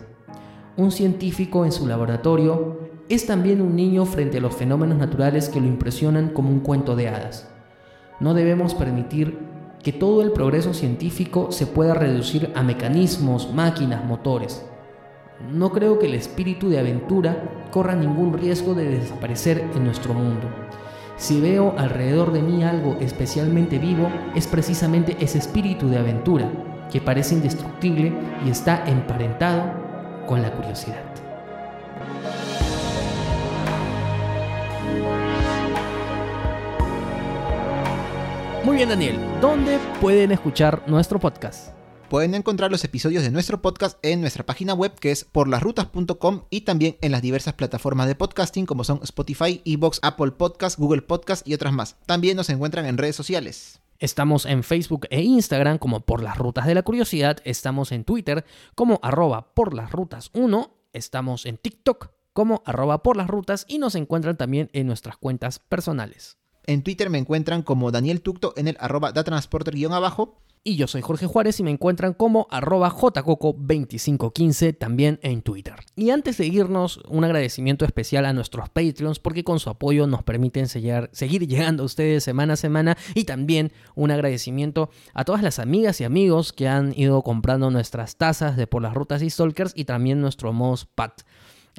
Un 0.77 0.91
científico 0.91 1.65
en 1.65 1.71
su 1.71 1.87
laboratorio 1.87 2.89
es 3.09 3.25
también 3.25 3.61
un 3.61 3.75
niño 3.75 4.05
frente 4.05 4.37
a 4.37 4.41
los 4.41 4.55
fenómenos 4.55 4.97
naturales 4.97 5.49
que 5.49 5.59
lo 5.59 5.67
impresionan 5.67 6.29
como 6.29 6.49
un 6.49 6.61
cuento 6.61 6.95
de 6.95 7.09
hadas. 7.09 7.49
No 8.19 8.33
debemos 8.33 8.73
permitir 8.73 9.37
que 9.83 9.91
todo 9.91 10.21
el 10.21 10.31
progreso 10.31 10.73
científico 10.73 11.51
se 11.51 11.67
pueda 11.67 11.93
reducir 11.93 12.51
a 12.55 12.63
mecanismos, 12.63 13.53
máquinas, 13.53 14.05
motores 14.05 14.65
no 15.51 15.71
creo 15.71 15.99
que 15.99 16.05
el 16.05 16.13
espíritu 16.13 16.69
de 16.69 16.79
aventura 16.79 17.67
corra 17.71 17.95
ningún 17.95 18.33
riesgo 18.33 18.73
de 18.73 18.85
desaparecer 18.85 19.65
en 19.75 19.83
nuestro 19.83 20.13
mundo. 20.13 20.47
Si 21.17 21.39
veo 21.39 21.75
alrededor 21.77 22.31
de 22.31 22.41
mí 22.41 22.63
algo 22.63 22.97
especialmente 22.99 23.77
vivo, 23.77 24.09
es 24.35 24.47
precisamente 24.47 25.17
ese 25.19 25.37
espíritu 25.37 25.89
de 25.89 25.99
aventura, 25.99 26.49
que 26.91 27.01
parece 27.01 27.35
indestructible 27.35 28.13
y 28.45 28.49
está 28.49 28.83
emparentado 28.85 29.71
con 30.27 30.41
la 30.41 30.51
curiosidad. 30.51 31.03
Muy 38.63 38.77
bien 38.77 38.89
Daniel, 38.89 39.19
¿dónde 39.41 39.77
pueden 39.99 40.31
escuchar 40.31 40.83
nuestro 40.87 41.19
podcast? 41.19 41.72
Pueden 42.13 42.35
encontrar 42.35 42.69
los 42.69 42.83
episodios 42.83 43.23
de 43.23 43.31
nuestro 43.31 43.63
podcast 43.63 43.97
en 44.03 44.21
nuestra 44.21 44.45
página 44.45 44.75
web 44.75 44.93
que 44.99 45.09
es 45.09 45.23
porlasrutas.com 45.23 46.43
y 46.51 46.61
también 46.61 46.95
en 47.01 47.11
las 47.11 47.23
diversas 47.23 47.55
plataformas 47.55 48.05
de 48.05 48.13
podcasting 48.13 48.67
como 48.67 48.83
son 48.83 48.99
Spotify, 49.01 49.63
Evox, 49.65 49.97
Apple 50.03 50.29
Podcast, 50.29 50.77
Google 50.77 51.01
Podcast 51.01 51.47
y 51.47 51.55
otras 51.55 51.73
más. 51.73 51.95
También 52.05 52.37
nos 52.37 52.51
encuentran 52.51 52.85
en 52.85 52.99
redes 52.99 53.15
sociales. 53.15 53.81
Estamos 53.97 54.45
en 54.45 54.61
Facebook 54.61 55.07
e 55.09 55.23
Instagram 55.23 55.79
como 55.79 56.01
Por 56.01 56.21
las 56.21 56.37
Rutas 56.37 56.67
de 56.67 56.75
la 56.75 56.83
Curiosidad. 56.83 57.37
Estamos 57.45 57.91
en 57.91 58.03
Twitter 58.03 58.45
como 58.75 58.99
arroba 59.01 59.55
por 59.55 59.73
las 59.73 59.91
rutas 59.91 60.29
1. 60.33 60.71
Estamos 60.93 61.47
en 61.47 61.57
TikTok 61.57 62.11
como 62.31 62.61
arroba 62.67 63.01
por 63.01 63.17
las 63.17 63.27
rutas 63.27 63.65
y 63.67 63.79
nos 63.79 63.95
encuentran 63.95 64.37
también 64.37 64.69
en 64.73 64.85
nuestras 64.85 65.17
cuentas 65.17 65.57
personales. 65.57 66.37
En 66.65 66.83
Twitter 66.83 67.09
me 67.09 67.17
encuentran 67.17 67.63
como 67.63 67.91
Daniel 67.91 68.21
Tucto 68.21 68.53
en 68.55 68.67
el 68.67 68.77
arroba 68.79 69.11
datransporter-abajo 69.11 70.42
y 70.65 70.77
yo 70.77 70.87
soy 70.87 71.01
Jorge 71.01 71.27
Juárez 71.27 71.59
y 71.59 71.63
me 71.63 71.71
encuentran 71.71 72.13
como 72.13 72.47
arroba 72.49 72.89
jcoco2515 72.89 74.77
también 74.77 75.19
en 75.21 75.41
Twitter. 75.41 75.75
Y 75.95 76.11
antes 76.11 76.37
de 76.37 76.47
irnos, 76.47 77.01
un 77.09 77.25
agradecimiento 77.25 77.83
especial 77.83 78.25
a 78.25 78.33
nuestros 78.33 78.69
Patreons 78.69 79.19
porque 79.19 79.43
con 79.43 79.59
su 79.59 79.69
apoyo 79.69 80.07
nos 80.07 80.23
permiten 80.23 80.67
seguir 80.69 81.47
llegando 81.47 81.83
a 81.83 81.85
ustedes 81.85 82.23
semana 82.23 82.53
a 82.53 82.57
semana 82.57 82.97
y 83.13 83.25
también 83.25 83.73
un 83.95 84.11
agradecimiento 84.11 84.89
a 85.13 85.25
todas 85.25 85.43
las 85.43 85.59
amigas 85.59 85.99
y 85.99 86.05
amigos 86.05 86.53
que 86.53 86.69
han 86.69 86.97
ido 86.97 87.21
comprando 87.23 87.69
nuestras 87.69 88.15
tazas 88.15 88.55
de 88.55 88.65
Por 88.65 88.81
las 88.81 88.93
Rutas 88.93 89.21
y 89.21 89.29
Stalkers 89.29 89.73
y 89.75 89.83
también 89.83 90.21
nuestro 90.21 90.53
Moss 90.53 90.85
Pat. 90.85 91.23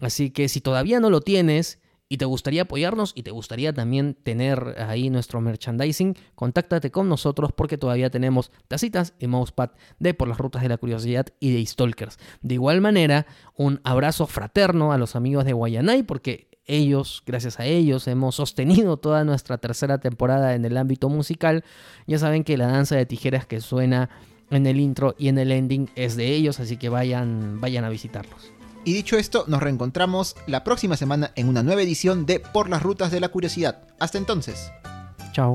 Así 0.00 0.30
que 0.30 0.48
si 0.48 0.60
todavía 0.60 1.00
no 1.00 1.08
lo 1.08 1.20
tienes 1.20 1.78
y 2.08 2.18
te 2.18 2.24
gustaría 2.24 2.62
apoyarnos 2.62 3.12
y 3.14 3.22
te 3.22 3.30
gustaría 3.30 3.72
también 3.72 4.14
tener 4.14 4.76
ahí 4.78 5.10
nuestro 5.10 5.40
merchandising, 5.40 6.16
contáctate 6.34 6.90
con 6.90 7.08
nosotros 7.08 7.50
porque 7.52 7.78
todavía 7.78 8.10
tenemos 8.10 8.50
tacitas 8.68 9.14
y 9.18 9.26
mousepad 9.26 9.70
de 9.98 10.14
Por 10.14 10.28
las 10.28 10.38
Rutas 10.38 10.62
de 10.62 10.68
la 10.68 10.76
Curiosidad 10.76 11.26
y 11.40 11.52
de 11.52 11.64
Stalkers. 11.64 12.18
De 12.42 12.54
igual 12.54 12.80
manera, 12.80 13.26
un 13.56 13.80
abrazo 13.84 14.26
fraterno 14.26 14.92
a 14.92 14.98
los 14.98 15.16
amigos 15.16 15.44
de 15.44 15.54
Guayanay 15.54 16.02
porque 16.02 16.48
ellos, 16.66 17.22
gracias 17.26 17.60
a 17.60 17.66
ellos, 17.66 18.06
hemos 18.08 18.36
sostenido 18.36 18.96
toda 18.96 19.24
nuestra 19.24 19.58
tercera 19.58 19.98
temporada 19.98 20.54
en 20.54 20.64
el 20.64 20.76
ámbito 20.76 21.08
musical. 21.08 21.64
Ya 22.06 22.18
saben 22.18 22.44
que 22.44 22.56
la 22.56 22.66
danza 22.66 22.96
de 22.96 23.06
tijeras 23.06 23.46
que 23.46 23.60
suena 23.60 24.10
en 24.50 24.66
el 24.66 24.80
intro 24.80 25.14
y 25.18 25.28
en 25.28 25.38
el 25.38 25.52
ending 25.52 25.90
es 25.94 26.16
de 26.16 26.34
ellos, 26.34 26.60
así 26.60 26.76
que 26.76 26.88
vayan, 26.88 27.60
vayan 27.60 27.84
a 27.84 27.88
visitarlos. 27.88 28.52
Y 28.84 28.92
dicho 28.92 29.16
esto, 29.16 29.44
nos 29.48 29.62
reencontramos 29.62 30.36
la 30.46 30.62
próxima 30.62 30.96
semana 30.96 31.32
en 31.36 31.48
una 31.48 31.62
nueva 31.62 31.82
edición 31.82 32.26
de 32.26 32.40
Por 32.40 32.68
las 32.68 32.82
Rutas 32.82 33.10
de 33.10 33.20
la 33.20 33.30
Curiosidad. 33.30 33.82
Hasta 33.98 34.18
entonces. 34.18 34.70
Chao. 35.32 35.54